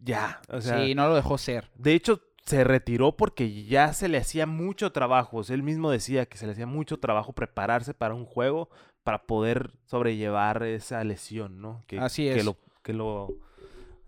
ya. 0.00 0.40
O 0.48 0.60
sea, 0.60 0.84
sí, 0.84 0.94
no 0.94 1.08
lo 1.08 1.14
dejó 1.14 1.38
ser. 1.38 1.70
de 1.74 1.94
hecho, 1.94 2.20
se 2.46 2.64
retiró 2.64 3.16
porque 3.16 3.64
ya 3.64 3.92
se 3.92 4.08
le 4.08 4.16
hacía 4.18 4.46
mucho 4.46 4.90
trabajo. 4.92 5.36
O 5.36 5.44
sea, 5.44 5.54
él 5.54 5.62
mismo 5.62 5.90
decía 5.90 6.26
que 6.26 6.38
se 6.38 6.46
le 6.46 6.52
hacía 6.52 6.66
mucho 6.66 6.98
trabajo 6.98 7.32
prepararse 7.34 7.94
para 7.94 8.14
un 8.14 8.24
juego 8.24 8.70
para 9.04 9.22
poder 9.22 9.70
sobrellevar 9.86 10.62
esa 10.62 11.02
lesión, 11.04 11.60
¿no? 11.60 11.82
Que, 11.86 11.98
Así 11.98 12.24
Que 12.24 12.38
es. 12.38 12.44
lo, 12.44 12.56
que 12.82 12.92
lo 12.92 13.28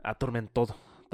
atormentó. 0.03 0.66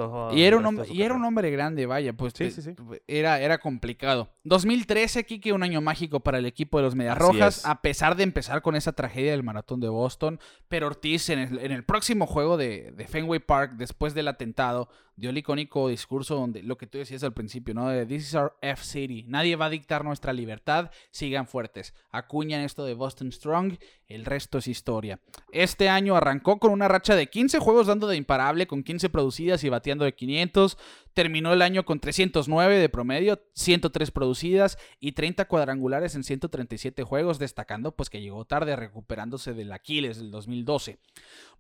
Todo 0.06 0.32
Y 0.34 0.42
era, 0.44 0.56
un 0.56 0.64
hombre, 0.64 0.86
y 0.90 1.02
era 1.02 1.14
un 1.14 1.24
hombre 1.24 1.50
grande, 1.50 1.84
vaya, 1.86 2.12
pues 2.12 2.32
Sí, 2.36 2.44
te- 2.44 2.50
sí, 2.52 2.62
sí. 2.62 2.70
Era, 3.06 3.40
era 3.40 3.58
complicado. 3.58 4.30
2013, 4.44 5.24
Kike, 5.24 5.52
un 5.52 5.62
año 5.62 5.80
mágico 5.80 6.20
para 6.20 6.38
el 6.38 6.46
equipo 6.46 6.78
de 6.78 6.84
los 6.84 6.94
Medias 6.94 7.18
Rojas, 7.18 7.66
a 7.66 7.82
pesar 7.82 8.16
de 8.16 8.22
empezar 8.22 8.62
con 8.62 8.76
esa 8.76 8.92
tragedia 8.92 9.32
del 9.32 9.42
maratón 9.42 9.80
de 9.80 9.88
Boston. 9.88 10.38
Pero 10.68 10.86
Ortiz, 10.86 11.28
en 11.30 11.38
el, 11.40 11.58
en 11.58 11.72
el 11.72 11.84
próximo 11.84 12.26
juego 12.26 12.56
de, 12.56 12.92
de 12.92 13.06
Fenway 13.06 13.40
Park, 13.40 13.72
después 13.76 14.14
del 14.14 14.28
atentado, 14.28 14.88
dio 15.16 15.30
el 15.30 15.38
icónico 15.38 15.88
discurso 15.88 16.36
donde 16.36 16.62
lo 16.62 16.78
que 16.78 16.86
tú 16.86 16.98
decías 16.98 17.24
al 17.24 17.32
principio, 17.34 17.74
¿no? 17.74 17.88
De 17.88 18.06
This 18.06 18.28
is 18.28 18.34
our 18.34 18.56
F 18.62 18.84
City. 18.84 19.24
Nadie 19.26 19.56
va 19.56 19.66
a 19.66 19.70
dictar 19.70 20.04
nuestra 20.04 20.32
libertad. 20.32 20.90
Sigan 21.10 21.48
fuertes. 21.48 21.92
Acuñan 22.10 22.60
esto 22.60 22.84
de 22.84 22.94
Boston 22.94 23.32
Strong. 23.32 23.78
El 24.06 24.24
resto 24.24 24.58
es 24.58 24.68
historia. 24.68 25.18
Este 25.52 25.88
año 25.88 26.14
arrancó 26.16 26.58
con 26.60 26.70
una 26.70 26.86
racha 26.88 27.16
de 27.16 27.26
15 27.26 27.58
juegos 27.58 27.88
dando 27.88 28.06
de 28.06 28.16
imparable, 28.16 28.66
con 28.68 28.82
15 28.84 29.08
producidas 29.10 29.64
y 29.64 29.68
de 29.96 30.14
500. 30.14 30.76
Terminó 31.14 31.52
el 31.52 31.62
año 31.62 31.84
con 31.84 32.00
309 32.00 32.78
de 32.78 32.88
promedio, 32.88 33.40
103 33.54 34.10
producidas 34.10 34.78
y 35.00 35.12
30 35.12 35.46
cuadrangulares 35.46 36.14
en 36.14 36.24
137 36.24 37.02
juegos, 37.02 37.38
destacando 37.38 37.92
pues 37.92 38.10
que 38.10 38.20
llegó 38.20 38.44
tarde 38.44 38.76
recuperándose 38.76 39.54
del 39.54 39.72
Aquiles 39.72 40.18
del 40.18 40.30
2012. 40.30 40.98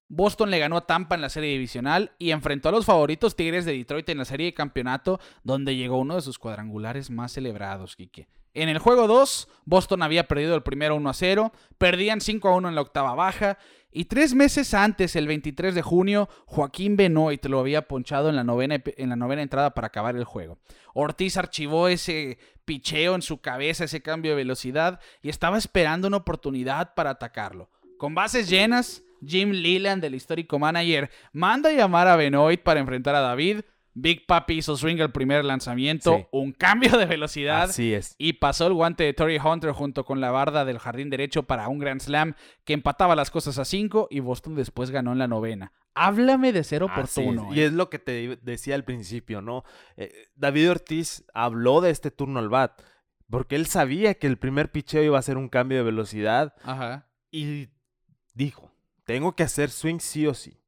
Boston 0.08 0.50
le 0.50 0.58
ganó 0.58 0.78
a 0.78 0.86
Tampa 0.86 1.14
en 1.14 1.20
la 1.20 1.28
serie 1.28 1.50
divisional 1.50 2.12
y 2.18 2.30
enfrentó 2.30 2.70
a 2.70 2.72
los 2.72 2.86
favoritos 2.86 3.36
Tigres 3.36 3.64
de 3.64 3.72
Detroit 3.72 4.08
en 4.08 4.18
la 4.18 4.24
serie 4.24 4.46
de 4.46 4.54
campeonato, 4.54 5.20
donde 5.44 5.76
llegó 5.76 5.98
uno 5.98 6.14
de 6.14 6.22
sus 6.22 6.38
cuadrangulares 6.38 7.10
más 7.10 7.32
celebrados, 7.32 7.94
Quique. 7.94 8.26
En 8.54 8.68
el 8.68 8.78
juego 8.78 9.06
2, 9.06 9.48
Boston 9.64 10.02
había 10.02 10.26
perdido 10.26 10.54
el 10.54 10.62
primero 10.62 10.96
1 10.96 11.10
a 11.10 11.14
0, 11.14 11.52
perdían 11.76 12.20
5 12.20 12.48
a 12.48 12.54
1 12.56 12.68
en 12.68 12.74
la 12.74 12.80
octava 12.80 13.14
baja, 13.14 13.58
y 13.90 14.04
tres 14.04 14.34
meses 14.34 14.74
antes, 14.74 15.16
el 15.16 15.26
23 15.26 15.74
de 15.74 15.82
junio, 15.82 16.28
Joaquín 16.46 16.96
Benoit 16.96 17.44
lo 17.46 17.58
había 17.58 17.88
ponchado 17.88 18.28
en 18.28 18.36
la 18.36 18.44
novena, 18.44 18.82
en 18.84 19.08
la 19.08 19.16
novena 19.16 19.42
entrada 19.42 19.72
para 19.72 19.86
acabar 19.86 20.14
el 20.14 20.24
juego. 20.24 20.58
Ortiz 20.92 21.36
archivó 21.36 21.88
ese 21.88 22.38
picheo 22.64 23.14
en 23.14 23.22
su 23.22 23.40
cabeza, 23.40 23.84
ese 23.84 24.02
cambio 24.02 24.32
de 24.32 24.36
velocidad, 24.36 25.00
y 25.22 25.30
estaba 25.30 25.56
esperando 25.56 26.06
una 26.06 26.18
oportunidad 26.18 26.94
para 26.94 27.10
atacarlo. 27.10 27.70
Con 27.96 28.14
bases 28.14 28.48
llenas, 28.48 29.02
Jim 29.26 29.50
Leland, 29.50 30.04
el 30.04 30.14
histórico 30.14 30.58
manager, 30.58 31.10
manda 31.32 31.70
a 31.70 31.72
llamar 31.72 32.08
a 32.08 32.16
Benoit 32.16 32.62
para 32.62 32.80
enfrentar 32.80 33.14
a 33.14 33.20
David. 33.20 33.62
Big 34.00 34.26
Papi 34.26 34.58
hizo 34.58 34.76
swing 34.76 34.98
el 34.98 35.10
primer 35.10 35.44
lanzamiento, 35.44 36.16
Sí. 36.18 36.26
un 36.30 36.52
cambio 36.52 36.96
de 36.96 37.06
velocidad. 37.06 37.62
Así 37.64 37.92
es. 37.94 38.14
Y 38.18 38.34
pasó 38.34 38.66
el 38.66 38.74
guante 38.74 39.04
de 39.04 39.12
Tory 39.12 39.38
Hunter 39.38 39.72
junto 39.72 40.04
con 40.04 40.20
la 40.20 40.30
barda 40.30 40.64
del 40.64 40.78
jardín 40.78 41.10
derecho 41.10 41.42
para 41.44 41.68
un 41.68 41.78
Grand 41.78 42.00
Slam 42.00 42.34
que 42.64 42.74
empataba 42.74 43.16
las 43.16 43.30
cosas 43.30 43.58
a 43.58 43.64
5 43.64 44.08
y 44.10 44.20
Boston 44.20 44.54
después 44.54 44.90
ganó 44.90 45.12
en 45.12 45.18
la 45.18 45.26
novena. 45.28 45.72
Háblame 45.94 46.52
de 46.52 46.62
ser 46.62 46.82
oportuno. 46.84 47.50
es. 47.50 47.56
Y 47.56 47.60
eh. 47.60 47.66
es 47.66 47.72
lo 47.72 47.90
que 47.90 47.98
te 47.98 48.38
decía 48.42 48.74
al 48.76 48.84
principio, 48.84 49.42
¿no? 49.42 49.64
Eh, 49.96 50.12
David 50.36 50.70
Ortiz 50.70 51.24
habló 51.34 51.80
de 51.80 51.90
este 51.90 52.10
turno 52.10 52.38
al 52.38 52.48
bat 52.48 52.80
porque 53.28 53.56
él 53.56 53.66
sabía 53.66 54.14
que 54.14 54.26
el 54.26 54.38
primer 54.38 54.70
picheo 54.70 55.02
iba 55.02 55.18
a 55.18 55.22
ser 55.22 55.36
un 55.36 55.48
cambio 55.48 55.78
de 55.78 55.84
velocidad 55.84 56.54
Ajá. 56.62 57.08
y 57.30 57.68
dijo, 58.34 58.70
tengo 59.04 59.34
que 59.34 59.42
hacer 59.42 59.70
swing 59.70 59.98
sí 59.98 60.26
o 60.26 60.34
sí. 60.34 60.60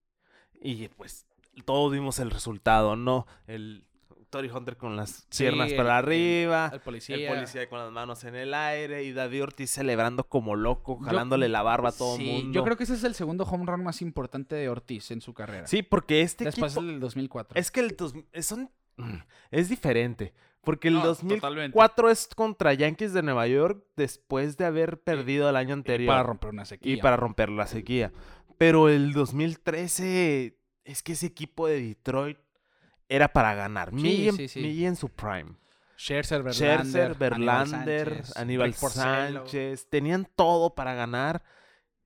Y 0.61 0.89
pues 0.89 1.27
todos 1.65 1.93
vimos 1.93 2.19
el 2.19 2.31
resultado, 2.31 2.97
¿no? 2.97 3.27
El 3.47 3.85
Tory 4.31 4.49
Hunter 4.49 4.77
con 4.77 4.97
las 4.97 5.27
Sí, 5.31 5.43
piernas 5.43 5.71
el- 5.73 5.77
para 5.77 5.99
arriba. 5.99 6.71
El 6.73 6.81
policía. 6.81 7.17
El 7.17 7.35
policía 7.35 7.69
con 7.69 7.81
las 7.81 7.91
manos 7.91 8.23
en 8.25 8.37
el 8.37 8.55
aire 8.55 9.03
y 9.03 9.13
David 9.13 9.43
Ortiz 9.43 9.71
celebrando 9.71 10.23
como 10.25 10.55
loco, 10.55 10.99
jalándole 11.01 11.49
la 11.49 11.63
barba 11.63 11.89
a 11.89 11.93
todo 11.93 12.15
el 12.17 12.21
Sí, 12.23 12.27
mundo. 12.31 12.53
Yo 12.53 12.63
creo 12.65 12.77
que 12.77 12.85
ese 12.85 12.95
es 12.95 13.03
el 13.05 13.15
segundo 13.15 13.43
home 13.45 13.65
run 13.67 13.83
más 13.83 14.01
importante 14.03 14.55
de 14.55 14.69
Ortiz 14.69 15.11
en 15.11 15.21
su 15.21 15.35
carrera. 15.35 15.67
Sí, 15.67 15.83
porque 15.83 16.23
este 16.23 16.45
Después 16.45 16.73
equipo... 16.75 16.87
del 16.87 17.01
2004. 17.01 17.59
Es 17.59 17.71
que 17.73 17.81
el 17.81 17.97
dos- 17.97 18.15
es, 18.33 18.47
son- 18.47 18.71
es 19.51 19.69
diferente. 19.69 20.33
Porque 20.63 20.89
el 20.89 20.95
No, 20.95 21.05
2004 21.07 22.11
es 22.11 22.29
contra 22.29 22.75
Yankees 22.75 23.15
de 23.15 23.23
Nueva 23.23 23.47
York 23.49 23.83
después 23.97 24.59
de 24.59 24.67
haber 24.67 25.01
perdido 25.01 25.49
el 25.49 25.57
año 25.57 25.71
Y 25.71 25.73
anterior. 25.73 26.07
para 26.09 26.23
romper 26.23 26.51
una 26.51 26.67
sequía. 26.67 26.93
y 26.93 26.97
para 26.99 27.17
romper 27.17 27.49
la 27.49 27.67
sequía. 27.67 28.13
Pero 28.59 28.91
el 28.91 29.15
2013 29.15 30.59
es 30.91 31.03
que 31.03 31.13
ese 31.13 31.27
equipo 31.27 31.67
de 31.67 31.81
Detroit 31.81 32.39
era 33.09 33.33
para 33.33 33.55
ganar. 33.55 33.91
Sí, 33.97 34.29
en- 34.29 34.49
sí, 34.49 34.85
en 34.87 34.97
su 34.97 35.09
prime. 35.09 35.57
Scherzer, 35.97 36.43
Verlander, 36.43 37.15
Scherzer, 37.17 38.09
Sánchez, 38.15 38.37
Aníbal 38.37 38.73
Porcello. 38.73 39.03
Sánchez, 39.45 39.89
tenían 39.91 40.27
todo 40.37 40.75
para 40.75 40.95
ganar. 40.95 41.43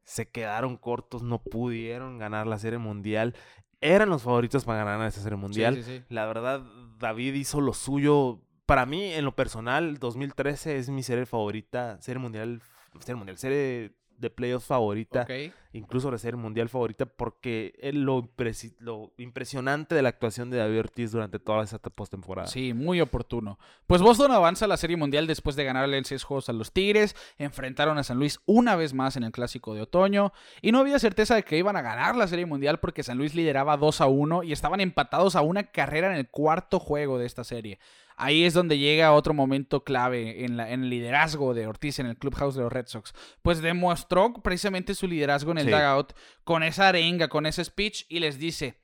Se 0.02 0.28
quedaron 0.30 0.76
cortos, 0.76 1.22
no 1.22 1.42
pudieron 1.42 2.18
ganar 2.18 2.46
la 2.46 2.58
Serie 2.58 2.78
Mundial. 2.78 3.34
Eran 3.80 4.08
los 4.08 4.22
favoritos 4.22 4.64
para 4.64 4.84
ganar 4.84 5.06
esa 5.06 5.20
Serie 5.22 5.36
Mundial. 5.38 5.76
Sí, 5.76 5.82
sí, 5.82 5.98
sí. 5.98 6.04
La 6.08 6.26
verdad, 6.26 6.62
David 6.98 7.34
hizo 7.34 7.60
lo 7.60 7.72
suyo. 7.72 8.40
Para 8.66 8.84
mí, 8.86 9.12
en 9.12 9.24
lo 9.24 9.36
personal, 9.36 9.98
2013 9.98 10.76
es 10.78 10.88
mi 10.88 11.02
serie 11.02 11.26
favorita. 11.26 12.00
Serie 12.00 12.18
Mundial, 12.20 12.62
Serie 12.98 13.16
Mundial, 13.16 13.38
serie 13.38 13.92
de 14.18 14.30
playoffs 14.30 14.66
favorita. 14.66 15.24
Incluso 15.72 16.08
la 16.08 16.18
serie 16.18 16.36
mundial 16.40 16.68
favorita 16.68 17.04
porque 17.04 17.74
es 17.80 17.94
lo, 17.94 18.22
impresi- 18.22 18.76
lo 18.78 19.12
impresionante 19.18 19.96
de 19.96 20.02
la 20.02 20.08
actuación 20.10 20.48
de 20.48 20.58
David 20.58 20.78
Ortiz 20.78 21.10
durante 21.10 21.40
toda 21.40 21.64
esa 21.64 21.80
postemporada. 21.80 22.46
Sí, 22.46 22.72
muy 22.72 23.00
oportuno. 23.00 23.58
Pues 23.88 24.00
Boston 24.00 24.30
avanza 24.30 24.66
a 24.66 24.68
la 24.68 24.76
Serie 24.76 24.96
Mundial 24.96 25.26
después 25.26 25.56
de 25.56 25.64
ganarle 25.64 25.98
en 25.98 26.04
seis 26.04 26.22
juegos 26.22 26.48
a 26.48 26.52
los 26.52 26.72
Tigres. 26.72 27.16
Enfrentaron 27.38 27.98
a 27.98 28.04
San 28.04 28.18
Luis 28.18 28.38
una 28.46 28.76
vez 28.76 28.94
más 28.94 29.16
en 29.16 29.24
el 29.24 29.32
Clásico 29.32 29.74
de 29.74 29.80
Otoño. 29.82 30.32
Y 30.62 30.70
no 30.70 30.78
había 30.78 30.98
certeza 31.00 31.34
de 31.34 31.42
que 31.42 31.58
iban 31.58 31.76
a 31.76 31.82
ganar 31.82 32.14
la 32.14 32.28
Serie 32.28 32.46
Mundial 32.46 32.78
porque 32.78 33.02
San 33.02 33.18
Luis 33.18 33.34
lideraba 33.34 33.76
2 33.76 34.00
a 34.00 34.06
1 34.06 34.44
y 34.44 34.52
estaban 34.52 34.80
empatados 34.80 35.34
a 35.34 35.40
una 35.42 35.64
carrera 35.64 36.08
en 36.12 36.16
el 36.16 36.28
cuarto 36.28 36.78
juego 36.78 37.18
de 37.18 37.26
esta 37.26 37.42
serie. 37.42 37.80
Ahí 38.16 38.44
es 38.44 38.54
donde 38.54 38.78
llega 38.78 39.12
otro 39.12 39.34
momento 39.34 39.82
clave 39.84 40.44
en, 40.44 40.56
la- 40.56 40.70
en 40.70 40.84
el 40.84 40.90
liderazgo 40.90 41.52
de 41.54 41.66
Ortiz 41.66 41.98
en 41.98 42.06
el 42.06 42.16
clubhouse 42.16 42.54
de 42.54 42.62
los 42.62 42.72
Red 42.72 42.86
Sox. 42.86 43.12
Pues 43.42 43.60
demostró 43.60 44.32
precisamente 44.34 44.94
su 44.94 45.08
liderazgo 45.08 45.50
en 45.52 45.58
el 45.58 45.64
Sí. 45.66 45.70
dugout 45.72 46.12
con 46.44 46.62
esa 46.62 46.88
arenga, 46.88 47.28
con 47.28 47.46
ese 47.46 47.64
speech 47.64 48.04
y 48.08 48.20
les 48.20 48.38
dice, 48.38 48.78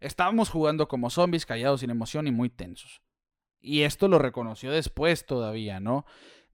estábamos 0.00 0.48
jugando 0.50 0.88
como 0.88 1.10
zombies, 1.10 1.46
callados 1.46 1.80
sin 1.80 1.90
emoción 1.90 2.26
y 2.26 2.32
muy 2.32 2.48
tensos. 2.50 3.02
Y 3.60 3.82
esto 3.82 4.08
lo 4.08 4.18
reconoció 4.18 4.72
después 4.72 5.26
todavía, 5.26 5.78
¿no? 5.78 6.04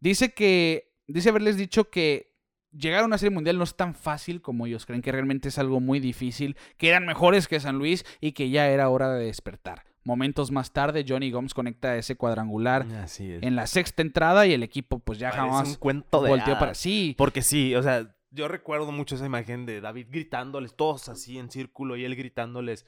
Dice 0.01 0.35
que, 0.35 0.93
dice 1.07 1.31
haberles 1.31 1.57
dicho 1.57 1.89
que 1.91 2.37
llegar 2.70 3.03
a 3.03 3.07
una 3.07 3.16
serie 3.16 3.35
mundial 3.35 3.57
no 3.57 3.64
es 3.64 3.74
tan 3.74 3.95
fácil 3.95 4.43
como 4.43 4.66
ellos 4.66 4.85
creen, 4.85 5.01
que 5.01 5.11
realmente 5.11 5.49
es 5.49 5.57
algo 5.59 5.81
muy 5.81 6.01
difícil, 6.01 6.59
que 6.76 6.91
eran 6.91 7.07
mejores 7.07 7.49
que 7.49 7.59
San 7.61 7.79
Luis 7.79 8.05
y 8.20 8.33
que 8.33 8.51
ya 8.51 8.68
era 8.68 8.91
hora 8.91 9.11
de 9.14 9.24
despertar. 9.24 9.85
Momentos 10.09 10.50
más 10.50 10.72
tarde, 10.72 11.04
Johnny 11.06 11.30
Gomes 11.30 11.52
conecta 11.52 11.94
ese 11.96 12.16
cuadrangular 12.16 12.86
Así 13.04 13.30
es. 13.30 13.42
en 13.42 13.54
la 13.56 13.66
sexta 13.66 14.00
entrada 14.00 14.46
y 14.46 14.54
el 14.54 14.62
equipo 14.62 14.98
pues 15.00 15.18
ya 15.18 15.28
Parece 15.28 15.44
un 15.46 15.50
jamás 15.52 15.76
cuento 15.76 16.22
de 16.22 16.30
volteó 16.30 16.46
hadas. 16.54 16.59
para 16.61 16.74
sí. 16.74 17.14
Porque 17.18 17.42
sí, 17.42 17.74
o 17.74 17.82
sea, 17.82 18.16
yo 18.30 18.48
recuerdo 18.48 18.90
mucho 18.90 19.16
esa 19.16 19.26
imagen 19.26 19.66
de 19.66 19.82
David 19.82 20.06
gritándoles, 20.11 20.74
todos 20.74 21.11
así 21.11 21.38
en 21.38 21.50
círculo 21.50 21.94
y 21.96 22.06
él 22.06 22.16
gritándoles, 22.16 22.86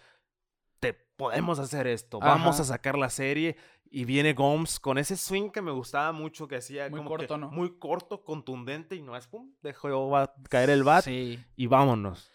te 0.81 0.95
podemos 0.95 1.59
hacer 1.59 1.87
esto, 1.87 2.21
vamos 2.21 2.59
a 2.59 2.65
sacar 2.65 2.97
la 2.97 3.11
serie. 3.11 3.57
Y 3.93 4.05
viene 4.05 4.33
Gomes 4.35 4.79
con 4.81 4.99
ese 4.99 5.17
swing 5.17 5.51
que 5.51 5.61
me 5.63 5.73
gustaba 5.73 6.13
mucho, 6.13 6.47
que 6.49 6.57
hacía 6.57 6.89
Muy 6.89 6.99
como 7.01 7.11
corto, 7.11 7.35
que 7.35 7.41
¿no? 7.41 7.51
muy 7.51 7.77
corto, 7.79 8.23
contundente 8.25 8.95
y 8.97 9.03
no 9.03 9.17
es 9.17 9.27
pum, 9.27 9.53
dejó 9.63 10.09
va- 10.09 10.33
caer 10.49 10.71
el 10.71 10.85
bat 10.85 11.05
Sí. 11.05 11.39
y 11.57 11.67
vámonos. 11.67 12.31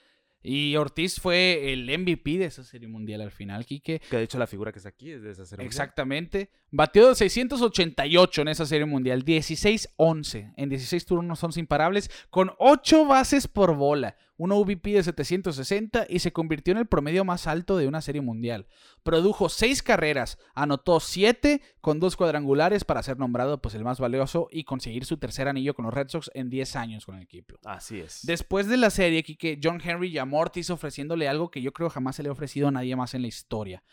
Y 0.45 0.75
Ortiz 0.75 1.19
fue 1.19 1.73
el 1.73 1.85
MVP 1.85 2.37
de 2.37 2.45
esa 2.45 2.63
serie 2.63 2.87
mundial 2.87 3.21
al 3.21 3.31
final, 3.31 3.65
Quique. 3.65 3.99
Que 3.99 4.17
de 4.17 4.23
hecho 4.23 4.37
la 4.37 4.47
figura 4.47 4.71
que 4.71 4.77
está 4.77 4.89
aquí 4.89 5.11
es 5.11 5.23
de 5.23 5.31
esa 5.31 5.45
serie. 5.45 5.63
mundial. 5.63 5.67
Exactamente. 5.67 6.51
Batió 6.69 7.15
688 7.15 8.41
en 8.43 8.47
esa 8.49 8.65
serie 8.65 8.85
mundial. 8.85 9.25
16-11. 9.25 10.53
En 10.55 10.69
16 10.69 11.05
turnos 11.05 11.39
son 11.39 11.51
imparables. 11.55 12.11
Con 12.29 12.51
8 12.59 13.05
bases 13.05 13.47
por 13.47 13.75
bola. 13.75 14.15
Un 14.38 14.51
OVP 14.51 14.93
de 14.93 15.03
760 15.03 16.07
y 16.09 16.19
se 16.19 16.33
convirtió 16.33 16.71
en 16.73 16.79
el 16.79 16.88
promedio 16.88 17.23
más 17.23 17.47
alto 17.47 17.77
de 17.77 17.88
una 17.88 18.01
serie 18.01 18.21
mundial. 18.21 18.67
Produjo 19.03 19.49
seis 19.49 19.81
carreras, 19.81 20.38
anotó 20.53 20.99
siete 20.99 21.61
con 21.81 21.99
dos 21.99 22.15
cuadrangulares 22.15 22.83
para 22.83 23.03
ser 23.03 23.17
nombrado 23.17 23.61
pues, 23.61 23.75
el 23.75 23.83
más 23.83 23.99
valioso 23.99 24.47
y 24.51 24.63
conseguir 24.63 25.05
su 25.05 25.17
tercer 25.17 25.47
anillo 25.47 25.73
con 25.73 25.86
los 25.86 25.93
Red 25.93 26.09
Sox 26.09 26.29
en 26.33 26.49
10 26.49 26.75
años 26.75 27.05
con 27.05 27.15
el 27.15 27.23
equipo. 27.23 27.55
Así 27.63 27.99
es. 27.99 28.19
Después 28.23 28.67
de 28.67 28.77
la 28.77 28.89
serie, 28.89 29.23
que 29.23 29.59
John 29.61 29.81
Henry 29.83 30.11
llamó 30.11 30.38
a 30.38 30.41
Ortiz 30.41 30.69
ofreciéndole 30.69 31.27
algo 31.27 31.49
que 31.49 31.61
yo 31.61 31.71
creo 31.71 31.89
jamás 31.89 32.15
se 32.17 32.23
le 32.23 32.29
ha 32.29 32.33
ofrecido 32.33 32.67
a 32.67 32.71
nadie 32.71 32.95
más 32.95 33.13
en 33.13 33.21
la 33.21 33.27
historia. 33.27 33.83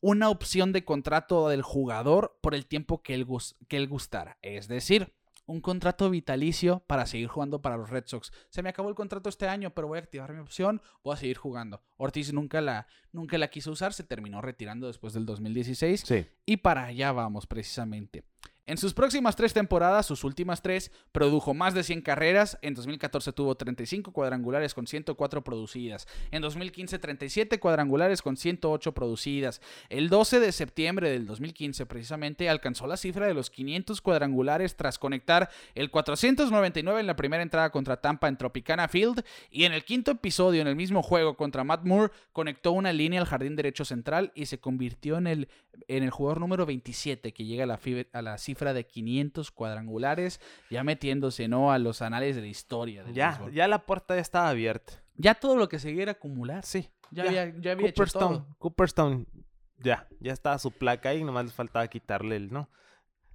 Una 0.00 0.28
opción 0.28 0.72
de 0.72 0.84
contrato 0.84 1.48
del 1.48 1.62
jugador 1.62 2.36
por 2.42 2.54
el 2.54 2.66
tiempo 2.66 3.02
que 3.02 3.14
él, 3.14 3.26
que 3.68 3.76
él 3.76 3.88
gustara. 3.88 4.38
Es 4.42 4.68
decir, 4.68 5.14
un 5.46 5.60
contrato 5.60 6.10
vitalicio 6.10 6.82
para 6.86 7.06
seguir 7.06 7.28
jugando 7.28 7.60
para 7.60 7.76
los 7.76 7.90
Red 7.90 8.04
Sox. 8.06 8.32
Se 8.48 8.62
me 8.62 8.70
acabó 8.70 8.88
el 8.88 8.94
contrato 8.94 9.28
este 9.28 9.48
año, 9.48 9.74
pero 9.74 9.88
voy 9.88 9.98
a 9.98 10.02
activar 10.02 10.32
mi 10.32 10.40
opción, 10.40 10.80
voy 11.02 11.14
a 11.14 11.18
seguir 11.18 11.36
jugando. 11.36 11.82
Ortiz 11.96 12.32
nunca 12.32 12.60
la, 12.60 12.86
nunca 13.12 13.38
la 13.38 13.48
quiso 13.48 13.70
usar, 13.70 13.92
se 13.92 14.04
terminó 14.04 14.40
retirando 14.40 14.86
después 14.86 15.12
del 15.12 15.26
2016. 15.26 16.00
Sí. 16.00 16.26
Y 16.46 16.58
para 16.58 16.84
allá 16.84 17.12
vamos 17.12 17.46
precisamente. 17.46 18.24
En 18.66 18.78
sus 18.78 18.94
próximas 18.94 19.36
tres 19.36 19.52
temporadas, 19.52 20.06
sus 20.06 20.24
últimas 20.24 20.62
tres, 20.62 20.90
produjo 21.12 21.52
más 21.52 21.74
de 21.74 21.84
100 21.84 22.00
carreras. 22.00 22.58
En 22.62 22.72
2014 22.72 23.34
tuvo 23.34 23.56
35 23.56 24.10
cuadrangulares 24.10 24.72
con 24.72 24.86
104 24.86 25.44
producidas. 25.44 26.08
En 26.30 26.40
2015 26.40 26.98
37 26.98 27.60
cuadrangulares 27.60 28.22
con 28.22 28.38
108 28.38 28.92
producidas. 28.92 29.60
El 29.90 30.08
12 30.08 30.40
de 30.40 30.50
septiembre 30.50 31.10
del 31.10 31.26
2015 31.26 31.84
precisamente 31.84 32.48
alcanzó 32.48 32.86
la 32.86 32.96
cifra 32.96 33.26
de 33.26 33.34
los 33.34 33.50
500 33.50 34.00
cuadrangulares 34.00 34.76
tras 34.76 34.98
conectar 34.98 35.50
el 35.74 35.90
499 35.90 37.00
en 37.00 37.06
la 37.06 37.16
primera 37.16 37.42
entrada 37.42 37.70
contra 37.70 38.00
Tampa 38.00 38.28
en 38.28 38.38
Tropicana 38.38 38.88
Field 38.88 39.22
y 39.50 39.64
en 39.64 39.74
el 39.74 39.84
quinto 39.84 40.12
episodio 40.12 40.62
en 40.62 40.68
el 40.68 40.76
mismo 40.76 41.02
juego 41.02 41.36
contra 41.36 41.64
Matt 41.64 41.84
Moore 41.84 42.14
conectó 42.32 42.72
una 42.72 42.94
línea 42.94 43.20
al 43.20 43.26
jardín 43.26 43.56
derecho 43.56 43.84
central 43.84 44.32
y 44.34 44.46
se 44.46 44.58
convirtió 44.58 45.18
en 45.18 45.26
el, 45.26 45.48
en 45.86 46.02
el 46.02 46.10
jugador 46.10 46.40
número 46.40 46.64
27 46.64 47.34
que 47.34 47.44
llega 47.44 47.64
a 47.64 47.66
la, 47.66 47.78
a 48.12 48.22
la 48.22 48.38
cifra 48.38 48.53
de 48.54 48.86
500 48.86 49.50
cuadrangulares, 49.50 50.40
ya 50.70 50.84
metiéndose, 50.84 51.48
¿no? 51.48 51.72
A 51.72 51.78
los 51.78 52.02
anales 52.02 52.36
de 52.36 52.42
la 52.42 52.48
historia. 52.48 53.04
ya, 53.12 53.40
ya 53.52 53.68
la 53.68 53.86
puerta 53.86 54.14
ya 54.14 54.20
estaba 54.20 54.48
abierta. 54.48 55.02
Ya 55.16 55.34
todo 55.34 55.56
lo 55.56 55.68
que 55.68 55.78
seguía 55.78 56.02
era 56.02 56.12
acumular. 56.12 56.64
Sí. 56.64 56.90
Ya, 57.10 57.24
había, 57.24 57.54
ya 57.60 57.72
había 57.72 57.88
hecho 57.88 58.04
todo. 58.06 58.46
Cooperstone, 58.58 59.26
ya, 59.78 60.08
ya 60.20 60.32
estaba 60.32 60.58
su 60.58 60.70
placa 60.72 61.10
ahí, 61.10 61.22
nomás 61.22 61.44
les 61.44 61.54
faltaba 61.54 61.86
quitarle 61.88 62.36
el, 62.36 62.52
¿no? 62.52 62.68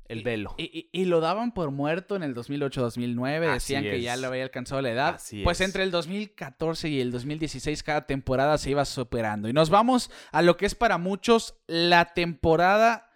El 0.09 0.23
velo. 0.23 0.55
Y, 0.57 1.05
lo 1.05 1.19
daban 1.19 1.53
por 1.53 1.69
muerto 1.69 2.15
en 2.15 2.23
el 2.23 2.33
2008-2009. 2.33 3.53
Decían 3.53 3.83
que 3.83 4.01
ya 4.01 4.17
lo 4.17 4.27
había 4.27 4.41
alcanzado 4.41 4.81
la 4.81 4.89
edad. 4.89 5.21
pues 5.43 5.61
entre 5.61 5.83
el 5.83 5.91
2014 5.91 6.89
y 6.89 6.99
el 6.99 7.11
2016 7.11 7.83
cada 7.83 8.07
temporada 8.07 8.57
se 8.57 8.71
iba 8.71 8.83
superando. 8.85 9.47
Y 9.47 9.53
nos 9.53 9.69
vamos 9.69 10.09
a 10.31 10.41
lo 10.41 10.57
que 10.57 10.65
es 10.65 10.73
para 10.73 10.97
muchos 10.97 11.59
la 11.67 12.05
temporada 12.15 13.08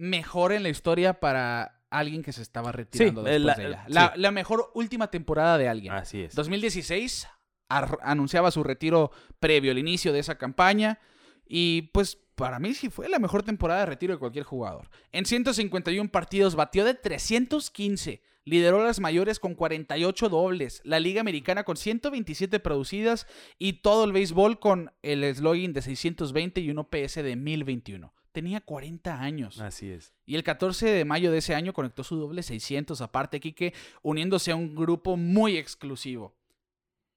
mejor 0.00 0.52
en 0.52 0.62
la 0.62 0.70
historia 0.70 1.20
para 1.20 1.82
alguien 1.90 2.22
que 2.22 2.32
se 2.32 2.40
estaba 2.40 2.72
retirando 2.72 3.22
después 3.22 3.42
la, 3.42 3.54
de 3.54 3.66
ella. 3.66 4.14
La, 4.16 4.30
mejor 4.30 4.70
última 4.74 5.10
temporada 5.10 5.58
de 5.58 5.68
alguien. 5.68 5.92
Así 5.92 6.22
es. 6.22 6.34
2016 6.34 7.28
anunciaba 7.68 8.50
su 8.50 8.64
retiro 8.64 9.12
previo 9.38 9.70
al 9.70 9.78
inicio 9.78 10.12
de 10.12 10.18
esa 10.18 10.38
campaña 10.38 10.98
y 11.46 11.82
pues 11.92 12.18
para 12.34 12.58
mí 12.58 12.72
sí 12.74 12.88
fue 12.88 13.08
la 13.08 13.18
mejor 13.18 13.42
temporada 13.42 13.80
de 13.80 13.86
retiro 13.86 14.14
de 14.14 14.18
cualquier 14.18 14.44
jugador. 14.44 14.88
En 15.12 15.26
151 15.26 16.10
partidos 16.10 16.56
batió 16.56 16.84
de 16.84 16.94
315. 16.94 18.22
Lideró 18.44 18.82
las 18.82 19.00
mayores 19.00 19.38
con 19.38 19.54
48 19.54 20.30
dobles, 20.30 20.80
la 20.84 20.98
Liga 20.98 21.20
Americana 21.20 21.62
con 21.62 21.76
127 21.76 22.58
producidas 22.58 23.26
y 23.58 23.74
todo 23.74 24.04
el 24.04 24.12
béisbol 24.12 24.58
con 24.58 24.92
el 25.02 25.32
slogan 25.34 25.74
de 25.74 25.82
620 25.82 26.62
y 26.62 26.70
un 26.70 26.78
OPS 26.78 27.16
de 27.16 27.36
1021 27.36 28.14
tenía 28.32 28.60
40 28.60 29.20
años. 29.20 29.60
Así 29.60 29.90
es. 29.90 30.14
Y 30.26 30.36
el 30.36 30.42
14 30.42 30.86
de 30.86 31.04
mayo 31.04 31.30
de 31.30 31.38
ese 31.38 31.54
año 31.54 31.72
conectó 31.72 32.04
su 32.04 32.16
doble 32.16 32.42
600 32.42 33.00
aparte, 33.00 33.40
Quique, 33.40 33.74
uniéndose 34.02 34.52
a 34.52 34.56
un 34.56 34.74
grupo 34.74 35.16
muy 35.16 35.56
exclusivo. 35.56 36.34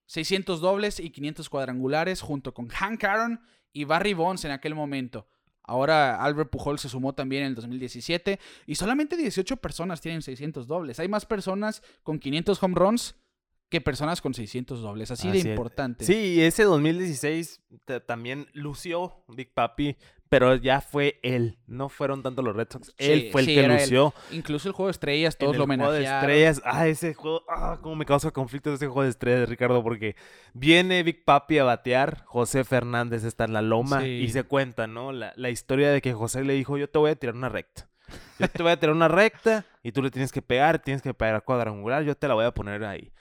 600 0.07 0.61
dobles 0.61 0.99
y 0.99 1.09
500 1.09 1.49
cuadrangulares 1.49 2.21
junto 2.21 2.53
con 2.53 2.67
Hank 2.67 3.03
Aaron 3.03 3.41
y 3.71 3.85
Barry 3.85 4.13
Bonds 4.13 4.45
en 4.45 4.51
aquel 4.51 4.75
momento. 4.75 5.27
Ahora 5.63 6.21
Albert 6.21 6.49
Pujol 6.49 6.77
se 6.77 6.89
sumó 6.89 7.13
también 7.13 7.43
en 7.43 7.49
el 7.49 7.55
2017 7.55 8.39
y 8.67 8.75
solamente 8.75 9.15
18 9.15 9.57
personas 9.57 10.01
tienen 10.01 10.21
600 10.21 10.67
dobles. 10.67 10.99
Hay 10.99 11.07
más 11.07 11.25
personas 11.25 11.81
con 12.03 12.19
500 12.19 12.61
home 12.61 12.75
runs 12.75 13.15
que 13.69 13.81
personas 13.81 14.21
con 14.21 14.33
600 14.35 14.81
dobles. 14.81 15.09
Así, 15.09 15.31
de 15.31 15.39
importante. 15.39 16.05
Sí, 16.05 16.39
ese 16.41 16.63
2016 16.63 17.61
también 18.05 18.47
lució 18.53 19.23
Big 19.29 19.51
Papi 19.51 19.97
pero 20.33 20.55
ya 20.55 20.81
fue 20.81 21.19
él, 21.21 21.59
no 21.67 21.89
fueron 21.89 22.23
tanto 22.23 22.41
los 22.41 22.55
Red 22.55 22.67
Sox. 22.71 22.91
él 22.97 23.29
fue 23.31 23.41
el 23.41 23.47
que 23.47 23.67
lució. 23.67 24.15
Incluso 24.31 24.67
el 24.67 24.73
juego 24.73 24.87
de 24.87 24.93
estrellas, 24.93 25.37
todos 25.37 25.55
lo 25.55 25.65
homenajearon. 25.65 25.95
El 26.01 26.07
juego 26.07 26.17
de 26.17 26.47
estrellas, 26.47 26.61
ah, 26.65 26.87
ese 26.87 27.13
juego, 27.13 27.43
ah, 27.47 27.77
cómo 27.83 27.95
me 27.95 28.05
causa 28.07 28.31
conflicto 28.31 28.73
ese 28.73 28.87
juego 28.87 29.03
de 29.03 29.09
estrellas, 29.09 29.47
Ricardo, 29.47 29.83
porque 29.83 30.15
viene 30.55 31.03
Big 31.03 31.23
Papi 31.23 31.59
a 31.59 31.65
batear, 31.65 32.23
José 32.25 32.63
Fernández 32.63 33.23
está 33.25 33.43
en 33.43 33.53
la 33.53 33.61
loma 33.61 34.07
y 34.07 34.27
se 34.29 34.43
cuenta, 34.43 34.87
¿no? 34.87 35.11
La, 35.11 35.33
la 35.35 35.51
historia 35.51 35.91
de 35.91 36.01
que 36.01 36.13
José 36.13 36.43
le 36.43 36.53
dijo, 36.53 36.79
yo 36.79 36.89
te 36.89 36.97
voy 36.97 37.11
a 37.11 37.15
tirar 37.15 37.35
una 37.35 37.49
recta. 37.49 37.87
Yo 38.39 38.47
te 38.49 38.63
voy 38.63 38.71
a 38.71 38.79
tirar 38.79 38.95
una 38.95 39.07
recta 39.07 39.65
y 39.83 39.91
tú 39.91 40.01
le 40.01 40.09
tienes 40.09 40.31
que 40.31 40.41
pegar, 40.41 40.79
tienes 40.79 41.03
que 41.03 41.13
pegar 41.13 41.43
cuadrangular, 41.43 42.03
yo 42.03 42.15
te 42.15 42.27
la 42.27 42.33
voy 42.33 42.45
a 42.45 42.51
poner 42.51 42.83
ahí. 42.85 43.11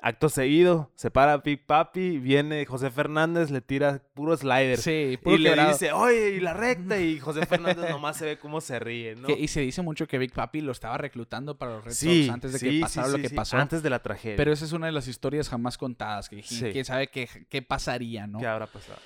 Acto 0.00 0.28
seguido, 0.28 0.92
se 0.94 1.10
para 1.10 1.38
Big 1.38 1.66
Papi, 1.66 2.18
viene 2.18 2.64
José 2.66 2.88
Fernández, 2.88 3.50
le 3.50 3.60
tira 3.60 4.00
puro 4.14 4.36
slider. 4.36 4.78
Sí, 4.78 5.18
puro 5.20 5.34
Y 5.34 5.38
le 5.40 5.66
dice, 5.66 5.90
oye, 5.90 6.36
y 6.36 6.40
la 6.40 6.54
recta, 6.54 7.00
y 7.00 7.18
José 7.20 7.44
Fernández 7.46 7.90
nomás 7.90 8.16
se 8.16 8.24
ve 8.24 8.38
cómo 8.38 8.60
se 8.60 8.78
ríe, 8.78 9.16
¿no? 9.16 9.28
y 9.28 9.48
se 9.48 9.60
dice 9.60 9.82
mucho 9.82 10.06
que 10.06 10.18
Big 10.18 10.32
Papi 10.32 10.60
lo 10.60 10.70
estaba 10.70 10.98
reclutando 10.98 11.58
para 11.58 11.72
los 11.72 11.84
Red 11.84 11.94
Sox 11.94 12.30
antes 12.30 12.52
de 12.52 12.60
que 12.60 12.80
pasara 12.80 13.08
lo 13.08 13.18
que 13.18 13.30
pasó. 13.30 13.56
Antes 13.56 13.82
de 13.82 13.90
la 13.90 13.98
tragedia. 13.98 14.36
Pero 14.36 14.52
esa 14.52 14.64
es 14.64 14.72
una 14.72 14.86
de 14.86 14.92
las 14.92 15.08
historias 15.08 15.48
jamás 15.48 15.76
contadas, 15.76 16.28
que 16.28 16.42
quién 16.42 16.84
sabe 16.84 17.08
qué, 17.08 17.28
qué 17.48 17.62
pasaría, 17.62 18.28
¿no? 18.28 18.38
¿Qué 18.38 18.46
habrá 18.46 18.68
pasado? 18.68 19.00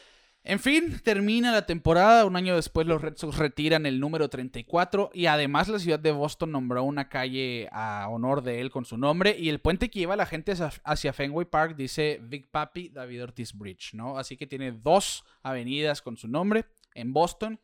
En 0.44 0.58
fin, 0.58 1.00
termina 1.04 1.52
la 1.52 1.66
temporada. 1.66 2.24
Un 2.24 2.34
año 2.34 2.56
después 2.56 2.84
los 2.86 3.00
Red 3.00 3.16
Sox 3.16 3.38
retiran 3.38 3.86
el 3.86 4.00
número 4.00 4.28
34 4.28 5.10
y 5.14 5.26
además 5.26 5.68
la 5.68 5.78
ciudad 5.78 6.00
de 6.00 6.10
Boston 6.10 6.50
nombró 6.50 6.82
una 6.82 7.08
calle 7.08 7.68
a 7.70 8.08
honor 8.08 8.42
de 8.42 8.60
él 8.60 8.72
con 8.72 8.84
su 8.84 8.96
nombre 8.96 9.36
y 9.38 9.50
el 9.50 9.60
puente 9.60 9.88
que 9.88 10.00
lleva 10.00 10.14
a 10.14 10.16
la 10.16 10.26
gente 10.26 10.52
hacia 10.82 11.12
Fenway 11.12 11.46
Park 11.46 11.76
dice 11.76 12.18
Big 12.20 12.50
Papi 12.50 12.88
David 12.88 13.22
Ortiz 13.22 13.56
Bridge, 13.56 13.94
¿no? 13.94 14.18
Así 14.18 14.36
que 14.36 14.48
tiene 14.48 14.72
dos 14.72 15.24
avenidas 15.44 16.02
con 16.02 16.16
su 16.16 16.26
nombre 16.26 16.64
en 16.94 17.12
Boston. 17.12 17.60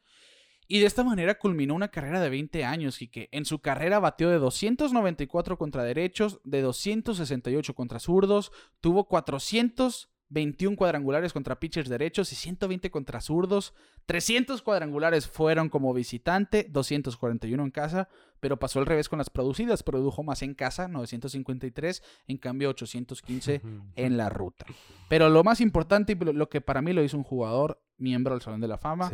Y 0.68 0.78
de 0.78 0.86
esta 0.86 1.02
manera 1.02 1.38
culminó 1.38 1.74
una 1.74 1.88
carrera 1.88 2.20
de 2.20 2.28
20 2.28 2.64
años 2.64 3.02
y 3.02 3.08
que 3.08 3.28
en 3.32 3.44
su 3.44 3.58
carrera 3.60 3.98
batió 3.98 4.28
de 4.28 4.38
294 4.38 5.58
contra 5.58 5.82
derechos, 5.82 6.40
de 6.44 6.60
268 6.60 7.74
contra 7.74 7.98
zurdos, 7.98 8.52
tuvo 8.80 9.08
400 9.08 10.10
21 10.30 10.76
cuadrangulares 10.76 11.32
contra 11.32 11.58
pitchers 11.58 11.88
derechos 11.88 12.32
y 12.32 12.36
120 12.36 12.90
contra 12.90 13.20
zurdos. 13.20 13.74
300 14.06 14.62
cuadrangulares 14.62 15.26
fueron 15.26 15.68
como 15.68 15.94
visitante, 15.94 16.66
241 16.68 17.62
en 17.62 17.70
casa, 17.70 18.08
pero 18.40 18.58
pasó 18.58 18.78
al 18.78 18.86
revés 18.86 19.08
con 19.08 19.18
las 19.18 19.30
producidas. 19.30 19.82
Produjo 19.82 20.22
más 20.22 20.42
en 20.42 20.54
casa, 20.54 20.88
953, 20.88 22.02
en 22.26 22.38
cambio 22.38 22.70
815 22.70 23.62
en 23.96 24.16
la 24.16 24.28
ruta. 24.28 24.66
Pero 25.08 25.28
lo 25.28 25.44
más 25.44 25.60
importante 25.60 26.12
y 26.12 26.16
lo 26.16 26.48
que 26.48 26.60
para 26.60 26.82
mí 26.82 26.92
lo 26.92 27.02
hizo 27.02 27.16
un 27.16 27.24
jugador 27.24 27.82
miembro 27.96 28.34
del 28.34 28.42
Salón 28.42 28.60
de 28.60 28.68
la 28.68 28.78
Fama, 28.78 29.10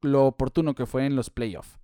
lo 0.00 0.26
oportuno 0.26 0.74
que 0.74 0.86
fue 0.86 1.06
en 1.06 1.16
los 1.16 1.30
playoffs 1.30 1.78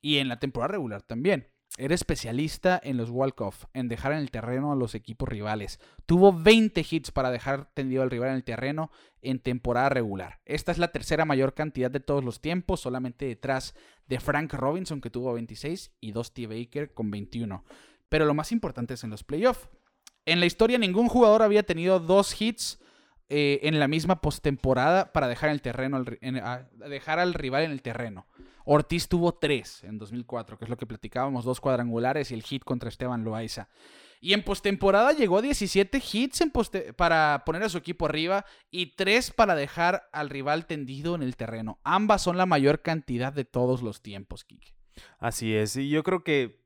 y 0.00 0.18
en 0.18 0.28
la 0.28 0.38
temporada 0.38 0.72
regular 0.72 1.02
también. 1.02 1.51
Era 1.78 1.94
especialista 1.94 2.78
en 2.82 2.98
los 2.98 3.08
walk-off, 3.08 3.64
en 3.72 3.88
dejar 3.88 4.12
en 4.12 4.18
el 4.18 4.30
terreno 4.30 4.72
a 4.72 4.76
los 4.76 4.94
equipos 4.94 5.28
rivales. 5.28 5.80
Tuvo 6.04 6.32
20 6.32 6.84
hits 6.88 7.10
para 7.10 7.30
dejar 7.30 7.70
tendido 7.72 8.02
al 8.02 8.10
rival 8.10 8.28
en 8.28 8.34
el 8.34 8.44
terreno 8.44 8.90
en 9.22 9.38
temporada 9.38 9.88
regular. 9.88 10.40
Esta 10.44 10.70
es 10.70 10.76
la 10.76 10.92
tercera 10.92 11.24
mayor 11.24 11.54
cantidad 11.54 11.90
de 11.90 12.00
todos 12.00 12.22
los 12.22 12.42
tiempos, 12.42 12.80
solamente 12.80 13.24
detrás 13.24 13.74
de 14.06 14.20
Frank 14.20 14.52
Robinson, 14.52 15.00
que 15.00 15.08
tuvo 15.08 15.32
26, 15.32 15.92
y 16.00 16.12
Dusty 16.12 16.44
Baker 16.44 16.92
con 16.92 17.10
21. 17.10 17.64
Pero 18.10 18.26
lo 18.26 18.34
más 18.34 18.52
importante 18.52 18.94
es 18.94 19.04
en 19.04 19.10
los 19.10 19.24
playoffs. 19.24 19.68
En 20.26 20.40
la 20.40 20.46
historia, 20.46 20.76
ningún 20.76 21.08
jugador 21.08 21.42
había 21.42 21.62
tenido 21.62 22.00
dos 22.00 22.38
hits 22.38 22.80
eh, 23.34 23.60
en 23.62 23.78
la 23.78 23.88
misma 23.88 24.20
postemporada 24.20 25.10
para 25.10 25.26
dejar, 25.26 25.48
el 25.48 25.62
terreno, 25.62 26.04
dejar 26.04 27.18
al 27.18 27.32
rival 27.32 27.62
en 27.62 27.70
el 27.70 27.80
terreno. 27.80 28.26
Ortiz 28.66 29.08
tuvo 29.08 29.32
tres 29.32 29.82
en 29.84 29.96
2004, 29.96 30.58
que 30.58 30.66
es 30.66 30.68
lo 30.68 30.76
que 30.76 30.84
platicábamos, 30.84 31.46
dos 31.46 31.58
cuadrangulares 31.58 32.30
y 32.30 32.34
el 32.34 32.42
hit 32.42 32.62
contra 32.62 32.90
Esteban 32.90 33.24
Loaiza. 33.24 33.70
Y 34.20 34.34
en 34.34 34.44
postemporada 34.44 35.14
llegó 35.14 35.38
a 35.38 35.42
17 35.42 36.02
hits 36.12 36.44
para 36.94 37.42
poner 37.46 37.62
a 37.62 37.70
su 37.70 37.78
equipo 37.78 38.04
arriba 38.04 38.44
y 38.70 38.96
tres 38.96 39.30
para 39.30 39.54
dejar 39.54 40.10
al 40.12 40.28
rival 40.28 40.66
tendido 40.66 41.14
en 41.14 41.22
el 41.22 41.34
terreno. 41.34 41.80
Ambas 41.84 42.20
son 42.20 42.36
la 42.36 42.44
mayor 42.44 42.82
cantidad 42.82 43.32
de 43.32 43.46
todos 43.46 43.80
los 43.80 44.02
tiempos, 44.02 44.44
Kike. 44.44 44.74
Así 45.18 45.54
es, 45.54 45.74
y 45.76 45.88
yo 45.88 46.02
creo 46.02 46.22
que... 46.22 46.60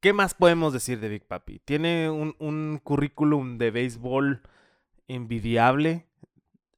¿Qué 0.00 0.12
más 0.12 0.34
podemos 0.34 0.74
decir 0.74 1.00
de 1.00 1.08
Big 1.08 1.26
Papi? 1.26 1.58
Tiene 1.58 2.10
un, 2.10 2.36
un 2.38 2.80
currículum 2.82 3.56
de 3.56 3.70
béisbol 3.70 4.42
envidiable. 5.14 6.06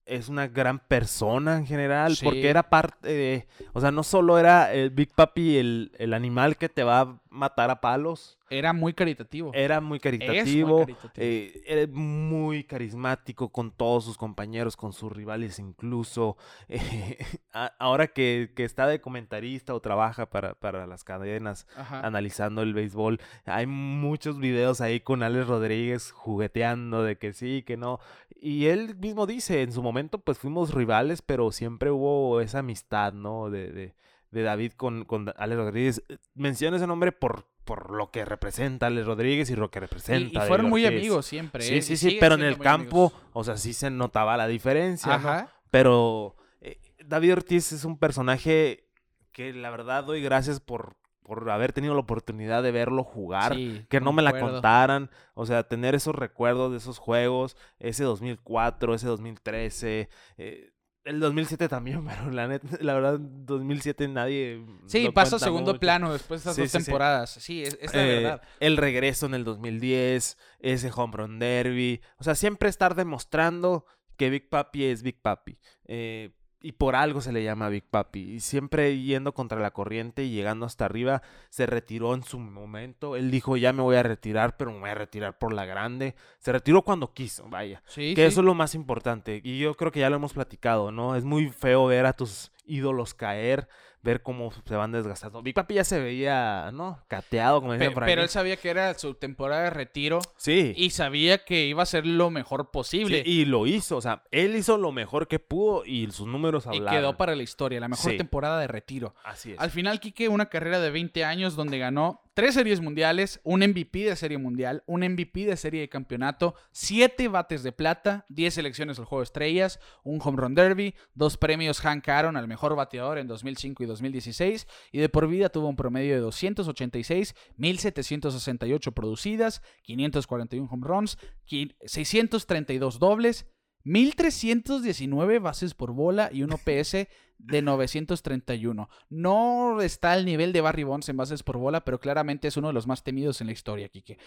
Es 0.04 0.28
una 0.28 0.48
gran 0.48 0.80
persona 0.80 1.56
en 1.56 1.66
general, 1.66 2.16
Sí. 2.16 2.24
porque 2.24 2.48
era 2.50 2.68
parte 2.68 3.08
de... 3.08 3.46
O 3.72 3.80
sea, 3.80 3.90
no 3.92 4.02
solo 4.02 4.38
era 4.38 4.72
el 4.72 4.90
Big 4.90 5.14
Papi 5.14 5.56
el, 5.58 5.92
el 5.98 6.12
animal 6.12 6.56
que 6.56 6.68
te 6.68 6.82
va 6.82 7.21
matar 7.32 7.70
a 7.70 7.80
palos, 7.80 8.38
Era 8.50 8.74
muy 8.74 8.92
caritativo. 8.92 9.50
era 9.54 9.80
muy 9.80 9.88
muy 9.92 10.00
caritativo, 10.00 10.80
caritativo. 10.80 11.12
eh, 11.16 11.62
era 11.66 11.90
muy 11.90 12.64
carismático 12.64 13.48
con 13.50 13.70
todos 13.72 14.04
sus 14.04 14.18
compañeros, 14.18 14.76
con 14.76 14.92
sus 14.92 15.10
rivales 15.10 15.58
incluso. 15.58 16.36
Eh, 16.68 17.18
a- 17.54 17.72
ahora 17.78 18.06
que, 18.08 18.52
que 18.54 18.64
está 18.64 18.86
de 18.86 19.00
comentarista 19.00 19.74
o 19.74 19.80
trabaja 19.80 20.28
para, 20.28 20.54
para 20.54 20.86
las 20.86 21.04
cadenas 21.04 21.66
Ajá. 21.76 22.00
analizando 22.06 22.62
el 22.62 22.74
béisbol, 22.74 23.18
hay 23.46 23.66
muchos 23.66 24.38
videos 24.38 24.80
ahí 24.80 25.00
con 25.00 25.22
Alex 25.22 25.46
Rodríguez 25.48 26.12
jugueteando 26.12 27.02
de 27.02 27.16
que 27.16 27.32
sí, 27.32 27.62
que 27.66 27.76
no. 27.76 27.98
Y 28.40 28.66
él 28.66 28.96
mismo 28.96 29.26
dice, 29.26 29.62
en 29.62 29.72
su 29.72 29.82
momento 29.82 30.18
pues 30.18 30.38
fuimos 30.38 30.74
rivales, 30.74 31.22
pero 31.22 31.50
siempre 31.52 31.90
hubo 31.90 32.40
esa 32.40 32.58
amistad, 32.58 33.12
¿no? 33.12 33.48
De, 33.50 33.70
de, 33.72 33.94
de 34.32 34.42
David 34.42 34.72
con, 34.72 35.04
con 35.04 35.32
Alex 35.36 35.58
Rodríguez. 35.58 36.02
Eh, 36.08 36.16
Menciono 36.34 36.76
ese 36.76 36.86
nombre 36.86 37.12
por, 37.12 37.46
por 37.64 37.92
lo 37.92 38.10
que 38.10 38.24
representa 38.24 38.86
Alex 38.86 39.06
Rodríguez 39.06 39.50
y 39.50 39.56
lo 39.56 39.70
que 39.70 39.80
representa. 39.80 40.44
y 40.44 40.48
fueron 40.48 40.68
muy 40.68 40.84
amigos 40.86 41.26
siempre. 41.26 41.62
Sí, 41.62 41.76
¿eh? 41.76 41.82
sí, 41.82 41.96
sí, 41.96 42.16
pero 42.18 42.34
en 42.34 42.42
el 42.42 42.58
campo, 42.58 43.12
amigos. 43.14 43.30
o 43.32 43.44
sea, 43.44 43.56
sí 43.56 43.72
se 43.72 43.90
notaba 43.90 44.36
la 44.36 44.48
diferencia, 44.48 45.18
¿no? 45.18 45.28
Ajá. 45.28 45.52
Pero 45.70 46.36
eh, 46.60 46.80
David 47.04 47.32
Ortiz 47.32 47.72
es 47.72 47.84
un 47.84 47.98
personaje 47.98 48.88
que 49.32 49.52
la 49.52 49.70
verdad 49.70 50.04
doy 50.04 50.22
gracias 50.22 50.60
por, 50.60 50.96
por 51.22 51.48
haber 51.50 51.72
tenido 51.72 51.94
la 51.94 52.00
oportunidad 52.00 52.62
de 52.62 52.72
verlo 52.72 53.04
jugar. 53.04 53.54
Sí, 53.54 53.84
que 53.88 54.00
no 54.00 54.12
me 54.12 54.22
la 54.22 54.38
contaran, 54.38 55.10
o 55.34 55.46
sea, 55.46 55.62
tener 55.62 55.94
esos 55.94 56.14
recuerdos 56.14 56.72
de 56.72 56.78
esos 56.78 56.98
juegos, 56.98 57.56
ese 57.78 58.04
2004, 58.04 58.94
ese 58.94 59.06
2013, 59.06 60.08
eh, 60.38 60.71
el 61.04 61.20
2007 61.20 61.68
también, 61.68 62.04
pero 62.06 62.30
la, 62.30 62.46
net- 62.48 62.80
la 62.80 62.94
verdad, 62.94 63.18
2007 63.20 64.08
nadie... 64.08 64.64
Sí, 64.86 65.04
lo 65.04 65.12
pasa 65.12 65.36
a 65.36 65.38
segundo 65.38 65.72
mucho. 65.72 65.80
plano 65.80 66.12
después 66.12 66.42
de 66.44 66.50
esas 66.50 66.56
Sí, 66.56 66.62
dos 66.62 66.70
sí, 66.70 66.78
sí. 66.78 66.84
temporadas. 66.84 67.30
Sí, 67.30 67.62
es, 67.62 67.78
es 67.80 67.94
la 67.94 68.02
Eh, 68.06 68.14
verdad. 68.22 68.42
El 68.60 68.76
regreso 68.76 69.26
en 69.26 69.34
el 69.34 69.44
2010, 69.44 70.38
ese 70.60 70.90
home 70.94 71.16
run 71.16 71.38
derby. 71.38 72.00
O 72.18 72.24
sea, 72.24 72.34
siempre 72.34 72.68
estar 72.68 72.94
demostrando 72.94 73.84
que 74.16 74.30
Big 74.30 74.48
Papi 74.48 74.84
es 74.84 75.02
Big 75.02 75.20
Papi. 75.20 75.58
Eh, 75.86 76.30
y 76.62 76.72
por 76.72 76.94
algo 76.96 77.20
se 77.20 77.32
le 77.32 77.42
llama 77.44 77.68
Big 77.68 77.84
Papi. 77.84 78.20
Y 78.34 78.40
siempre 78.40 78.98
yendo 79.00 79.32
contra 79.34 79.58
la 79.60 79.72
corriente 79.72 80.24
y 80.24 80.30
llegando 80.30 80.66
hasta 80.66 80.84
arriba, 80.84 81.22
se 81.50 81.66
retiró 81.66 82.14
en 82.14 82.22
su 82.22 82.38
momento. 82.38 83.16
Él 83.16 83.30
dijo, 83.30 83.56
ya 83.56 83.72
me 83.72 83.82
voy 83.82 83.96
a 83.96 84.02
retirar, 84.02 84.56
pero 84.56 84.72
me 84.72 84.78
voy 84.80 84.90
a 84.90 84.94
retirar 84.94 85.38
por 85.38 85.52
la 85.52 85.64
grande. 85.64 86.14
Se 86.38 86.52
retiró 86.52 86.82
cuando 86.82 87.12
quiso, 87.12 87.48
vaya. 87.48 87.82
Sí, 87.86 88.14
Que 88.14 88.22
sí. 88.22 88.28
eso 88.28 88.40
es 88.40 88.44
lo 88.46 88.54
más 88.54 88.74
importante. 88.74 89.40
Y 89.44 89.58
yo 89.58 89.74
creo 89.76 89.92
que 89.92 90.00
ya 90.00 90.10
lo 90.10 90.16
hemos 90.16 90.32
platicado, 90.32 90.92
¿no? 90.92 91.16
Es 91.16 91.24
muy 91.24 91.48
feo 91.50 91.86
ver 91.86 92.06
a 92.06 92.12
tus 92.12 92.52
ídolos 92.64 93.12
caer, 93.14 93.68
ver 94.02 94.22
cómo 94.22 94.50
se 94.66 94.74
van 94.74 94.90
desgastando. 94.92 95.42
Big 95.42 95.54
Papi 95.54 95.74
ya 95.74 95.84
se 95.84 96.00
veía, 96.00 96.70
¿no? 96.72 96.98
Cateado, 97.08 97.60
como 97.60 97.72
dicen 97.74 97.94
por 97.94 98.02
ahí. 98.04 98.10
pero 98.10 98.22
él 98.22 98.28
sabía 98.28 98.56
que 98.56 98.68
era 98.70 98.92
su 98.98 99.14
temporada 99.14 99.62
de 99.64 99.70
retiro 99.70 100.20
Sí. 100.36 100.74
y 100.76 100.90
sabía 100.90 101.44
que 101.44 101.66
iba 101.66 101.82
a 101.82 101.86
ser 101.86 102.04
lo 102.06 102.28
mejor 102.30 102.70
posible. 102.70 103.22
Sí, 103.24 103.30
y 103.30 103.44
lo 103.44 103.66
hizo, 103.66 103.96
o 103.96 104.00
sea, 104.00 104.24
él 104.30 104.56
hizo 104.56 104.76
lo 104.76 104.90
mejor 104.92 105.28
que 105.28 105.38
pudo 105.38 105.84
y 105.86 106.10
sus 106.10 106.26
números 106.26 106.64
y 106.66 106.76
hablaron. 106.78 107.00
quedó 107.00 107.16
para 107.16 107.36
la 107.36 107.42
historia, 107.44 107.78
la 107.80 107.88
mejor 107.88 108.10
Sí. 108.12 108.16
temporada 108.16 108.58
de 108.60 108.66
retiro. 108.66 109.14
Así 109.24 109.52
es. 109.52 109.60
Al 109.60 109.70
final, 109.70 110.00
Quique, 110.00 110.28
una 110.28 110.46
carrera 110.46 110.80
de 110.80 110.90
20 110.90 111.24
años 111.24 111.54
donde 111.54 111.78
ganó 111.78 112.20
tres 112.34 112.54
series 112.54 112.80
mundiales, 112.80 113.40
un 113.44 113.62
MVP 113.62 114.04
de 114.06 114.16
serie 114.16 114.38
mundial, 114.38 114.82
un 114.86 115.02
MVP 115.02 115.44
de 115.44 115.56
serie 115.56 115.82
de 115.82 115.88
campeonato, 115.90 116.54
siete 116.70 117.28
bates 117.28 117.62
de 117.62 117.72
plata, 117.72 118.24
10 118.30 118.54
selecciones 118.54 118.98
al 118.98 119.04
juego 119.04 119.20
de 119.20 119.24
estrellas, 119.24 119.78
un 120.02 120.18
home 120.24 120.38
run 120.38 120.54
derby, 120.54 120.94
dos 121.14 121.36
premios 121.36 121.80
Hank 121.82 122.08
Aaron 122.08 122.36
al 122.38 122.48
mejor 122.48 122.74
bateador 122.74 123.18
en 123.18 123.26
2005 123.28 123.82
y 123.82 123.86
2016, 123.92 124.66
y 124.92 124.98
de 124.98 125.08
por 125.08 125.28
vida 125.28 125.48
tuvo 125.48 125.68
un 125.68 125.76
promedio 125.76 126.14
de 126.14 126.20
286, 126.20 127.34
1768 127.56 128.92
producidas, 128.92 129.62
541 129.84 130.68
home 130.70 130.86
runs, 130.86 131.18
qui- 131.48 131.74
632 131.84 132.98
dobles, 132.98 133.46
1319 133.84 135.38
bases 135.38 135.74
por 135.74 135.92
bola 135.92 136.30
y 136.32 136.42
un 136.42 136.52
OPS 136.52 137.08
de 137.38 137.62
931. 137.62 138.88
No 139.08 139.80
está 139.80 140.12
al 140.12 140.24
nivel 140.24 140.52
de 140.52 140.60
Barry 140.60 140.84
Bonds 140.84 141.08
en 141.08 141.16
bases 141.16 141.42
por 141.42 141.58
bola, 141.58 141.84
pero 141.84 141.98
claramente 141.98 142.48
es 142.48 142.56
uno 142.56 142.68
de 142.68 142.74
los 142.74 142.86
más 142.86 143.02
temidos 143.02 143.40
en 143.40 143.48
la 143.48 143.52
historia, 143.52 143.88
Kike. 143.88 144.18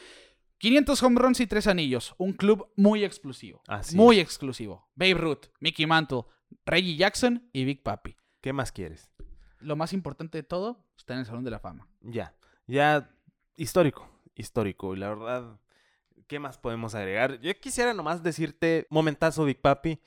500 0.58 1.04
home 1.04 1.20
runs 1.22 1.40
y 1.40 1.48
3 1.48 1.68
anillos. 1.68 2.16
Un 2.18 2.34
club 2.34 2.72
muy 2.76 3.04
exclusivo. 3.04 3.62
Así 3.68 3.96
muy 3.96 4.20
exclusivo. 4.20 4.90
Babe 4.96 5.14
Ruth, 5.16 5.46
Mickey 5.60 5.86
Mantle, 5.86 6.24
Reggie 6.66 6.96
Jackson 6.98 7.50
y 7.54 7.66
Big 7.66 7.84
Papi. 7.84 8.16
¿Qué 8.42 8.54
más 8.54 8.72
quieres? 8.72 9.12
Lo 9.66 9.76
más 9.76 9.94
importante 9.94 10.38
de 10.38 10.44
todo 10.44 10.86
está 10.96 11.14
en 11.14 11.22
el 11.22 11.26
Salón 11.26 11.44
de 11.44 11.50
la 11.50 11.60
Fama. 11.60 11.88
Ya, 12.02 12.36
ya, 12.68 13.10
histórico, 13.58 14.08
histórico. 14.36 14.96
Y 14.96 15.00
la 15.00 15.10
verdad, 15.10 15.60
¿qué 16.28 16.38
más 16.38 16.60
podemos 16.60 16.94
agregar? 16.94 17.40
Yo 17.42 17.52
quisiera 17.60 17.96
nomás 17.96 18.22
decirte, 18.22 18.86
momentazo 18.92 19.44
Big 19.44 19.60
Papi, 19.60 20.00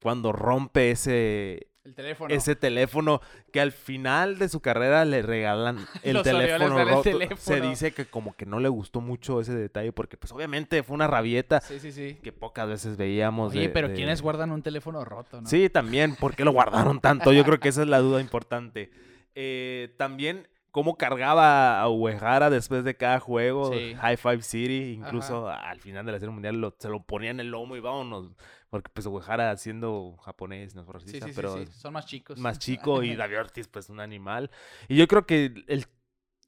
cuando 0.00 0.32
rompe 0.32 0.90
ese, 0.90 1.68
El 1.86 1.94
teléfono. 1.94 2.34
ese 2.34 2.56
teléfono 2.56 3.20
que 3.52 3.60
al 3.60 3.72
final 3.72 4.38
de 4.38 4.48
su 4.48 4.60
carrera 4.60 5.04
le 5.04 5.22
regalan 5.22 5.78
el 6.02 6.20
teléfono 6.22 6.80
el 6.80 6.88
roto. 6.88 7.18
Se 7.38 7.60
dice 7.60 7.92
que 7.92 8.04
como 8.06 8.34
que 8.34 8.44
no 8.44 8.60
le 8.60 8.68
gustó 8.68 9.00
mucho 9.00 9.40
ese 9.40 9.54
detalle 9.54 9.92
porque 9.92 10.16
pues 10.16 10.32
obviamente 10.32 10.82
fue 10.82 10.94
una 10.94 11.06
rabieta 11.06 11.60
Sí, 11.60 11.78
sí, 11.80 11.92
sí. 11.92 12.18
que 12.22 12.32
pocas 12.32 12.68
veces 12.68 12.96
veíamos. 12.96 13.52
Oye, 13.52 13.62
de- 13.62 13.68
pero 13.70 13.88
de- 13.88 13.94
¿quiénes 13.94 14.20
guardan 14.20 14.50
un 14.50 14.62
teléfono 14.62 15.04
roto, 15.04 15.40
no? 15.40 15.48
Sí, 15.48 15.70
también, 15.70 16.16
¿por 16.16 16.34
qué 16.34 16.44
lo 16.44 16.52
guardaron 16.52 17.00
tanto? 17.00 17.32
Yo 17.32 17.44
creo 17.44 17.60
que 17.60 17.68
esa 17.68 17.82
es 17.82 17.88
la 17.88 18.00
duda 18.00 18.20
importante. 18.20 18.90
Eh, 19.36 19.94
también, 19.96 20.48
cómo 20.72 20.96
cargaba 20.96 21.80
a 21.80 21.88
Uehara 21.88 22.50
después 22.50 22.84
de 22.84 22.96
cada 22.96 23.20
juego, 23.20 23.72
Sí. 23.72 23.94
High 23.94 24.16
Five 24.16 24.42
City, 24.42 24.92
incluso 24.98 25.48
al 25.48 25.80
final 25.80 26.04
de 26.04 26.12
la 26.12 26.18
serie 26.18 26.32
mundial 26.32 26.60
lo- 26.60 26.74
se 26.78 26.88
lo 26.88 27.02
ponía 27.02 27.30
en 27.30 27.40
el 27.40 27.50
lomo 27.50 27.76
y 27.76 27.80
vámonos, 27.80 28.30
porque 28.70 28.90
pues 28.92 29.06
Uehara 29.06 29.56
siendo 29.56 30.16
japonés, 30.22 30.74
no 30.74 30.82
es 30.82 30.88
racista, 30.88 31.26
sí, 31.26 31.32
sí, 31.32 31.36
pero 31.36 31.64
sí. 31.64 31.72
Son 31.72 31.92
más 31.92 32.06
chicos. 32.06 32.38
más 32.38 32.58
chico 32.60 33.02
y 33.02 33.14
David 33.16 33.38
Ortiz 33.40 33.68
pues 33.68 33.88
un 33.88 34.00
animal. 34.00 34.50
Y 34.88 34.96
yo 34.96 35.06
creo 35.08 35.26
que 35.26 35.52
el 35.68 35.86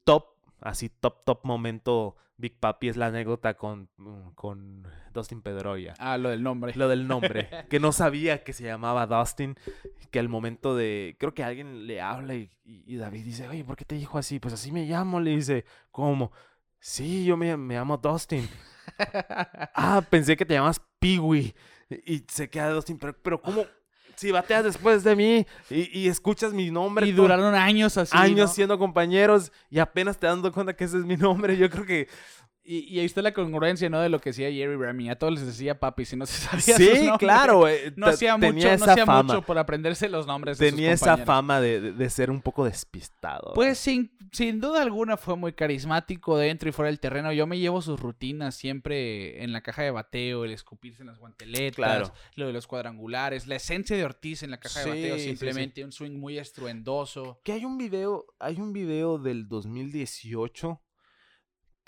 top, 0.03 0.25
así 0.61 0.89
top, 0.89 1.23
top 1.25 1.39
momento 1.43 2.15
Big 2.37 2.57
Papi 2.57 2.87
es 2.89 2.95
la 2.97 3.07
anécdota 3.07 3.55
con, 3.55 3.89
con 4.35 4.87
Dustin 5.13 5.41
Pedroia. 5.41 5.93
Ah, 5.99 6.17
lo 6.17 6.29
del 6.29 6.41
nombre. 6.41 6.73
Lo 6.75 6.87
del 6.87 7.05
nombre, 7.07 7.49
que 7.69 7.79
no 7.81 7.91
sabía 7.91 8.43
que 8.45 8.53
se 8.53 8.63
llamaba 8.63 9.07
Dustin, 9.07 9.55
que 10.09 10.19
al 10.19 10.29
momento 10.29 10.73
de, 10.75 11.17
creo 11.19 11.33
que 11.33 11.43
alguien 11.43 11.85
le 11.85 11.99
habla 12.01 12.35
y, 12.35 12.49
y- 12.63 12.83
y 12.93 12.95
David 12.95 13.25
dice, 13.25 13.47
oye, 13.49 13.65
¿por 13.65 13.75
qué 13.75 13.83
te 13.83 13.95
dijo 13.95 14.17
así? 14.17 14.39
Pues 14.39 14.53
así 14.53 14.71
me 14.71 14.85
llamo, 14.85 15.19
le 15.19 15.31
dice, 15.35 15.65
¿cómo? 15.91 16.31
Sí, 16.79 17.25
yo 17.25 17.35
me, 17.35 17.57
me 17.57 17.75
llamo 17.75 17.97
Dustin. 17.97 18.47
ah, 19.75 20.01
pensé 20.09 20.37
que 20.37 20.45
te 20.45 20.53
llamas 20.53 20.81
Peewee. 20.99 21.53
Y 21.89 22.23
se 22.27 22.49
queda 22.49 22.69
Dustin, 22.69 22.97
pero, 22.99 23.15
pero 23.21 23.41
¿cómo? 23.41 23.65
Si 24.15 24.31
bateas 24.31 24.65
después 24.65 25.03
de 25.05 25.15
mí 25.15 25.47
y, 25.69 25.99
y 26.01 26.07
escuchas 26.09 26.51
mi 26.53 26.69
nombre. 26.71 27.07
y 27.07 27.11
todo- 27.13 27.21
duraron 27.23 27.55
años 27.55 27.97
así. 27.97 28.11
años 28.17 28.49
¿no? 28.49 28.53
siendo 28.53 28.77
compañeros 28.77 29.51
y 29.69 29.79
apenas 29.79 30.17
te 30.19 30.27
dando 30.27 30.51
cuenta 30.51 30.75
que 30.75 30.83
ese 30.83 30.97
es 30.97 31.05
mi 31.05 31.15
nombre. 31.17 31.55
Yo 31.57 31.69
creo 31.69 31.85
que 31.85 32.07
Y, 32.71 32.81
y 32.87 32.99
ahí 32.99 33.05
está 33.07 33.23
la 33.23 33.33
congruencia, 33.33 33.89
¿no? 33.89 33.99
De 33.99 34.09
lo 34.09 34.19
que 34.19 34.29
decía 34.29 34.51
Jerry 34.51 34.75
Remy. 34.75 35.09
A 35.09 35.17
todos 35.17 35.33
les 35.33 35.43
decía 35.43 35.79
papi 35.79 36.05
si 36.05 36.15
no 36.15 36.27
se 36.27 36.33
sabía 36.39 36.61
sus 36.61 36.75
sí, 36.75 36.85
nombres. 37.07 37.17
claro. 37.17 37.67
eh, 37.67 37.91
No 37.95 38.05
hacía 38.05 38.37
mucho, 38.37 38.77
no 38.77 38.85
hacía 38.85 39.05
mucho 39.07 39.41
por 39.41 39.57
aprenderse 39.57 40.07
los 40.07 40.27
nombres 40.27 40.59
de 40.59 40.69
Tenía 40.69 40.91
sus 40.95 41.01
esa 41.07 41.17
fama 41.17 41.59
de, 41.61 41.93
de- 41.93 42.09
ser 42.11 42.29
un 42.29 42.43
poco 42.43 42.65
despistado. 42.65 43.53
Pues 43.55 43.79
sin, 43.79 44.11
sin 44.31 44.59
duda 44.61 44.83
alguna 44.83 45.17
fue 45.17 45.35
muy 45.35 45.53
carismático 45.53 46.37
dentro 46.37 46.69
y 46.69 46.71
fuera 46.71 46.89
del 46.91 46.99
terreno. 46.99 47.33
Yo 47.33 47.47
me 47.47 47.57
llevo 47.57 47.81
sus 47.81 47.99
rutinas 47.99 48.53
siempre 48.53 49.43
en 49.43 49.51
la 49.51 49.61
caja 49.61 49.81
de 49.81 49.89
bateo, 49.89 50.45
el 50.45 50.51
escupirse 50.51 51.01
en 51.01 51.07
las 51.07 51.17
guanteletas, 51.17 51.75
Claro. 51.75 52.13
lo 52.35 52.45
de 52.45 52.53
los 52.53 52.67
cuadrangulares, 52.67 53.47
la 53.47 53.55
esencia 53.55 53.97
de 53.97 54.05
Ortiz 54.05 54.43
en 54.43 54.51
la 54.51 54.59
caja 54.59 54.81
de 54.81 54.89
bateo, 54.89 55.15
Sí, 55.15 55.21
sí, 55.21 55.29
sí. 55.29 55.29
simplemente 55.37 55.83
un 55.83 55.91
swing 55.91 56.19
muy 56.19 56.37
estruendoso. 56.37 57.39
que 57.43 57.53
hay 57.53 57.65
un 57.65 57.79
video, 57.79 58.27
hay 58.37 58.57
un 58.59 58.73
video 58.73 59.17
del 59.17 59.47
2018 59.47 60.79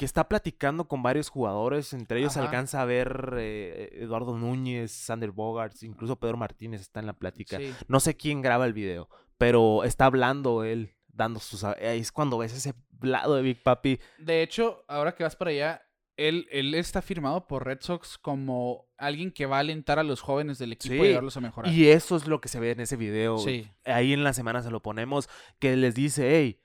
que 0.01 0.05
está 0.05 0.27
platicando 0.27 0.87
con 0.87 1.03
varios 1.03 1.29
jugadores, 1.29 1.93
entre 1.93 2.17
ellos 2.17 2.35
Ajá. 2.35 2.47
alcanza 2.47 2.81
a 2.81 2.85
ver 2.85 3.35
eh, 3.37 3.99
Eduardo 4.01 4.35
Núñez, 4.35 4.91
Sander 4.91 5.29
Bogarts, 5.29 5.83
incluso 5.83 6.15
Pedro 6.15 6.37
Martínez 6.37 6.81
está 6.81 7.01
en 7.01 7.05
la 7.05 7.13
plática. 7.13 7.59
Sí. 7.59 7.71
No 7.87 7.99
sé 7.99 8.17
quién 8.17 8.41
graba 8.41 8.65
el 8.65 8.73
video, 8.73 9.09
pero 9.37 9.83
está 9.83 10.05
hablando 10.05 10.63
él, 10.63 10.95
dando 11.07 11.39
sus... 11.39 11.63
Ahí 11.63 11.99
es 11.99 12.11
cuando 12.11 12.39
ves 12.39 12.51
ese 12.51 12.73
lado 12.99 13.35
de 13.35 13.43
Big 13.43 13.61
Papi. 13.61 13.99
De 14.17 14.41
hecho, 14.41 14.83
ahora 14.87 15.13
que 15.13 15.23
vas 15.23 15.35
para 15.35 15.51
allá, 15.51 15.83
él, 16.17 16.47
él 16.49 16.73
está 16.73 17.03
firmado 17.03 17.45
por 17.45 17.63
Red 17.63 17.81
Sox 17.81 18.17
como 18.17 18.89
alguien 18.97 19.29
que 19.29 19.45
va 19.45 19.57
a 19.57 19.59
alentar 19.59 19.99
a 19.99 20.03
los 20.03 20.21
jóvenes 20.21 20.57
del 20.57 20.71
equipo 20.71 20.95
Sí, 20.95 20.99
y 20.99 21.05
ayudarlos 21.09 21.37
a 21.37 21.41
mejorar. 21.41 21.71
Y 21.71 21.89
eso 21.89 22.15
es 22.15 22.25
lo 22.25 22.41
que 22.41 22.49
se 22.49 22.59
ve 22.59 22.71
en 22.71 22.79
ese 22.79 22.95
video. 22.95 23.37
Sí. 23.37 23.69
Ahí 23.85 24.13
en 24.13 24.23
la 24.23 24.33
semana 24.33 24.63
se 24.63 24.71
lo 24.71 24.81
ponemos, 24.81 25.29
que 25.59 25.77
les 25.77 25.93
dice, 25.93 26.27
hey, 26.35 26.59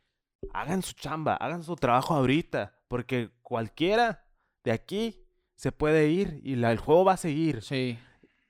hagan 0.55 0.81
su 0.81 0.95
chamba, 0.95 1.35
hagan 1.37 1.63
su 1.63 1.77
trabajo 1.77 2.15
ahorita, 2.15 2.76
porque 2.89 3.31
cualquiera 3.43 4.25
de 4.65 4.73
aquí 4.73 5.23
se 5.55 5.73
puede 5.73 6.09
ir 6.09 6.41
y 6.43 6.57
la- 6.57 6.73
el 6.73 6.79
juego 6.79 7.05
va 7.05 7.13
a 7.15 7.17
seguir. 7.19 7.63
Sí. 7.63 7.99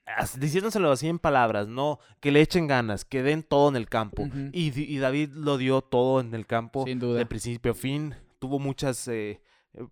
as- 0.08 0.38
diciéndoselo 0.38 0.92
así 0.92 1.08
en 1.08 1.18
palabras, 1.18 1.66
no, 1.66 1.98
que 2.20 2.30
le 2.30 2.40
echen 2.40 2.68
ganas, 2.68 3.04
que 3.04 3.24
den 3.24 3.42
todo 3.42 3.68
en 3.68 3.74
el 3.74 3.88
campo. 3.88 4.28
Y 4.52 4.98
David 4.98 5.30
lo 5.32 5.58
dio 5.58 5.82
todo 5.82 6.20
en 6.20 6.32
el 6.32 6.46
campo, 6.46 6.84
Sin 6.86 7.00
duda. 7.00 7.18
de 7.18 7.26
principio 7.26 7.72
a 7.72 7.74
fin. 7.74 8.14
Tuvo 8.38 8.60
muchas, 8.60 9.08
eh, 9.08 9.42
eh, 9.74 9.84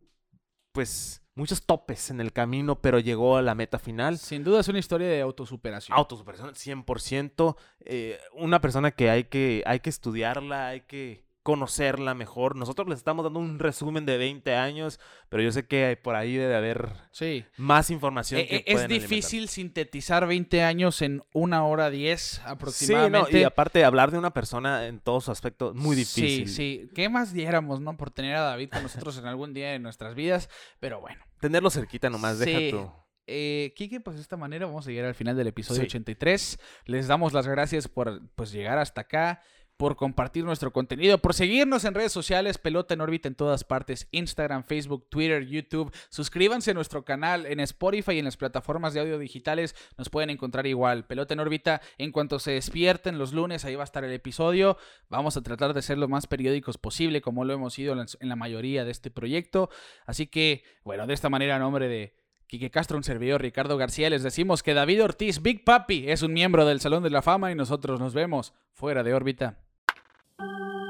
pues, 0.71 1.21
muchos 1.35 1.67
topes 1.67 2.11
en 2.11 2.21
el 2.21 2.33
camino, 2.33 2.81
pero 2.81 3.01
llegó 3.01 3.37
a 3.37 3.43
la 3.43 3.57
meta 3.57 3.81
final. 3.81 4.19
Sin 4.19 4.45
duda 4.45 4.61
es 4.61 4.69
una 4.69 4.79
historia 4.79 5.09
de 5.09 5.21
autosuperación. 5.21 5.99
Autosuperación, 5.99 6.55
100%. 6.55 7.57
eh, 7.81 8.19
una 8.35 8.61
persona 8.61 8.93
que 8.93 9.11
hay, 9.11 9.25
que 9.25 9.65
hay 9.67 9.81
que 9.81 9.91
estudiarla, 9.91 10.69
hay 10.69 10.83
que 10.83 11.25
conocerla 11.45 12.15
mejor. 12.15 12.57
Nosotros 12.57 12.89
les 12.89 12.99
estamos 12.99 13.23
dando 13.23 13.39
un 13.39 13.59
resumen 13.59 14.07
de 14.07 14.17
20 14.17 14.55
años, 14.57 14.99
pero 15.29 15.43
yo 15.43 15.53
sé 15.53 15.67
que 15.67 15.97
por 16.03 16.17
ahí 16.17 16.35
debe 16.35 16.57
haber 16.57 16.89
sí. 17.13 17.45
más 17.59 17.91
información. 17.91 18.41
Eh, 18.41 18.47
que 18.49 18.57
eh, 18.57 18.65
es 18.67 18.73
pueden 18.73 18.87
alimentar. 18.91 19.11
difícil 19.11 19.49
sintetizar 19.49 20.27
20 20.27 20.63
años 20.63 21.03
en 21.03 21.23
una 21.35 21.65
hora 21.67 21.91
10 21.91 22.21
Sí, 22.23 22.41
no, 22.45 22.51
aproximadamente. 22.51 23.39
y 23.39 23.45
aparte 23.45 23.85
hablar 23.85 24.11
de 24.11 24.17
una 24.19 24.33
persona 24.33 24.87
en 24.87 25.01
todos 25.01 25.25
sus 25.25 25.33
aspectos, 25.33 25.75
muy 25.75 25.95
difícil. 25.95 26.49
Sí, 26.49 26.55
sí. 26.55 26.91
¿Qué 26.95 27.11
más 27.11 27.35
diéramos, 27.35 27.81
no? 27.81 27.97
Por 27.99 28.11
tener 28.11 28.35
a 28.37 28.41
David 28.41 28.71
con 28.71 28.83
nosotros 28.83 29.19
en 29.19 29.27
algún 29.27 29.53
día 29.53 29.71
de 29.71 29.79
nuestras 29.79 30.15
vidas. 30.15 30.49
Pero 30.81 31.03
bueno. 31.03 31.23
Tenerlo 31.41 31.69
cerquita 31.69 32.09
nomás, 32.09 32.39
Sí. 32.39 32.47
deja 32.47 32.71
tú. 32.79 32.91
Eh, 33.27 33.73
Kike, 33.77 34.01
pues 34.01 34.17
de 34.17 34.23
esta 34.23 34.37
manera 34.37 34.67
vamos 34.67 34.87
a 34.87 34.91
llegar 34.91 35.07
al 35.07 35.15
final 35.15 35.37
del 35.37 35.47
episodio 35.47 35.81
Sí. 35.83 35.87
83. 35.87 36.59
Les 36.87 37.07
damos 37.07 37.33
las 37.33 37.47
gracias 37.47 37.89
por 37.89 38.21
pues, 38.35 38.51
llegar 38.53 38.79
hasta 38.79 39.03
acá, 39.03 39.43
por 39.77 39.97
compartir 39.97 40.45
nuestro 40.45 40.73
contenido, 40.73 41.19
por 41.19 41.35
seguirnos 41.35 41.85
en 41.85 41.95
redes 41.95 42.13
sociales, 42.13 42.59
Pelota 42.59 42.95
en 42.95 43.01
órbita 43.01 43.27
en 43.29 43.35
todas 43.35 43.65
partes, 43.65 44.07
Instagram, 44.13 44.63
Facebook, 44.65 45.09
Twitter, 45.11 45.47
YouTube. 45.47 45.93
Suscríbanse 46.11 46.71
a 46.71 46.75
nuestro 46.75 47.05
canal 47.05 47.45
en 47.47 47.59
Spotify 47.61 48.13
y 48.13 48.19
en 48.21 48.25
las 48.25 48.37
plataformas 48.37 48.95
de 48.95 49.01
audio 49.01 49.19
digitales. 49.19 49.75
Nos 49.99 50.11
pueden 50.11 50.31
encontrar 50.31 50.67
igual. 50.69 51.07
Pelota 51.07 51.35
en 51.35 51.41
órbita, 51.41 51.81
en 51.99 52.13
cuanto 52.13 52.39
se 52.39 52.53
despierten 52.53 53.19
los 53.19 53.33
lunes, 53.33 53.65
ahí 53.65 53.75
va 53.75 53.83
a 53.83 53.85
estar 53.85 54.05
el 54.05 54.13
episodio. 54.13 54.77
Vamos 55.09 55.37
a 55.37 55.43
tratar 55.43 55.75
de 55.75 55.83
ser 55.83 55.99
lo 55.99 56.07
más 56.09 56.27
periódicos 56.29 56.79
posible, 56.79 57.21
como 57.21 57.45
lo 57.45 57.53
hemos 57.55 57.75
sido 57.75 57.95
en 57.95 58.29
la- 58.29 58.37
mayoría 58.37 58.85
de 58.85 58.91
este 58.91 59.11
proyecto. 59.11 59.71
Así 60.07 60.27
que, 60.27 60.63
bueno, 60.85 61.07
de 61.07 61.15
esta 61.15 61.31
manera, 61.31 61.57
a 61.57 61.59
nombre 61.59 61.89
de 61.89 62.15
Quique 62.47 62.71
Castro, 62.71 62.97
un 62.97 63.05
servidor 63.05 63.41
Ricardo 63.43 63.77
García, 63.77 64.11
les 64.11 64.23
decimos 64.23 64.63
que 64.63 64.75
David 64.75 65.03
Ortiz, 65.03 65.41
Big 65.41 65.65
Papi, 65.65 66.11
es 66.11 66.23
un 66.23 66.33
miembro 66.33 66.67
del 66.67 66.81
Salón 66.81 67.03
de 67.03 67.11
la 67.11 67.23
Fama 67.23 67.51
y 67.51 67.55
nosotros 67.55 67.99
nos 68.01 68.13
vemos 68.13 68.53
fuera 68.73 69.03
de 69.03 69.15
órbita. 69.15 69.64
Thank 70.39 70.51
you. 70.51 70.84